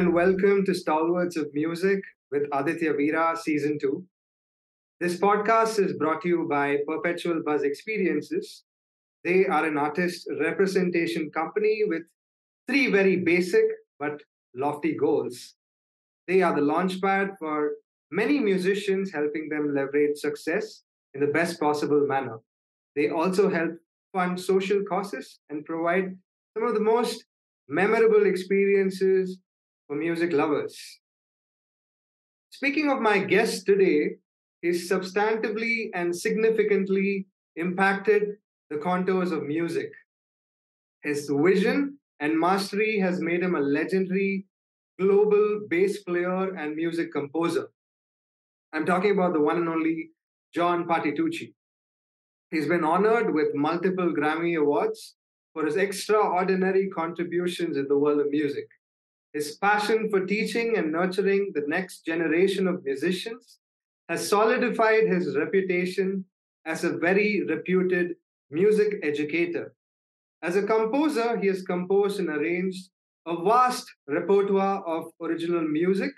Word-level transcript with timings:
And 0.00 0.14
welcome 0.14 0.64
to 0.64 0.72
Stalwarts 0.72 1.36
of 1.36 1.52
Music 1.52 2.00
with 2.32 2.44
Aditya 2.54 2.94
Veera 2.94 3.36
Season 3.36 3.78
2. 3.78 4.02
This 4.98 5.20
podcast 5.20 5.78
is 5.78 5.92
brought 5.92 6.22
to 6.22 6.28
you 6.28 6.46
by 6.48 6.78
Perpetual 6.88 7.42
Buzz 7.44 7.64
Experiences. 7.64 8.64
They 9.24 9.44
are 9.44 9.66
an 9.66 9.76
artist 9.76 10.26
representation 10.40 11.30
company 11.30 11.82
with 11.86 12.04
three 12.66 12.90
very 12.90 13.16
basic 13.16 13.64
but 13.98 14.22
lofty 14.56 14.96
goals. 14.96 15.56
They 16.26 16.40
are 16.40 16.54
the 16.54 16.62
launchpad 16.62 17.36
for 17.38 17.72
many 18.10 18.38
musicians, 18.38 19.12
helping 19.12 19.50
them 19.50 19.74
leverage 19.74 20.16
success 20.16 20.82
in 21.12 21.20
the 21.20 21.26
best 21.26 21.60
possible 21.60 22.06
manner. 22.06 22.38
They 22.96 23.10
also 23.10 23.50
help 23.50 23.72
fund 24.14 24.40
social 24.40 24.82
causes 24.88 25.40
and 25.50 25.62
provide 25.66 26.16
some 26.56 26.66
of 26.66 26.72
the 26.72 26.80
most 26.80 27.22
memorable 27.68 28.24
experiences 28.24 29.36
for 29.90 29.96
music 29.96 30.32
lovers. 30.32 31.00
Speaking 32.50 32.90
of 32.92 33.00
my 33.00 33.18
guest 33.18 33.66
today, 33.66 34.18
he's 34.62 34.88
substantively 34.88 35.90
and 35.94 36.14
significantly 36.14 37.26
impacted 37.56 38.22
the 38.70 38.78
contours 38.78 39.32
of 39.32 39.42
music. 39.42 39.90
His 41.02 41.28
vision 41.28 41.98
and 42.20 42.38
mastery 42.38 43.00
has 43.00 43.20
made 43.20 43.42
him 43.42 43.56
a 43.56 43.60
legendary 43.60 44.46
global 45.00 45.62
bass 45.68 46.04
player 46.04 46.54
and 46.54 46.76
music 46.76 47.10
composer. 47.12 47.66
I'm 48.72 48.86
talking 48.86 49.10
about 49.10 49.32
the 49.32 49.40
one 49.40 49.56
and 49.56 49.68
only 49.68 50.10
John 50.54 50.86
Patitucci. 50.86 51.54
He's 52.52 52.68
been 52.68 52.84
honored 52.84 53.34
with 53.34 53.56
multiple 53.56 54.14
Grammy 54.16 54.56
Awards 54.56 55.16
for 55.52 55.64
his 55.64 55.74
extraordinary 55.74 56.88
contributions 56.90 57.76
in 57.76 57.88
the 57.88 57.98
world 57.98 58.20
of 58.20 58.30
music. 58.30 58.68
His 59.32 59.56
passion 59.56 60.10
for 60.10 60.26
teaching 60.26 60.76
and 60.76 60.90
nurturing 60.90 61.52
the 61.54 61.64
next 61.68 62.04
generation 62.04 62.66
of 62.66 62.84
musicians 62.84 63.58
has 64.08 64.28
solidified 64.28 65.06
his 65.06 65.36
reputation 65.36 66.24
as 66.66 66.82
a 66.82 66.98
very 66.98 67.44
reputed 67.44 68.16
music 68.50 68.94
educator. 69.04 69.72
As 70.42 70.56
a 70.56 70.62
composer, 70.62 71.38
he 71.38 71.46
has 71.46 71.62
composed 71.62 72.18
and 72.18 72.28
arranged 72.28 72.90
a 73.26 73.42
vast 73.44 73.86
repertoire 74.08 74.82
of 74.84 75.12
original 75.22 75.62
music, 75.62 76.10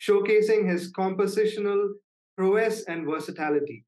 showcasing 0.00 0.68
his 0.68 0.92
compositional 0.92 1.88
prowess 2.36 2.84
and 2.84 3.06
versatility. 3.06 3.84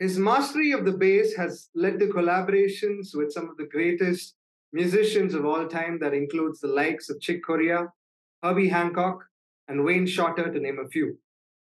His 0.00 0.18
mastery 0.18 0.72
of 0.72 0.84
the 0.84 0.92
bass 0.92 1.36
has 1.36 1.68
led 1.74 2.00
to 2.00 2.06
collaborations 2.06 3.14
with 3.14 3.32
some 3.32 3.48
of 3.50 3.56
the 3.56 3.66
greatest 3.66 4.34
musicians 4.72 5.34
of 5.34 5.44
all 5.44 5.66
time, 5.66 5.98
that 6.00 6.14
includes 6.14 6.60
the 6.60 6.68
likes 6.68 7.10
of 7.10 7.20
Chick 7.20 7.44
Corea, 7.44 7.88
Herbie 8.42 8.68
Hancock, 8.68 9.24
and 9.68 9.84
Wayne 9.84 10.06
Shorter, 10.06 10.50
to 10.50 10.60
name 10.60 10.78
a 10.84 10.88
few. 10.88 11.18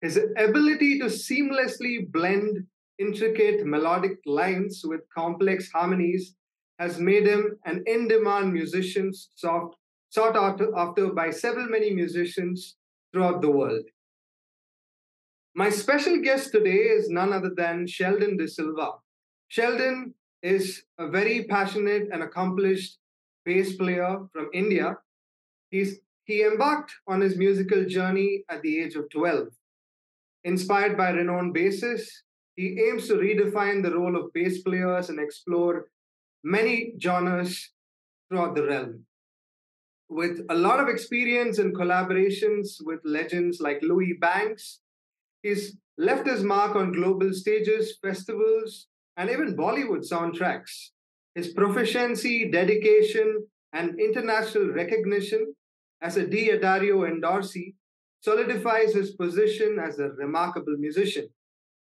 His 0.02 0.20
ability 0.38 1.00
to 1.00 1.06
seamlessly 1.06 2.12
blend 2.12 2.66
intricate 3.00 3.66
melodic 3.66 4.17
lines 4.25 4.81
with 4.84 5.02
complex 5.16 5.69
harmonies 5.72 6.36
has 6.80 7.00
made 7.00 7.28
him 7.28 7.58
an 7.66 7.84
in 7.86 8.08
demand 8.08 8.53
musician 8.53 9.12
sought, 9.36 9.75
sought 10.09 10.36
after 10.36 11.14
by 11.14 11.30
several 11.30 11.67
many 11.67 11.92
musicians 11.94 12.78
throughout 13.12 13.42
the 13.42 13.52
world. 13.52 13.84
My 15.53 15.69
special 15.69 16.22
guest 16.22 16.52
today 16.52 16.78
is 16.78 17.09
none 17.09 17.34
other 17.34 17.52
than 17.56 17.85
Sheldon 17.85 18.38
D'Silva. 18.38 18.94
Sheldon 19.50 20.13
is 20.44 20.84
a 20.97 21.07
very 21.07 21.44
passionate 21.44 22.09
and 22.12 22.24
accomplished 22.24 22.97
bass 23.46 23.75
player 23.75 24.19
from 24.31 24.50
India. 24.53 24.97
He's, 25.69 26.00
he 26.24 26.44
embarked 26.44 26.91
on 27.07 27.22
his 27.22 27.38
musical 27.38 27.85
journey 27.85 28.44
at 28.50 28.62
the 28.62 28.81
age 28.81 28.96
of 28.96 29.09
12. 29.09 29.47
Inspired 30.44 30.97
by 30.97 31.12
renowned 31.12 31.56
bassists, 31.56 32.09
he 32.56 32.80
aims 32.80 33.07
to 33.07 33.16
redefine 33.16 33.81
the 33.81 33.96
role 33.96 34.16
of 34.16 34.34
bass 34.34 34.62
players 34.62 35.09
and 35.09 35.19
explore 35.19 35.88
many 36.44 36.94
genres 37.01 37.69
throughout 38.30 38.56
the 38.56 38.66
realm. 38.66 39.06
With 40.09 40.41
a 40.50 40.56
lot 40.56 40.80
of 40.80 40.90
experience 40.90 41.59
and 41.59 41.75
collaborations 41.75 42.78
with 42.81 43.00
legends 43.06 43.62
like 43.62 43.81
Louis 43.81 44.13
Banks, 44.19 44.80
He's 45.41 45.75
left 45.97 46.28
his 46.28 46.44
mark 46.44 46.75
on 46.75 46.91
global 46.91 47.34
stages, 47.34 47.97
festivals, 48.01 48.88
and 49.18 49.30
even 49.30 49.56
Bollywood 49.56 50.10
soundtracks. 50.10 50.90
His 51.36 51.54
proficiency, 51.54 52.50
dedication, 52.52 53.48
and 53.74 54.00
international 54.00 54.70
recognition 54.70 55.54
as 56.02 56.18
a 56.18 56.28
D'Addario 56.28 57.10
endorsee 57.10 57.76
solidifies 58.22 58.94
his 58.94 59.12
position 59.12 59.80
as 59.80 60.00
a 60.00 60.10
remarkable 60.10 60.76
musician. 60.78 61.28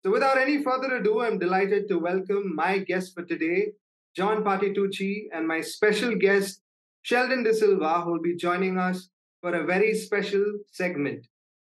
So, 0.04 0.12
without 0.12 0.38
any 0.38 0.64
further 0.64 0.96
ado, 0.96 1.22
I'm 1.22 1.40
delighted 1.40 1.88
to 1.90 2.00
welcome 2.00 2.56
my 2.56 2.80
guest 2.80 3.14
for 3.14 3.24
today, 3.24 3.74
John 4.16 4.44
Patitucci, 4.44 5.26
and 5.34 5.48
my 5.48 5.62
special 5.62 6.16
guest, 6.16 6.62
Sheldon 7.04 7.44
D'Silva, 7.44 8.04
who 8.04 8.14
will 8.14 8.22
be 8.22 8.36
joining 8.36 8.78
us 8.78 9.10
for 9.42 9.54
a 9.54 9.66
very 9.66 9.94
special 9.94 10.44
segment. 10.72 11.28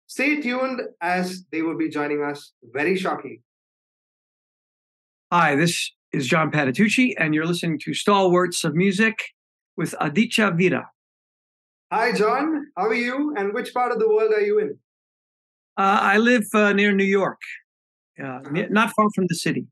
Stay 0.07 0.41
tuned 0.41 0.81
as 1.01 1.43
they 1.51 1.61
will 1.61 1.77
be 1.77 1.89
joining 1.89 2.23
us 2.23 2.53
very 2.63 2.95
shortly. 2.95 3.41
Hi, 5.29 5.55
this 5.55 5.91
is 6.13 6.25
John 6.25 6.51
Patitucci, 6.51 7.13
and 7.17 7.35
you're 7.35 7.45
listening 7.45 7.79
to 7.79 7.93
Stalwarts 7.93 8.63
of 8.63 8.75
Music 8.75 9.13
with 9.75 9.93
Aditya 9.99 10.51
Veera. 10.51 10.85
Hi, 11.91 12.13
John. 12.13 12.67
How 12.77 12.85
are 12.85 12.93
you? 12.93 13.35
And 13.35 13.53
which 13.53 13.73
part 13.73 13.91
of 13.91 13.99
the 13.99 14.07
world 14.07 14.31
are 14.31 14.39
you 14.39 14.59
in? 14.59 14.79
Uh, 15.75 15.99
I 16.01 16.17
live 16.17 16.45
uh, 16.53 16.71
near 16.71 16.93
New 16.93 17.03
York, 17.03 17.41
uh, 18.17 18.25
uh-huh. 18.25 18.67
not 18.69 18.93
far 18.95 19.07
from 19.13 19.25
the 19.27 19.35
city. 19.35 19.67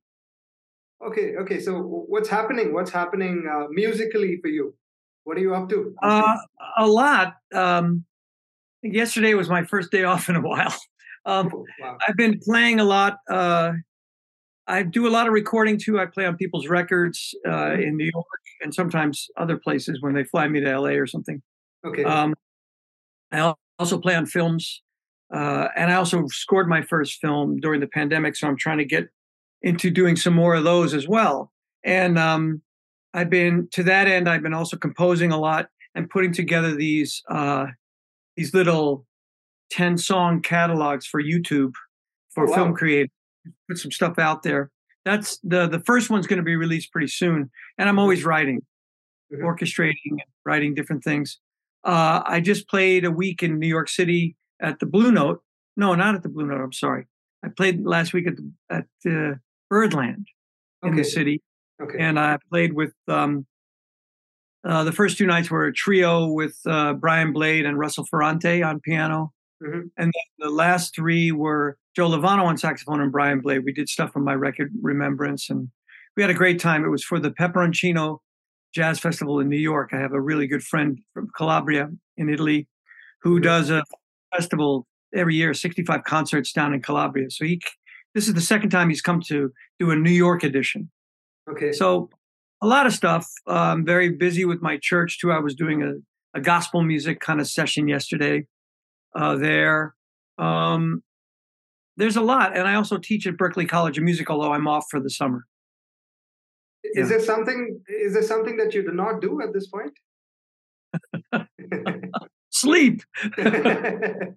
Okay, 1.02 1.38
okay. 1.38 1.62
So, 1.62 1.80
what's 1.82 2.28
happening? 2.28 2.74
What's 2.74 2.92
happening 2.92 3.50
uh, 3.50 3.68
musically 3.70 4.40
for 4.42 4.50
you? 4.50 4.76
What 5.24 5.38
are 5.38 5.42
you 5.42 5.56
up 5.56 5.70
to? 5.70 5.96
Uh, 6.04 6.36
a 6.78 6.86
lot. 6.86 7.36
Um, 7.54 8.04
yesterday 8.84 9.36
was 9.36 9.48
my 9.48 9.64
first 9.64 9.90
day 9.90 10.04
off 10.12 10.28
in 10.28 10.36
a 10.36 10.42
while. 10.42 10.76
Um, 11.26 11.50
oh, 11.56 11.66
wow. 11.80 11.98
I've 12.06 12.18
been 12.18 12.42
playing 12.44 12.82
a 12.82 12.84
lot. 12.84 13.20
I 14.68 14.84
do 14.84 15.08
a 15.08 15.10
lot 15.10 15.28
of 15.28 15.34
recording 15.34 15.78
too. 15.78 16.00
I 16.00 16.06
play 16.06 16.26
on 16.26 16.38
people's 16.38 16.68
records 16.68 17.36
uh, 17.46 17.50
mm-hmm. 17.50 17.82
in 17.82 17.98
New 17.98 18.10
York 18.14 18.26
and 18.62 18.74
sometimes 18.74 19.28
other 19.38 19.58
places 19.58 20.02
when 20.02 20.14
they 20.14 20.24
fly 20.24 20.48
me 20.48 20.60
to 20.62 20.80
LA 20.80 20.92
or 20.92 21.08
something. 21.08 21.42
Okay. 21.86 22.04
Um, 22.04 22.34
I 23.32 23.54
also 23.78 24.00
play 24.00 24.16
on 24.16 24.26
films, 24.26 24.82
uh, 25.34 25.68
and 25.76 25.92
I 25.92 25.96
also 25.96 26.26
scored 26.28 26.68
my 26.68 26.82
first 26.82 27.20
film 27.20 27.60
during 27.60 27.80
the 27.80 27.88
pandemic. 27.88 28.36
So 28.36 28.48
I'm 28.48 28.58
trying 28.58 28.80
to 28.80 28.86
get 28.86 29.08
into 29.62 29.90
doing 29.90 30.16
some 30.16 30.34
more 30.34 30.56
of 30.56 30.64
those 30.64 30.94
as 30.94 31.08
well. 31.08 31.52
And 31.84 32.18
um, 32.18 32.62
I've 33.14 33.30
been 33.30 33.68
to 33.74 33.84
that 33.84 34.08
end. 34.08 34.28
I've 34.28 34.44
been 34.44 34.54
also 34.54 34.78
composing 34.78 35.32
a 35.32 35.40
lot 35.40 35.68
and 35.94 36.10
putting 36.10 36.34
together 36.34 36.76
these 36.76 37.22
uh, 37.30 37.68
these 38.36 38.54
little 38.54 39.06
10 39.72 39.98
song 39.98 40.42
catalogs 40.42 41.06
for 41.06 41.22
YouTube 41.22 41.74
for 42.32 42.46
oh, 42.46 42.50
wow. 42.50 42.56
film 42.56 42.74
creators. 42.74 43.12
Put 43.68 43.78
some 43.78 43.92
stuff 43.92 44.20
out 44.20 44.44
there. 44.44 44.72
That's 45.04 45.38
the 45.44 45.68
the 45.68 45.80
first 45.82 46.10
one's 46.10 46.28
going 46.28 46.38
to 46.38 46.44
be 46.44 46.56
released 46.56 46.92
pretty 46.92 47.08
soon. 47.08 47.52
And 47.78 47.90
I'm 47.90 48.00
always 48.00 48.26
writing, 48.26 48.62
mm-hmm. 49.32 49.46
orchestrating, 49.46 50.18
writing 50.46 50.74
different 50.74 51.04
things. 51.04 51.40
Uh, 51.84 52.24
I 52.26 52.42
just 52.42 52.68
played 52.68 53.06
a 53.06 53.12
week 53.12 53.44
in 53.44 53.60
New 53.60 53.68
York 53.68 53.90
City 53.90 54.36
at 54.62 54.80
the 54.80 54.86
Blue 54.86 55.12
Note. 55.12 55.42
No, 55.78 55.94
not 55.94 56.16
at 56.16 56.24
the 56.24 56.30
Blue 56.30 56.48
Note. 56.48 56.62
I'm 56.62 56.74
sorry. 56.74 57.06
I 57.44 57.50
played 57.50 57.86
last 57.86 58.14
week 58.14 58.28
at 58.28 58.38
the, 58.38 58.52
at 58.72 59.12
uh, 59.12 59.36
Birdland 59.70 60.28
in 60.82 60.90
okay. 60.90 60.98
the 60.98 61.04
city, 61.04 61.44
okay. 61.82 62.00
and 62.00 62.20
I 62.20 62.40
played 62.50 62.74
with 62.74 62.94
um, 63.08 63.46
uh, 64.66 64.84
the 64.84 64.92
first 64.92 65.18
two 65.18 65.28
nights 65.28 65.52
were 65.52 65.68
a 65.68 65.74
trio 65.74 66.26
with 66.26 66.58
uh, 66.66 66.94
Brian 66.94 67.34
Blade 67.34 67.66
and 67.66 67.78
Russell 67.78 68.06
Ferrante 68.06 68.64
on 68.64 68.80
piano. 68.80 69.32
Mm-hmm. 69.62 69.88
And 69.98 70.12
the 70.40 70.50
last 70.50 70.96
three 70.96 71.32
were 71.32 71.78
Joe 71.96 72.10
Lovano 72.10 72.44
on 72.44 72.58
saxophone 72.58 73.02
and 73.02 73.12
Brian 73.12 73.40
Blade. 73.40 73.64
We 73.64 73.74
did 73.74 73.88
stuff 73.90 74.12
on 74.16 74.24
my 74.24 74.34
record 74.34 74.72
Remembrance, 74.82 75.50
and 75.50 75.70
we 76.18 76.24
had 76.24 76.30
a 76.30 76.36
great 76.36 76.60
time. 76.60 76.84
It 76.84 76.90
was 76.90 77.04
for 77.04 77.20
the 77.20 77.32
Peperoncino 77.32 78.20
Jazz 78.74 79.00
Festival 79.00 79.40
in 79.40 79.48
New 79.48 79.58
York. 79.58 79.92
I 79.94 79.98
have 79.98 80.14
a 80.14 80.20
really 80.20 80.48
good 80.48 80.64
friend 80.64 81.00
from 81.14 81.30
Calabria 81.36 81.90
in 82.18 82.30
Italy 82.30 82.68
who 83.22 83.40
does 83.40 83.70
a 83.70 83.82
festival 84.36 84.86
every 85.16 85.36
year, 85.36 85.54
65 85.54 86.04
concerts 86.04 86.52
down 86.52 86.74
in 86.74 86.82
Calabria. 86.82 87.32
So 87.32 87.46
he, 87.46 87.62
this 88.14 88.28
is 88.28 88.34
the 88.34 88.42
second 88.42 88.70
time 88.70 88.90
he's 88.90 89.02
come 89.02 89.22
to 89.28 89.52
do 89.80 89.92
a 89.92 89.96
New 89.96 90.12
York 90.12 90.44
edition. 90.44 90.92
Okay. 91.50 91.72
So 91.72 92.10
a 92.62 92.68
lot 92.68 92.86
of 92.86 92.94
stuff. 92.94 93.28
I'm 93.48 93.86
very 93.86 94.10
busy 94.10 94.46
with 94.46 94.62
my 94.62 94.78
church 94.82 95.20
too. 95.20 95.32
I 95.32 95.40
was 95.40 95.56
doing 95.56 95.82
a, 95.82 95.94
a 96.38 96.42
gospel 96.42 96.84
music 96.84 97.20
kind 97.20 97.40
of 97.40 97.48
session 97.48 97.88
yesterday 97.88 98.46
uh, 99.16 99.36
there. 99.38 99.96
Um, 100.38 101.02
there's 101.98 102.16
a 102.16 102.22
lot, 102.22 102.56
and 102.56 102.68
I 102.68 102.76
also 102.76 102.98
teach 102.98 103.28
at 103.28 103.36
Berklee 103.36 103.68
College 103.68 103.98
of 103.98 104.04
Music, 104.04 104.30
although 104.30 104.54
I'm 104.54 104.68
off 104.68 104.86
for 104.90 105.00
the 105.00 105.10
summer. 105.10 105.46
Is 106.84 106.92
yeah. 106.96 107.18
there 107.18 107.20
something? 107.20 107.82
Is 107.88 108.14
there 108.14 108.24
something 108.24 108.58
that 108.58 108.74
you 108.74 108.84
do 108.84 108.92
not 108.92 109.22
do 109.22 109.42
at 109.42 109.54
this 109.54 109.68
point? 109.68 109.94
sleep. 112.56 113.04
incredible, 113.38 114.36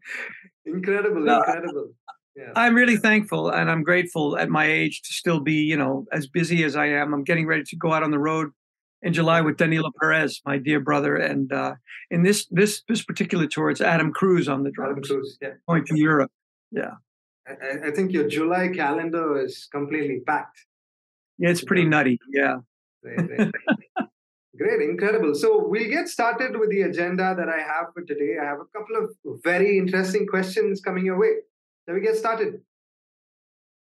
no, 1.21 1.39
incredible. 1.39 1.93
Yeah. 2.37 2.53
I'm 2.55 2.75
really 2.75 2.97
thankful 2.97 3.51
and 3.51 3.71
I'm 3.71 3.83
grateful 3.83 4.39
at 4.39 4.49
my 4.49 4.67
age 4.67 5.03
to 5.03 5.13
still 5.13 5.41
be, 5.41 5.55
you 5.55 5.77
know, 5.77 6.07
as 6.13 6.29
busy 6.29 6.63
as 6.63 6.77
I 6.77 6.87
am. 6.87 7.13
I'm 7.13 7.25
getting 7.25 7.47
ready 7.47 7.65
to 7.65 7.77
go 7.77 7.93
out 7.93 8.05
on 8.05 8.13
the 8.13 8.19
road 8.19 8.51
in 9.03 9.13
July 9.13 9.41
with 9.41 9.57
Danilo 9.57 9.91
Perez, 10.01 10.41
my 10.45 10.59
dear 10.59 10.81
brother, 10.81 11.17
and 11.17 11.53
uh, 11.53 11.75
in 12.11 12.25
this 12.25 12.47
this 12.51 12.83
this 12.89 13.05
particular 13.05 13.47
tour, 13.47 13.71
it's 13.71 13.81
Adam 13.81 14.13
Cruz 14.13 14.49
on 14.49 14.65
the 14.65 14.73
drums. 14.73 14.91
Adam 14.91 15.05
Cruz, 15.05 15.39
yeah, 15.41 15.51
going 15.69 15.85
to 15.85 15.97
Europe. 15.97 16.33
Yeah, 16.73 16.95
I, 17.49 17.89
I 17.89 17.91
think 17.91 18.13
your 18.13 18.29
July 18.29 18.69
calendar 18.69 19.41
is 19.43 19.69
completely 19.73 20.21
packed. 20.27 20.67
Yeah, 21.39 21.51
it's 21.51 21.65
pretty 21.65 21.85
nutty. 21.85 22.19
Yeah. 22.33 22.59
Great, 24.59 24.83
incredible. 24.83 25.35
So 25.37 25.67
we'll 25.69 25.89
get 25.89 26.09
started 26.09 26.59
with 26.59 26.71
the 26.71 26.83
agenda 26.83 27.35
that 27.37 27.49
I 27.49 27.59
have 27.59 27.93
for 27.95 28.03
today. 28.03 28.39
I 28.43 28.45
have 28.45 28.59
a 28.59 28.67
couple 28.77 28.97
of 28.97 29.15
very 29.45 29.79
interesting 29.79 30.27
questions 30.27 30.81
coming 30.81 31.07
your 31.07 31.19
way. 31.19 31.35
Shall 31.87 31.95
we 31.95 32.01
get 32.01 32.17
started? 32.17 32.61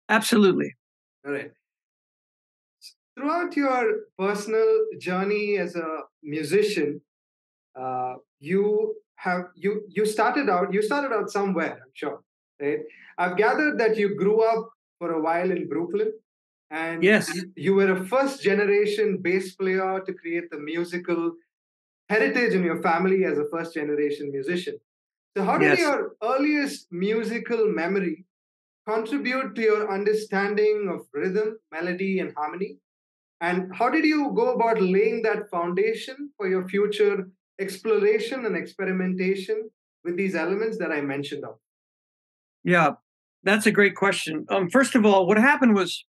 Absolutely. 0.09 0.77
All 1.27 1.33
right. 1.33 1.51
Throughout 3.17 3.57
your 3.57 4.05
personal 4.17 4.87
journey 5.01 5.59
as 5.59 5.75
a 5.75 6.03
musician, 6.23 7.01
uh, 7.79 8.15
you 8.39 8.95
have 9.17 9.47
you 9.57 9.83
you 9.89 10.07
started 10.07 10.49
out 10.49 10.73
you 10.73 10.81
started 10.81 11.13
out 11.13 11.29
somewhere. 11.29 11.81
I'm 11.83 11.91
sure, 11.93 12.23
right? 12.61 12.81
I've 13.17 13.37
gathered 13.37 13.79
that 13.79 13.97
you 13.97 14.17
grew 14.17 14.43
up 14.43 14.71
for 14.99 15.13
a 15.13 15.21
while 15.21 15.51
in 15.51 15.69
Brooklyn, 15.69 16.13
and 16.71 17.03
yes, 17.03 17.33
you, 17.57 17.75
were 17.75 17.93
a 17.93 18.05
first 18.05 18.43
generation 18.43 19.19
bass 19.23 19.55
player 19.55 20.01
to 20.05 20.13
create 20.13 20.51
the 20.51 20.59
musical 20.59 21.33
heritage 22.09 22.55
in 22.55 22.63
your 22.63 22.83
family 22.83 23.25
as 23.25 23.39
a 23.39 23.47
first 23.51 23.75
generation 23.75 24.31
musician. 24.31 24.79
So, 25.37 25.45
how 25.45 25.57
did 25.59 25.79
yes. 25.79 25.81
your 25.81 26.13
earliest 26.23 26.89
musical 26.91 27.69
memory 27.69 28.25
contribute 28.87 29.55
to 29.55 29.63
your 29.63 29.93
understanding 29.93 30.89
of 30.93 31.07
rhythm, 31.13 31.59
melody, 31.71 32.21
and 32.21 32.35
harmony? 32.37 32.79
And 33.41 33.75
how 33.75 33.89
did 33.89 34.05
you 34.05 34.33
go 34.35 34.55
about 34.55 34.81
laying 34.81 35.23
that 35.23 35.49
foundation 35.51 36.31
for 36.37 36.49
your 36.49 36.69
future 36.69 37.29
exploration 37.61 38.47
and 38.47 38.57
experimentation 38.57 39.71
with 40.05 40.17
these 40.17 40.35
elements 40.35 40.79
that 40.79 40.91
I 40.91 41.01
mentioned 41.01 41.45
of? 41.45 41.59
Yeah, 42.65 42.93
that's 43.43 43.67
a 43.67 43.71
great 43.71 43.95
question. 43.95 44.47
Um, 44.49 44.69
first 44.69 44.95
of 44.95 45.07
all, 45.07 45.27
what 45.27 45.39
happened 45.39 45.75
was 45.75 46.05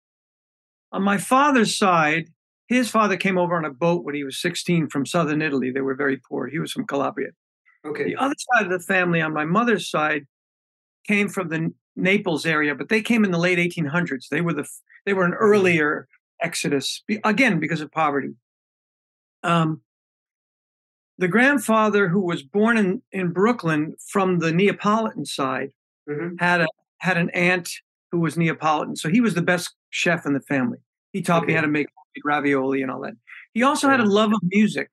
on 0.92 1.02
my 1.02 1.18
father's 1.18 1.76
side, 1.76 2.28
his 2.68 2.90
father 2.90 3.16
came 3.16 3.38
over 3.38 3.56
on 3.56 3.64
a 3.64 3.70
boat 3.70 4.04
when 4.04 4.14
he 4.14 4.24
was 4.24 4.40
16 4.40 4.88
from 4.88 5.06
southern 5.06 5.42
Italy. 5.42 5.70
They 5.70 5.80
were 5.80 5.94
very 5.94 6.18
poor. 6.28 6.48
He 6.48 6.58
was 6.58 6.72
from 6.72 6.86
Calabria. 6.86 7.30
Okay. 7.84 8.04
The 8.04 8.16
other 8.16 8.34
side 8.52 8.66
of 8.66 8.72
the 8.72 8.84
family 8.84 9.20
on 9.20 9.32
my 9.32 9.44
mother's 9.44 9.88
side 9.88 10.26
came 11.06 11.28
from 11.28 11.48
the 11.48 11.72
Naples 11.94 12.44
area, 12.44 12.74
but 12.74 12.88
they 12.88 13.00
came 13.00 13.24
in 13.24 13.30
the 13.30 13.38
late 13.38 13.58
1800s. 13.58 14.28
They 14.30 14.40
were 14.40 14.52
the 14.52 14.68
they 15.04 15.14
were 15.14 15.24
an 15.24 15.32
mm-hmm. 15.32 15.44
earlier 15.44 16.08
exodus 16.42 17.02
again 17.24 17.60
because 17.60 17.80
of 17.80 17.90
poverty. 17.92 18.34
Um, 19.42 19.82
the 21.18 21.28
grandfather 21.28 22.08
who 22.08 22.20
was 22.20 22.42
born 22.42 22.76
in, 22.76 23.02
in 23.12 23.32
Brooklyn 23.32 23.94
from 24.10 24.40
the 24.40 24.52
Neapolitan 24.52 25.24
side 25.24 25.70
mm-hmm. 26.08 26.36
had 26.38 26.60
a 26.60 26.66
had 27.00 27.16
an 27.16 27.30
aunt 27.30 27.70
who 28.10 28.20
was 28.20 28.36
Neapolitan, 28.36 28.96
so 28.96 29.08
he 29.08 29.20
was 29.20 29.34
the 29.34 29.42
best 29.42 29.74
chef 29.90 30.26
in 30.26 30.34
the 30.34 30.40
family. 30.40 30.78
He 31.12 31.22
taught 31.22 31.42
okay. 31.42 31.48
me 31.48 31.54
how 31.54 31.62
to 31.62 31.68
make 31.68 31.86
ravioli 32.24 32.82
and 32.82 32.90
all 32.90 33.00
that. 33.02 33.14
He 33.54 33.62
also 33.62 33.88
had 33.88 34.00
a 34.00 34.04
love 34.04 34.32
of 34.32 34.40
music. 34.44 34.88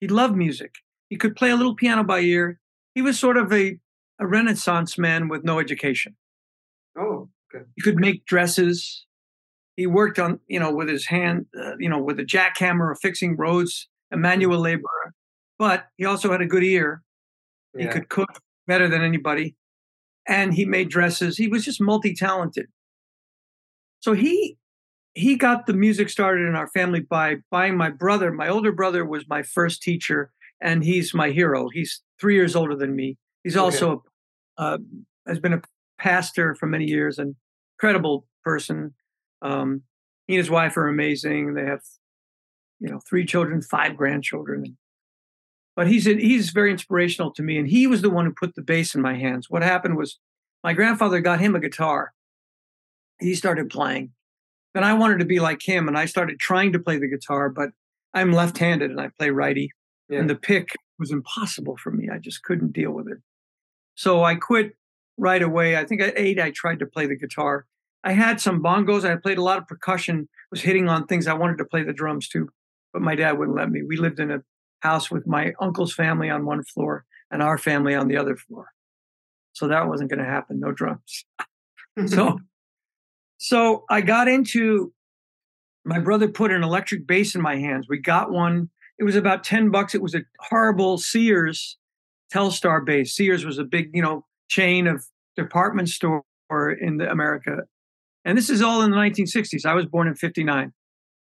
He 0.00 0.08
loved 0.08 0.36
music. 0.36 0.74
He 1.08 1.16
could 1.16 1.36
play 1.36 1.50
a 1.50 1.56
little 1.56 1.74
piano 1.74 2.04
by 2.04 2.20
ear. 2.20 2.58
He 2.94 3.02
was 3.02 3.18
sort 3.18 3.36
of 3.36 3.52
a, 3.52 3.78
a 4.18 4.26
Renaissance 4.26 4.98
man 4.98 5.28
with 5.28 5.44
no 5.44 5.58
education. 5.58 6.16
Oh, 6.98 7.28
okay. 7.54 7.64
He 7.76 7.82
could 7.82 7.96
make 7.96 8.26
dresses. 8.26 9.06
He 9.76 9.86
worked 9.86 10.18
on, 10.18 10.40
you 10.48 10.60
know, 10.60 10.72
with 10.72 10.88
his 10.88 11.06
hand, 11.06 11.46
uh, 11.58 11.76
you 11.78 11.88
know, 11.88 12.02
with 12.02 12.18
a 12.20 12.24
jackhammer, 12.24 12.94
fixing 13.00 13.36
roads, 13.36 13.88
a 14.10 14.16
manual 14.16 14.54
mm-hmm. 14.54 14.64
laborer. 14.64 15.14
But 15.58 15.86
he 15.96 16.04
also 16.04 16.30
had 16.30 16.42
a 16.42 16.46
good 16.46 16.64
ear. 16.64 17.02
Yeah. 17.74 17.84
He 17.84 17.88
could 17.88 18.08
cook 18.08 18.40
better 18.66 18.88
than 18.88 19.02
anybody. 19.02 19.54
And 20.26 20.54
he 20.54 20.64
made 20.64 20.88
dresses. 20.88 21.36
He 21.36 21.48
was 21.48 21.64
just 21.64 21.80
multi 21.80 22.14
talented. 22.14 22.66
So 24.00 24.12
he 24.12 24.56
he 25.14 25.36
got 25.36 25.66
the 25.66 25.74
music 25.74 26.08
started 26.08 26.48
in 26.48 26.54
our 26.54 26.68
family 26.68 27.00
by 27.00 27.36
buying 27.50 27.76
my 27.76 27.90
brother. 27.90 28.32
My 28.32 28.48
older 28.48 28.72
brother 28.72 29.04
was 29.04 29.24
my 29.28 29.42
first 29.42 29.82
teacher 29.82 30.30
and 30.60 30.82
he's 30.84 31.12
my 31.12 31.30
hero. 31.30 31.68
He's 31.72 32.02
three 32.20 32.34
years 32.34 32.56
older 32.56 32.74
than 32.74 32.96
me. 32.96 33.18
He's 33.44 33.56
also 33.56 34.04
uh, 34.56 34.78
has 35.26 35.38
been 35.38 35.52
a 35.52 35.62
pastor 35.98 36.54
for 36.54 36.66
many 36.66 36.86
years, 36.86 37.18
an 37.18 37.36
incredible 37.76 38.26
person. 38.44 38.94
Um, 39.42 39.82
he 40.26 40.34
and 40.34 40.38
his 40.38 40.50
wife 40.50 40.76
are 40.76 40.88
amazing. 40.88 41.54
They 41.54 41.64
have, 41.64 41.82
you 42.80 42.88
know, 42.88 43.00
three 43.08 43.26
children, 43.26 43.60
five 43.60 43.96
grandchildren. 43.96 44.76
But 45.74 45.88
he's 45.88 46.04
he's 46.04 46.50
very 46.50 46.70
inspirational 46.70 47.32
to 47.32 47.42
me, 47.42 47.56
and 47.56 47.68
he 47.68 47.86
was 47.86 48.02
the 48.02 48.10
one 48.10 48.26
who 48.26 48.32
put 48.32 48.54
the 48.54 48.62
bass 48.62 48.94
in 48.94 49.00
my 49.00 49.16
hands. 49.16 49.46
What 49.48 49.62
happened 49.62 49.96
was, 49.96 50.18
my 50.62 50.74
grandfather 50.74 51.20
got 51.20 51.40
him 51.40 51.54
a 51.54 51.60
guitar. 51.60 52.12
He 53.20 53.34
started 53.34 53.70
playing. 53.70 54.10
Then 54.74 54.84
I 54.84 54.94
wanted 54.94 55.18
to 55.20 55.24
be 55.24 55.40
like 55.40 55.62
him, 55.66 55.88
and 55.88 55.96
I 55.96 56.06
started 56.06 56.38
trying 56.38 56.72
to 56.72 56.78
play 56.78 56.98
the 56.98 57.08
guitar, 57.08 57.48
but 57.48 57.70
I'm 58.14 58.32
left-handed 58.32 58.90
and 58.90 59.00
I 59.00 59.08
play 59.18 59.30
righty 59.30 59.70
yeah. 60.12 60.20
and 60.20 60.30
the 60.30 60.36
pick 60.36 60.76
was 60.98 61.10
impossible 61.10 61.76
for 61.76 61.90
me. 61.90 62.08
I 62.12 62.18
just 62.18 62.42
couldn't 62.42 62.72
deal 62.72 62.92
with 62.92 63.08
it. 63.08 63.18
So 63.94 64.22
I 64.22 64.34
quit 64.36 64.72
right 65.16 65.42
away. 65.42 65.76
I 65.76 65.84
think 65.84 66.00
at 66.00 66.14
eight, 66.16 66.38
I 66.38 66.50
tried 66.50 66.78
to 66.80 66.86
play 66.86 67.06
the 67.06 67.16
guitar. 67.16 67.66
I 68.04 68.12
had 68.12 68.40
some 68.40 68.62
bongos. 68.62 69.08
I 69.08 69.16
played 69.16 69.38
a 69.38 69.42
lot 69.42 69.58
of 69.58 69.66
percussion, 69.66 70.28
was 70.50 70.62
hitting 70.62 70.88
on 70.88 71.06
things. 71.06 71.26
I 71.26 71.34
wanted 71.34 71.58
to 71.58 71.64
play 71.64 71.82
the 71.82 71.92
drums 71.92 72.28
too, 72.28 72.48
but 72.92 73.02
my 73.02 73.14
dad 73.14 73.38
wouldn't 73.38 73.56
let 73.56 73.70
me. 73.70 73.82
We 73.82 73.96
lived 73.96 74.20
in 74.20 74.30
a 74.30 74.42
house 74.82 75.10
with 75.10 75.26
my 75.26 75.52
uncle's 75.60 75.94
family 75.94 76.30
on 76.30 76.44
one 76.44 76.62
floor 76.64 77.04
and 77.30 77.42
our 77.42 77.58
family 77.58 77.94
on 77.94 78.08
the 78.08 78.16
other 78.16 78.36
floor. 78.36 78.68
So 79.54 79.68
that 79.68 79.88
wasn't 79.88 80.10
going 80.10 80.22
to 80.22 80.30
happen. 80.30 80.60
No 80.60 80.72
drums. 80.72 81.24
so, 82.06 82.38
so 83.38 83.84
I 83.90 84.00
got 84.00 84.28
into, 84.28 84.92
my 85.84 85.98
brother 85.98 86.28
put 86.28 86.50
an 86.50 86.62
electric 86.62 87.06
bass 87.06 87.34
in 87.34 87.42
my 87.42 87.56
hands. 87.56 87.86
We 87.88 87.98
got 87.98 88.30
one 88.30 88.70
it 89.02 89.04
was 89.04 89.16
about 89.16 89.42
10 89.42 89.70
bucks. 89.70 89.96
It 89.96 90.00
was 90.00 90.14
a 90.14 90.22
horrible 90.38 90.96
Sears 90.96 91.76
Telstar 92.32 92.84
bass. 92.84 93.16
Sears 93.16 93.44
was 93.44 93.58
a 93.58 93.64
big, 93.64 93.90
you 93.92 94.00
know, 94.00 94.24
chain 94.48 94.86
of 94.86 95.04
department 95.36 95.88
store 95.88 96.22
in 96.80 96.98
the 96.98 97.10
America. 97.10 97.62
And 98.24 98.38
this 98.38 98.48
is 98.48 98.62
all 98.62 98.82
in 98.82 98.92
the 98.92 98.96
1960s. 98.96 99.66
I 99.66 99.74
was 99.74 99.86
born 99.86 100.06
in 100.06 100.14
59. 100.14 100.72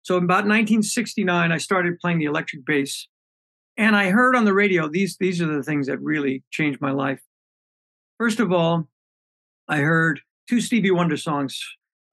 So 0.04 0.18
about 0.18 0.46
1969, 0.46 1.52
I 1.52 1.58
started 1.58 1.98
playing 2.00 2.18
the 2.18 2.26
electric 2.26 2.66
bass. 2.66 3.08
And 3.78 3.96
I 3.96 4.10
heard 4.10 4.36
on 4.36 4.46
the 4.46 4.54
radio, 4.54 4.88
these, 4.88 5.18
these 5.18 5.42
are 5.42 5.48
the 5.48 5.64
things 5.64 5.88
that 5.88 6.00
really 6.02 6.44
changed 6.52 6.82
my 6.82 6.92
life. 6.92 7.22
First 8.18 8.40
of 8.40 8.52
all, 8.52 8.88
I 9.68 9.78
heard 9.78 10.20
two 10.48 10.62
Stevie 10.62 10.92
Wonder 10.92 11.18
songs. 11.18 11.60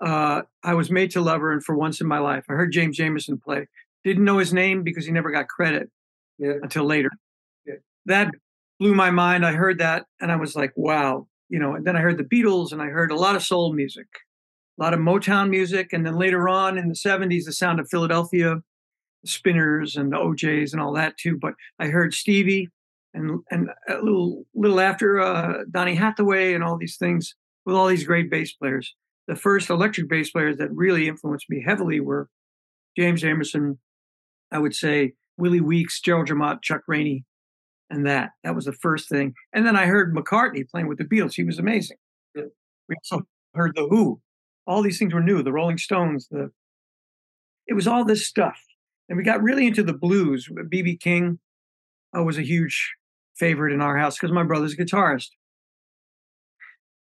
Uh, 0.00 0.42
I 0.62 0.74
was 0.74 0.90
made 0.90 1.10
to 1.12 1.20
love 1.20 1.40
her 1.40 1.52
and 1.52 1.62
for 1.62 1.76
once 1.76 2.00
in 2.00 2.06
my 2.06 2.18
life. 2.18 2.44
I 2.48 2.52
heard 2.52 2.72
James 2.72 2.96
Jamerson 2.96 3.42
play. 3.42 3.66
Didn't 4.04 4.24
know 4.24 4.38
his 4.38 4.52
name 4.52 4.84
because 4.84 5.04
he 5.04 5.12
never 5.12 5.30
got 5.30 5.48
credit 5.48 5.90
yeah. 6.38 6.54
until 6.62 6.84
later. 6.84 7.10
Yeah. 7.66 7.74
That 8.06 8.30
blew 8.78 8.94
my 8.94 9.10
mind. 9.10 9.44
I 9.44 9.52
heard 9.52 9.78
that 9.78 10.06
and 10.20 10.30
I 10.30 10.36
was 10.36 10.54
like, 10.54 10.72
wow. 10.76 11.26
You 11.48 11.58
know, 11.58 11.74
and 11.74 11.86
then 11.86 11.96
I 11.96 12.00
heard 12.00 12.18
the 12.18 12.24
Beatles 12.24 12.72
and 12.72 12.80
I 12.80 12.86
heard 12.86 13.10
a 13.10 13.16
lot 13.16 13.34
of 13.34 13.42
soul 13.42 13.72
music, 13.72 14.06
a 14.78 14.82
lot 14.82 14.94
of 14.94 15.00
Motown 15.00 15.50
music. 15.50 15.92
And 15.92 16.06
then 16.06 16.14
later 16.14 16.48
on 16.48 16.78
in 16.78 16.88
the 16.88 16.94
70s, 16.94 17.44
the 17.44 17.52
sound 17.52 17.80
of 17.80 17.88
Philadelphia, 17.90 18.62
Spinners 19.24 19.96
and 19.96 20.12
the 20.12 20.18
O'Jays 20.18 20.72
and 20.72 20.80
all 20.80 20.92
that 20.94 21.16
too. 21.16 21.36
But 21.36 21.54
I 21.78 21.86
heard 21.86 22.14
Stevie 22.14 22.68
and 23.14 23.40
and 23.50 23.70
a 23.88 23.96
little 23.96 24.44
little 24.54 24.80
after 24.80 25.20
uh, 25.20 25.64
Donny 25.70 25.94
Hathaway 25.94 26.54
and 26.54 26.62
all 26.62 26.76
these 26.76 26.96
things 26.96 27.34
with 27.64 27.76
all 27.76 27.86
these 27.86 28.04
great 28.04 28.30
bass 28.30 28.52
players. 28.52 28.94
The 29.26 29.36
first 29.36 29.70
electric 29.70 30.08
bass 30.08 30.30
players 30.30 30.56
that 30.56 30.72
really 30.72 31.08
influenced 31.08 31.50
me 31.50 31.62
heavily 31.62 32.00
were 32.00 32.28
James 32.96 33.22
Jamerson, 33.22 33.78
I 34.50 34.58
would 34.58 34.74
say 34.74 35.12
Willie 35.36 35.60
Weeks, 35.60 36.00
Gerald 36.00 36.28
Jemmott, 36.28 36.62
Chuck 36.62 36.82
Rainey, 36.88 37.24
and 37.90 38.06
that. 38.06 38.30
That 38.42 38.54
was 38.54 38.64
the 38.64 38.72
first 38.72 39.08
thing. 39.08 39.34
And 39.52 39.66
then 39.66 39.76
I 39.76 39.86
heard 39.86 40.14
McCartney 40.14 40.68
playing 40.68 40.88
with 40.88 40.98
the 40.98 41.04
Beatles. 41.04 41.34
He 41.34 41.44
was 41.44 41.58
amazing. 41.58 41.98
Yeah. 42.34 42.44
We 42.88 42.96
also 42.96 43.26
heard 43.54 43.74
The 43.76 43.86
Who. 43.88 44.20
All 44.66 44.82
these 44.82 44.98
things 44.98 45.14
were 45.14 45.22
new. 45.22 45.42
The 45.42 45.52
Rolling 45.52 45.78
Stones. 45.78 46.28
The 46.30 46.50
it 47.66 47.74
was 47.74 47.86
all 47.86 48.04
this 48.04 48.26
stuff, 48.26 48.58
and 49.08 49.16
we 49.16 49.24
got 49.24 49.42
really 49.42 49.66
into 49.66 49.82
the 49.82 49.92
blues. 49.92 50.48
BB 50.48 51.00
King 51.00 51.38
uh, 52.16 52.22
was 52.22 52.38
a 52.38 52.42
huge 52.42 52.94
favorite 53.36 53.72
in 53.72 53.80
our 53.80 53.96
house 53.96 54.16
because 54.16 54.32
my 54.32 54.42
brother's 54.42 54.74
a 54.74 54.76
guitarist. 54.76 55.28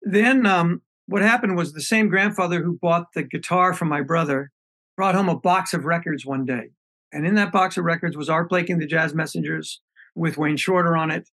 Then 0.01 0.45
um, 0.45 0.81
what 1.07 1.21
happened 1.21 1.55
was 1.55 1.73
the 1.73 1.81
same 1.81 2.09
grandfather 2.09 2.61
who 2.61 2.77
bought 2.81 3.13
the 3.13 3.23
guitar 3.23 3.73
from 3.73 3.87
my 3.87 4.01
brother 4.01 4.51
brought 4.95 5.15
home 5.15 5.29
a 5.29 5.39
box 5.39 5.73
of 5.73 5.85
records 5.85 6.25
one 6.25 6.45
day 6.45 6.69
and 7.13 7.27
in 7.27 7.35
that 7.35 7.51
box 7.51 7.77
of 7.77 7.85
records 7.85 8.17
was 8.17 8.29
Art 8.29 8.49
Blakey 8.49 8.73
and 8.73 8.81
the 8.81 8.87
Jazz 8.87 9.13
Messengers 9.13 9.79
with 10.15 10.37
Wayne 10.37 10.57
Shorter 10.57 10.97
on 10.97 11.11
it. 11.11 11.29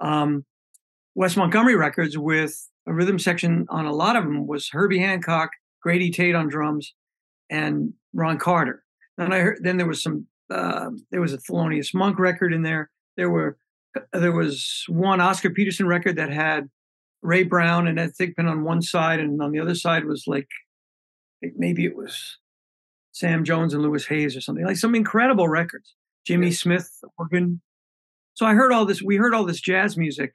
um, 0.00 0.44
Wes 1.14 1.36
Montgomery 1.36 1.74
records 1.74 2.16
with 2.16 2.68
a 2.86 2.92
rhythm 2.92 3.18
section 3.18 3.66
on 3.70 3.86
a 3.86 3.92
lot 3.92 4.16
of 4.16 4.24
them 4.24 4.46
was 4.46 4.68
Herbie 4.68 5.00
Hancock, 5.00 5.50
Grady 5.82 6.10
Tate 6.10 6.34
on 6.34 6.48
drums, 6.48 6.94
and 7.50 7.92
Ron 8.14 8.38
Carter. 8.38 8.84
Then 9.18 9.32
I 9.32 9.40
heard, 9.40 9.58
then 9.60 9.76
there 9.76 9.86
was 9.86 10.02
some 10.02 10.26
uh, 10.50 10.90
there 11.10 11.20
was 11.20 11.34
a 11.34 11.38
Thelonious 11.38 11.92
Monk 11.92 12.18
record 12.18 12.54
in 12.54 12.62
there. 12.62 12.90
There 13.16 13.28
were 13.28 13.58
there 14.12 14.32
was 14.32 14.84
one 14.88 15.20
Oscar 15.20 15.50
Peterson 15.50 15.86
record 15.86 16.16
that 16.16 16.30
had 16.30 16.70
Ray 17.20 17.42
Brown 17.42 17.86
and 17.88 17.98
Ed 17.98 18.12
Thigpen 18.18 18.48
on 18.48 18.64
one 18.64 18.80
side, 18.80 19.20
and 19.20 19.42
on 19.42 19.52
the 19.52 19.60
other 19.60 19.74
side 19.74 20.04
was 20.04 20.24
like 20.26 20.48
maybe 21.56 21.84
it 21.84 21.96
was 21.96 22.38
Sam 23.12 23.44
Jones 23.44 23.74
and 23.74 23.82
Louis 23.82 24.06
Hayes 24.06 24.36
or 24.36 24.40
something 24.40 24.64
like 24.64 24.76
some 24.76 24.94
incredible 24.94 25.48
records. 25.48 25.94
Jimmy 26.24 26.52
Smith 26.52 26.90
organ. 27.18 27.60
So 28.34 28.46
I 28.46 28.54
heard 28.54 28.72
all 28.72 28.86
this. 28.86 29.02
We 29.02 29.16
heard 29.16 29.34
all 29.34 29.44
this 29.44 29.60
jazz 29.60 29.96
music. 29.96 30.34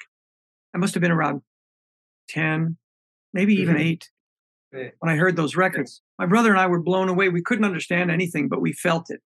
I 0.76 0.78
must 0.78 0.94
have 0.94 1.02
been 1.02 1.12
around 1.12 1.42
ten, 2.28 2.78
maybe 3.34 3.54
even 3.56 3.76
mm-hmm. 3.76 3.84
eight, 3.84 4.10
yeah. 4.10 4.13
When 4.74 5.12
I 5.12 5.16
heard 5.16 5.36
those 5.36 5.56
records. 5.56 6.02
My 6.18 6.26
brother 6.26 6.50
and 6.50 6.60
I 6.60 6.68
were 6.68 6.82
blown 6.82 7.10
away. 7.10 7.30
We 7.30 7.42
couldn't 7.42 7.66
understand 7.66 8.12
anything, 8.12 8.48
but 8.48 8.62
we 8.62 8.74
felt 8.74 9.10
it. 9.10 9.22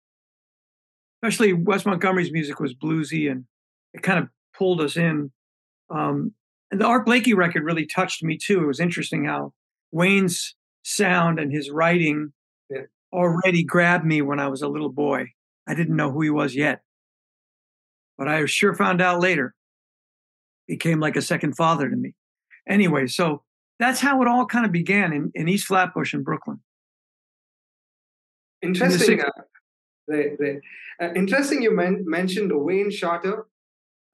Especially 1.23 1.53
Wes 1.53 1.85
Montgomery's 1.85 2.31
music 2.31 2.59
was 2.59 2.73
bluesy 2.73 3.31
and 3.31 3.45
it 3.93 4.03
kind 4.03 4.19
of 4.19 4.29
pulled 4.57 4.81
us 4.81 4.97
in. 4.97 5.31
Um, 5.89 6.33
and 6.71 6.81
the 6.81 6.85
Art 6.85 7.05
Blakey 7.05 7.33
record 7.33 7.63
really 7.63 7.85
touched 7.85 8.23
me 8.23 8.37
too. 8.37 8.63
It 8.63 8.67
was 8.67 8.79
interesting 8.79 9.25
how 9.25 9.53
Wayne's 9.91 10.55
sound 10.83 11.39
and 11.39 11.51
his 11.51 11.69
writing 11.69 12.33
yeah. 12.69 12.81
already 13.13 13.63
grabbed 13.63 14.05
me 14.05 14.21
when 14.21 14.39
I 14.39 14.47
was 14.47 14.61
a 14.61 14.67
little 14.67 14.91
boy. 14.91 15.27
I 15.67 15.73
didn't 15.73 15.95
know 15.95 16.11
who 16.11 16.21
he 16.21 16.29
was 16.29 16.55
yet, 16.55 16.81
but 18.17 18.27
I 18.27 18.45
sure 18.45 18.75
found 18.75 19.01
out 19.01 19.21
later. 19.21 19.55
He 20.67 20.77
came 20.77 20.99
like 20.99 21.15
a 21.15 21.21
second 21.21 21.55
father 21.55 21.89
to 21.89 21.95
me. 21.95 22.15
Anyway, 22.67 23.05
so 23.05 23.43
that's 23.79 23.99
how 23.99 24.21
it 24.21 24.27
all 24.27 24.45
kind 24.45 24.65
of 24.65 24.71
began 24.71 25.13
in, 25.13 25.31
in 25.35 25.47
East 25.47 25.67
Flatbush 25.67 26.13
in 26.13 26.23
Brooklyn. 26.23 26.59
Interesting. 28.61 29.21
Uh, 29.21 29.29
right, 30.07 30.31
right. 30.39 30.59
Uh, 31.01 31.13
interesting. 31.13 31.61
You 31.61 31.71
men- 31.71 32.03
mentioned 32.07 32.51
Wayne 32.53 32.91
Shorter. 32.91 33.45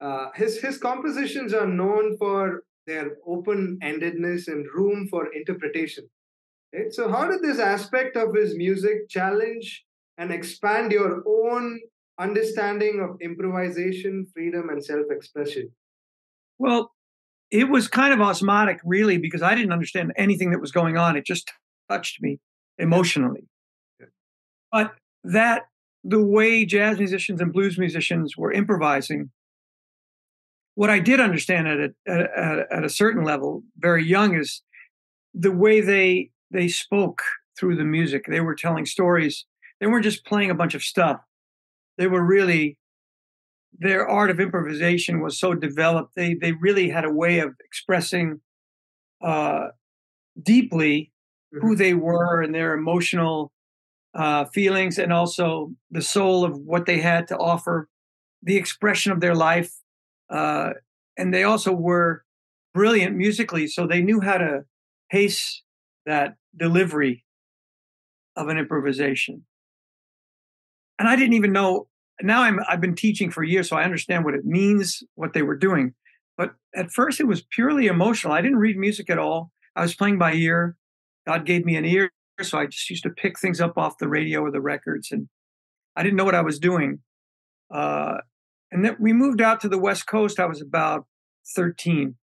Uh, 0.00 0.30
his 0.34 0.60
his 0.60 0.78
compositions 0.78 1.54
are 1.54 1.66
known 1.66 2.16
for 2.18 2.64
their 2.86 3.16
open-endedness 3.26 4.48
and 4.48 4.66
room 4.74 5.06
for 5.08 5.32
interpretation. 5.32 6.08
Right? 6.74 6.92
So, 6.92 7.08
how 7.08 7.28
did 7.28 7.42
this 7.42 7.60
aspect 7.60 8.16
of 8.16 8.34
his 8.34 8.56
music 8.56 9.08
challenge 9.08 9.84
and 10.18 10.32
expand 10.32 10.90
your 10.90 11.22
own 11.26 11.80
understanding 12.18 13.00
of 13.00 13.20
improvisation, 13.20 14.26
freedom, 14.34 14.68
and 14.70 14.84
self-expression? 14.84 15.70
Well, 16.58 16.92
it 17.52 17.68
was 17.68 17.86
kind 17.86 18.14
of 18.14 18.20
osmotic, 18.20 18.80
really, 18.82 19.18
because 19.18 19.42
I 19.42 19.54
didn't 19.54 19.72
understand 19.72 20.12
anything 20.16 20.50
that 20.50 20.60
was 20.60 20.72
going 20.72 20.96
on. 20.96 21.16
It 21.16 21.26
just 21.26 21.52
touched 21.90 22.22
me 22.22 22.40
emotionally. 22.78 23.46
But 24.72 24.94
that 25.22 25.64
the 26.02 26.24
way 26.24 26.64
jazz 26.64 26.98
musicians 26.98 27.42
and 27.42 27.52
blues 27.52 27.78
musicians 27.78 28.38
were 28.38 28.50
improvising, 28.50 29.30
what 30.76 30.88
I 30.88 30.98
did 30.98 31.20
understand 31.20 31.68
at 31.68 31.78
a, 31.78 32.10
at, 32.10 32.72
at 32.72 32.84
a 32.84 32.88
certain 32.88 33.22
level, 33.22 33.62
very 33.76 34.02
young, 34.02 34.34
is 34.34 34.62
the 35.34 35.52
way 35.52 35.82
they 35.82 36.30
they 36.50 36.68
spoke 36.68 37.20
through 37.58 37.76
the 37.76 37.84
music. 37.84 38.24
They 38.26 38.40
were 38.40 38.54
telling 38.54 38.86
stories. 38.86 39.44
They 39.78 39.86
weren't 39.86 40.04
just 40.04 40.24
playing 40.24 40.50
a 40.50 40.54
bunch 40.54 40.74
of 40.74 40.82
stuff. 40.82 41.20
They 41.98 42.06
were 42.06 42.24
really 42.24 42.78
their 43.78 44.08
art 44.08 44.30
of 44.30 44.40
improvisation 44.40 45.20
was 45.20 45.38
so 45.38 45.54
developed. 45.54 46.14
They 46.14 46.34
they 46.34 46.52
really 46.52 46.90
had 46.90 47.04
a 47.04 47.12
way 47.12 47.40
of 47.40 47.54
expressing 47.64 48.40
uh, 49.22 49.68
deeply 50.40 51.12
mm-hmm. 51.54 51.66
who 51.66 51.74
they 51.74 51.94
were 51.94 52.42
and 52.42 52.54
their 52.54 52.74
emotional 52.74 53.52
uh, 54.14 54.44
feelings, 54.46 54.98
and 54.98 55.12
also 55.12 55.72
the 55.90 56.02
soul 56.02 56.44
of 56.44 56.58
what 56.58 56.86
they 56.86 57.00
had 57.00 57.28
to 57.28 57.36
offer, 57.38 57.88
the 58.42 58.56
expression 58.56 59.12
of 59.12 59.20
their 59.20 59.34
life. 59.34 59.72
Uh, 60.28 60.70
and 61.16 61.32
they 61.32 61.44
also 61.44 61.72
were 61.72 62.24
brilliant 62.74 63.16
musically, 63.16 63.66
so 63.66 63.86
they 63.86 64.02
knew 64.02 64.20
how 64.20 64.38
to 64.38 64.64
pace 65.10 65.62
that 66.06 66.34
delivery 66.56 67.24
of 68.36 68.48
an 68.48 68.58
improvisation. 68.58 69.44
And 70.98 71.08
I 71.08 71.16
didn't 71.16 71.34
even 71.34 71.52
know 71.52 71.88
now 72.22 72.42
I'm 72.42 72.60
I've 72.68 72.80
been 72.80 72.94
teaching 72.94 73.30
for 73.30 73.42
years, 73.42 73.68
so 73.68 73.76
I 73.76 73.84
understand 73.84 74.24
what 74.24 74.34
it 74.34 74.44
means, 74.44 75.02
what 75.14 75.32
they 75.32 75.42
were 75.42 75.56
doing. 75.56 75.94
But 76.36 76.54
at 76.74 76.90
first, 76.90 77.20
it 77.20 77.26
was 77.26 77.42
purely 77.42 77.86
emotional. 77.86 78.32
I 78.32 78.40
didn't 78.40 78.58
read 78.58 78.76
music 78.76 79.10
at 79.10 79.18
all. 79.18 79.50
I 79.76 79.82
was 79.82 79.94
playing 79.94 80.18
by 80.18 80.34
ear. 80.34 80.76
God 81.26 81.46
gave 81.46 81.64
me 81.64 81.76
an 81.76 81.84
ear, 81.84 82.10
so 82.40 82.58
I 82.58 82.66
just 82.66 82.88
used 82.90 83.04
to 83.04 83.10
pick 83.10 83.38
things 83.38 83.60
up 83.60 83.78
off 83.78 83.98
the 83.98 84.08
radio 84.08 84.40
or 84.40 84.50
the 84.50 84.60
records, 84.60 85.12
and 85.12 85.28
I 85.96 86.02
didn't 86.02 86.16
know 86.16 86.24
what 86.24 86.34
I 86.34 86.42
was 86.42 86.58
doing. 86.58 87.00
Uh, 87.72 88.18
and 88.70 88.84
then 88.84 88.96
we 88.98 89.12
moved 89.12 89.40
out 89.40 89.60
to 89.60 89.68
the 89.68 89.78
West 89.78 90.06
Coast. 90.06 90.40
I 90.40 90.46
was 90.46 90.60
about 90.60 91.06
13, 91.54 92.16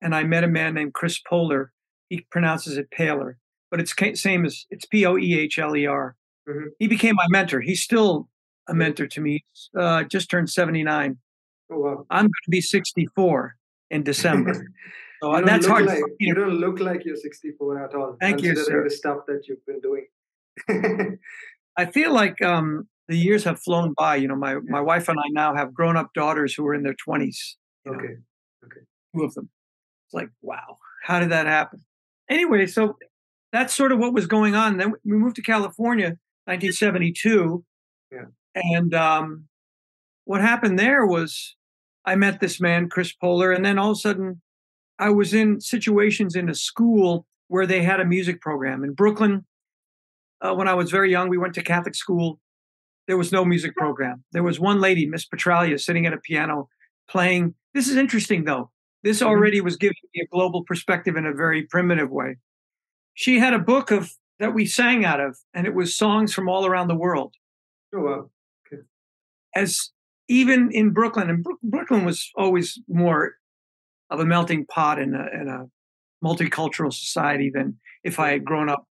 and 0.00 0.14
I 0.14 0.24
met 0.24 0.44
a 0.44 0.48
man 0.48 0.74
named 0.74 0.94
Chris 0.94 1.20
Poehler. 1.20 1.68
He 2.08 2.26
pronounces 2.30 2.76
it 2.76 2.90
Paler, 2.90 3.38
but 3.70 3.80
it's 3.80 3.94
same 4.20 4.46
as 4.46 4.64
it's 4.70 4.86
P 4.86 5.04
O 5.04 5.18
E 5.18 5.38
H 5.38 5.58
L 5.58 5.76
E 5.76 5.86
R. 5.86 6.16
Mm-hmm. 6.48 6.68
He 6.78 6.86
became 6.86 7.16
my 7.16 7.26
mentor. 7.28 7.60
He's 7.60 7.82
still 7.82 8.28
a 8.68 8.74
mentor 8.74 9.06
to 9.06 9.20
me. 9.20 9.44
Uh, 9.78 10.04
just 10.04 10.30
turned 10.30 10.50
79. 10.50 11.18
Oh, 11.70 11.78
wow. 11.78 12.06
I'm 12.10 12.24
going 12.24 12.30
to 12.44 12.50
be 12.50 12.60
64 12.60 13.56
in 13.90 14.02
December. 14.02 14.66
So 15.22 15.40
that's 15.44 15.66
hard. 15.66 15.86
Like, 15.86 16.02
you 16.20 16.34
don't 16.34 16.60
look 16.60 16.78
like 16.78 17.06
you're 17.06 17.16
64 17.16 17.84
at 17.84 17.94
all. 17.94 18.18
Thank 18.20 18.42
you, 18.42 18.54
sir. 18.54 18.84
The 18.84 18.90
stuff 18.90 19.20
that 19.26 19.48
you've 19.48 19.64
been 19.64 19.80
doing. 19.80 21.18
I 21.76 21.86
feel 21.86 22.12
like 22.12 22.42
um, 22.42 22.86
the 23.08 23.16
years 23.16 23.44
have 23.44 23.58
flown 23.60 23.94
by. 23.96 24.16
You 24.16 24.28
know, 24.28 24.36
my 24.36 24.56
my 24.56 24.80
wife 24.80 25.08
and 25.08 25.18
I 25.18 25.28
now 25.30 25.54
have 25.54 25.72
grown 25.72 25.96
up 25.96 26.12
daughters 26.14 26.54
who 26.54 26.66
are 26.66 26.74
in 26.74 26.82
their 26.82 26.94
20s. 27.08 27.54
Okay. 27.88 27.96
Know, 27.96 28.16
okay. 28.66 28.80
Two 29.14 29.24
of 29.24 29.34
them. 29.34 29.48
It's 30.06 30.14
like, 30.14 30.28
wow, 30.42 30.78
how 31.04 31.20
did 31.20 31.30
that 31.30 31.46
happen? 31.46 31.84
Anyway, 32.28 32.66
so 32.66 32.96
that's 33.52 33.74
sort 33.74 33.92
of 33.92 33.98
what 33.98 34.12
was 34.12 34.26
going 34.26 34.54
on. 34.54 34.76
Then 34.76 34.92
we 35.04 35.16
moved 35.16 35.36
to 35.36 35.42
California, 35.42 36.18
1972. 36.44 37.64
Yeah. 38.12 38.18
And 38.56 38.94
um, 38.94 39.44
what 40.24 40.40
happened 40.40 40.78
there 40.78 41.06
was 41.06 41.54
I 42.04 42.16
met 42.16 42.40
this 42.40 42.60
man, 42.60 42.88
Chris 42.88 43.12
Poehler, 43.22 43.54
and 43.54 43.64
then 43.64 43.78
all 43.78 43.90
of 43.90 43.98
a 43.98 44.00
sudden 44.00 44.40
I 44.98 45.10
was 45.10 45.34
in 45.34 45.60
situations 45.60 46.34
in 46.34 46.48
a 46.48 46.54
school 46.54 47.26
where 47.48 47.66
they 47.66 47.82
had 47.82 48.00
a 48.00 48.04
music 48.04 48.40
program. 48.40 48.82
In 48.82 48.94
Brooklyn, 48.94 49.44
uh, 50.40 50.54
when 50.54 50.68
I 50.68 50.74
was 50.74 50.90
very 50.90 51.10
young, 51.10 51.28
we 51.28 51.38
went 51.38 51.54
to 51.54 51.62
Catholic 51.62 51.94
school. 51.94 52.40
There 53.06 53.18
was 53.18 53.30
no 53.30 53.44
music 53.44 53.76
program. 53.76 54.24
There 54.32 54.42
was 54.42 54.58
one 54.58 54.80
lady, 54.80 55.06
Miss 55.06 55.26
Petralia, 55.26 55.78
sitting 55.78 56.06
at 56.06 56.14
a 56.14 56.18
piano 56.18 56.68
playing. 57.08 57.54
This 57.74 57.88
is 57.88 57.96
interesting, 57.96 58.44
though. 58.44 58.70
This 59.02 59.18
mm-hmm. 59.18 59.28
already 59.28 59.60
was 59.60 59.76
giving 59.76 59.96
me 60.14 60.22
a 60.22 60.34
global 60.34 60.64
perspective 60.64 61.14
in 61.16 61.26
a 61.26 61.32
very 61.32 61.64
primitive 61.64 62.10
way. 62.10 62.38
She 63.14 63.38
had 63.38 63.54
a 63.54 63.58
book 63.58 63.90
of 63.90 64.12
that 64.38 64.54
we 64.54 64.66
sang 64.66 65.04
out 65.04 65.20
of, 65.20 65.38
and 65.54 65.66
it 65.66 65.74
was 65.74 65.94
songs 65.94 66.32
from 66.32 66.48
all 66.48 66.66
around 66.66 66.88
the 66.88 66.96
world. 66.96 67.34
Oh, 67.94 68.00
wow 68.00 68.30
as 69.56 69.90
even 70.28 70.70
in 70.70 70.90
Brooklyn, 70.90 71.30
and 71.30 71.46
Brooklyn 71.62 72.04
was 72.04 72.30
always 72.36 72.78
more 72.88 73.36
of 74.10 74.20
a 74.20 74.26
melting 74.26 74.66
pot 74.66 75.00
in 75.00 75.14
a, 75.14 75.26
in 75.40 75.48
a 75.48 75.66
multicultural 76.24 76.92
society 76.92 77.50
than 77.52 77.78
if 78.04 78.20
I 78.20 78.30
had 78.30 78.44
grown 78.44 78.68
up 78.68 78.86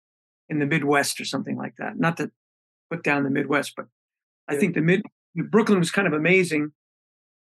in 0.50 0.60
the 0.60 0.66
Midwest 0.66 1.20
or 1.20 1.26
something 1.26 1.58
like 1.58 1.76
that. 1.78 1.98
Not 1.98 2.18
to 2.18 2.32
put 2.90 3.04
down 3.04 3.24
the 3.24 3.30
Midwest, 3.30 3.74
but 3.78 3.88
I 4.48 4.56
think 4.56 4.76
the 4.76 4.82
mid 4.82 5.04
Brooklyn 5.36 5.80
was 5.80 5.92
kind 5.92 6.08
of 6.08 6.14
amazing 6.14 6.72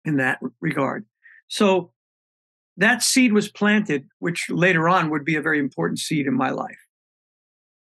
in 0.06 0.18
that 0.18 0.40
regard. 0.60 1.06
So 1.48 1.92
that 2.78 3.04
seed 3.04 3.34
was 3.34 3.50
planted, 3.50 4.08
which 4.20 4.50
later 4.50 4.88
on 4.88 5.10
would 5.10 5.26
be 5.26 5.36
a 5.36 5.42
very 5.42 5.60
important 5.60 6.00
seed 6.00 6.28
in 6.28 6.34
my 6.34 6.50
life. 6.50 6.80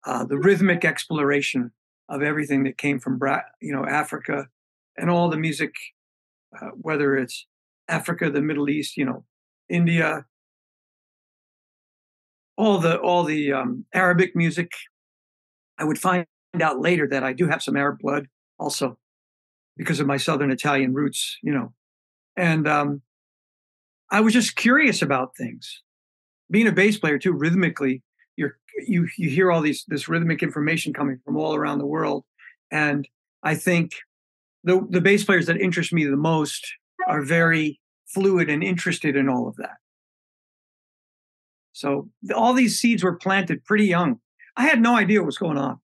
Uh, 0.05 0.25
the 0.25 0.37
rhythmic 0.37 0.83
exploration 0.83 1.71
of 2.09 2.21
everything 2.21 2.63
that 2.63 2.77
came 2.77 2.99
from 2.99 3.19
you 3.61 3.73
know 3.73 3.85
Africa 3.85 4.47
and 4.97 5.09
all 5.09 5.29
the 5.29 5.37
music, 5.37 5.73
uh, 6.59 6.69
whether 6.79 7.17
it's 7.17 7.45
Africa, 7.87 8.29
the 8.29 8.41
Middle 8.41 8.69
East, 8.69 8.97
you 8.97 9.05
know, 9.05 9.25
India, 9.69 10.25
all 12.57 12.77
the 12.77 12.99
all 12.99 13.23
the 13.23 13.53
um, 13.53 13.85
Arabic 13.93 14.35
music. 14.35 14.71
I 15.77 15.83
would 15.83 15.99
find 15.99 16.25
out 16.61 16.79
later 16.79 17.07
that 17.07 17.23
I 17.23 17.33
do 17.33 17.47
have 17.47 17.63
some 17.63 17.75
Arab 17.75 17.99
blood 17.99 18.27
also 18.59 18.97
because 19.77 19.99
of 19.99 20.07
my 20.07 20.17
Southern 20.17 20.51
Italian 20.51 20.93
roots, 20.93 21.37
you 21.41 21.51
know, 21.51 21.73
and 22.35 22.67
um, 22.67 23.01
I 24.11 24.21
was 24.21 24.33
just 24.33 24.55
curious 24.55 25.01
about 25.01 25.35
things. 25.35 25.81
Being 26.51 26.67
a 26.67 26.71
bass 26.71 26.99
player 26.99 27.17
too, 27.17 27.31
rhythmically, 27.31 28.03
you're 28.35 28.57
you 28.85 29.07
you 29.17 29.29
hear 29.29 29.51
all 29.51 29.61
these 29.61 29.85
this 29.87 30.07
rhythmic 30.07 30.43
information 30.43 30.93
coming 30.93 31.19
from 31.25 31.37
all 31.37 31.55
around 31.55 31.79
the 31.79 31.85
world, 31.85 32.25
and 32.69 33.07
I 33.41 33.55
think 33.55 33.93
the 34.63 34.85
the 34.89 35.01
bass 35.01 35.23
players 35.23 35.47
that 35.47 35.59
interest 35.59 35.93
me 35.93 36.05
the 36.05 36.15
most 36.15 36.65
are 37.07 37.21
very 37.21 37.79
fluid 38.05 38.49
and 38.49 38.63
interested 38.63 39.15
in 39.15 39.29
all 39.29 39.47
of 39.47 39.55
that. 39.57 39.77
So 41.73 42.09
all 42.35 42.53
these 42.53 42.79
seeds 42.79 43.03
were 43.03 43.15
planted 43.15 43.63
pretty 43.63 43.85
young. 43.85 44.19
I 44.57 44.63
had 44.63 44.81
no 44.81 44.95
idea 44.95 45.19
what 45.19 45.27
was 45.27 45.37
going 45.37 45.57
on. 45.57 45.79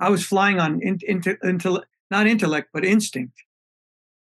I 0.00 0.10
was 0.10 0.24
flying 0.24 0.58
on 0.58 0.80
into, 0.82 1.36
into 1.42 1.82
not 2.10 2.26
intellect, 2.26 2.68
but 2.72 2.84
instinct 2.84 3.34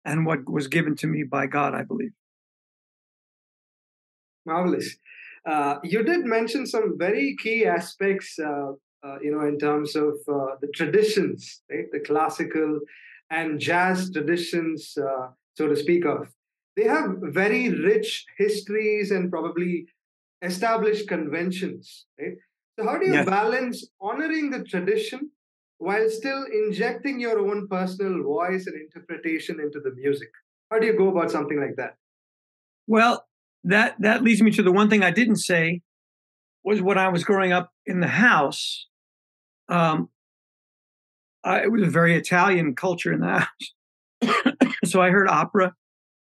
and 0.03 0.25
what 0.25 0.49
was 0.49 0.67
given 0.67 0.95
to 0.97 1.07
me 1.07 1.23
by 1.23 1.47
God, 1.47 1.73
I 1.73 1.83
believe. 1.83 2.11
Marvelous. 4.45 4.97
Uh, 5.45 5.77
you 5.83 6.03
did 6.03 6.25
mention 6.25 6.65
some 6.65 6.97
very 6.97 7.35
key 7.41 7.65
aspects, 7.65 8.37
uh, 8.39 8.71
uh, 9.03 9.17
you 9.21 9.31
know, 9.31 9.45
in 9.47 9.59
terms 9.59 9.95
of 9.95 10.13
uh, 10.27 10.55
the 10.61 10.67
traditions, 10.73 11.61
right? 11.69 11.85
The 11.91 11.99
classical 11.99 12.79
and 13.29 13.59
jazz 13.59 14.11
traditions, 14.11 14.97
uh, 14.97 15.29
so 15.55 15.67
to 15.67 15.75
speak 15.75 16.05
of. 16.05 16.27
They 16.75 16.83
have 16.83 17.15
very 17.21 17.69
rich 17.69 18.25
histories 18.37 19.11
and 19.11 19.31
probably 19.31 19.87
established 20.41 21.07
conventions, 21.07 22.05
right? 22.19 22.35
So, 22.77 22.85
how 22.85 22.97
do 22.97 23.05
you 23.05 23.13
yeah. 23.13 23.23
balance 23.23 23.87
honoring 24.01 24.49
the 24.49 24.63
tradition 24.63 25.31
while 25.77 26.09
still 26.09 26.45
injecting 26.51 27.19
your 27.19 27.39
own 27.39 27.67
personal 27.69 28.21
voice 28.23 28.67
and 28.67 28.75
interpretation 28.75 29.59
into 29.61 29.79
the 29.79 29.91
music? 29.95 30.29
How 30.69 30.79
do 30.79 30.87
you 30.87 30.97
go 30.97 31.09
about 31.09 31.31
something 31.31 31.59
like 31.59 31.77
that? 31.77 31.95
Well, 32.87 33.25
that 33.63 33.95
that 33.99 34.23
leads 34.23 34.41
me 34.41 34.51
to 34.51 34.63
the 34.63 34.71
one 34.71 34.89
thing 34.89 35.03
I 35.03 35.11
didn't 35.11 35.37
say 35.37 35.81
was 36.63 36.81
when 36.81 36.97
I 36.97 37.09
was 37.09 37.23
growing 37.23 37.53
up 37.53 37.71
in 37.85 38.01
the 38.01 38.07
house. 38.07 38.87
Um, 39.69 40.09
I, 41.45 41.63
it 41.63 41.71
was 41.71 41.83
a 41.83 41.89
very 41.89 42.17
Italian 42.17 42.75
culture 42.75 43.13
in 43.13 43.21
the 43.21 43.45
house, 43.45 44.57
so 44.85 45.01
I 45.01 45.09
heard 45.09 45.27
opera. 45.27 45.73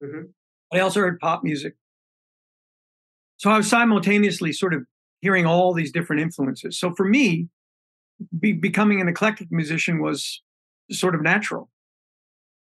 Mm-hmm. 0.02 0.26
I 0.72 0.80
also 0.80 1.00
heard 1.00 1.18
pop 1.18 1.42
music. 1.42 1.74
So 3.36 3.50
I 3.50 3.56
was 3.56 3.68
simultaneously 3.68 4.52
sort 4.52 4.72
of 4.72 4.84
hearing 5.20 5.46
all 5.46 5.74
these 5.74 5.92
different 5.92 6.22
influences. 6.22 6.78
So 6.78 6.94
for 6.94 7.04
me, 7.04 7.48
be, 8.38 8.52
becoming 8.52 9.00
an 9.00 9.08
eclectic 9.08 9.48
musician 9.50 10.00
was 10.00 10.42
sort 10.90 11.14
of 11.14 11.22
natural. 11.22 11.70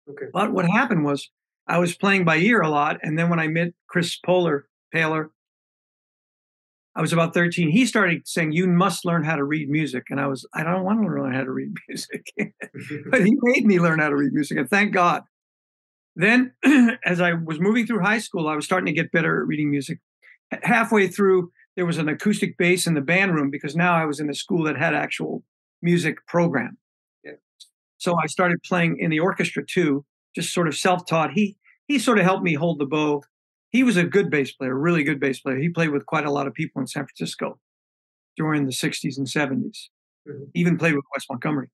Okay. 0.10 0.26
But 0.34 0.52
what 0.52 0.66
happened 0.66 1.04
was 1.04 1.30
I 1.68 1.80
was 1.80 1.96
playing 1.96 2.26
by 2.26 2.38
ear 2.38 2.62
a 2.62 2.70
lot, 2.70 2.98
and 3.02 3.18
then 3.18 3.30
when 3.30 3.40
I 3.40 3.48
met 3.48 3.74
Chris 3.88 4.18
Polar 4.18 4.68
Paler, 4.92 5.32
I 6.96 7.02
was 7.02 7.12
about 7.12 7.34
13. 7.34 7.70
He 7.70 7.86
started 7.86 8.28
saying, 8.28 8.54
You 8.54 8.68
must 8.68 9.06
learn 9.06 9.24
how 9.24 9.36
to 9.36 9.44
read 9.44 9.70
music. 9.70 10.06
And 10.10 10.20
I 10.20 10.28
was, 10.28 10.46
I 10.54 10.64
don't 10.64 10.84
want 10.84 11.02
to 11.02 11.08
learn 11.08 11.34
how 11.34 11.44
to 11.44 11.52
read 11.52 11.74
music. 11.90 12.32
but 13.10 13.26
he 13.26 13.38
made 13.42 13.66
me 13.66 13.80
learn 13.80 14.00
how 14.00 14.10
to 14.10 14.16
read 14.16 14.34
music. 14.34 14.58
And 14.58 14.70
thank 14.70 14.94
God. 14.94 15.24
Then, 16.16 16.54
as 17.06 17.20
I 17.20 17.34
was 17.34 17.60
moving 17.60 17.86
through 17.86 18.00
high 18.00 18.20
school, 18.20 18.48
I 18.48 18.56
was 18.56 18.66
starting 18.66 18.86
to 18.86 18.94
get 18.94 19.12
better 19.12 19.42
at 19.42 19.48
reading 19.48 19.70
music. 19.70 20.00
Halfway 20.64 21.08
through, 21.08 21.52
there 21.76 21.86
was 21.86 21.98
an 21.98 22.08
acoustic 22.08 22.58
bass 22.58 22.88
in 22.88 22.94
the 22.94 23.02
band 23.02 23.36
room 23.36 23.50
because 23.50 23.76
now 23.76 23.96
I 23.96 24.06
was 24.06 24.22
in 24.22 24.30
a 24.30 24.34
school 24.34 24.64
that 24.64 24.78
had 24.78 24.94
actual 24.94 25.44
music 25.82 26.26
program. 26.28 26.78
Yeah. 27.24 27.34
So 27.98 28.16
I 28.18 28.28
started 28.28 28.64
playing 28.64 28.98
in 29.00 29.10
the 29.10 29.20
orchestra 29.20 29.66
too, 29.66 30.06
just 30.34 30.54
sort 30.54 30.70
of 30.70 30.76
self-taught. 30.76 31.32
He 31.34 31.58
he 31.88 32.00
sort 32.00 32.18
of 32.18 32.24
helped 32.24 32.44
me 32.44 32.54
hold 32.54 32.80
the 32.80 32.86
bow. 32.86 33.24
He 33.76 33.84
was 33.84 33.98
a 33.98 34.06
good 34.06 34.30
bass 34.30 34.54
player, 34.54 34.74
really 34.74 35.04
good 35.04 35.20
bass 35.20 35.42
player. 35.42 35.58
He 35.58 35.68
played 35.68 35.90
with 35.90 36.06
quite 36.06 36.26
a 36.26 36.32
lot 36.32 36.48
of 36.48 36.54
people 36.54 36.80
in 36.80 36.88
San 36.88 37.06
Francisco 37.06 37.60
during 38.38 38.66
the 38.66 38.72
60s 38.72 39.18
and 39.18 39.28
70s. 39.28 39.90
Mm-hmm. 40.26 40.44
Even 40.54 40.78
played 40.78 40.96
with 40.96 41.04
Wes 41.14 41.26
Montgomery. 41.30 41.68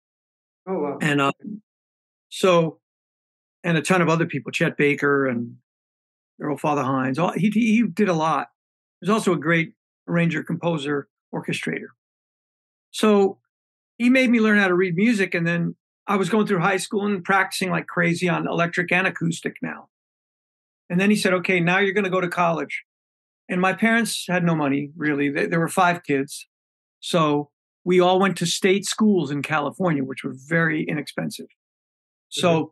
Oh 0.67 0.79
wow. 0.79 0.97
And 0.99 1.21
um, 1.21 1.61
so 2.29 2.79
and 3.63 3.77
a 3.77 3.83
ton 3.83 4.01
of 4.01 4.09
other 4.09 4.25
people, 4.25 4.51
Chet 4.51 4.77
Baker 4.77 5.27
and 5.27 5.57
Earl 6.41 6.57
Father 6.57 6.81
Hines. 6.81 7.19
All, 7.19 7.33
he, 7.33 7.51
he 7.51 7.83
did 7.83 8.09
a 8.09 8.13
lot. 8.13 8.47
He 8.99 9.07
was 9.07 9.13
also 9.13 9.33
a 9.33 9.37
great 9.37 9.73
arranger, 10.09 10.41
composer, 10.41 11.07
orchestrator. 11.31 11.89
So 12.89 13.37
he 13.99 14.09
made 14.09 14.31
me 14.31 14.39
learn 14.39 14.57
how 14.57 14.69
to 14.69 14.73
read 14.73 14.95
music. 14.95 15.35
And 15.35 15.45
then 15.45 15.75
I 16.07 16.15
was 16.15 16.29
going 16.29 16.47
through 16.47 16.61
high 16.61 16.77
school 16.77 17.05
and 17.05 17.23
practicing 17.23 17.69
like 17.69 17.85
crazy 17.85 18.27
on 18.27 18.47
electric 18.47 18.91
and 18.91 19.05
acoustic 19.05 19.57
now. 19.61 19.89
And 20.91 20.99
then 20.99 21.09
he 21.09 21.15
said, 21.15 21.33
okay, 21.33 21.61
now 21.61 21.79
you're 21.79 21.93
going 21.93 22.03
to 22.03 22.09
go 22.09 22.19
to 22.19 22.27
college. 22.27 22.83
And 23.47 23.61
my 23.61 23.71
parents 23.71 24.25
had 24.27 24.43
no 24.43 24.53
money, 24.53 24.91
really. 24.97 25.29
There 25.29 25.59
were 25.59 25.69
five 25.69 26.03
kids. 26.03 26.47
So 26.99 27.49
we 27.85 28.01
all 28.01 28.19
went 28.19 28.37
to 28.39 28.45
state 28.45 28.85
schools 28.85 29.31
in 29.31 29.41
California, 29.41 30.03
which 30.03 30.25
were 30.25 30.35
very 30.35 30.83
inexpensive. 30.83 31.47
So 32.27 32.49
mm-hmm. 32.49 32.67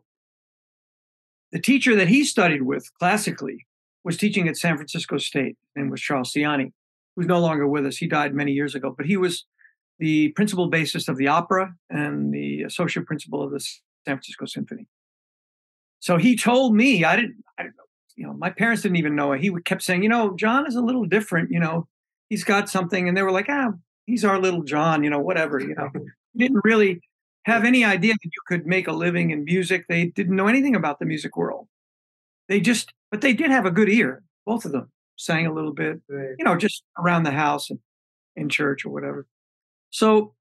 the 1.52 1.60
teacher 1.60 1.96
that 1.96 2.08
he 2.08 2.24
studied 2.24 2.62
with 2.62 2.90
classically 2.98 3.66
was 4.04 4.18
teaching 4.18 4.48
at 4.48 4.58
San 4.58 4.76
Francisco 4.76 5.16
State 5.16 5.56
and 5.74 5.90
was 5.90 6.02
Charles 6.02 6.30
Siani, 6.32 6.72
who's 7.16 7.26
no 7.26 7.40
longer 7.40 7.66
with 7.66 7.86
us. 7.86 7.96
He 7.96 8.06
died 8.06 8.34
many 8.34 8.52
years 8.52 8.74
ago, 8.74 8.94
but 8.94 9.06
he 9.06 9.16
was 9.16 9.46
the 9.98 10.28
principal 10.32 10.70
bassist 10.70 11.08
of 11.08 11.16
the 11.16 11.28
opera 11.28 11.74
and 11.88 12.34
the 12.34 12.64
associate 12.64 13.06
principal 13.06 13.42
of 13.42 13.50
the 13.50 13.60
San 13.60 13.80
Francisco 14.04 14.44
Symphony. 14.44 14.88
So 16.00 16.18
he 16.18 16.36
told 16.36 16.74
me, 16.74 17.02
I 17.02 17.16
didn't, 17.16 17.42
I 17.58 17.62
didn't 17.62 17.76
know, 17.76 17.84
you 18.20 18.26
know, 18.26 18.34
my 18.34 18.50
parents 18.50 18.82
didn't 18.82 18.98
even 18.98 19.16
know 19.16 19.32
it. 19.32 19.40
He 19.40 19.50
kept 19.64 19.82
saying, 19.82 20.02
you 20.02 20.10
know, 20.10 20.36
John 20.36 20.66
is 20.66 20.76
a 20.76 20.82
little 20.82 21.06
different, 21.06 21.50
you 21.50 21.58
know, 21.58 21.88
he's 22.28 22.44
got 22.44 22.68
something. 22.68 23.08
And 23.08 23.16
they 23.16 23.22
were 23.22 23.30
like, 23.32 23.46
ah, 23.48 23.70
he's 24.04 24.26
our 24.26 24.38
little 24.38 24.62
John, 24.62 25.02
you 25.02 25.08
know, 25.08 25.20
whatever, 25.20 25.58
you 25.58 25.74
know. 25.74 25.88
didn't 26.36 26.60
really 26.62 27.00
have 27.46 27.64
any 27.64 27.82
idea 27.82 28.12
that 28.12 28.22
you 28.22 28.42
could 28.46 28.66
make 28.66 28.86
a 28.86 28.92
living 28.92 29.30
in 29.30 29.44
music. 29.44 29.86
They 29.88 30.04
didn't 30.04 30.36
know 30.36 30.48
anything 30.48 30.76
about 30.76 30.98
the 30.98 31.06
music 31.06 31.34
world. 31.34 31.66
They 32.46 32.60
just, 32.60 32.92
but 33.10 33.22
they 33.22 33.32
did 33.32 33.50
have 33.50 33.64
a 33.64 33.70
good 33.70 33.88
ear, 33.88 34.22
both 34.44 34.66
of 34.66 34.72
them 34.72 34.92
sang 35.16 35.46
a 35.46 35.54
little 35.54 35.72
bit, 35.72 36.02
right. 36.10 36.34
you 36.38 36.44
know, 36.44 36.56
just 36.56 36.82
around 36.98 37.22
the 37.22 37.30
house 37.30 37.70
and 37.70 37.78
in 38.36 38.50
church 38.50 38.84
or 38.84 38.90
whatever. 38.90 39.26
So 39.88 40.34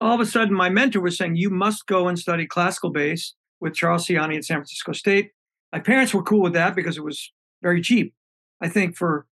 all 0.00 0.14
of 0.14 0.20
a 0.20 0.26
sudden, 0.26 0.54
my 0.54 0.70
mentor 0.70 1.02
was 1.02 1.18
saying, 1.18 1.36
You 1.36 1.50
must 1.50 1.86
go 1.86 2.08
and 2.08 2.18
study 2.18 2.46
classical 2.46 2.88
bass 2.88 3.34
with 3.60 3.74
Charles 3.74 4.06
Siani 4.06 4.38
at 4.38 4.44
San 4.46 4.56
Francisco 4.56 4.92
State. 4.92 5.32
My 5.72 5.80
parents 5.80 6.14
were 6.14 6.22
cool 6.22 6.40
with 6.40 6.54
that 6.54 6.74
because 6.74 6.96
it 6.96 7.04
was 7.04 7.32
very 7.62 7.80
cheap. 7.80 8.14
I 8.60 8.68
think 8.68 8.96
for, 8.96 9.26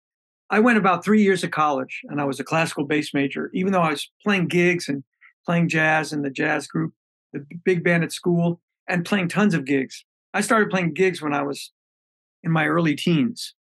I 0.50 0.60
went 0.60 0.78
about 0.78 1.04
three 1.04 1.24
years 1.24 1.44
of 1.44 1.52
college 1.52 2.02
and 2.06 2.20
I 2.22 2.26
was 2.26 2.40
a 2.40 2.44
classical 2.44 2.86
bass 2.86 3.14
major, 3.14 3.50
even 3.54 3.72
though 3.72 3.82
I 3.82 3.92
was 3.92 4.10
playing 4.24 4.48
gigs 4.48 4.90
and 4.90 5.04
playing 5.46 5.70
jazz 5.70 6.12
in 6.12 6.22
the 6.22 6.30
jazz 6.30 6.68
group, 6.68 6.94
the 7.34 7.46
big 7.64 7.84
band 7.84 8.04
at 8.04 8.12
school, 8.12 8.60
and 8.88 9.06
playing 9.06 9.30
tons 9.30 9.54
of 9.54 9.66
gigs. 9.66 10.06
I 10.34 10.42
started 10.42 10.70
playing 10.70 10.94
gigs 10.94 11.22
when 11.22 11.34
I 11.34 11.44
was 11.44 11.72
in 12.44 12.52
my 12.52 12.66
early 12.68 12.96
teens 12.96 13.56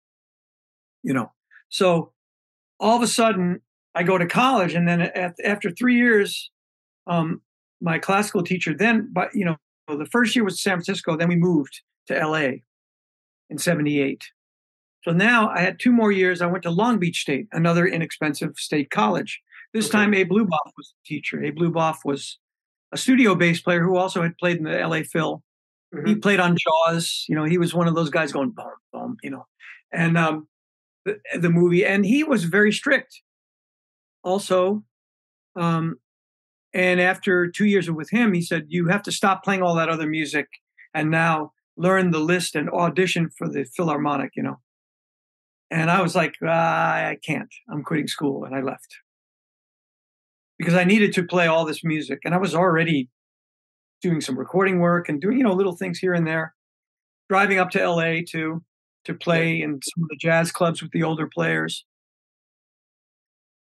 you 1.04 1.14
know. 1.14 1.32
So 1.70 2.12
all 2.80 2.96
of 2.96 3.02
a 3.02 3.08
sudden, 3.08 3.62
I 3.96 4.04
go 4.04 4.18
to 4.18 4.26
college, 4.26 4.74
and 4.74 4.88
then 4.88 5.02
at, 5.02 5.36
after 5.44 5.70
three 5.70 5.96
years, 5.96 6.50
um, 7.08 7.42
my 7.82 8.00
classical 8.00 8.44
teacher 8.44 8.74
then, 8.74 9.10
but 9.12 9.30
you 9.34 9.46
know, 9.46 9.58
the 9.88 10.06
first 10.06 10.36
year 10.36 10.46
was 10.46 10.62
San 10.62 10.78
Francisco. 10.78 11.18
Then 11.18 11.28
we 11.28 11.36
moved 11.36 11.82
to 12.08 12.18
L.A. 12.18 12.64
in 13.50 13.58
'78. 13.58 14.24
So 15.04 15.12
now 15.12 15.50
I 15.50 15.62
had 15.62 15.80
two 15.80 15.92
more 15.92 16.12
years. 16.12 16.42
I 16.42 16.48
went 16.48 16.64
to 16.64 16.70
Long 16.70 17.00
Beach 17.00 17.22
State, 17.22 17.48
another 17.52 17.88
inexpensive 17.88 18.58
state 18.58 18.92
college. 18.92 19.42
This 19.74 19.88
okay. 19.88 19.98
time, 19.98 20.14
Abe 20.14 20.32
Luboff 20.32 20.72
was 20.78 20.94
the 20.94 21.16
teacher. 21.16 21.44
Abe 21.44 21.58
Luboff 21.58 21.98
was 22.06 22.38
a 22.92 22.98
studio 22.98 23.36
bass 23.36 23.62
player 23.62 23.82
who 23.82 23.96
also 23.96 24.22
had 24.22 24.38
played 24.38 24.58
in 24.58 24.64
the 24.64 24.78
LA 24.78 25.02
Phil. 25.04 25.42
Mm-hmm. 25.94 26.08
He 26.08 26.16
played 26.16 26.40
on 26.40 26.58
Jaws. 26.58 27.26
You 27.28 27.36
know, 27.36 27.46
he 27.46 27.58
was 27.58 27.74
one 27.74 27.88
of 27.88 27.96
those 27.96 28.10
guys 28.10 28.32
going 28.32 28.52
boom, 28.52 28.66
boom, 28.94 29.18
you 29.24 29.30
know. 29.30 29.46
And 29.92 30.18
um, 30.18 30.48
the, 31.06 31.20
the 31.38 31.50
movie, 31.50 31.86
and 31.86 32.06
he 32.06 32.24
was 32.24 32.44
very 32.44 32.72
strict. 32.72 33.22
Also, 34.24 34.84
um, 35.56 35.98
and 36.74 37.02
after 37.02 37.50
two 37.50 37.66
years 37.66 37.90
with 37.90 38.10
him, 38.10 38.34
he 38.34 38.42
said, 38.42 38.66
"You 38.70 38.88
have 38.88 39.04
to 39.04 39.12
stop 39.12 39.44
playing 39.44 39.64
all 39.64 39.76
that 39.76 39.90
other 39.90 40.08
music 40.08 40.48
and 40.94 41.10
now 41.10 41.54
learn 41.78 42.12
the 42.12 42.20
list 42.20 42.56
and 42.56 42.70
audition 42.70 43.30
for 43.38 43.48
the 43.50 43.66
Philharmonic." 43.66 44.32
You 44.36 44.44
know. 44.44 44.60
And 45.70 45.90
I 45.90 46.02
was 46.02 46.16
like, 46.16 46.36
ah, 46.44 46.94
"I 46.96 47.18
can't. 47.26 47.54
I'm 47.70 47.84
quitting 47.84 48.08
school," 48.08 48.46
and 48.46 48.56
I 48.56 48.62
left 48.62 48.98
because 50.62 50.76
I 50.76 50.84
needed 50.84 51.12
to 51.14 51.24
play 51.24 51.48
all 51.48 51.66
this 51.66 51.84
music, 51.84 52.20
and 52.24 52.36
I 52.36 52.38
was 52.38 52.54
already 52.54 53.10
doing 54.00 54.22
some 54.22 54.38
recording 54.38 54.80
work 54.80 55.10
and 55.10 55.20
doing 55.20 55.38
you 55.38 55.44
know 55.44 55.54
little 55.54 55.76
things 55.76 55.98
here 55.98 56.14
and 56.14 56.28
there. 56.28 56.54
Driving 57.30 57.58
up 57.58 57.72
to 57.72 57.84
LA 57.84 58.22
to 58.30 58.64
to 59.06 59.14
play 59.16 59.60
in 59.60 59.80
some 59.82 60.04
of 60.04 60.10
the 60.10 60.18
jazz 60.18 60.52
clubs 60.52 60.82
with 60.84 60.92
the 60.92 61.02
older 61.02 61.28
players. 61.28 61.84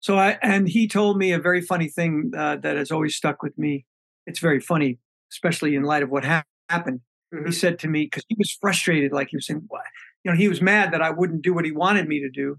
So 0.00 0.18
I 0.18 0.38
and 0.42 0.68
he 0.68 0.88
told 0.88 1.18
me 1.18 1.30
a 1.32 1.38
very 1.38 1.60
funny 1.60 1.88
thing 1.88 2.32
uh, 2.36 2.56
that 2.56 2.76
has 2.76 2.90
always 2.90 3.14
stuck 3.14 3.42
with 3.42 3.56
me. 3.56 3.86
It's 4.26 4.40
very 4.40 4.58
funny, 4.58 4.98
especially 5.30 5.76
in 5.76 5.84
light 5.84 6.02
of 6.02 6.10
what 6.10 6.24
ha- 6.24 6.42
happened. 6.68 7.00
Mm-hmm. 7.32 7.46
He 7.46 7.52
said 7.52 7.78
to 7.80 7.88
me 7.88 8.04
because 8.04 8.24
he 8.28 8.36
was 8.38 8.56
frustrated, 8.60 9.12
like 9.12 9.28
he 9.30 9.36
was 9.36 9.46
saying, 9.46 9.64
"What?" 9.68 9.82
You 10.24 10.30
know, 10.30 10.36
he 10.36 10.48
was 10.48 10.60
mad 10.60 10.92
that 10.92 11.02
I 11.02 11.10
wouldn't 11.10 11.42
do 11.42 11.54
what 11.54 11.64
he 11.64 11.72
wanted 11.72 12.06
me 12.08 12.20
to 12.20 12.30
do, 12.30 12.58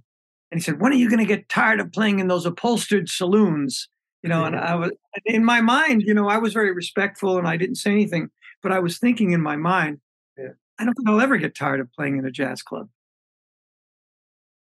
and 0.52 0.60
he 0.60 0.64
said, 0.64 0.80
"When 0.80 0.92
are 0.92 0.96
you 0.96 1.10
going 1.10 1.20
to 1.20 1.26
get 1.26 1.50
tired 1.50 1.80
of 1.80 1.92
playing 1.92 2.20
in 2.20 2.28
those 2.28 2.46
upholstered 2.46 3.10
saloons?" 3.10 3.88
You 4.24 4.30
know, 4.30 4.44
mm-hmm. 4.44 4.56
and 4.56 4.64
I 4.64 4.76
was 4.76 4.92
in 5.26 5.46
my 5.46 5.62
mind, 5.62 6.04
you 6.04 6.14
know, 6.14 6.30
I 6.30 6.38
was 6.38 6.54
very 6.54 6.72
respectful 6.72 7.38
and 7.38 7.48
I 7.48 7.58
didn't 7.58 7.76
say 7.76 7.92
anything, 7.92 8.30
but 8.62 8.72
I 8.72 8.80
was 8.80 8.98
thinking 8.98 9.32
in 9.32 9.42
my 9.42 9.58
mind, 9.58 10.00
yeah. 10.38 10.52
I 10.80 10.86
don't 10.86 10.94
think 10.94 11.10
I'll 11.10 11.22
ever 11.22 11.38
get 11.38 11.56
tired 11.56 11.82
of 11.82 11.92
playing 11.92 12.18
in 12.18 12.26
a 12.26 12.32
jazz 12.32 12.62
club. 12.62 12.88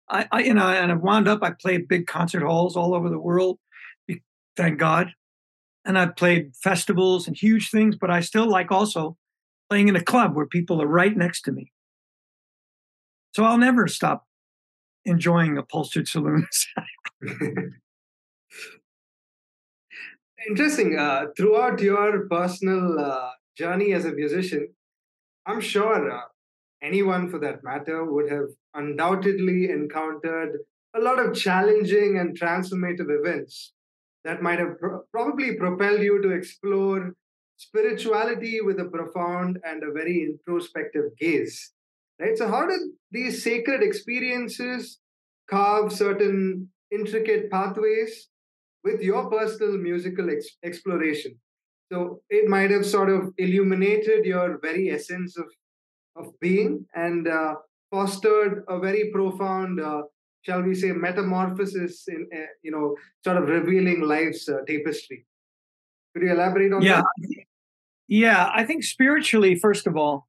I, 0.10 0.28
I 0.32 0.40
you 0.42 0.54
know, 0.54 0.68
and 0.68 0.92
I've 0.92 1.02
wound 1.02 1.28
up. 1.28 1.40
I 1.42 1.52
played 1.52 1.88
big 1.88 2.08
concert 2.08 2.44
halls 2.44 2.76
all 2.76 2.94
over 2.94 3.10
the 3.10 3.20
world, 3.20 3.58
thank 4.56 4.78
God, 4.78 5.14
and 5.86 5.98
I've 5.98 6.16
played 6.16 6.56
festivals 6.56 7.28
and 7.28 7.36
huge 7.36 7.72
things. 7.72 7.96
But 7.96 8.12
I 8.12 8.20
still 8.20 8.48
like 8.48 8.72
also 8.72 9.18
playing 9.74 9.88
in 9.88 9.96
a 9.96 10.04
club 10.04 10.36
where 10.36 10.46
people 10.46 10.80
are 10.84 10.88
right 11.02 11.18
next 11.18 11.42
to 11.42 11.52
me. 11.52 11.72
So 13.34 13.44
I'll 13.44 13.58
never 13.58 13.88
stop 13.88 14.28
enjoying 15.04 15.58
upholstered 15.58 16.08
saloons. 16.08 16.68
Interesting. 20.48 21.00
Uh, 21.00 21.26
throughout 21.36 21.80
your 21.80 22.28
personal 22.28 23.00
uh, 23.00 23.32
journey 23.58 23.94
as 23.94 24.06
a 24.06 24.12
musician, 24.12 24.68
I'm 25.48 25.60
sure 25.60 26.12
uh, 26.12 26.22
anyone 26.84 27.28
for 27.32 27.40
that 27.40 27.64
matter 27.64 28.06
would 28.06 28.32
have 28.32 28.50
undoubtedly 28.76 29.72
encountered 29.72 30.60
a 30.96 31.00
lot 31.00 31.18
of 31.18 31.36
challenging 31.36 32.20
and 32.20 32.40
transformative 32.40 33.10
events 33.10 33.74
that 34.24 34.44
might 34.44 34.60
have 34.60 34.78
pro- 34.80 35.02
probably 35.12 35.56
propelled 35.56 36.04
you 36.04 36.22
to 36.22 36.30
explore 36.30 37.16
spirituality 37.64 38.62
with 38.62 38.80
a 38.80 38.86
profound 38.86 39.60
and 39.64 39.84
a 39.84 39.92
very 39.92 40.24
introspective 40.24 41.06
gaze. 41.18 41.72
Right? 42.20 42.38
So, 42.38 42.48
how 42.48 42.66
did 42.68 42.82
these 43.12 43.44
sacred 43.44 43.82
experiences 43.84 45.00
carve 45.50 45.92
certain 45.92 46.70
intricate 46.92 47.50
pathways 47.52 48.30
with 48.84 49.02
your 49.02 49.30
personal 49.30 49.78
musical 49.78 50.30
ex- 50.30 50.58
exploration? 50.64 51.40
So, 51.92 52.22
it 52.30 52.48
might 52.48 52.72
have 52.72 52.86
sort 52.86 53.10
of 53.10 53.34
illuminated 53.38 54.26
your 54.26 54.60
very 54.62 54.92
essence 54.92 55.38
of, 55.38 55.46
of 56.16 56.40
being 56.40 56.86
and 56.96 57.28
uh, 57.28 57.56
fostered 57.92 58.64
a 58.68 58.80
very 58.80 59.12
profound, 59.12 59.80
uh, 59.80 60.04
shall 60.42 60.62
we 60.62 60.76
say, 60.76 60.92
metamorphosis 60.92 62.06
in, 62.08 62.28
uh, 62.36 62.52
you 62.62 62.72
know, 62.72 62.96
sort 63.24 63.38
of 63.38 63.50
revealing 63.50 64.02
life's 64.02 64.48
uh, 64.50 64.60
tapestry. 64.68 65.26
Could 66.14 66.24
you 66.24 66.32
elaborate 66.32 66.74
on 66.74 66.84
yeah. 66.84 67.02
that? 67.02 67.46
Yeah, 68.14 68.52
I 68.54 68.64
think 68.64 68.84
spiritually, 68.84 69.56
first 69.56 69.88
of 69.88 69.98
all, 69.98 70.28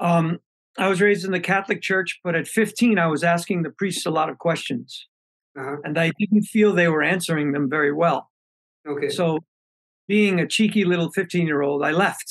um, 0.00 0.38
I 0.76 0.88
was 0.88 1.00
raised 1.00 1.24
in 1.24 1.32
the 1.32 1.40
Catholic 1.40 1.80
Church, 1.80 2.20
but 2.22 2.34
at 2.34 2.46
15, 2.46 2.98
I 2.98 3.06
was 3.06 3.24
asking 3.24 3.62
the 3.62 3.70
priests 3.70 4.04
a 4.04 4.10
lot 4.10 4.28
of 4.28 4.36
questions, 4.36 5.08
uh-huh. 5.58 5.76
and 5.82 5.98
I 5.98 6.12
didn't 6.18 6.42
feel 6.42 6.74
they 6.74 6.88
were 6.88 7.02
answering 7.02 7.52
them 7.52 7.70
very 7.70 7.90
well. 7.90 8.30
Okay. 8.86 9.08
So, 9.08 9.38
being 10.06 10.40
a 10.40 10.46
cheeky 10.46 10.84
little 10.84 11.10
15 11.10 11.46
year 11.46 11.62
old, 11.62 11.82
I 11.82 11.92
left. 11.92 12.30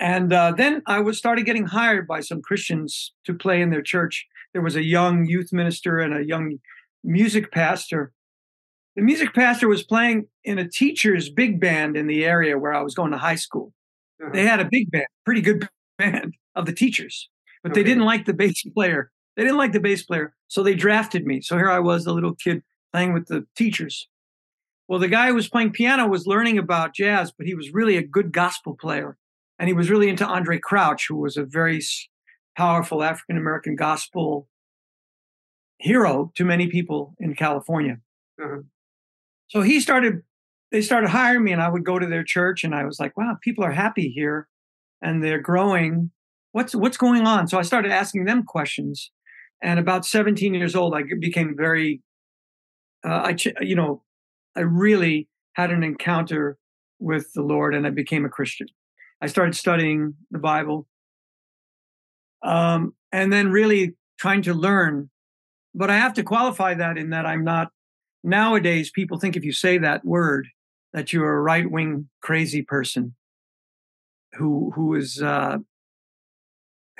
And 0.00 0.32
uh, 0.32 0.54
then 0.56 0.82
I 0.88 0.98
was 0.98 1.16
started 1.16 1.46
getting 1.46 1.66
hired 1.66 2.08
by 2.08 2.18
some 2.18 2.42
Christians 2.42 3.14
to 3.26 3.32
play 3.32 3.62
in 3.62 3.70
their 3.70 3.80
church. 3.80 4.26
There 4.54 4.62
was 4.62 4.74
a 4.74 4.82
young 4.82 5.24
youth 5.24 5.52
minister 5.52 6.00
and 6.00 6.12
a 6.12 6.26
young 6.26 6.58
music 7.04 7.52
pastor. 7.52 8.12
The 8.96 9.02
music 9.02 9.34
pastor 9.34 9.68
was 9.68 9.82
playing 9.82 10.26
in 10.44 10.58
a 10.58 10.68
teacher's 10.68 11.30
big 11.30 11.60
band 11.60 11.96
in 11.96 12.06
the 12.06 12.24
area 12.24 12.58
where 12.58 12.74
I 12.74 12.82
was 12.82 12.94
going 12.94 13.12
to 13.12 13.18
high 13.18 13.36
school. 13.36 13.72
Uh-huh. 14.22 14.30
They 14.32 14.44
had 14.44 14.60
a 14.60 14.68
big 14.70 14.90
band, 14.90 15.06
pretty 15.24 15.40
good 15.40 15.68
band 15.98 16.34
of 16.54 16.66
the 16.66 16.72
teachers, 16.72 17.28
but 17.62 17.72
okay. 17.72 17.80
they 17.80 17.88
didn't 17.88 18.04
like 18.04 18.26
the 18.26 18.34
bass 18.34 18.62
player. 18.74 19.10
They 19.36 19.44
didn't 19.44 19.56
like 19.56 19.72
the 19.72 19.80
bass 19.80 20.02
player, 20.02 20.34
so 20.48 20.62
they 20.62 20.74
drafted 20.74 21.26
me. 21.26 21.40
So 21.40 21.56
here 21.56 21.70
I 21.70 21.78
was, 21.78 22.04
the 22.04 22.12
little 22.12 22.34
kid 22.34 22.62
playing 22.92 23.14
with 23.14 23.28
the 23.28 23.46
teachers. 23.56 24.06
Well, 24.88 24.98
the 25.00 25.08
guy 25.08 25.28
who 25.28 25.34
was 25.34 25.48
playing 25.48 25.72
piano 25.72 26.06
was 26.06 26.26
learning 26.26 26.58
about 26.58 26.94
jazz, 26.94 27.32
but 27.32 27.46
he 27.46 27.54
was 27.54 27.72
really 27.72 27.96
a 27.96 28.06
good 28.06 28.30
gospel 28.30 28.76
player. 28.78 29.16
And 29.58 29.68
he 29.68 29.74
was 29.74 29.90
really 29.90 30.08
into 30.08 30.26
Andraé 30.26 30.60
Crouch, 30.60 31.06
who 31.08 31.16
was 31.16 31.36
a 31.36 31.44
very 31.44 31.80
powerful 32.56 33.02
African 33.02 33.38
American 33.38 33.76
gospel 33.76 34.48
hero 35.78 36.30
to 36.34 36.44
many 36.44 36.66
people 36.68 37.14
in 37.18 37.34
California. 37.34 37.98
Uh-huh. 38.42 38.62
So 39.52 39.60
he 39.60 39.80
started, 39.80 40.22
they 40.70 40.80
started 40.80 41.10
hiring 41.10 41.44
me, 41.44 41.52
and 41.52 41.60
I 41.60 41.68
would 41.68 41.84
go 41.84 41.98
to 41.98 42.06
their 42.06 42.24
church, 42.24 42.64
and 42.64 42.74
I 42.74 42.84
was 42.84 42.98
like, 42.98 43.14
wow, 43.18 43.36
people 43.42 43.64
are 43.64 43.72
happy 43.72 44.08
here 44.08 44.48
and 45.02 45.22
they're 45.22 45.40
growing. 45.40 46.10
What's 46.52 46.74
what's 46.74 46.96
going 46.96 47.26
on? 47.26 47.48
So 47.48 47.58
I 47.58 47.62
started 47.62 47.92
asking 47.92 48.24
them 48.24 48.44
questions, 48.44 49.10
and 49.62 49.78
about 49.78 50.06
17 50.06 50.54
years 50.54 50.74
old, 50.74 50.94
I 50.94 51.02
became 51.20 51.54
very, 51.56 52.00
uh, 53.04 53.32
I 53.34 53.36
you 53.60 53.74
know, 53.74 54.02
I 54.56 54.60
really 54.60 55.28
had 55.54 55.70
an 55.70 55.82
encounter 55.82 56.56
with 56.98 57.32
the 57.34 57.42
Lord, 57.42 57.74
and 57.74 57.86
I 57.86 57.90
became 57.90 58.24
a 58.24 58.30
Christian. 58.30 58.68
I 59.20 59.26
started 59.26 59.54
studying 59.54 60.14
the 60.30 60.38
Bible, 60.38 60.86
um, 62.42 62.94
and 63.10 63.30
then 63.30 63.50
really 63.50 63.96
trying 64.18 64.42
to 64.42 64.54
learn. 64.54 65.10
But 65.74 65.90
I 65.90 65.96
have 65.96 66.14
to 66.14 66.22
qualify 66.22 66.74
that 66.74 66.96
in 66.96 67.10
that 67.10 67.26
I'm 67.26 67.44
not. 67.44 67.68
Nowadays, 68.24 68.90
people 68.90 69.18
think 69.18 69.36
if 69.36 69.44
you 69.44 69.52
say 69.52 69.78
that 69.78 70.04
word, 70.04 70.48
that 70.92 71.12
you're 71.12 71.36
a 71.36 71.40
right 71.40 71.70
wing 71.70 72.08
crazy 72.20 72.62
person 72.62 73.14
who 74.34 74.72
who 74.74 74.94
is 74.94 75.20
uh, 75.22 75.58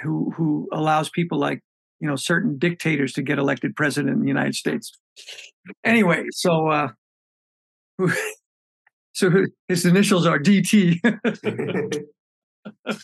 who 0.02 0.32
who 0.36 0.68
allows 0.72 1.08
people 1.10 1.38
like 1.38 1.60
you 2.00 2.08
know 2.08 2.16
certain 2.16 2.58
dictators 2.58 3.12
to 3.14 3.22
get 3.22 3.38
elected 3.38 3.76
president 3.76 4.12
in 4.14 4.20
the 4.20 4.28
United 4.28 4.54
States. 4.54 4.92
Anyway, 5.84 6.24
so 6.32 6.68
uh, 6.68 6.88
so 9.12 9.30
his 9.68 9.86
initials 9.86 10.26
are 10.26 10.38
DT. 10.38 10.98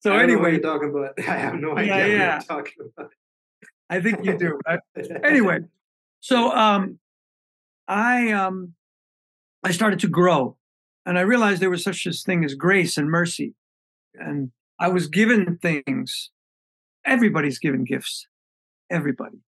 so 0.00 0.16
anyway, 0.16 0.52
you're 0.52 0.60
talking 0.60 0.90
about. 0.90 1.14
I 1.18 1.36
have 1.36 1.54
no 1.54 1.76
idea 1.76 1.96
yeah, 1.96 2.06
yeah. 2.06 2.34
what 2.36 2.48
you're 2.48 2.58
talking 2.58 2.90
about. 2.96 3.12
I 3.88 4.00
think 4.00 4.24
you 4.24 4.36
do. 4.36 4.58
Anyway, 5.22 5.60
so 6.20 6.50
um, 6.52 6.98
I 7.88 8.32
um, 8.32 8.74
I 9.62 9.70
started 9.72 10.00
to 10.00 10.08
grow, 10.08 10.56
and 11.04 11.18
I 11.18 11.22
realized 11.22 11.60
there 11.60 11.70
was 11.70 11.84
such 11.84 12.06
a 12.06 12.12
thing 12.12 12.44
as 12.44 12.54
grace 12.54 12.96
and 12.96 13.10
mercy, 13.10 13.54
and 14.14 14.50
I 14.78 14.88
was 14.88 15.06
given 15.08 15.58
things. 15.58 16.30
Everybody's 17.04 17.58
given 17.58 17.84
gifts. 17.84 18.26
Everybody, 18.90 19.38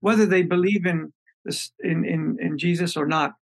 whether 0.00 0.26
they 0.26 0.42
believe 0.42 0.86
in 0.86 1.12
this 1.44 1.70
in 1.80 2.04
in 2.04 2.36
in 2.40 2.58
Jesus 2.58 2.96
or 2.96 3.06
not, 3.06 3.34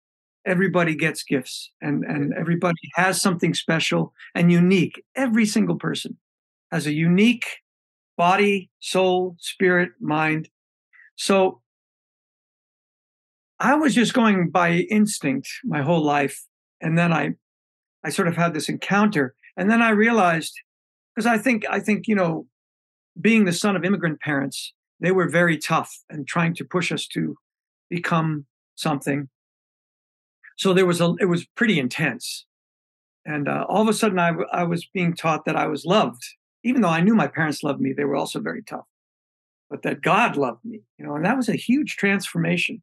everybody 0.46 0.94
gets 0.94 1.22
gifts, 1.22 1.70
and 1.80 2.04
and 2.04 2.32
everybody 2.34 2.78
has 2.94 3.20
something 3.20 3.54
special 3.54 4.12
and 4.34 4.50
unique. 4.50 5.02
Every 5.14 5.46
single 5.46 5.76
person 5.76 6.16
has 6.70 6.86
a 6.86 6.92
unique 6.92 7.46
body, 8.16 8.70
soul, 8.80 9.36
spirit, 9.38 9.92
mind. 10.00 10.48
So 11.16 11.60
I 13.60 13.74
was 13.74 13.94
just 13.94 14.14
going 14.14 14.50
by 14.50 14.86
instinct 14.90 15.48
my 15.64 15.82
whole 15.82 16.02
life, 16.02 16.46
and 16.80 16.96
then 16.96 17.12
I 17.12 17.34
I 18.04 18.10
sort 18.10 18.28
of 18.28 18.36
had 18.36 18.54
this 18.54 18.68
encounter, 18.68 19.34
and 19.56 19.70
then 19.70 19.82
I 19.82 19.90
realized 19.90 20.54
because 21.14 21.26
I 21.26 21.38
think 21.38 21.64
I 21.68 21.80
think 21.80 22.06
you 22.06 22.14
know, 22.14 22.46
being 23.20 23.44
the 23.44 23.52
son 23.52 23.74
of 23.74 23.84
immigrant 23.84 24.20
parents, 24.20 24.72
they 25.00 25.10
were 25.10 25.28
very 25.28 25.58
tough 25.58 25.92
and 26.08 26.26
trying 26.26 26.54
to 26.54 26.64
push 26.64 26.92
us 26.92 27.06
to 27.08 27.36
become 27.90 28.46
something. 28.76 29.28
So 30.56 30.72
there 30.72 30.86
was 30.86 31.00
a 31.00 31.14
it 31.20 31.26
was 31.26 31.46
pretty 31.56 31.80
intense, 31.80 32.46
and 33.26 33.48
uh, 33.48 33.66
all 33.68 33.82
of 33.82 33.88
a 33.88 33.92
sudden 33.92 34.20
I 34.20 34.34
I 34.52 34.62
was 34.62 34.86
being 34.94 35.14
taught 35.14 35.46
that 35.46 35.56
I 35.56 35.66
was 35.66 35.84
loved, 35.84 36.22
even 36.62 36.82
though 36.82 36.88
I 36.88 37.00
knew 37.00 37.16
my 37.16 37.28
parents 37.28 37.64
loved 37.64 37.80
me. 37.80 37.92
They 37.92 38.04
were 38.04 38.16
also 38.16 38.38
very 38.40 38.62
tough, 38.62 38.86
but 39.68 39.82
that 39.82 40.00
God 40.00 40.36
loved 40.36 40.64
me, 40.64 40.82
you 40.96 41.04
know, 41.04 41.16
and 41.16 41.24
that 41.24 41.36
was 41.36 41.48
a 41.48 41.56
huge 41.56 41.96
transformation. 41.96 42.82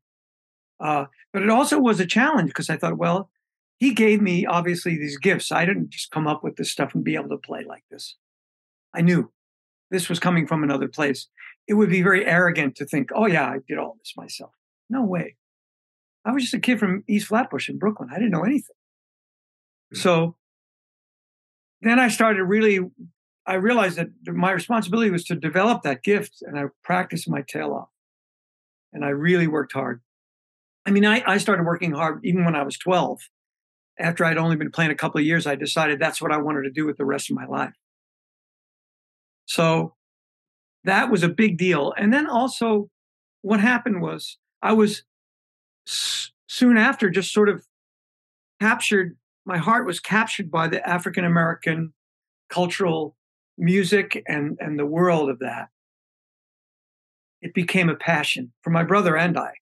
Uh, 0.79 1.05
but 1.31 1.41
it 1.41 1.49
also 1.49 1.79
was 1.79 1.99
a 1.99 2.05
challenge 2.05 2.49
because 2.49 2.69
I 2.69 2.77
thought, 2.77 2.97
well, 2.97 3.29
he 3.77 3.93
gave 3.93 4.21
me 4.21 4.45
obviously 4.45 4.97
these 4.97 5.17
gifts. 5.17 5.51
I 5.51 5.65
didn't 5.65 5.89
just 5.89 6.11
come 6.11 6.27
up 6.27 6.43
with 6.43 6.55
this 6.55 6.71
stuff 6.71 6.95
and 6.95 7.03
be 7.03 7.15
able 7.15 7.29
to 7.29 7.37
play 7.37 7.63
like 7.67 7.83
this. 7.91 8.15
I 8.93 9.01
knew 9.01 9.31
this 9.91 10.09
was 10.09 10.19
coming 10.19 10.47
from 10.47 10.63
another 10.63 10.87
place. 10.87 11.27
It 11.67 11.73
would 11.73 11.89
be 11.89 12.01
very 12.01 12.25
arrogant 12.25 12.75
to 12.77 12.85
think, 12.85 13.09
oh, 13.13 13.25
yeah, 13.25 13.45
I 13.45 13.59
did 13.67 13.77
all 13.77 13.97
this 13.99 14.13
myself. 14.15 14.51
No 14.89 15.03
way. 15.03 15.35
I 16.23 16.31
was 16.31 16.43
just 16.43 16.53
a 16.53 16.59
kid 16.59 16.79
from 16.79 17.03
East 17.07 17.27
Flatbush 17.27 17.69
in 17.69 17.77
Brooklyn. 17.77 18.09
I 18.11 18.15
didn't 18.15 18.31
know 18.31 18.43
anything. 18.43 18.75
Hmm. 19.93 19.97
So 19.97 20.35
then 21.81 21.99
I 21.99 22.07
started 22.07 22.43
really, 22.43 22.79
I 23.45 23.55
realized 23.55 23.97
that 23.97 24.09
my 24.25 24.51
responsibility 24.51 25.11
was 25.11 25.23
to 25.25 25.35
develop 25.35 25.83
that 25.83 26.03
gift 26.03 26.41
and 26.41 26.57
I 26.57 26.65
practiced 26.83 27.29
my 27.29 27.41
tail 27.41 27.73
off. 27.73 27.89
And 28.93 29.03
I 29.03 29.09
really 29.09 29.47
worked 29.47 29.73
hard. 29.73 30.01
I 30.85 30.91
mean, 30.91 31.05
I, 31.05 31.23
I 31.25 31.37
started 31.37 31.65
working 31.65 31.91
hard 31.91 32.19
even 32.23 32.45
when 32.45 32.55
I 32.55 32.63
was 32.63 32.77
12. 32.77 33.19
After 33.97 34.25
I'd 34.25 34.37
only 34.37 34.55
been 34.57 34.71
playing 34.71 34.91
a 34.91 34.95
couple 34.95 35.19
of 35.19 35.25
years, 35.25 35.47
I 35.47 35.55
decided 35.55 35.99
that's 35.99 36.21
what 36.21 36.31
I 36.31 36.37
wanted 36.37 36.63
to 36.63 36.69
do 36.71 36.85
with 36.85 36.97
the 36.97 37.05
rest 37.05 37.29
of 37.29 37.35
my 37.35 37.45
life. 37.45 37.73
So 39.45 39.95
that 40.83 41.09
was 41.09 41.23
a 41.23 41.29
big 41.29 41.57
deal. 41.57 41.93
And 41.97 42.13
then 42.13 42.27
also, 42.27 42.89
what 43.41 43.59
happened 43.59 44.01
was 44.01 44.37
I 44.61 44.73
was 44.73 45.03
s- 45.87 46.31
soon 46.47 46.77
after 46.77 47.09
just 47.09 47.33
sort 47.33 47.49
of 47.49 47.65
captured, 48.61 49.17
my 49.45 49.57
heart 49.57 49.85
was 49.85 49.99
captured 49.99 50.51
by 50.51 50.67
the 50.67 50.87
African 50.87 51.25
American 51.25 51.93
cultural 52.49 53.15
music 53.57 54.23
and 54.27 54.57
and 54.59 54.77
the 54.77 54.85
world 54.85 55.29
of 55.29 55.39
that, 55.39 55.69
it 57.41 57.53
became 57.53 57.89
a 57.89 57.95
passion 57.95 58.51
for 58.61 58.69
my 58.69 58.83
brother 58.83 59.17
and 59.17 59.37
I. 59.37 59.53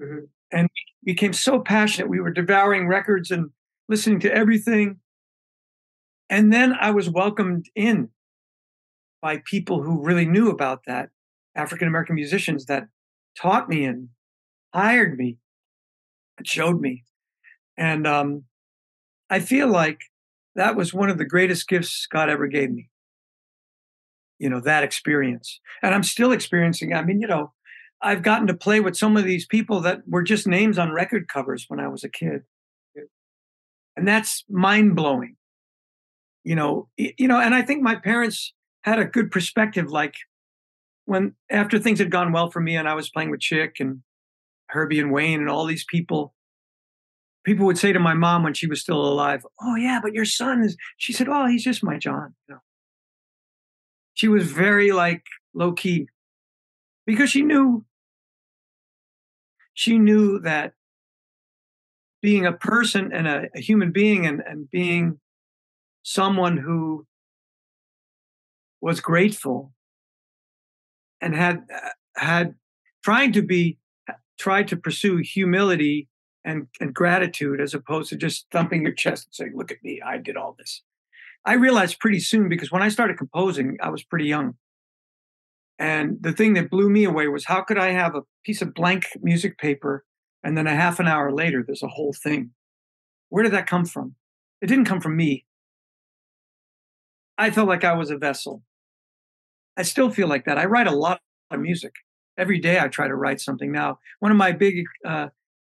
Mm-hmm. 0.00 0.24
And 0.54 0.68
became 1.04 1.32
so 1.32 1.58
passionate. 1.60 2.08
We 2.08 2.20
were 2.20 2.30
devouring 2.30 2.86
records 2.86 3.30
and 3.30 3.50
listening 3.88 4.20
to 4.20 4.32
everything. 4.32 5.00
And 6.30 6.52
then 6.52 6.72
I 6.80 6.90
was 6.92 7.10
welcomed 7.10 7.66
in 7.74 8.08
by 9.20 9.42
people 9.44 9.82
who 9.82 10.02
really 10.02 10.24
knew 10.24 10.50
about 10.50 10.82
that, 10.86 11.10
African 11.54 11.88
American 11.88 12.14
musicians 12.14 12.66
that 12.66 12.88
taught 13.36 13.68
me 13.68 13.84
and 13.84 14.08
hired 14.72 15.18
me 15.18 15.38
and 16.38 16.46
showed 16.46 16.80
me. 16.80 17.04
And 17.76 18.06
um, 18.06 18.44
I 19.28 19.40
feel 19.40 19.68
like 19.68 20.00
that 20.54 20.76
was 20.76 20.94
one 20.94 21.10
of 21.10 21.18
the 21.18 21.24
greatest 21.24 21.68
gifts 21.68 22.06
God 22.10 22.30
ever 22.30 22.46
gave 22.46 22.70
me. 22.70 22.88
You 24.38 24.48
know, 24.50 24.60
that 24.60 24.84
experience. 24.84 25.60
And 25.82 25.94
I'm 25.94 26.02
still 26.02 26.32
experiencing, 26.32 26.94
I 26.94 27.02
mean, 27.02 27.20
you 27.20 27.26
know, 27.26 27.52
I've 28.04 28.22
gotten 28.22 28.46
to 28.48 28.54
play 28.54 28.80
with 28.80 28.96
some 28.96 29.16
of 29.16 29.24
these 29.24 29.46
people 29.46 29.80
that 29.80 30.02
were 30.06 30.22
just 30.22 30.46
names 30.46 30.78
on 30.78 30.92
record 30.92 31.26
covers 31.26 31.64
when 31.68 31.80
I 31.80 31.88
was 31.88 32.04
a 32.04 32.08
kid. 32.08 32.42
And 33.96 34.06
that's 34.06 34.44
mind 34.48 34.94
blowing. 34.94 35.36
You 36.42 36.54
know, 36.54 36.88
you 36.98 37.26
know, 37.26 37.40
and 37.40 37.54
I 37.54 37.62
think 37.62 37.82
my 37.82 37.94
parents 37.94 38.52
had 38.82 38.98
a 38.98 39.06
good 39.06 39.30
perspective. 39.30 39.90
Like 39.90 40.14
when 41.06 41.34
after 41.50 41.78
things 41.78 41.98
had 41.98 42.10
gone 42.10 42.32
well 42.32 42.50
for 42.50 42.60
me 42.60 42.76
and 42.76 42.86
I 42.86 42.94
was 42.94 43.08
playing 43.08 43.30
with 43.30 43.40
Chick 43.40 43.76
and 43.80 44.02
Herbie 44.68 45.00
and 45.00 45.10
Wayne 45.10 45.40
and 45.40 45.48
all 45.48 45.64
these 45.64 45.86
people, 45.88 46.34
people 47.44 47.64
would 47.64 47.78
say 47.78 47.94
to 47.94 48.00
my 48.00 48.12
mom 48.12 48.42
when 48.42 48.52
she 48.52 48.66
was 48.66 48.82
still 48.82 49.00
alive, 49.00 49.46
"Oh 49.62 49.76
yeah, 49.76 50.00
but 50.02 50.12
your 50.12 50.26
son 50.26 50.62
is." 50.62 50.76
She 50.98 51.14
said, 51.14 51.28
"Oh, 51.28 51.46
he's 51.46 51.64
just 51.64 51.82
my 51.82 51.96
John." 51.96 52.34
You 52.48 52.56
know, 52.56 52.60
she 54.12 54.28
was 54.28 54.50
very 54.50 54.92
like 54.92 55.22
low 55.54 55.72
key 55.72 56.08
because 57.06 57.30
she 57.30 57.42
knew 57.42 57.86
she 59.74 59.98
knew 59.98 60.38
that 60.40 60.72
being 62.22 62.46
a 62.46 62.52
person 62.52 63.12
and 63.12 63.28
a, 63.28 63.48
a 63.54 63.60
human 63.60 63.92
being 63.92 64.24
and, 64.24 64.42
and 64.46 64.70
being 64.70 65.20
someone 66.02 66.56
who 66.56 67.06
was 68.80 69.00
grateful 69.00 69.72
and 71.20 71.34
had 71.34 71.64
uh, 71.74 71.90
had 72.16 72.54
trying 73.02 73.32
to 73.32 73.42
be 73.42 73.78
tried 74.38 74.68
to 74.68 74.76
pursue 74.76 75.18
humility 75.18 76.08
and, 76.44 76.66
and 76.80 76.94
gratitude 76.94 77.60
as 77.60 77.74
opposed 77.74 78.10
to 78.10 78.16
just 78.16 78.46
thumping 78.52 78.82
your 78.82 78.92
chest 78.92 79.26
and 79.26 79.34
saying, 79.34 79.52
look 79.54 79.70
at 79.70 79.82
me, 79.82 80.00
I 80.04 80.18
did 80.18 80.36
all 80.36 80.54
this. 80.58 80.82
I 81.44 81.54
realized 81.54 82.00
pretty 82.00 82.20
soon 82.20 82.48
because 82.48 82.72
when 82.72 82.82
I 82.82 82.88
started 82.88 83.18
composing, 83.18 83.76
I 83.82 83.90
was 83.90 84.02
pretty 84.02 84.26
young. 84.26 84.54
And 85.84 86.16
the 86.22 86.32
thing 86.32 86.54
that 86.54 86.70
blew 86.70 86.88
me 86.88 87.04
away 87.04 87.28
was 87.28 87.44
how 87.44 87.60
could 87.60 87.76
I 87.76 87.90
have 87.90 88.14
a 88.14 88.22
piece 88.42 88.62
of 88.62 88.72
blank 88.72 89.04
music 89.20 89.58
paper 89.58 90.02
and 90.42 90.56
then 90.56 90.66
a 90.66 90.74
half 90.74 90.98
an 90.98 91.06
hour 91.06 91.30
later, 91.30 91.62
there's 91.62 91.82
a 91.82 91.88
whole 91.88 92.14
thing? 92.14 92.52
Where 93.28 93.42
did 93.42 93.52
that 93.52 93.66
come 93.66 93.84
from? 93.84 94.14
It 94.62 94.68
didn't 94.68 94.86
come 94.86 95.02
from 95.02 95.14
me. 95.14 95.44
I 97.36 97.50
felt 97.50 97.68
like 97.68 97.84
I 97.84 97.92
was 97.92 98.10
a 98.10 98.16
vessel. 98.16 98.62
I 99.76 99.82
still 99.82 100.08
feel 100.08 100.26
like 100.26 100.46
that. 100.46 100.56
I 100.56 100.64
write 100.64 100.86
a 100.86 100.96
lot 100.96 101.20
of 101.50 101.60
music. 101.60 101.92
Every 102.38 102.60
day 102.60 102.80
I 102.80 102.88
try 102.88 103.06
to 103.06 103.14
write 103.14 103.42
something. 103.42 103.70
Now, 103.70 103.98
one 104.20 104.32
of 104.32 104.38
my 104.38 104.52
big, 104.52 104.86
uh, 105.04 105.28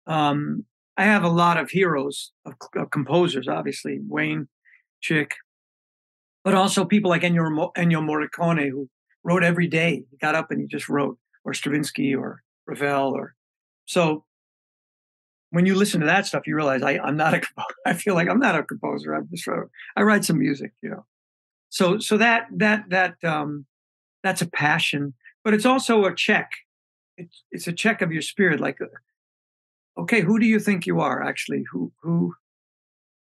um, 0.08 0.66
I 0.98 1.04
have 1.04 1.24
a 1.24 1.30
lot 1.30 1.58
of 1.58 1.70
heroes 1.70 2.32
of, 2.48 2.56
of, 2.76 2.90
composers, 2.90 3.48
obviously, 3.48 4.00
Wayne, 4.08 4.48
Chick, 5.02 5.36
but 6.44 6.56
also 6.56 6.84
people 6.84 7.12
like 7.12 7.22
Ennio, 7.22 7.72
Ennio 7.78 8.02
Morricone, 8.02 8.72
who 8.72 8.90
wrote 9.24 9.44
every 9.44 9.68
day. 9.68 10.04
He 10.10 10.18
got 10.18 10.36
up 10.36 10.52
and 10.52 10.62
he 10.62 10.68
just 10.68 10.90
wrote, 10.90 11.18
or 11.44 11.54
Stravinsky 11.54 12.16
or 12.16 12.44
Ravel. 12.68 13.14
Or 13.14 13.36
so 13.86 14.26
when 15.52 15.66
you 15.66 15.76
listen 15.76 16.00
to 16.02 16.06
that 16.06 16.26
stuff, 16.26 16.46
you 16.46 16.56
realize 16.56 16.84
I, 16.84 17.00
I'm 17.00 17.18
not 17.18 17.34
a. 17.34 17.42
I 17.86 17.94
feel 17.94 18.16
like 18.16 18.30
I'm 18.30 18.40
not 18.40 18.56
a 18.58 18.64
composer. 18.64 19.14
I'm 19.14 19.28
just 19.30 19.48
I 19.96 20.02
write 20.02 20.26
some 20.26 20.40
music, 20.40 20.74
you 20.82 20.90
know. 20.90 21.06
So 21.70 22.00
so 22.00 22.18
that 22.18 22.48
that 22.52 22.86
that 22.90 23.24
um, 23.24 23.66
that's 24.24 24.42
a 24.42 24.50
passion, 24.50 25.14
but 25.44 25.54
it's 25.54 25.66
also 25.66 26.06
a 26.06 26.16
check. 26.16 26.50
It's 27.18 27.44
it's 27.52 27.68
a 27.68 27.74
check 27.74 28.02
of 28.02 28.12
your 28.12 28.22
spirit. 28.22 28.60
Like, 28.60 28.80
uh, 28.82 30.02
okay, 30.02 30.22
who 30.22 30.40
do 30.40 30.46
you 30.46 30.60
think 30.60 30.86
you 30.86 31.00
are? 31.00 31.24
Actually, 31.24 31.64
who 31.72 31.92
who 32.02 32.34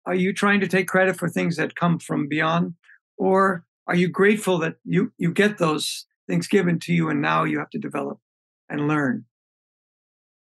are 0.06 0.14
you 0.14 0.32
trying 0.32 0.60
to 0.60 0.68
take 0.68 0.88
credit 0.88 1.16
for 1.16 1.28
things 1.28 1.56
that 1.56 1.76
come 1.76 1.98
from 1.98 2.28
beyond, 2.28 2.74
or 3.16 3.64
are 3.90 3.96
you 3.96 4.08
grateful 4.08 4.58
that 4.58 4.76
you 4.84 5.12
you 5.18 5.32
get 5.32 5.58
those 5.58 6.06
things 6.28 6.46
given 6.46 6.78
to 6.78 6.92
you 6.92 7.10
and 7.10 7.20
now 7.20 7.42
you 7.42 7.58
have 7.58 7.70
to 7.70 7.78
develop 7.78 8.20
and 8.68 8.86
learn? 8.86 9.24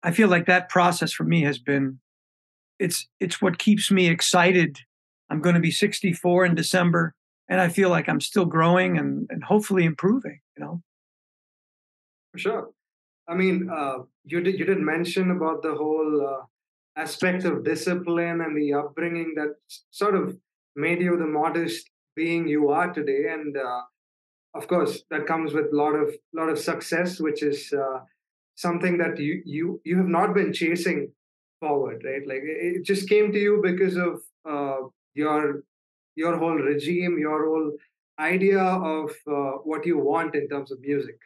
I 0.04 0.12
feel 0.12 0.28
like 0.28 0.48
that 0.48 0.68
process 0.68 1.14
for 1.14 1.24
me 1.24 1.44
has 1.44 1.58
been 1.58 2.00
it's 2.78 3.08
it's 3.22 3.42
what 3.42 3.58
keeps 3.58 3.90
me 3.90 4.10
excited. 4.10 4.80
I'm 5.30 5.40
going 5.40 5.56
to 5.56 5.62
be 5.62 5.72
64 5.72 6.46
in 6.46 6.56
december 6.56 7.14
and 7.50 7.60
i 7.62 7.68
feel 7.68 7.90
like 7.90 8.08
i'm 8.10 8.22
still 8.22 8.46
growing 8.46 8.98
and 8.98 9.28
and 9.30 9.44
hopefully 9.44 9.86
improving 9.86 10.40
you 10.58 10.64
know? 10.64 10.82
For 12.32 12.40
sure. 12.40 12.70
I 13.28 13.36
mean 13.36 13.70
uh, 13.70 14.00
you 14.26 14.42
did 14.42 14.60
you 14.60 14.66
did 14.66 14.80
mention 14.80 15.32
about 15.32 15.62
the 15.62 15.76
whole 15.76 16.12
uh, 16.32 16.42
aspect 17.04 17.46
of 17.46 17.64
discipline 17.64 18.42
and 18.42 18.58
the 18.58 18.74
upbringing 18.74 19.36
that 19.36 19.56
sort 19.92 20.16
of 20.16 20.38
made 20.76 21.02
you 21.02 21.18
the 21.18 21.32
modest 21.42 21.90
being 22.22 22.48
you 22.48 22.70
are 22.70 22.92
today. 22.94 23.22
And 23.32 23.56
uh, 23.56 23.82
of 24.58 24.68
course 24.68 25.04
that 25.12 25.28
comes 25.28 25.54
with 25.54 25.68
a 25.72 25.76
lot 25.76 25.96
of 26.04 26.14
lot 26.34 26.50
of 26.50 26.60
success 26.60 27.20
which 27.20 27.44
is 27.44 27.74
uh, 27.74 28.00
something 28.56 28.98
that 28.98 29.20
you 29.20 29.42
you 29.46 29.82
you 29.84 29.98
have 29.98 30.12
not 30.18 30.34
been 30.34 30.52
chasing 30.52 31.12
forward 31.60 32.02
right? 32.10 32.28
Like 32.28 32.44
it 32.44 32.84
just 32.86 33.08
came 33.10 33.32
to 33.32 33.40
you 33.40 33.62
because 33.64 33.96
of 33.96 34.22
uh, 34.50 34.88
your 35.14 35.64
your 36.16 36.38
whole 36.38 36.60
regime 36.72 37.18
your 37.20 37.40
whole 37.48 37.72
idea 38.20 38.60
of 38.60 39.12
uh, 39.38 39.52
what 39.72 39.86
you 39.86 39.98
want 39.98 40.36
in 40.36 40.48
terms 40.50 40.72
of 40.72 40.80
music 40.82 41.20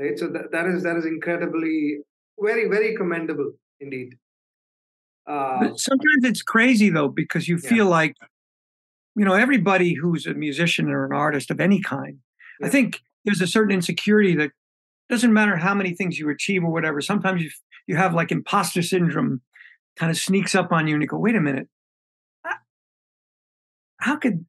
right? 0.00 0.18
So 0.18 0.28
that, 0.28 0.50
that 0.52 0.66
is 0.66 0.82
that 0.82 0.96
is 0.96 1.06
incredibly 1.06 1.98
very 2.40 2.68
very 2.68 2.96
commendable 2.96 3.52
indeed. 3.80 4.14
Uh, 5.26 5.76
sometimes 5.76 6.24
it's 6.24 6.42
crazy 6.42 6.88
though 6.88 7.08
because 7.08 7.48
you 7.48 7.58
yeah. 7.62 7.68
feel 7.68 7.86
like 7.86 8.16
you 9.18 9.24
know, 9.24 9.34
everybody 9.34 9.94
who's 9.94 10.26
a 10.26 10.34
musician 10.34 10.88
or 10.88 11.04
an 11.04 11.12
artist 11.12 11.50
of 11.50 11.60
any 11.60 11.80
kind, 11.80 12.18
yeah. 12.60 12.68
I 12.68 12.70
think 12.70 13.00
there's 13.24 13.40
a 13.40 13.46
certain 13.46 13.74
insecurity 13.74 14.34
that 14.36 14.52
doesn't 15.10 15.32
matter 15.32 15.56
how 15.56 15.74
many 15.74 15.94
things 15.94 16.18
you 16.18 16.30
achieve 16.30 16.62
or 16.62 16.70
whatever. 16.70 17.00
Sometimes 17.00 17.42
you 17.42 17.50
you 17.86 17.96
have 17.96 18.14
like 18.14 18.30
imposter 18.30 18.82
syndrome 18.82 19.40
kind 19.96 20.10
of 20.10 20.16
sneaks 20.16 20.54
up 20.54 20.70
on 20.70 20.86
you 20.86 20.94
and 20.94 21.02
you 21.02 21.08
go, 21.08 21.18
wait 21.18 21.34
a 21.34 21.40
minute, 21.40 21.68
how 23.98 24.16
could 24.16 24.44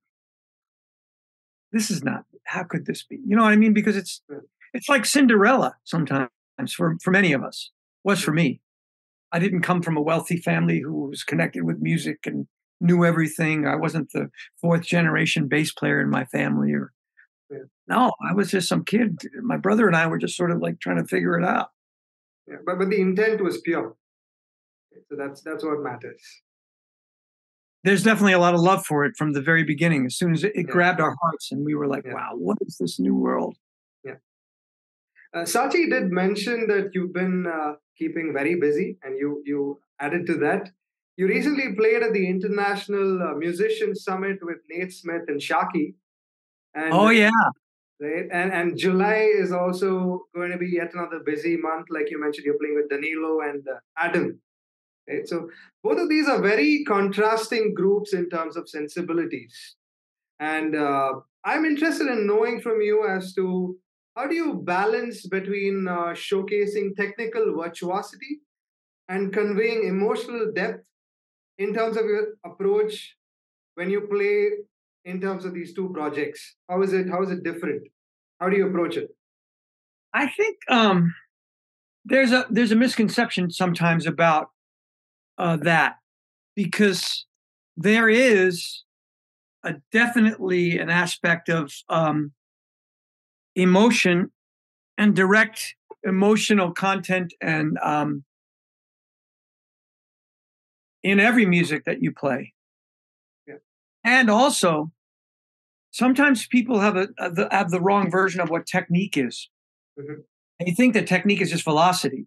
this 1.72 1.90
is 1.90 2.04
not 2.04 2.26
how 2.44 2.64
could 2.64 2.86
this 2.86 3.04
be? 3.04 3.20
You 3.26 3.36
know 3.36 3.44
what 3.44 3.54
I 3.54 3.58
mean? 3.58 3.74
Because 3.74 3.96
it's 3.96 4.22
it's 4.74 4.90
like 4.90 5.06
Cinderella 5.06 5.76
sometimes 5.84 6.30
for 6.76 6.98
for 7.02 7.12
many 7.12 7.34
of 7.34 7.44
us. 7.44 7.72
Was 8.04 8.22
for 8.22 8.32
me. 8.32 8.62
I 9.32 9.40
didn't 9.40 9.62
come 9.62 9.82
from 9.82 9.98
a 9.98 10.02
wealthy 10.02 10.38
family 10.38 10.80
who 10.80 11.10
was 11.10 11.24
connected 11.24 11.64
with 11.64 11.82
music 11.82 12.20
and 12.26 12.48
knew 12.82 13.06
everything. 13.06 13.66
I 13.66 13.76
wasn't 13.76 14.12
the 14.12 14.30
fourth 14.62 14.84
generation 14.84 15.48
bass 15.48 15.72
player 15.72 16.02
in 16.02 16.10
my 16.10 16.26
family 16.26 16.74
or 16.74 16.92
yeah. 17.50 17.60
no, 17.88 18.14
I 18.28 18.34
was 18.34 18.52
just 18.52 18.70
some 18.70 18.86
kid. 18.86 19.20
My 19.42 19.58
brother 19.58 19.88
and 19.88 19.96
I 19.96 20.08
were 20.08 20.18
just 20.18 20.38
sort 20.38 20.52
of 20.52 20.60
like 20.60 20.80
trying 20.80 20.98
to 20.98 21.06
figure 21.06 21.38
it 21.38 21.46
out. 21.46 21.70
Yeah, 22.48 22.58
but 22.66 22.78
but 22.78 22.90
the 22.90 23.02
intent 23.02 23.44
was 23.44 23.62
pure. 23.62 23.96
So 25.10 25.16
that's 25.18 25.42
that's 25.42 25.64
what 25.64 25.82
matters. 25.82 26.22
There's 27.84 28.04
definitely 28.04 28.34
a 28.34 28.40
lot 28.40 28.54
of 28.54 28.60
love 28.60 28.86
for 28.86 29.06
it 29.06 29.16
from 29.18 29.34
the 29.34 29.42
very 29.42 29.64
beginning. 29.64 30.06
As 30.06 30.16
soon 30.18 30.34
as 30.34 30.44
it, 30.44 30.52
it 30.54 30.66
yeah. 30.68 30.74
grabbed 30.74 31.00
our 31.00 31.16
hearts, 31.22 31.52
and 31.52 31.66
we 31.66 31.76
were 31.76 31.88
like, 31.88 32.06
"Wow, 32.06 32.32
what 32.36 32.58
is 32.62 32.78
this 32.78 33.00
new 33.00 33.16
world?" 33.16 33.56
Yeah. 34.04 34.16
Uh, 35.34 35.44
Sachi 35.44 35.90
did 35.90 36.12
mention 36.12 36.68
that 36.68 36.90
you've 36.94 37.14
been 37.14 37.48
uh, 37.48 37.74
keeping 37.98 38.34
very 38.34 38.56
busy, 38.56 38.98
and 39.04 39.18
you 39.18 39.42
you 39.46 39.80
added 40.00 40.26
to 40.28 40.38
that 40.38 40.72
you 41.20 41.28
recently 41.28 41.76
played 41.76 42.02
at 42.02 42.14
the 42.14 42.30
International 42.30 43.22
uh, 43.22 43.34
Musician 43.34 43.94
Summit 43.94 44.38
with 44.42 44.60
Nate 44.70 44.94
Smith 44.94 45.24
and 45.28 45.42
Shaki. 45.42 45.96
And, 46.74 46.94
oh 46.94 47.10
yeah. 47.10 47.30
Right, 48.00 48.28
and 48.32 48.54
and 48.54 48.78
July 48.78 49.28
is 49.44 49.52
also 49.52 50.28
going 50.34 50.52
to 50.52 50.58
be 50.58 50.70
yet 50.70 50.94
another 50.94 51.20
busy 51.20 51.58
month, 51.58 51.88
like 51.90 52.10
you 52.10 52.22
mentioned. 52.22 52.46
You're 52.46 52.58
playing 52.58 52.76
with 52.76 52.90
Danilo 52.90 53.42
and 53.42 53.68
uh, 53.68 53.80
Adam. 53.98 54.40
Right, 55.10 55.28
so 55.28 55.50
both 55.84 56.00
of 56.00 56.08
these 56.08 56.30
are 56.30 56.42
very 56.42 56.86
contrasting 56.86 57.74
groups 57.74 58.14
in 58.14 58.30
terms 58.30 58.56
of 58.56 58.70
sensibilities, 58.70 59.76
and 60.40 60.74
uh, 60.74 61.12
I'm 61.44 61.66
interested 61.66 62.08
in 62.08 62.28
knowing 62.28 62.62
from 62.62 62.80
you 62.80 63.06
as 63.10 63.34
to 63.34 63.78
how 64.16 64.28
do 64.28 64.36
you 64.36 64.54
balance 64.64 65.28
between 65.28 65.86
uh, 65.86 66.14
showcasing 66.14 66.96
technical 66.96 67.54
virtuosity 67.62 68.40
and 69.10 69.34
conveying 69.34 69.86
emotional 69.86 70.54
depth 70.56 70.86
in 71.60 71.74
terms 71.74 71.98
of 71.98 72.06
your 72.06 72.36
approach 72.44 73.16
when 73.76 73.90
you 73.92 74.02
play 74.02 74.50
in 75.06 75.22
terms 75.22 75.46
of 75.46 75.54
these 75.54 75.74
two 75.74 75.90
projects? 75.94 76.56
How 76.68 76.82
is 76.82 76.94
it? 76.94 77.08
How 77.08 77.22
is 77.22 77.30
it 77.30 77.44
different? 77.44 77.84
How 78.40 78.50
do 78.50 78.58
you 78.58 78.68
approach 78.68 78.98
it? 78.98 79.10
I 80.14 80.28
think 80.28 80.58
um, 80.70 81.14
there's 82.06 82.32
a 82.32 82.48
there's 82.50 82.72
a 82.72 82.76
misconception 82.76 83.52
sometimes 83.52 84.08
about 84.08 84.50
uh, 85.38 85.58
that 85.58 85.98
because 86.56 87.26
there 87.78 88.10
is 88.10 88.84
a 89.64 89.76
definitely 89.92 90.80
an 90.80 90.90
aspect 90.90 91.50
of 91.50 91.74
um, 91.90 92.32
emotion 93.56 94.32
and 94.98 95.16
direct 95.16 95.76
emotional 96.04 96.72
content 96.72 97.34
and 97.42 97.78
um, 97.84 98.24
in 101.04 101.20
every 101.20 101.46
music 101.46 101.86
that 101.86 102.02
you 102.02 102.12
play. 102.12 102.54
Yeah. 103.48 103.56
And 104.04 104.30
also, 104.30 104.92
sometimes 105.92 106.48
people 106.48 106.80
have 106.80 106.96
a, 106.96 107.08
a 107.18 107.56
have 107.56 107.72
the 107.72 107.82
wrong 107.82 108.12
version 108.12 108.42
of 108.42 108.50
what 108.50 108.66
technique 108.66 109.18
is. 109.18 109.50
Mhm. 110.00 110.24
They 110.60 110.72
think 110.72 110.94
that 110.94 111.08
technique 111.08 111.42
is 111.42 111.52
just 111.52 111.64
velocity, 111.64 112.26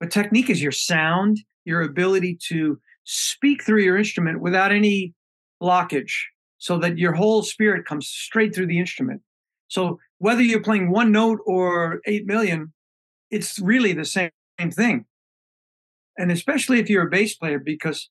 but 0.00 0.10
technique 0.10 0.48
is 0.48 0.62
your 0.62 0.72
sound, 0.72 1.40
your 1.64 1.82
ability 1.82 2.38
to 2.48 2.80
speak 3.04 3.62
through 3.62 3.82
your 3.82 3.98
instrument 3.98 4.40
without 4.40 4.72
any 4.72 5.14
blockage, 5.62 6.12
so 6.58 6.78
that 6.78 6.98
your 6.98 7.12
whole 7.12 7.42
spirit 7.42 7.84
comes 7.84 8.08
straight 8.08 8.54
through 8.54 8.66
the 8.66 8.78
instrument. 8.78 9.20
So 9.68 9.98
whether 10.18 10.42
you're 10.42 10.62
playing 10.62 10.90
one 10.90 11.12
note 11.12 11.40
or 11.46 12.00
eight 12.06 12.26
million, 12.26 12.72
it's 13.30 13.58
really 13.58 13.92
the 13.92 14.04
same 14.04 14.30
thing. 14.70 15.06
And 16.18 16.30
especially 16.30 16.78
if 16.78 16.90
you're 16.90 17.06
a 17.06 17.10
bass 17.10 17.34
player, 17.34 17.58
because 17.58 18.10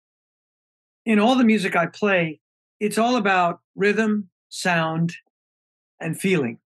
in 1.05 1.19
all 1.19 1.35
the 1.35 1.43
music 1.43 1.75
I 1.75 1.87
play, 1.87 2.39
it's 2.79 2.97
all 2.97 3.15
about 3.15 3.59
rhythm, 3.75 4.29
sound, 4.49 5.13
and 5.99 6.19
feeling. 6.19 6.59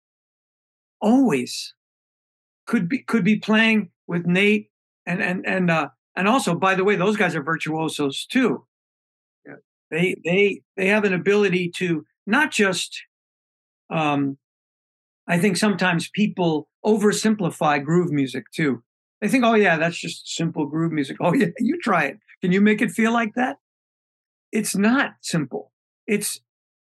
Always 1.01 1.75
could 2.67 2.89
be 2.89 2.99
could 2.99 3.25
be 3.25 3.37
playing 3.37 3.91
with 4.07 4.27
Nate 4.27 4.71
and 5.07 5.23
and 5.23 5.47
and 5.47 5.71
uh 5.71 5.89
and 6.17 6.29
also 6.29 6.55
by 6.55 6.75
the 6.75 6.85
way, 6.85 6.97
those 6.97 7.17
guys 7.17 7.35
are 7.35 7.43
virtuosos 7.43 8.27
too. 8.27 8.65
Yeah. 9.47 9.57
They 9.91 10.17
they 10.25 10.63
they 10.77 10.89
have 10.89 11.05
an 11.05 11.13
ability 11.13 11.73
to 11.77 12.05
not 12.27 12.51
just 12.51 13.03
um 13.91 14.39
I 15.27 15.39
think 15.39 15.57
sometimes 15.57 16.09
people 16.11 16.69
oversimplify 16.85 17.83
groove 17.83 18.13
music 18.13 18.45
too. 18.55 18.83
They 19.21 19.29
think, 19.29 19.45
oh 19.45 19.55
yeah, 19.55 19.77
that's 19.77 19.99
just 19.99 20.29
simple 20.29 20.67
groove 20.67 20.93
music. 20.93 21.17
Oh 21.21 21.35
yeah, 21.35 21.49
you 21.59 21.79
try 21.81 22.05
it. 22.05 22.19
Can 22.43 22.53
you 22.53 22.61
make 22.61 22.83
it 22.83 22.91
feel 22.91 23.13
like 23.13 23.35
that? 23.35 23.59
It's 24.53 24.77
not 24.77 25.15
simple. 25.21 25.73
It's 26.07 26.41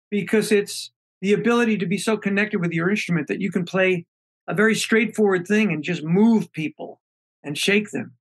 because 0.09 0.51
it's 0.51 0.91
the 1.21 1.33
ability 1.33 1.77
to 1.77 1.85
be 1.85 1.97
so 1.97 2.17
connected 2.17 2.59
with 2.59 2.71
your 2.71 2.89
instrument 2.89 3.27
that 3.27 3.39
you 3.39 3.51
can 3.51 3.63
play 3.65 4.05
a 4.47 4.53
very 4.53 4.75
straightforward 4.75 5.47
thing 5.47 5.71
and 5.71 5.83
just 5.83 6.03
move 6.03 6.51
people 6.51 6.99
and 7.43 7.57
shake 7.57 7.91
them. 7.91 8.13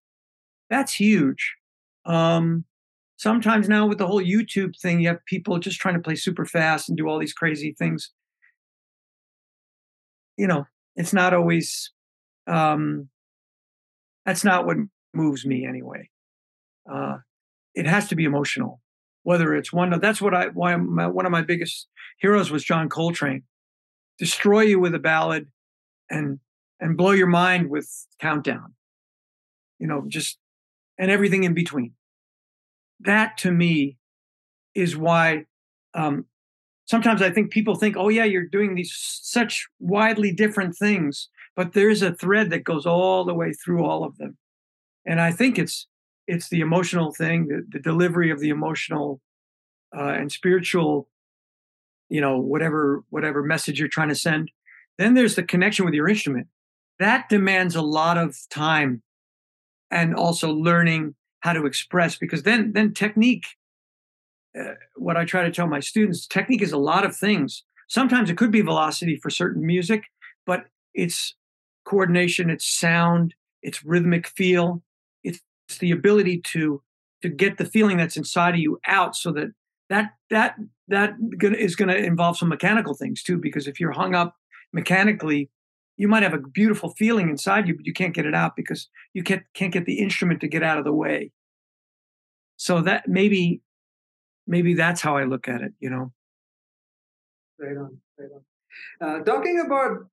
That's 0.71 0.95
huge. 0.95 1.57
Um, 2.07 2.65
sometimes 3.17 3.69
now 3.69 3.87
with 3.87 3.99
the 3.99 4.07
whole 4.07 4.23
YouTube 4.23 4.79
thing, 4.81 5.01
you 5.01 5.09
have 5.09 5.25
people 5.27 5.59
just 5.59 5.81
trying 5.81 5.95
to 5.95 6.01
play 6.01 6.15
super 6.15 6.45
fast 6.47 6.89
and 6.89 6.97
do 6.97 7.09
all 7.09 7.19
these 7.19 7.33
crazy 7.33 7.75
things. 7.77 8.11
You 10.37 10.47
know, 10.47 10.67
it's 10.97 11.13
not 11.13 11.35
always 11.35 11.91
um, 12.47 13.09
that's 14.25 14.45
not 14.45 14.67
what 14.67 14.77
moves 15.15 15.45
me 15.45 15.67
anyway. 15.67 16.09
Uh, 16.91 17.19
it 17.75 17.87
has 17.87 18.09
to 18.09 18.17
be 18.17 18.25
emotional, 18.25 18.81
whether 19.23 19.55
it's 19.55 19.73
one. 19.73 19.99
That's 20.01 20.21
what 20.21 20.35
I 20.35 20.49
why 20.49 20.77
my, 20.77 21.07
one 21.07 21.27
of 21.27 21.33
my 21.33 21.43
biggest 21.43 21.89
heroes 22.19 22.51
was 22.51 22.65
John 22.65 22.89
Coltrane. 22.89 23.45
Destroy 24.19 24.63
you 24.63 24.81
with 24.81 24.95
a 24.95 24.99
ballad, 24.99 25.49
and 26.11 26.41
and 26.81 26.97
blow 26.97 27.13
your 27.13 27.27
mind 27.27 27.71
with 27.71 27.89
Countdown. 28.21 28.75
You 29.79 29.87
know, 29.87 30.05
just 30.07 30.39
and 30.99 31.11
everything 31.11 31.45
in 31.45 31.55
between. 31.55 31.93
That 33.01 33.37
to 33.39 33.51
me 33.51 33.97
is 34.75 34.97
why 34.97 35.47
um, 35.95 36.27
sometimes 36.87 37.23
I 37.23 37.31
think 37.31 37.51
people 37.51 37.75
think, 37.75 37.97
oh 37.97 38.09
yeah, 38.09 38.25
you're 38.25 38.47
doing 38.47 38.75
these 38.75 38.93
such 38.95 39.69
widely 39.81 40.33
different 40.33 40.77
things, 40.77 41.29
but 41.57 41.73
there's 41.73 42.03
a 42.03 42.15
thread 42.15 42.51
that 42.51 42.65
goes 42.65 42.87
all 42.87 43.25
the 43.25 43.35
way 43.35 43.53
through 43.53 43.85
all 43.85 44.05
of 44.05 44.17
them. 44.19 44.37
And 45.07 45.21
I 45.21 45.33
think 45.33 45.59
it's 45.59 45.87
it's 46.27 46.49
the 46.49 46.61
emotional 46.61 47.13
thing, 47.13 47.49
the, 47.49 47.67
the 47.69 47.81
delivery 47.81 48.31
of 48.31 48.39
the 48.39 48.51
emotional 48.51 49.21
uh, 49.97 50.13
and 50.13 50.31
spiritual, 50.31 51.09
you 52.09 52.21
know, 52.21 52.39
whatever 52.39 53.03
whatever 53.11 53.43
message 53.43 53.79
you're 53.79 53.89
trying 53.89 54.09
to 54.09 54.15
send. 54.15 54.51
Then 54.99 55.15
there's 55.15 55.35
the 55.35 55.43
connection 55.43 55.85
with 55.85 55.95
your 55.95 56.09
instrument. 56.09 56.49
That 56.99 57.29
demands 57.29 57.75
a 57.75 57.83
lot 57.83 58.19
of 58.19 58.37
time 58.51 59.03
and 59.91 60.15
also 60.15 60.53
learning 60.53 61.15
how 61.41 61.53
to 61.53 61.67
express 61.67 62.17
because 62.17 62.45
then 62.45 62.73
then 62.73 62.95
technique 62.95 63.47
uh, 64.59 64.75
what 64.97 65.17
I 65.17 65.25
try 65.25 65.43
to 65.45 65.51
tell 65.51 65.67
my 65.67 65.81
students, 65.81 66.27
technique 66.27 66.63
is 66.63 66.73
a 66.73 66.79
lot 66.79 67.05
of 67.05 67.17
things. 67.17 67.65
Sometimes 67.89 68.31
it 68.31 68.37
could 68.37 68.51
be 68.51 68.61
velocity 68.61 69.17
for 69.17 69.31
certain 69.31 69.65
music, 69.65 70.05
but 70.47 70.67
it's 70.95 71.35
coordination, 71.85 72.51
it's 72.51 72.67
sound, 72.67 73.35
it's 73.63 73.85
rhythmic 73.85 74.27
feel, 74.27 74.83
it's, 75.25 75.41
it's 75.69 75.79
the 75.79 75.91
ability 75.91 76.41
to 76.53 76.83
to 77.23 77.29
get 77.29 77.57
the 77.57 77.65
feeling 77.65 77.97
that's 77.97 78.17
inside 78.17 78.55
of 78.55 78.61
you 78.61 78.81
out, 78.87 79.15
so 79.15 79.31
that 79.33 79.49
that 79.89 80.13
that 80.31 80.57
that 80.89 81.15
is 81.41 81.77
going 81.77 81.89
to 81.89 81.97
involve 81.97 82.37
some 82.37 82.49
mechanical 82.49 82.95
things 82.95 83.23
too. 83.23 83.39
Because 83.39 83.69
if 83.69 83.79
you're 83.79 83.93
hung 83.93 84.15
up 84.15 84.37
mechanically, 84.73 85.51
you 85.97 86.09
might 86.09 86.23
have 86.23 86.35
a 86.35 86.39
beautiful 86.39 86.91
feeling 86.91 87.29
inside 87.29 87.69
you, 87.69 87.77
but 87.77 87.87
you 87.87 87.93
can't 87.93 88.15
get 88.15 88.27
it 88.27 88.35
out 88.35 88.57
because 88.57 88.89
you 89.15 89.23
can't 89.23 89.43
can't 89.55 89.73
get 89.73 89.87
the 89.87 90.01
instrument 90.01 90.41
to 90.41 90.49
get 90.49 90.63
out 90.63 90.79
of 90.79 90.85
the 90.85 90.93
way. 90.93 91.31
So 92.57 92.81
that 92.83 93.09
maybe 93.09 93.61
maybe 94.47 94.75
that's 94.75 95.01
how 95.01 95.17
I 95.17 95.25
look 95.25 95.49
at 95.49 95.63
it, 95.63 95.73
you 95.79 95.91
know. 95.91 96.13
Right 97.59 97.77
on, 97.77 97.99
right 98.19 98.29
on. 98.35 98.43
Uh, 99.01 99.25
talking 99.25 99.63
about, 99.65 100.07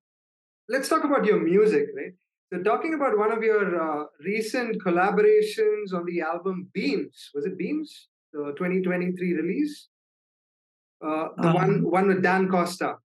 let's 0.69 0.88
talk 0.88 1.03
about 1.03 1.25
your 1.25 1.39
music, 1.39 1.88
right? 1.95 2.13
So, 2.51 2.62
talking 2.63 2.93
about 2.93 3.17
one 3.17 3.32
of 3.32 3.43
your 3.43 3.63
uh, 3.82 4.05
recent 4.25 4.82
collaborations 4.84 5.93
on 5.93 6.05
the 6.05 6.21
album 6.21 6.69
Beams, 6.73 7.29
was 7.34 7.45
it 7.45 7.58
Beams, 7.58 8.08
the 8.34 8.53
2023 8.58 9.34
release? 9.34 9.89
Uh, 11.01 11.29
the 11.38 11.49
Um, 11.49 11.53
one 11.53 11.84
one 11.91 12.08
with 12.08 12.21
Dan 12.21 12.49
Costa. 12.49 12.95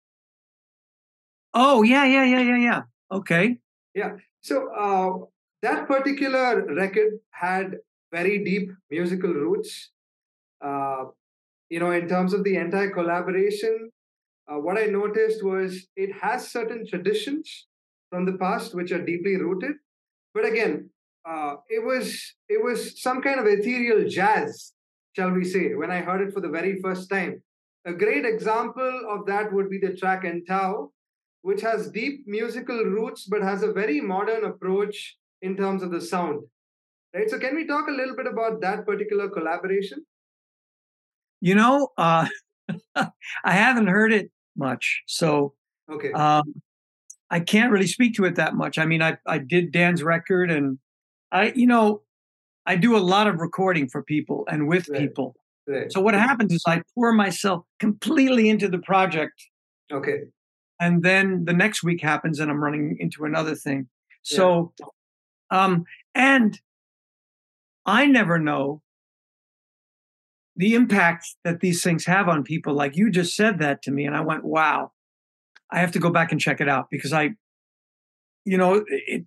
Oh 1.53 1.83
yeah, 1.83 2.05
yeah, 2.05 2.25
yeah, 2.25 2.41
yeah, 2.41 2.57
yeah. 2.57 2.83
Okay. 3.11 3.59
Yeah. 3.95 4.17
So 4.41 4.73
uh, 4.75 5.27
that 5.63 5.87
particular 5.87 6.67
record 6.75 7.21
had 7.31 7.77
very 8.13 8.43
deep 8.45 8.73
musical 8.91 9.33
roots. 9.33 9.91
Uh, 10.61 11.05
you 11.69 11.79
know, 11.79 11.93
in 11.93 12.09
terms 12.09 12.35
of 12.35 12.43
the 12.45 12.57
entire 12.57 12.91
collaboration, 12.91 13.91
uh, 14.49 14.57
what 14.57 14.79
I 14.79 14.87
noticed 14.87 15.43
was 15.45 15.87
it 15.97 16.11
has 16.21 16.51
certain 16.51 16.87
traditions 16.87 17.67
from 18.11 18.27
the 18.27 18.39
past 18.39 18.75
which 18.75 18.93
are 18.93 19.05
deeply 19.05 19.37
rooted. 19.37 19.73
But 20.35 20.45
again, 20.45 20.91
uh, 21.29 21.57
it 21.69 21.85
was 21.85 22.35
it 22.49 22.63
was 22.63 23.01
some 23.01 23.23
kind 23.23 23.41
of 23.41 23.47
ethereal 23.47 24.09
jazz, 24.09 24.73
shall 25.17 25.31
we 25.31 25.45
say? 25.45 25.75
When 25.75 25.91
I 25.91 26.01
heard 26.01 26.21
it 26.21 26.35
for 26.35 26.41
the 26.41 26.49
very 26.49 26.81
first 26.83 27.09
time, 27.09 27.43
a 27.87 27.93
great 27.93 28.27
example 28.27 29.01
of 29.09 29.27
that 29.27 29.53
would 29.53 29.71
be 29.71 29.79
the 29.79 29.95
track 29.95 30.25
"Entau," 30.25 30.91
which 31.43 31.63
has 31.63 31.91
deep 31.91 32.25
musical 32.27 32.85
roots 32.85 33.27
but 33.27 33.43
has 33.43 33.63
a 33.63 33.73
very 33.73 34.01
modern 34.01 34.45
approach 34.45 35.17
in 35.41 35.57
terms 35.57 35.83
of 35.83 35.91
the 35.91 36.01
sound. 36.01 36.43
Right. 37.15 37.31
So, 37.31 37.39
can 37.39 37.55
we 37.55 37.67
talk 37.67 37.89
a 37.89 37.93
little 37.93 38.17
bit 38.17 38.27
about 38.27 38.61
that 38.61 38.85
particular 38.85 39.31
collaboration? 39.31 40.05
You 41.41 41.55
know, 41.55 41.89
uh, 41.97 42.27
I 42.97 43.53
haven't 43.53 43.87
heard 43.87 44.13
it 44.13 44.31
much, 44.57 45.03
so 45.07 45.55
Okay. 45.91 46.13
um, 46.13 46.55
I 47.31 47.41
can't 47.41 47.73
really 47.73 47.87
speak 47.87 48.15
to 48.15 48.25
it 48.25 48.37
that 48.37 48.55
much. 48.55 48.79
I 48.79 48.87
mean, 48.87 49.03
I 49.03 49.19
I 49.27 49.39
did 49.39 49.73
Dan's 49.73 50.03
record, 50.03 50.51
and 50.51 50.79
I, 51.33 51.53
you 51.57 51.67
know, 51.67 52.03
I 52.67 52.77
do 52.77 52.97
a 52.97 52.99
lot 52.99 53.27
of 53.27 53.41
recording 53.41 53.89
for 53.89 54.03
people 54.03 54.47
and 54.49 54.69
with 54.69 54.89
Right. 54.89 55.01
people. 55.01 55.35
right. 55.67 55.91
So 55.93 56.01
what 56.01 56.15
happens 56.15 56.53
is 56.53 56.63
I 56.67 56.83
pour 56.95 57.13
myself 57.13 57.65
completely 57.81 58.49
into 58.49 58.69
the 58.69 58.79
project, 58.79 59.35
Okay. 59.93 60.25
and 60.81 61.03
then 61.03 61.45
the 61.45 61.53
next 61.53 61.83
week 61.83 62.01
happens, 62.03 62.41
and 62.41 62.51
I'm 62.51 62.63
running 62.63 62.97
into 63.01 63.25
another 63.25 63.55
thing. 63.55 63.89
So, 64.23 64.73
um, 65.51 65.85
and 66.15 66.59
I 67.85 68.07
never 68.07 68.39
know 68.39 68.81
the 70.57 70.75
impact 70.75 71.27
that 71.45 71.61
these 71.61 71.83
things 71.83 72.05
have 72.07 72.29
on 72.29 72.43
people. 72.45 72.75
Like 72.75 72.97
you 72.97 73.11
just 73.11 73.35
said 73.35 73.59
that 73.59 73.83
to 73.83 73.91
me, 73.91 74.05
and 74.05 74.17
I 74.17 74.21
went, 74.21 74.45
"Wow, 74.45 74.93
I 75.71 75.81
have 75.81 75.93
to 75.93 75.99
go 75.99 76.11
back 76.11 76.33
and 76.33 76.41
check 76.41 76.61
it 76.61 76.69
out 76.69 76.87
because 76.91 77.13
I, 77.13 77.31
you 78.45 78.59
know, 78.59 78.85
it, 78.89 79.25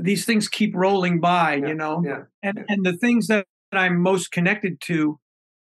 these 0.00 0.24
things 0.24 0.48
keep 0.48 0.74
rolling 0.74 1.20
by, 1.20 1.54
Yeah, 1.54 1.68
you 1.68 1.74
know, 1.74 2.02
Yeah. 2.04 2.22
and 2.42 2.64
and 2.68 2.84
the 2.84 2.96
things 2.96 3.28
that 3.28 3.46
I'm 3.72 4.00
most 4.00 4.32
connected 4.32 4.80
to 4.82 5.18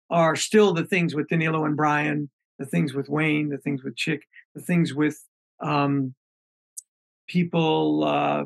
are 0.10 0.36
still 0.36 0.74
the 0.74 0.86
things 0.86 1.14
with 1.14 1.28
Danilo 1.28 1.66
and 1.66 1.76
Brian 1.76 2.30
the 2.60 2.66
things 2.66 2.94
with 2.94 3.10
Wayne, 3.10 3.50
the 3.50 3.58
things 3.58 3.84
with 3.84 3.96
Chick, 3.96 4.24
the 4.56 4.62
things 4.62 4.94
with 4.94 5.24
um, 5.60 6.14
people 7.28 8.04
uh, 8.04 8.46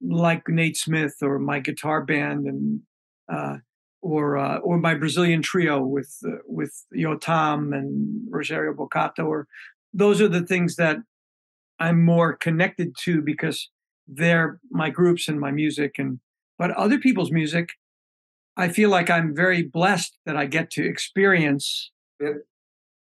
like 0.00 0.48
Nate 0.48 0.76
Smith 0.76 1.16
or 1.22 1.38
my 1.38 1.60
guitar 1.60 2.02
band 2.04 2.46
and 2.46 2.80
uh, 3.32 3.56
or 4.02 4.36
uh, 4.36 4.58
or 4.58 4.78
my 4.78 4.94
Brazilian 4.94 5.42
trio 5.42 5.80
with 5.82 6.16
uh, 6.26 6.38
with 6.46 6.84
Yotam 6.94 7.74
and 7.76 8.28
Rogerio 8.30 8.74
Boccato 8.74 9.26
or 9.26 9.46
those 9.92 10.20
are 10.20 10.28
the 10.28 10.42
things 10.46 10.76
that 10.76 10.98
I'm 11.78 12.04
more 12.04 12.34
connected 12.36 12.94
to 13.04 13.20
because 13.22 13.70
they're 14.08 14.60
my 14.70 14.90
groups 14.90 15.28
and 15.28 15.40
my 15.40 15.50
music 15.50 15.94
and 15.98 16.20
but 16.58 16.70
other 16.72 16.98
people's 16.98 17.32
music 17.32 17.70
I 18.56 18.68
feel 18.68 18.88
like 18.90 19.10
I'm 19.10 19.34
very 19.34 19.62
blessed 19.62 20.16
that 20.26 20.36
I 20.36 20.46
get 20.46 20.70
to 20.72 20.84
experience 20.86 21.90
Yep. 22.20 22.36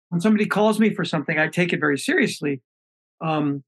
when 0.10 0.22
somebody 0.22 0.46
calls 0.46 0.80
me 0.80 0.94
for 0.94 1.04
something 1.04 1.38
I 1.40 1.48
take 1.48 1.74
it 1.74 1.80
very 1.80 1.98
seriously 1.98 2.62
um, 3.22 3.64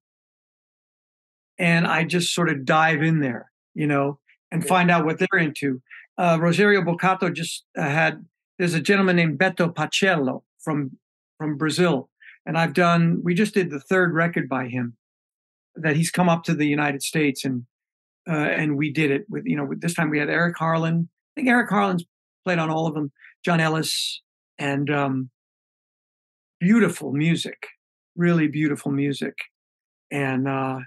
and 1.57 1.85
I 1.85 2.03
just 2.03 2.33
sort 2.33 2.49
of 2.49 2.65
dive 2.65 3.01
in 3.01 3.19
there, 3.19 3.51
you 3.73 3.87
know, 3.87 4.19
and 4.51 4.63
Yeah. 4.63 4.67
find 4.69 4.91
out 4.91 5.05
what 5.05 5.19
they're 5.19 5.39
into. 5.39 5.81
Uh, 6.17 6.37
Rogerio 6.37 6.83
Boccato 6.85 7.33
just 7.33 7.65
uh, 7.77 7.81
had. 7.81 8.25
There's 8.59 8.75
a 8.75 8.81
gentleman 8.81 9.15
named 9.15 9.39
Beto 9.39 9.73
Pacello 9.73 10.43
from 10.59 10.97
from 11.37 11.57
Brazil, 11.57 12.09
and 12.45 12.57
I've 12.57 12.73
done. 12.73 13.21
We 13.23 13.33
just 13.33 13.53
did 13.53 13.71
the 13.71 13.79
third 13.79 14.13
record 14.13 14.47
by 14.47 14.67
him. 14.67 14.95
That 15.75 15.95
he's 15.95 16.11
come 16.11 16.29
up 16.29 16.43
to 16.43 16.53
the 16.53 16.67
United 16.67 17.01
States 17.01 17.43
and 17.43 17.65
uh, 18.29 18.33
and 18.33 18.77
we 18.77 18.91
did 18.91 19.11
it 19.11 19.25
with 19.29 19.45
you 19.45 19.55
know 19.55 19.71
this 19.77 19.93
time 19.93 20.09
we 20.09 20.19
had 20.19 20.29
Eric 20.29 20.57
Harland. 20.57 21.07
I 21.09 21.41
think 21.41 21.49
Eric 21.49 21.69
Harland's 21.69 22.05
played 22.45 22.59
on 22.59 22.69
all 22.69 22.87
of 22.87 22.93
them. 22.93 23.11
John 23.43 23.59
Ellis 23.59 24.21
and 24.57 24.89
um, 24.89 25.29
beautiful 26.59 27.11
music, 27.11 27.67
really 28.15 28.47
beautiful 28.47 28.91
music, 28.91 29.33
and 30.11 30.47
uh, 30.47 30.79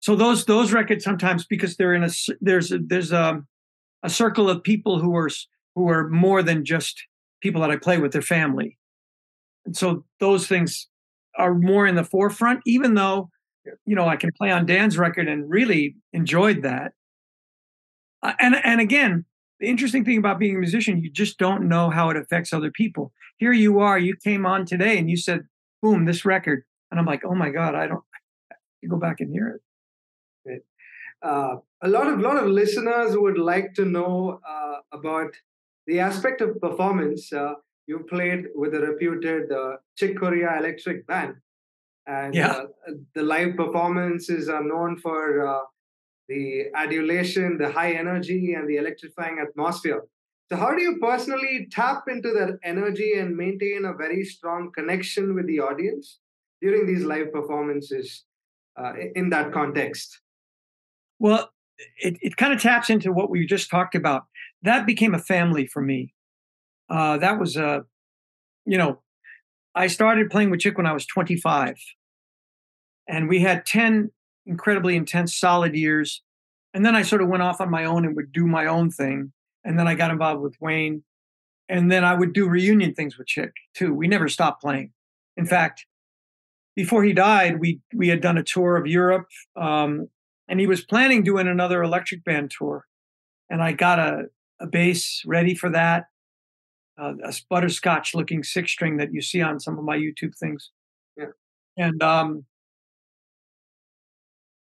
so 0.00 0.16
those 0.16 0.44
those 0.44 0.72
records 0.72 1.04
sometimes 1.04 1.46
because 1.46 1.76
they're 1.76 1.94
in 1.94 2.04
a 2.04 2.10
there's 2.40 2.72
a, 2.72 2.78
there's 2.78 3.12
a 3.12 3.42
a 4.02 4.10
circle 4.10 4.48
of 4.48 4.62
people 4.62 4.98
who 5.00 5.16
are 5.16 5.30
who 5.74 5.88
are 5.88 6.08
more 6.08 6.42
than 6.42 6.64
just 6.64 7.02
people 7.40 7.60
that 7.60 7.70
I 7.70 7.76
play 7.76 7.98
with 7.98 8.12
their 8.12 8.22
family, 8.22 8.78
and 9.64 9.76
so 9.76 10.04
those 10.20 10.46
things 10.46 10.88
are 11.36 11.54
more 11.54 11.86
in 11.86 11.94
the 11.94 12.04
forefront. 12.04 12.60
Even 12.66 12.94
though 12.94 13.30
you 13.86 13.94
know 13.94 14.08
I 14.08 14.16
can 14.16 14.30
play 14.32 14.50
on 14.50 14.66
Dan's 14.66 14.98
record 14.98 15.28
and 15.28 15.48
really 15.48 15.96
enjoyed 16.12 16.62
that, 16.62 16.92
uh, 18.22 18.34
and 18.38 18.56
and 18.64 18.80
again. 18.80 19.24
The 19.60 19.66
interesting 19.66 20.04
thing 20.04 20.18
about 20.18 20.38
being 20.38 20.54
a 20.54 20.58
musician, 20.60 21.02
you 21.02 21.10
just 21.10 21.36
don't 21.36 21.68
know 21.68 21.90
how 21.90 22.10
it 22.10 22.16
affects 22.16 22.52
other 22.52 22.70
people. 22.70 23.12
Here 23.38 23.50
you 23.52 23.80
are, 23.80 23.98
you 23.98 24.14
came 24.14 24.46
on 24.46 24.64
today 24.64 24.96
and 24.98 25.10
you 25.10 25.16
said, 25.16 25.40
boom, 25.82 26.04
this 26.04 26.24
record. 26.24 26.62
And 26.92 27.00
I'm 27.00 27.06
like, 27.06 27.24
oh 27.24 27.34
my 27.34 27.50
God, 27.50 27.74
I 27.74 27.88
don't, 27.88 28.04
you 28.82 28.88
go 28.88 28.98
back 28.98 29.18
and 29.18 29.32
hear 29.32 29.48
it. 29.48 29.60
Uh, 31.22 31.56
a 31.82 31.88
lot 31.88 32.06
of 32.06 32.20
lot 32.20 32.36
of 32.36 32.46
listeners 32.48 33.16
would 33.16 33.38
like 33.38 33.74
to 33.74 33.84
know 33.84 34.40
uh, 34.48 34.76
about 34.92 35.32
the 35.86 35.98
aspect 36.00 36.40
of 36.40 36.60
performance. 36.60 37.32
Uh, 37.32 37.54
you 37.86 38.00
played 38.10 38.46
with 38.54 38.74
a 38.74 38.80
reputed 38.80 39.50
uh, 39.50 39.76
Chick 39.96 40.18
Corea 40.18 40.48
Elektric 40.60 41.06
Band, 41.06 41.34
and 42.06 42.34
Yeah. 42.34 42.52
uh, 42.52 42.66
the 43.14 43.22
live 43.22 43.56
performances 43.56 44.48
are 44.48 44.62
known 44.64 44.98
for 44.98 45.46
uh, 45.46 45.60
the 46.28 46.66
adulation, 46.74 47.58
the 47.58 47.70
high 47.70 47.92
energy, 47.92 48.54
and 48.54 48.68
the 48.68 48.76
electrifying 48.76 49.38
atmosphere. 49.40 50.02
So, 50.50 50.56
how 50.56 50.74
do 50.74 50.82
you 50.82 50.98
personally 51.00 51.68
tap 51.70 52.04
into 52.08 52.30
that 52.32 52.58
energy 52.64 53.14
and 53.14 53.36
maintain 53.36 53.84
a 53.84 53.94
very 53.94 54.24
strong 54.24 54.70
connection 54.72 55.34
with 55.34 55.46
the 55.46 55.60
audience 55.60 56.20
during 56.62 56.86
these 56.86 57.04
live 57.04 57.32
performances 57.32 58.24
uh, 58.76 58.92
in 59.14 59.30
that 59.30 59.52
context? 59.52 60.20
Well, 61.18 61.50
it, 61.98 62.16
it 62.20 62.36
kind 62.36 62.52
of 62.52 62.60
taps 62.60 62.90
into 62.90 63.12
what 63.12 63.30
we 63.30 63.46
just 63.46 63.70
talked 63.70 63.94
about. 63.94 64.26
That 64.62 64.86
became 64.86 65.14
a 65.14 65.18
family 65.18 65.66
for 65.66 65.82
me. 65.82 66.14
Uh, 66.90 67.18
that 67.18 67.38
was 67.38 67.56
a, 67.56 67.84
you 68.64 68.78
know, 68.78 69.00
I 69.74 69.86
started 69.86 70.30
playing 70.30 70.50
with 70.50 70.60
Chick 70.60 70.76
when 70.76 70.86
I 70.86 70.92
was 70.92 71.06
25. 71.06 71.76
And 73.08 73.28
we 73.28 73.40
had 73.40 73.64
10 73.64 74.10
incredibly 74.46 74.96
intense, 74.96 75.36
solid 75.36 75.74
years. 75.74 76.22
And 76.74 76.84
then 76.84 76.96
I 76.96 77.02
sort 77.02 77.22
of 77.22 77.28
went 77.28 77.42
off 77.42 77.60
on 77.60 77.70
my 77.70 77.84
own 77.84 78.04
and 78.04 78.16
would 78.16 78.32
do 78.32 78.46
my 78.46 78.66
own 78.66 78.90
thing. 78.90 79.32
And 79.64 79.78
then 79.78 79.86
I 79.86 79.94
got 79.94 80.10
involved 80.10 80.42
with 80.42 80.56
Wayne. 80.60 81.02
And 81.68 81.92
then 81.92 82.04
I 82.04 82.14
would 82.14 82.32
do 82.32 82.48
reunion 82.48 82.94
things 82.94 83.18
with 83.18 83.26
Chick 83.26 83.52
too. 83.74 83.92
We 83.92 84.08
never 84.08 84.28
stopped 84.28 84.62
playing. 84.62 84.92
In 85.36 85.46
fact, 85.46 85.86
before 86.74 87.04
he 87.04 87.12
died, 87.12 87.60
we 87.60 87.80
we 87.94 88.08
had 88.08 88.20
done 88.20 88.38
a 88.38 88.42
tour 88.42 88.76
of 88.76 88.86
Europe, 88.86 89.26
um, 89.56 90.08
and 90.48 90.60
he 90.60 90.66
was 90.66 90.82
planning 90.82 91.22
doing 91.22 91.46
another 91.46 91.82
electric 91.82 92.24
band 92.24 92.50
tour. 92.56 92.86
And 93.50 93.62
I 93.62 93.72
got 93.72 93.98
a, 93.98 94.24
a 94.60 94.66
bass 94.66 95.22
ready 95.26 95.54
for 95.54 95.70
that, 95.70 96.06
uh, 97.00 97.14
a 97.22 97.32
butterscotch 97.48 98.14
looking 98.14 98.42
six 98.42 98.72
string 98.72 98.96
that 98.96 99.12
you 99.12 99.20
see 99.20 99.42
on 99.42 99.60
some 99.60 99.78
of 99.78 99.84
my 99.84 99.96
YouTube 99.96 100.36
things. 100.38 100.70
Yeah. 101.16 101.26
And 101.76 102.02
um, 102.02 102.44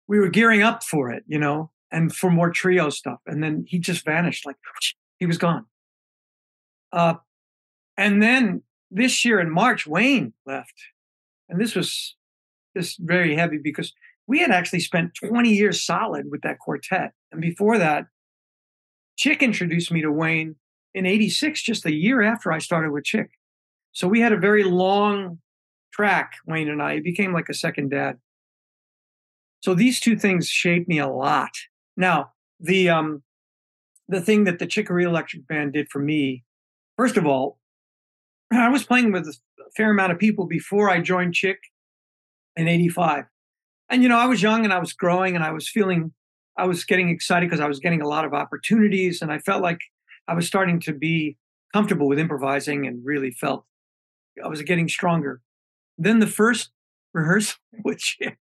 we 0.07 0.19
were 0.19 0.29
gearing 0.29 0.63
up 0.63 0.83
for 0.83 1.11
it, 1.11 1.25
you 1.27 1.39
know, 1.39 1.71
and 1.91 2.15
for 2.15 2.31
more 2.31 2.51
trio 2.51 2.91
stuff. 2.91 3.21
And 3.27 3.43
then 3.43 3.65
he 3.67 3.79
just 3.79 4.05
vanished, 4.05 4.45
like 4.45 4.57
he 5.19 5.27
was 5.27 5.39
gone. 5.39 5.67
Uh, 6.93 7.15
and 7.97 8.23
then 8.23 8.63
this 8.91 9.25
year 9.25 9.41
in 9.41 9.51
March, 9.51 9.87
Wayne 9.87 10.33
left, 10.47 10.75
and 11.49 11.61
this 11.61 11.75
was 11.75 12.17
just 12.77 12.99
very 13.01 13.35
heavy 13.35 13.59
because 13.63 13.93
we 14.29 14.41
had 14.41 14.51
actually 14.51 14.81
spent 14.81 15.15
20 15.15 15.51
years 15.51 15.85
solid 15.85 16.31
with 16.31 16.43
that 16.43 16.59
quartet. 16.59 17.13
And 17.33 17.41
before 17.41 17.79
that, 17.79 18.05
Chick 19.17 19.43
introduced 19.43 19.91
me 19.91 20.03
to 20.03 20.13
Wayne 20.13 20.57
in 20.95 21.07
86, 21.07 21.63
just 21.63 21.87
a 21.87 21.93
year 21.93 22.23
after 22.23 22.53
I 22.53 22.59
started 22.59 22.93
with 22.93 23.05
Chick. 23.05 23.31
So 23.93 24.07
we 24.07 24.21
had 24.21 24.33
a 24.33 24.37
very 24.37 24.63
long 24.63 25.39
track, 25.93 26.35
Wayne 26.47 26.69
and 26.69 26.83
I. 26.83 26.93
It 26.93 27.05
became 27.05 27.33
like 27.33 27.49
a 27.49 27.55
second 27.55 27.91
dad. 27.91 28.19
So 29.61 29.75
these 29.75 29.99
two 29.99 30.17
things 30.17 30.49
shaped 30.49 30.89
me 30.89 30.99
a 30.99 31.09
lot. 31.09 31.51
Now, 31.97 32.33
the 32.61 32.91
um 32.91 33.23
the 34.09 34.21
thing 34.21 34.45
that 34.45 34.59
the 34.59 34.67
Chick 34.67 34.87
Corea 34.89 35.09
Elektric 35.09 35.47
Band 35.49 35.73
did 35.73 35.89
for 35.91 36.01
me, 36.01 36.45
first 36.97 37.17
of 37.17 37.27
all, 37.27 37.59
I 38.53 38.69
was 38.69 38.85
playing 38.85 39.11
with 39.11 39.27
a 39.27 39.35
fair 39.77 39.91
amount 39.91 40.13
of 40.13 40.19
people 40.19 40.47
before 40.47 40.91
I 40.91 41.01
joined 41.01 41.35
Chick 41.35 41.59
in 42.57 42.69
85. 42.69 43.25
And 43.91 44.03
you 44.03 44.09
know, 44.09 44.19
I 44.19 44.27
was 44.27 44.43
young 44.43 44.65
and 44.65 44.73
I 44.73 44.79
was 44.79 44.93
growing 44.93 45.35
and 45.35 45.45
I 45.45 45.51
was 45.51 45.69
feeling 45.69 46.13
I 46.57 46.67
was 46.67 46.85
getting 46.85 47.09
excited 47.09 47.49
because 47.49 47.61
I 47.61 47.69
was 47.69 47.79
getting 47.79 48.03
a 48.03 48.09
lot 48.09 48.25
of 48.25 48.35
opportunities 48.35 49.23
and 49.23 49.33
I 49.33 49.39
felt 49.39 49.63
like 49.63 49.79
I 50.27 50.35
was 50.35 50.47
starting 50.47 50.81
to 50.81 50.93
be 50.93 51.37
comfortable 51.73 52.09
with 52.09 52.19
improvising 52.19 52.87
and 52.87 53.05
really 53.05 53.31
felt 53.31 53.65
I 54.43 54.49
was 54.49 54.63
getting 54.63 54.89
stronger. 54.89 55.41
Then 55.97 56.19
the 56.19 56.27
first 56.27 56.71
rehearsal 57.15 57.59
with 57.85 57.99
Chick, 57.99 58.39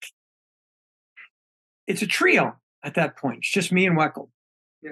it's 1.85 2.01
a 2.01 2.07
trio 2.07 2.55
at 2.83 2.95
that 2.95 3.17
point. 3.17 3.39
It's 3.39 3.51
just 3.51 3.71
me 3.71 3.85
and 3.85 3.97
Weckl. 3.97 4.29
Yeah. 4.81 4.91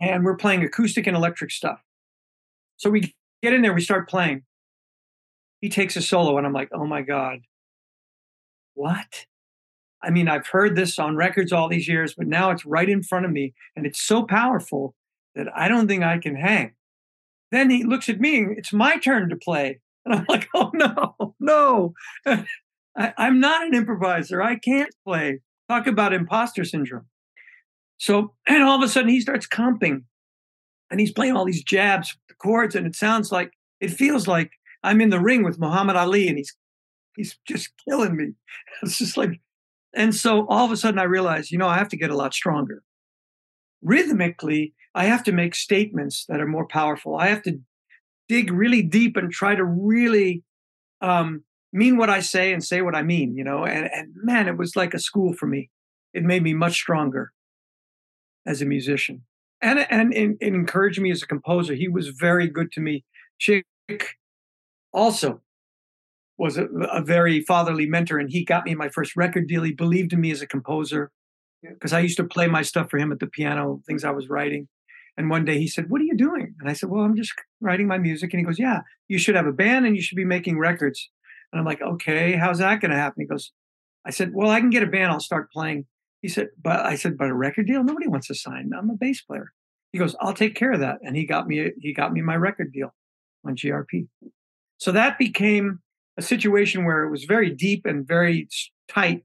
And 0.00 0.24
we're 0.24 0.36
playing 0.36 0.62
acoustic 0.64 1.06
and 1.06 1.16
electric 1.16 1.50
stuff. 1.50 1.80
So 2.76 2.90
we 2.90 3.14
get 3.42 3.52
in 3.52 3.62
there, 3.62 3.74
we 3.74 3.80
start 3.80 4.08
playing. 4.08 4.42
He 5.60 5.68
takes 5.68 5.94
a 5.94 6.02
solo, 6.02 6.38
and 6.38 6.46
I'm 6.46 6.52
like, 6.52 6.70
oh 6.72 6.86
my 6.86 7.02
God, 7.02 7.40
what? 8.74 9.26
I 10.02 10.10
mean, 10.10 10.28
I've 10.28 10.46
heard 10.46 10.74
this 10.76 10.98
on 10.98 11.16
records 11.16 11.52
all 11.52 11.68
these 11.68 11.88
years, 11.88 12.14
but 12.14 12.26
now 12.26 12.50
it's 12.50 12.66
right 12.66 12.88
in 12.88 13.02
front 13.02 13.24
of 13.24 13.30
me, 13.30 13.54
and 13.76 13.86
it's 13.86 14.02
so 14.02 14.24
powerful 14.24 14.94
that 15.34 15.46
I 15.54 15.68
don't 15.68 15.88
think 15.88 16.02
I 16.02 16.18
can 16.18 16.36
hang. 16.36 16.72
Then 17.50 17.70
he 17.70 17.84
looks 17.84 18.08
at 18.08 18.20
me, 18.20 18.46
it's 18.56 18.72
my 18.72 18.96
turn 18.96 19.28
to 19.28 19.36
play. 19.36 19.80
And 20.04 20.16
I'm 20.16 20.26
like, 20.28 20.48
oh 20.52 20.72
no, 20.74 21.36
no. 21.38 21.94
I, 22.26 23.14
I'm 23.16 23.38
not 23.38 23.64
an 23.64 23.72
improviser. 23.72 24.42
I 24.42 24.56
can't 24.56 24.92
play. 25.06 25.38
Talk 25.68 25.86
about 25.86 26.12
imposter 26.12 26.64
syndrome. 26.64 27.06
So, 27.98 28.34
and 28.48 28.64
all 28.64 28.76
of 28.76 28.82
a 28.82 28.88
sudden 28.88 29.10
he 29.10 29.20
starts 29.20 29.46
comping 29.46 30.02
and 30.90 30.98
he's 30.98 31.12
playing 31.12 31.36
all 31.36 31.44
these 31.44 31.62
jabs, 31.62 32.16
the 32.28 32.34
chords, 32.34 32.74
and 32.74 32.84
it 32.84 32.96
sounds 32.96 33.30
like, 33.30 33.52
it 33.80 33.92
feels 33.92 34.26
like 34.26 34.50
I'm 34.82 35.00
in 35.00 35.10
the 35.10 35.20
ring 35.20 35.44
with 35.44 35.60
Muhammad 35.60 35.94
Ali 35.94 36.26
and 36.26 36.36
he's, 36.36 36.56
he's 37.14 37.38
just 37.46 37.70
killing 37.88 38.16
me. 38.16 38.32
It's 38.82 38.98
just 38.98 39.16
like, 39.16 39.40
and 39.94 40.14
so 40.14 40.46
all 40.48 40.64
of 40.64 40.72
a 40.72 40.76
sudden 40.76 40.98
I 40.98 41.04
realized, 41.04 41.50
you 41.50 41.58
know, 41.58 41.68
I 41.68 41.78
have 41.78 41.88
to 41.88 41.96
get 41.96 42.10
a 42.10 42.16
lot 42.16 42.34
stronger. 42.34 42.82
Rhythmically, 43.82 44.74
I 44.94 45.04
have 45.04 45.24
to 45.24 45.32
make 45.32 45.54
statements 45.54 46.24
that 46.28 46.40
are 46.40 46.46
more 46.46 46.66
powerful. 46.66 47.16
I 47.16 47.28
have 47.28 47.42
to 47.42 47.58
dig 48.28 48.52
really 48.52 48.82
deep 48.82 49.16
and 49.16 49.30
try 49.30 49.54
to 49.54 49.64
really 49.64 50.42
um, 51.00 51.44
mean 51.72 51.96
what 51.96 52.10
I 52.10 52.20
say 52.20 52.52
and 52.52 52.62
say 52.62 52.82
what 52.82 52.94
I 52.94 53.02
mean, 53.02 53.36
you 53.36 53.44
know. 53.44 53.64
And, 53.64 53.90
and 53.92 54.12
man, 54.14 54.48
it 54.48 54.56
was 54.56 54.76
like 54.76 54.94
a 54.94 54.98
school 54.98 55.32
for 55.32 55.46
me. 55.46 55.70
It 56.14 56.22
made 56.22 56.42
me 56.42 56.54
much 56.54 56.74
stronger 56.74 57.32
as 58.46 58.60
a 58.60 58.66
musician, 58.66 59.22
and 59.62 59.78
and 59.90 60.12
it 60.12 60.36
encouraged 60.40 61.00
me 61.00 61.10
as 61.10 61.22
a 61.22 61.26
composer. 61.26 61.74
He 61.74 61.88
was 61.88 62.08
very 62.08 62.48
good 62.48 62.70
to 62.72 62.80
me. 62.80 63.04
Chick 63.38 63.64
also 64.92 65.40
was 66.38 66.56
a, 66.56 66.66
a, 66.66 67.02
very 67.02 67.40
fatherly 67.42 67.86
mentor, 67.86 68.18
and 68.18 68.30
he 68.30 68.44
got 68.44 68.64
me 68.64 68.74
my 68.74 68.88
first 68.88 69.16
record 69.16 69.46
deal. 69.46 69.62
He 69.62 69.72
believed 69.72 70.12
in 70.12 70.20
me 70.20 70.30
as 70.30 70.42
a 70.42 70.46
composer 70.46 71.10
because 71.62 71.92
I 71.92 72.00
used 72.00 72.16
to 72.16 72.24
play 72.24 72.46
my 72.46 72.62
stuff 72.62 72.90
for 72.90 72.98
him 72.98 73.12
at 73.12 73.20
the 73.20 73.26
piano, 73.26 73.80
things 73.86 74.04
I 74.04 74.10
was 74.10 74.28
writing. 74.28 74.68
And 75.16 75.28
one 75.28 75.44
day 75.44 75.58
he 75.58 75.68
said, 75.68 75.90
What 75.90 76.00
are 76.00 76.04
you 76.04 76.16
doing? 76.16 76.54
And 76.60 76.68
I 76.68 76.72
said, 76.72 76.88
Well, 76.88 77.02
I'm 77.02 77.16
just 77.16 77.32
writing 77.60 77.86
my 77.86 77.98
music. 77.98 78.32
And 78.32 78.40
he 78.40 78.46
goes, 78.46 78.58
Yeah, 78.58 78.80
you 79.08 79.18
should 79.18 79.36
have 79.36 79.46
a 79.46 79.52
band 79.52 79.86
and 79.86 79.94
you 79.94 80.02
should 80.02 80.16
be 80.16 80.24
making 80.24 80.58
records. 80.58 81.10
And 81.52 81.60
I'm 81.60 81.66
like, 81.66 81.82
Okay, 81.82 82.32
how's 82.32 82.58
that 82.58 82.80
going 82.80 82.90
to 82.90 82.96
happen? 82.96 83.20
He 83.22 83.26
goes, 83.26 83.52
I 84.06 84.10
said, 84.10 84.32
Well, 84.34 84.50
I 84.50 84.60
can 84.60 84.70
get 84.70 84.82
a 84.82 84.86
band. 84.86 85.12
I'll 85.12 85.20
start 85.20 85.52
playing. 85.52 85.86
He 86.22 86.28
said, 86.28 86.48
But 86.60 86.80
I 86.80 86.96
said, 86.96 87.18
But 87.18 87.28
a 87.28 87.34
record 87.34 87.66
deal? 87.66 87.84
Nobody 87.84 88.08
wants 88.08 88.28
to 88.28 88.34
sign. 88.34 88.70
I'm 88.76 88.90
a 88.90 88.94
bass 88.94 89.20
player. 89.20 89.52
He 89.92 89.98
goes, 89.98 90.16
I'll 90.20 90.32
take 90.32 90.54
care 90.54 90.72
of 90.72 90.80
that. 90.80 90.98
And 91.02 91.14
he 91.14 91.26
got 91.26 91.46
me, 91.46 91.70
he 91.78 91.92
got 91.92 92.12
me 92.12 92.22
my 92.22 92.36
record 92.36 92.72
deal 92.72 92.94
on 93.44 93.54
GRP. 93.54 94.08
So 94.78 94.92
that 94.92 95.18
became 95.18 95.80
a 96.16 96.22
situation 96.22 96.84
where 96.84 97.04
it 97.04 97.10
was 97.10 97.24
very 97.24 97.50
deep 97.50 97.86
and 97.86 98.06
very 98.06 98.48
tight. 98.88 99.24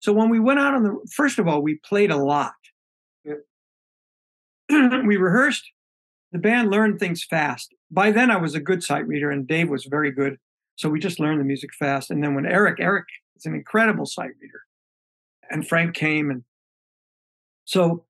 So 0.00 0.12
when 0.12 0.30
we 0.30 0.40
went 0.40 0.60
out 0.60 0.74
on 0.74 0.82
the, 0.82 0.96
first 1.12 1.38
of 1.38 1.46
all, 1.46 1.62
we 1.62 1.76
played 1.84 2.10
a 2.10 2.16
lot. 2.16 2.52
we 5.06 5.16
rehearsed. 5.16 5.64
The 6.32 6.38
band 6.38 6.70
learned 6.70 7.00
things 7.00 7.24
fast. 7.24 7.74
By 7.90 8.12
then, 8.12 8.30
I 8.30 8.36
was 8.36 8.54
a 8.54 8.60
good 8.60 8.84
sight 8.84 9.06
reader, 9.06 9.30
and 9.30 9.46
Dave 9.46 9.68
was 9.68 9.84
very 9.84 10.12
good. 10.12 10.36
So 10.76 10.88
we 10.88 11.00
just 11.00 11.18
learned 11.18 11.40
the 11.40 11.44
music 11.44 11.70
fast. 11.78 12.10
And 12.10 12.22
then 12.22 12.34
when 12.34 12.46
Eric, 12.46 12.78
Eric 12.78 13.06
is 13.36 13.46
an 13.46 13.54
incredible 13.54 14.06
sight 14.06 14.30
reader, 14.40 14.62
and 15.50 15.66
Frank 15.66 15.94
came, 15.94 16.30
and 16.30 16.44
so 17.64 18.04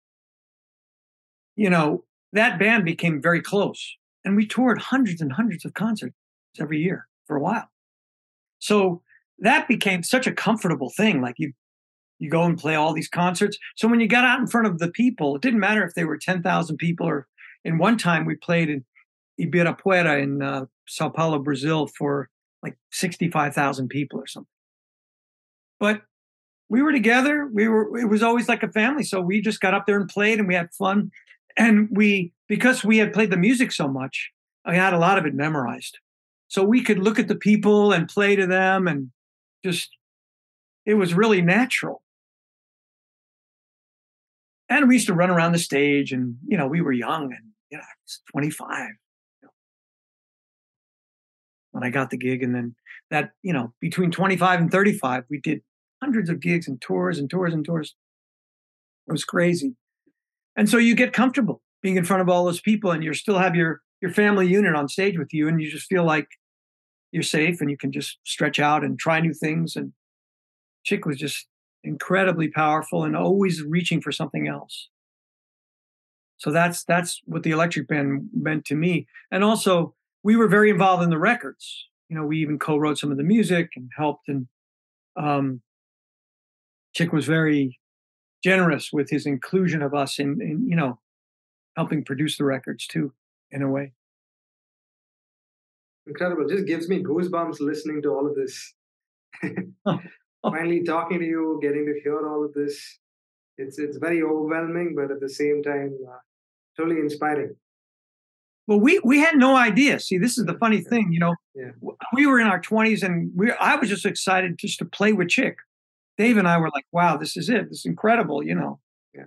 you 1.57 1.71
know 1.71 2.05
that 2.33 2.59
band 2.59 2.85
became 2.85 3.23
very 3.23 3.41
close, 3.41 3.97
and 4.25 4.37
we 4.37 4.47
toured 4.47 4.79
hundreds 4.79 5.21
and 5.21 5.33
hundreds 5.33 5.65
of 5.65 5.75
concerts 5.75 6.15
every 6.61 6.79
year 6.79 7.09
for 7.27 7.37
a 7.37 7.41
while. 7.41 7.71
So 8.61 9.03
that 9.41 9.67
became 9.67 10.03
such 10.03 10.27
a 10.27 10.33
comfortable 10.33 10.91
thing. 10.91 11.21
Like 11.21 11.35
you 11.39 11.53
you 12.21 12.29
go 12.29 12.43
and 12.43 12.59
play 12.59 12.75
all 12.75 12.93
these 12.93 13.09
concerts. 13.09 13.59
So 13.77 13.89
when 13.89 13.99
you 13.99 14.07
got 14.07 14.25
out 14.25 14.41
in 14.41 14.47
front 14.47 14.67
of 14.67 14.79
the 14.79 14.91
people, 14.91 15.37
it 15.37 15.43
didn't 15.43 15.59
matter 15.59 15.83
if 15.85 15.95
they 15.95 16.05
were 16.05 16.19
10,000 16.19 16.77
people 16.77 17.09
or 17.09 17.27
in 17.65 17.79
one 17.79 17.97
time 17.97 18.27
we 18.27 18.37
played 18.37 18.69
in 18.69 18.85
Ibirapuera 19.41 20.23
in 20.23 20.43
uh, 20.43 20.67
Sao 20.87 21.09
Paulo, 21.09 21.39
Brazil 21.39 21.87
for 21.87 22.29
like 22.63 22.77
65,000 22.93 23.89
people 23.89 24.21
or 24.21 24.27
something. 24.27 24.47
But 25.79 26.03
we 26.69 26.83
were 26.83 26.93
together. 26.93 27.49
We 27.51 27.69
were, 27.69 27.99
it 27.99 28.05
was 28.05 28.23
always 28.23 28.51
like 28.51 28.63
a 28.63 28.71
family. 28.71 29.03
So 29.03 29.23
we 29.23 29.41
just 29.41 29.61
got 29.61 29.73
up 29.73 29.87
there 29.87 29.99
and 29.99 30.09
played 30.09 30.39
and 30.39 30.47
we 30.47 30.55
had 30.55 30.75
fun. 30.75 31.11
And 31.57 31.89
we, 31.91 32.35
because 32.49 32.85
we 32.85 32.99
had 32.99 33.15
played 33.15 33.31
the 33.31 33.39
music 33.39 33.73
so 33.73 33.89
much, 33.89 34.31
I 34.67 34.75
had 34.75 34.93
a 34.93 34.99
lot 34.99 35.17
of 35.17 35.25
it 35.25 35.35
memorized. 35.35 35.99
So 36.51 36.63
we 36.63 36.83
could 36.83 36.99
look 36.99 37.19
at 37.19 37.29
the 37.29 37.35
people 37.35 37.93
and 37.93 38.09
play 38.09 38.37
to 38.37 38.47
them 38.47 38.87
and 38.87 39.11
just, 39.65 39.89
it 40.85 40.95
was 40.95 41.15
really 41.15 41.41
natural. 41.41 42.03
And 44.69 44.87
we 44.89 44.97
used 44.97 45.07
to 45.07 45.15
run 45.15 45.31
around 45.31 45.53
the 45.53 45.59
stage 45.59 46.13
and 46.13 46.37
you 46.47 46.57
know 46.57 46.69
we 46.69 46.81
were 46.81 46.93
young 46.93 47.33
and 47.33 47.51
you 47.71 47.79
know 47.79 47.85
25 48.31 48.69
you 48.79 48.95
know, 49.43 49.49
when 51.73 51.83
i 51.83 51.91
got 51.91 52.11
the 52.11 52.17
gig 52.17 52.41
and 52.45 52.55
then 52.55 52.77
that 53.11 53.31
you 53.43 53.53
know 53.53 53.73
between 53.81 54.13
25 54.13 54.61
and 54.61 54.71
35 54.71 55.25
we 55.29 55.41
did 55.41 55.63
hundreds 56.03 56.31
of 56.31 56.41
gigs 56.41 56.67
and 56.67 56.81
tours 56.81 57.19
and 57.19 57.29
tours 57.29 57.53
and 57.53 57.65
tours. 57.65 57.95
It 59.09 59.13
was 59.13 59.25
crazy. 59.25 59.75
And 60.57 60.69
so 60.69 60.79
you 60.79 60.95
get 60.95 61.13
comfortable 61.13 61.63
being 61.83 61.97
in 61.97 62.05
front 62.05 62.23
of 62.23 62.29
all 62.29 62.45
those 62.45 62.61
people 62.61 62.91
and 62.91 63.03
you 63.03 63.13
still 63.15 63.39
have 63.39 63.55
your 63.55 63.81
your 64.01 64.11
family 64.11 64.49
unit 64.49 64.75
on 64.75 64.89
stage 64.89 65.19
with 65.19 65.33
you 65.33 65.49
and 65.49 65.61
you 65.61 65.71
just 65.71 65.87
feel 65.87 66.05
like 66.05 66.29
you're 67.13 67.23
safe 67.23 67.61
and 67.61 67.71
you 67.71 67.77
can 67.77 67.93
just 67.93 68.19
stretch 68.25 68.59
out 68.59 68.85
and 68.85 68.99
try 68.99 69.21
new 69.21 69.35
things 69.35 69.77
and 69.77 69.93
chick 70.85 71.05
was 71.05 71.19
just 71.19 71.47
incredibly 71.83 72.49
powerful 72.49 73.05
and 73.05 73.17
always 73.17 73.63
reaching 73.63 74.01
for 74.01 74.13
something 74.13 74.47
else. 74.47 74.89
So 76.39 76.51
that's 76.51 76.85
that's 76.85 77.21
what 77.27 77.43
the 77.43 77.51
electric 77.51 77.89
band 77.89 78.29
meant 78.35 78.65
to 78.67 78.75
me. 78.75 79.07
And 79.31 79.45
also 79.45 79.95
we 80.23 80.37
were 80.37 80.49
very 80.49 80.71
involved 80.71 81.03
in 81.03 81.11
the 81.11 81.19
records. 81.19 81.89
You 82.09 82.17
know, 82.17 82.25
we 82.25 82.39
even 82.41 82.59
co-wrote 82.59 82.99
some 82.99 83.11
of 83.11 83.19
the 83.19 83.25
music 83.25 83.71
and 83.77 83.91
helped 83.97 84.29
and 84.29 84.47
um 85.17 85.63
Chick 86.95 87.13
was 87.13 87.25
very 87.25 87.79
generous 88.43 88.93
with 88.93 89.11
his 89.11 89.27
inclusion 89.27 89.83
of 89.83 89.95
us 89.95 90.19
in, 90.19 90.41
in 90.41 90.67
you 90.69 90.77
know 90.77 90.99
helping 91.77 92.05
produce 92.05 92.37
the 92.39 92.45
records 92.45 92.87
too 92.87 93.13
in 93.53 93.63
a 93.63 93.69
way 93.69 93.93
incredible 96.07 96.49
just 96.49 96.67
gives 96.67 96.89
me 96.89 97.03
goosebumps 97.03 97.61
listening 97.61 98.03
to 98.03 98.09
all 98.09 98.27
of 98.27 98.35
this 98.35 98.75
finally 100.43 100.83
talking 100.83 101.19
to 101.19 101.25
you, 101.25 101.59
getting 101.63 101.87
to 101.87 102.01
hear 102.03 102.27
all 102.27 102.45
of 102.45 102.53
this. 102.55 102.99
It's 103.59 103.79
it's 103.79 103.99
very 103.99 104.23
overwhelming, 104.23 104.95
but 104.95 105.11
at 105.11 105.21
the 105.21 105.29
same 105.29 105.63
time, 105.63 105.97
uh, 106.09 106.19
totally 106.77 106.99
inspiring. 107.01 107.55
Well, 108.67 108.81
we 108.81 109.01
we 109.05 109.19
had 109.19 109.37
no 109.37 109.57
idea. 109.57 110.01
See, 110.01 110.19
this 110.19 110.39
is 110.39 110.47
the 110.47 110.55
funny 110.55 110.81
thing, 110.81 111.13
you 111.13 111.21
know. 111.21 111.35
Yeah. 111.55 111.73
We 112.15 112.27
were 112.27 112.41
in 112.41 112.47
our 112.47 112.61
twenties, 112.61 113.03
and 113.03 113.31
we 113.35 113.53
I 113.53 113.77
was 113.77 113.89
just 113.89 114.07
excited 114.07 114.59
just 114.59 114.79
to 114.79 114.85
play 114.85 115.13
with 115.13 115.29
Chick. 115.29 115.57
Dave 116.17 116.37
and 116.37 116.49
I 116.49 116.59
were 116.59 116.71
like, 116.75 116.87
"Wow, 116.93 117.17
this 117.17 117.37
is 117.37 117.51
it. 117.51 117.69
This 117.69 117.81
is 117.81 117.87
incredible," 117.87 118.43
you 118.43 118.55
know. 118.55 118.81
Yeah. 119.15 119.25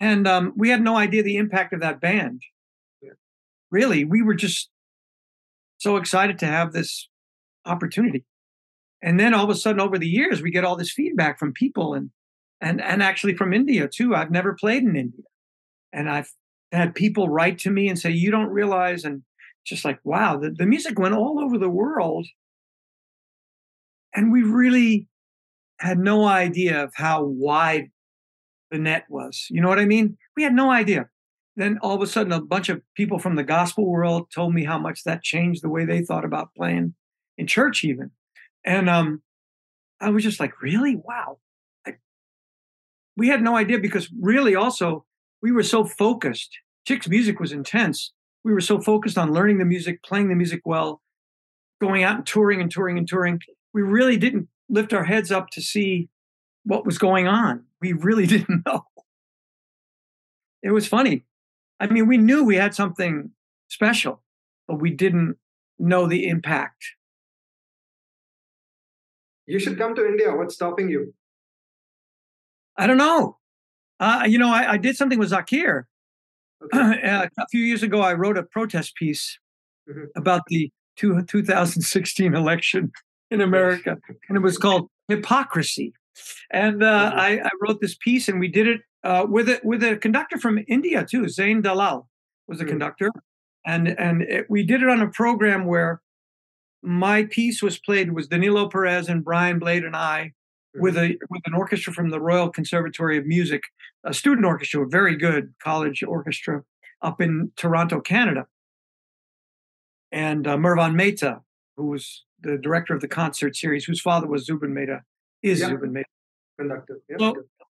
And 0.00 0.26
um, 0.26 0.52
we 0.56 0.70
had 0.70 0.82
no 0.82 0.96
idea 0.96 1.22
the 1.22 1.36
impact 1.36 1.72
of 1.72 1.80
that 1.80 2.00
band. 2.00 2.42
Really, 3.70 4.04
we 4.04 4.22
were 4.22 4.34
just 4.34 4.70
so 5.78 5.96
excited 5.96 6.38
to 6.38 6.46
have 6.46 6.72
this 6.72 7.08
opportunity. 7.64 8.24
And 9.02 9.18
then 9.18 9.34
all 9.34 9.44
of 9.44 9.50
a 9.50 9.54
sudden 9.54 9.80
over 9.80 9.98
the 9.98 10.08
years 10.08 10.42
we 10.42 10.50
get 10.50 10.64
all 10.64 10.76
this 10.76 10.92
feedback 10.92 11.38
from 11.38 11.52
people 11.52 11.94
and 11.94 12.10
and 12.60 12.80
and 12.80 13.02
actually 13.02 13.34
from 13.34 13.52
india 13.52 13.88
too. 13.88 14.14
I've 14.14 14.30
never 14.30 14.54
played 14.54 14.82
in 14.82 14.96
india. 14.96 15.24
And 15.92 16.10
i've 16.10 16.30
had 16.72 16.94
people 16.94 17.28
write 17.28 17.58
to 17.60 17.70
me 17.70 17.88
and 17.88 17.98
say 17.98 18.10
you 18.10 18.30
don't 18.30 18.50
realize 18.50 19.04
and 19.04 19.22
just 19.64 19.84
like 19.84 19.98
wow 20.04 20.36
the, 20.36 20.50
the 20.50 20.66
music 20.66 20.98
went 20.98 21.14
all 21.14 21.40
over 21.40 21.58
the 21.58 21.70
world. 21.70 22.26
And 24.14 24.32
we 24.32 24.42
really 24.42 25.06
had 25.78 25.98
no 25.98 26.26
idea 26.26 26.82
of 26.84 26.92
how 26.94 27.22
wide 27.24 27.90
the 28.70 28.78
net 28.78 29.04
was. 29.08 29.46
You 29.50 29.62
know 29.62 29.68
what 29.68 29.78
i 29.78 29.86
mean? 29.86 30.18
We 30.36 30.42
had 30.42 30.52
no 30.52 30.70
idea 30.70 31.08
then 31.56 31.78
all 31.82 31.94
of 31.94 32.02
a 32.02 32.06
sudden 32.06 32.32
a 32.32 32.40
bunch 32.40 32.68
of 32.68 32.80
people 32.94 33.18
from 33.18 33.36
the 33.36 33.44
gospel 33.44 33.86
world 33.86 34.28
told 34.34 34.54
me 34.54 34.64
how 34.64 34.78
much 34.78 35.04
that 35.04 35.22
changed 35.22 35.62
the 35.62 35.68
way 35.68 35.84
they 35.84 36.02
thought 36.02 36.24
about 36.24 36.54
playing 36.54 36.94
in 37.36 37.46
church 37.46 37.84
even 37.84 38.10
and 38.64 38.90
um, 38.90 39.22
I 40.00 40.10
was 40.10 40.22
just 40.22 40.40
like, 40.40 40.60
really? 40.62 40.96
Wow. 40.96 41.38
I, 41.86 41.94
we 43.16 43.28
had 43.28 43.42
no 43.42 43.56
idea 43.56 43.78
because 43.78 44.10
really 44.18 44.54
also 44.54 45.04
we 45.42 45.52
were 45.52 45.62
so 45.62 45.84
focused. 45.84 46.58
Chick's 46.86 47.08
music 47.08 47.40
was 47.40 47.52
intense. 47.52 48.12
We 48.44 48.52
were 48.52 48.60
so 48.60 48.80
focused 48.80 49.18
on 49.18 49.32
learning 49.32 49.58
the 49.58 49.64
music, 49.64 50.02
playing 50.02 50.28
the 50.28 50.34
music 50.34 50.62
well, 50.64 51.02
going 51.80 52.02
out 52.02 52.16
and 52.16 52.26
touring 52.26 52.60
and 52.60 52.70
touring 52.70 52.98
and 52.98 53.06
touring. 53.06 53.40
We 53.74 53.82
really 53.82 54.16
didn't 54.16 54.48
lift 54.68 54.92
our 54.92 55.04
heads 55.04 55.30
up 55.30 55.50
to 55.50 55.60
see 55.60 56.08
what 56.64 56.86
was 56.86 56.98
going 56.98 57.26
on. 57.26 57.64
We 57.80 57.92
really 57.92 58.26
didn't 58.34 58.62
know. 58.66 58.86
It 60.62 60.70
was 60.72 60.86
funny. 60.86 61.24
I 61.80 61.86
mean, 61.86 62.06
we 62.06 62.18
knew 62.18 62.44
we 62.44 62.56
had 62.56 62.74
something 62.74 63.30
special, 63.68 64.22
but 64.68 64.76
we 64.76 64.90
didn't 64.90 65.36
know 65.78 66.06
the 66.06 66.28
impact 66.28 66.84
you 69.50 69.58
should 69.58 69.76
come 69.76 69.96
to 69.96 70.06
India. 70.06 70.32
What's 70.32 70.54
stopping 70.54 70.88
you? 70.88 71.12
I 72.76 72.86
don't 72.86 72.98
know. 72.98 73.38
Uh, 73.98 74.22
you 74.26 74.38
know, 74.38 74.48
I, 74.48 74.72
I, 74.72 74.76
did 74.76 74.96
something 74.96 75.18
with 75.18 75.32
Zakir. 75.32 75.84
Okay. 76.62 77.00
Uh, 77.10 77.26
a 77.38 77.46
few 77.50 77.62
years 77.62 77.82
ago, 77.82 78.00
I 78.00 78.14
wrote 78.14 78.38
a 78.38 78.44
protest 78.44 78.94
piece 78.94 79.38
mm-hmm. 79.88 80.04
about 80.14 80.42
the 80.46 80.70
two, 80.96 81.22
2016 81.24 82.34
election 82.34 82.92
in 83.30 83.40
America, 83.40 83.96
and 84.28 84.36
it 84.36 84.40
was 84.40 84.56
called 84.56 84.88
Hypocrisy. 85.08 85.92
And 86.52 86.82
uh, 86.82 87.10
mm-hmm. 87.10 87.18
I, 87.18 87.40
I, 87.40 87.50
wrote 87.60 87.80
this 87.80 87.96
piece, 87.96 88.28
and 88.28 88.38
we 88.38 88.48
did 88.48 88.68
it 88.68 88.82
uh, 89.04 89.26
with 89.28 89.48
a 89.48 89.60
with 89.62 89.82
a 89.82 89.96
conductor 89.96 90.38
from 90.38 90.64
India 90.68 91.04
too. 91.08 91.28
Zane 91.28 91.62
Dalal 91.62 92.08
was 92.46 92.58
the 92.58 92.64
mm-hmm. 92.64 92.72
conductor, 92.72 93.10
and 93.66 93.88
and 93.88 94.22
it, 94.22 94.46
we 94.48 94.62
did 94.62 94.82
it 94.82 94.88
on 94.88 95.00
a 95.00 95.08
program 95.08 95.66
where 95.66 96.00
my 96.82 97.24
piece 97.24 97.62
was 97.62 97.78
played 97.78 98.12
was 98.12 98.28
Danilo 98.28 98.68
Perez 98.68 99.08
and 99.08 99.24
Brian 99.24 99.58
Blade 99.58 99.84
and 99.84 99.96
I 99.96 100.32
mm-hmm. 100.74 100.82
with 100.82 100.96
a 100.96 101.18
with 101.30 101.42
an 101.46 101.54
orchestra 101.54 101.92
from 101.92 102.10
the 102.10 102.20
Royal 102.20 102.50
Conservatory 102.50 103.18
of 103.18 103.26
Music, 103.26 103.62
a 104.04 104.14
student 104.14 104.46
orchestra, 104.46 104.84
a 104.84 104.88
very 104.88 105.16
good 105.16 105.54
college 105.62 106.02
orchestra 106.02 106.62
up 107.02 107.20
in 107.20 107.52
Toronto, 107.56 108.00
Canada. 108.00 108.46
And 110.12 110.46
uh, 110.46 110.58
Mervon 110.58 110.96
Mehta, 110.96 111.40
who 111.76 111.86
was 111.86 112.24
the 112.40 112.58
director 112.58 112.94
of 112.94 113.00
the 113.00 113.08
concert 113.08 113.54
series, 113.56 113.84
whose 113.84 114.00
father 114.00 114.26
was 114.26 114.44
Zubin 114.44 114.74
Mehta, 114.74 115.02
is 115.42 115.60
yep. 115.60 115.70
Zubin 115.70 115.92
Mehta. 115.92 116.08
Conductor. 116.58 117.00
Yep. 117.08 117.18
So, 117.20 117.34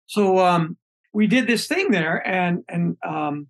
so 0.08 0.40
um, 0.40 0.78
we 1.14 1.28
did 1.28 1.48
this 1.48 1.68
thing 1.68 1.92
there, 1.92 2.26
and 2.28 2.64
and 2.68 2.98
um, 3.08 3.48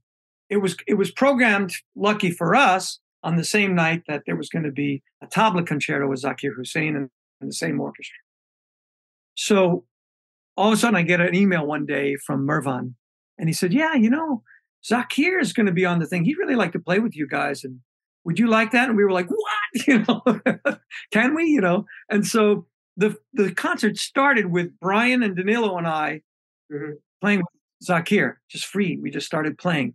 it 0.49 0.57
was 0.57 0.75
it 0.87 0.95
was 0.95 1.11
programmed. 1.11 1.73
Lucky 1.95 2.31
for 2.31 2.55
us, 2.55 2.99
on 3.23 3.37
the 3.37 3.43
same 3.43 3.73
night 3.73 4.03
that 4.07 4.23
there 4.25 4.35
was 4.35 4.49
going 4.49 4.65
to 4.65 4.71
be 4.71 5.01
a 5.23 5.27
tabla 5.27 5.65
concerto 5.65 6.07
with 6.07 6.21
Zakir 6.21 6.55
Hussain 6.55 6.95
in, 6.95 7.09
in 7.41 7.47
the 7.47 7.53
same 7.53 7.79
orchestra. 7.79 8.17
So 9.35 9.85
all 10.57 10.67
of 10.67 10.73
a 10.73 10.77
sudden, 10.77 10.95
I 10.95 11.01
get 11.01 11.21
an 11.21 11.33
email 11.33 11.65
one 11.65 11.85
day 11.85 12.17
from 12.17 12.45
Mervon, 12.45 12.95
and 13.39 13.49
he 13.49 13.53
said, 13.53 13.73
"Yeah, 13.73 13.95
you 13.95 14.09
know, 14.09 14.43
Zakir 14.87 15.41
is 15.41 15.53
going 15.53 15.65
to 15.65 15.71
be 15.71 15.85
on 15.85 15.99
the 15.99 16.05
thing. 16.05 16.25
He'd 16.25 16.37
really 16.37 16.55
like 16.55 16.73
to 16.73 16.79
play 16.79 16.99
with 16.99 17.15
you 17.15 17.27
guys, 17.27 17.63
and 17.63 17.79
would 18.25 18.37
you 18.37 18.47
like 18.47 18.71
that?" 18.71 18.89
And 18.89 18.97
we 18.97 19.03
were 19.03 19.11
like, 19.11 19.29
"What? 19.29 19.39
You 19.87 20.05
know, 20.07 20.21
can 21.11 21.33
we? 21.33 21.45
You 21.45 21.61
know?" 21.61 21.85
And 22.09 22.27
so 22.27 22.67
the 22.97 23.17
the 23.33 23.51
concert 23.51 23.97
started 23.97 24.47
with 24.47 24.79
Brian 24.79 25.23
and 25.23 25.35
Danilo 25.35 25.77
and 25.77 25.87
I 25.87 26.21
mm-hmm. 26.71 26.93
Playing 27.23 27.39
with 27.39 27.87
Zakir, 27.89 28.35
just 28.49 28.65
free. 28.65 28.97
We 29.01 29.09
just 29.09 29.25
started 29.25 29.57
playing, 29.57 29.93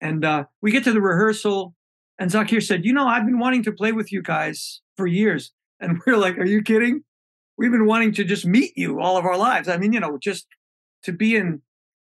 and 0.00 0.24
uh, 0.24 0.44
we 0.62 0.70
get 0.70 0.84
to 0.84 0.92
the 0.92 1.00
rehearsal, 1.00 1.74
and 2.18 2.30
Zakir 2.30 2.62
said, 2.62 2.84
"You 2.84 2.92
know, 2.92 3.06
I've 3.06 3.26
been 3.26 3.38
wanting 3.38 3.64
to 3.64 3.72
play 3.72 3.92
with 3.92 4.12
you 4.12 4.22
guys 4.22 4.80
for 4.96 5.06
years." 5.06 5.52
And 5.80 6.00
we're 6.06 6.16
like, 6.16 6.38
"Are 6.38 6.46
you 6.46 6.62
kidding?" 6.62 7.02
we've 7.56 7.70
been 7.70 7.86
wanting 7.86 8.12
to 8.12 8.24
just 8.24 8.46
meet 8.46 8.72
you 8.76 9.00
all 9.00 9.16
of 9.16 9.24
our 9.24 9.36
lives. 9.36 9.68
I 9.68 9.76
mean, 9.76 9.92
you 9.92 10.00
know, 10.00 10.18
just 10.18 10.46
to 11.04 11.12
be 11.12 11.36
in, 11.36 11.62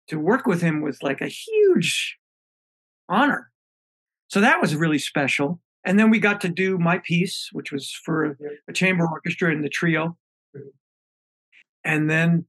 to 0.09 0.19
work 0.19 0.47
with 0.47 0.61
him 0.61 0.83
was 0.83 1.03
like 1.03 1.21
a 1.21 1.29
huge 1.29 2.19
honor. 3.09 3.51
So 4.29 4.41
that 4.41 4.61
was 4.61 4.77
really 4.77 4.99
special. 4.99 5.61
And 5.85 5.99
then 5.99 6.11
we 6.11 6.19
got 6.19 6.41
to 6.43 6.49
do 6.49 6.79
my 6.79 6.99
piece, 6.99 7.49
which 7.53 7.73
was 7.73 7.91
for 8.05 8.37
a 8.69 8.73
chamber 8.73 9.07
orchestra 9.07 9.51
and 9.53 9.65
the 9.65 9.69
trio. 9.69 10.17
Mm-hmm. 10.55 10.69
And 11.85 12.11
then 12.11 12.45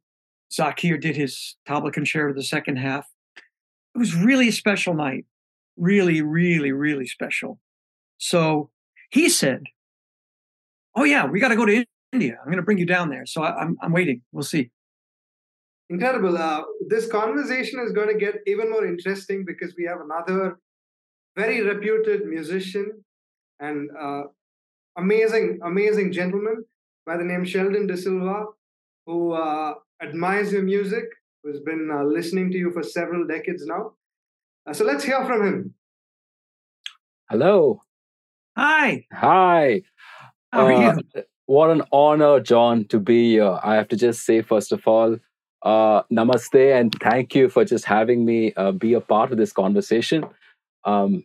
Zakir 0.51 0.99
did 0.99 1.15
his 1.15 1.55
tabla 1.67 1.93
concerto 1.93 2.33
the 2.33 2.43
second 2.43 2.77
half. 2.77 3.07
It 3.95 3.99
was 3.99 4.15
really 4.15 4.49
a 4.49 4.53
special 4.53 4.93
night. 4.93 5.25
Really, 5.77 6.21
really, 6.21 6.71
really 6.71 7.07
special. 7.07 7.59
So 8.17 8.69
he 9.11 9.29
said, 9.29 9.63
Oh, 10.95 11.03
yeah, 11.03 11.25
we 11.25 11.39
got 11.39 11.49
to 11.49 11.55
go 11.55 11.65
to 11.65 11.85
India. 12.11 12.37
I'm 12.39 12.47
going 12.47 12.57
to 12.57 12.63
bring 12.63 12.77
you 12.77 12.85
down 12.85 13.09
there. 13.09 13.25
So 13.25 13.43
I, 13.43 13.49
am 13.49 13.57
I'm, 13.59 13.77
I'm 13.83 13.91
waiting. 13.91 14.21
We'll 14.31 14.43
see. 14.43 14.71
Incredible. 15.89 16.37
Uh, 16.37 16.63
this 16.87 17.07
conversation 17.07 17.79
is 17.79 17.91
going 17.91 18.09
to 18.09 18.17
get 18.17 18.35
even 18.45 18.69
more 18.69 18.85
interesting 18.85 19.45
because 19.45 19.73
we 19.77 19.85
have 19.85 20.01
another 20.01 20.59
very 21.35 21.61
reputed 21.61 22.25
musician 22.27 23.03
and 23.59 23.89
uh, 23.99 24.23
amazing, 24.97 25.59
amazing 25.63 26.11
gentleman 26.11 26.63
by 27.05 27.17
the 27.17 27.23
name 27.23 27.45
Sheldon 27.45 27.87
D'Silva, 27.87 28.45
who 29.05 29.31
uh, 29.31 29.73
admires 30.01 30.51
your 30.51 30.63
music, 30.63 31.05
who's 31.43 31.59
been 31.59 31.89
uh, 31.91 32.03
listening 32.03 32.51
to 32.51 32.57
you 32.57 32.71
for 32.71 32.83
several 32.83 33.25
decades 33.27 33.65
now. 33.65 33.93
Uh, 34.67 34.73
so 34.73 34.85
let's 34.85 35.03
hear 35.03 35.23
from 35.25 35.45
him. 35.45 35.73
Hello. 37.29 37.83
Hi. 38.57 39.05
Hi. 39.13 39.81
How 40.51 40.65
are 40.65 40.71
you? 40.71 41.01
Uh, 41.15 41.21
what 41.45 41.69
an 41.69 41.83
honor, 41.91 42.39
John, 42.39 42.85
to 42.85 42.99
be 42.99 43.31
here. 43.31 43.59
I 43.63 43.75
have 43.75 43.87
to 43.89 43.95
just 43.95 44.25
say, 44.25 44.41
first 44.41 44.71
of 44.71 44.87
all, 44.87 45.17
uh, 45.63 46.03
namaste 46.11 46.79
and 46.79 46.93
thank 47.01 47.35
you 47.35 47.49
for 47.49 47.65
just 47.65 47.85
having 47.85 48.25
me 48.25 48.53
uh, 48.53 48.71
be 48.71 48.93
a 48.93 49.01
part 49.01 49.31
of 49.31 49.37
this 49.37 49.51
conversation. 49.51 50.25
Um, 50.85 51.23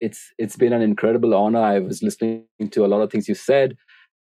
it's 0.00 0.32
it's 0.36 0.56
been 0.56 0.72
an 0.72 0.82
incredible 0.82 1.32
honor. 1.34 1.60
I 1.60 1.78
was 1.78 2.02
listening 2.02 2.44
to 2.70 2.84
a 2.84 2.88
lot 2.88 3.02
of 3.02 3.10
things 3.10 3.28
you 3.28 3.34
said, 3.34 3.76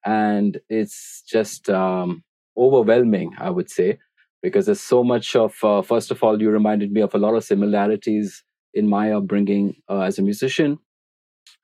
and 0.05 0.59
it's 0.69 1.23
just 1.27 1.69
um, 1.69 2.23
overwhelming. 2.57 3.33
I 3.37 3.49
would 3.49 3.69
say 3.69 3.99
because 4.41 4.65
there's 4.65 4.81
so 4.81 5.03
much 5.03 5.35
of. 5.35 5.55
Uh, 5.63 5.81
first 5.81 6.11
of 6.11 6.23
all, 6.23 6.41
you 6.41 6.49
reminded 6.49 6.91
me 6.91 7.01
of 7.01 7.13
a 7.13 7.19
lot 7.19 7.35
of 7.35 7.43
similarities 7.43 8.43
in 8.73 8.87
my 8.87 9.11
upbringing 9.11 9.75
uh, 9.89 10.01
as 10.01 10.19
a 10.19 10.21
musician, 10.21 10.79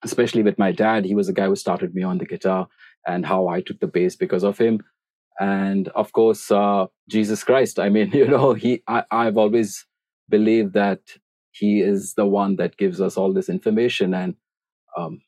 especially 0.03 0.43
with 0.43 0.59
my 0.59 0.71
dad. 0.71 1.05
He 1.05 1.15
was 1.15 1.27
the 1.27 1.33
guy 1.33 1.47
who 1.47 1.55
started 1.55 1.95
me 1.95 2.03
on 2.03 2.17
the 2.19 2.25
guitar 2.25 2.67
and 3.07 3.25
how 3.25 3.47
I 3.47 3.61
took 3.61 3.79
the 3.79 3.87
bass 3.87 4.15
because 4.15 4.43
of 4.43 4.57
him. 4.57 4.81
And 5.39 5.87
of 5.89 6.13
course, 6.13 6.51
uh, 6.51 6.87
Jesus 7.09 7.43
Christ. 7.43 7.79
I 7.79 7.89
mean, 7.89 8.11
you 8.13 8.27
know, 8.27 8.53
he. 8.53 8.83
I, 8.87 9.03
I've 9.11 9.37
always 9.37 9.85
believed 10.29 10.73
that 10.73 10.99
he 11.51 11.81
is 11.81 12.13
the 12.15 12.25
one 12.25 12.57
that 12.57 12.77
gives 12.77 13.01
us 13.01 13.17
all 13.17 13.33
this 13.33 13.49
information 13.49 14.13
and, 14.13 14.35
um, 14.97 15.21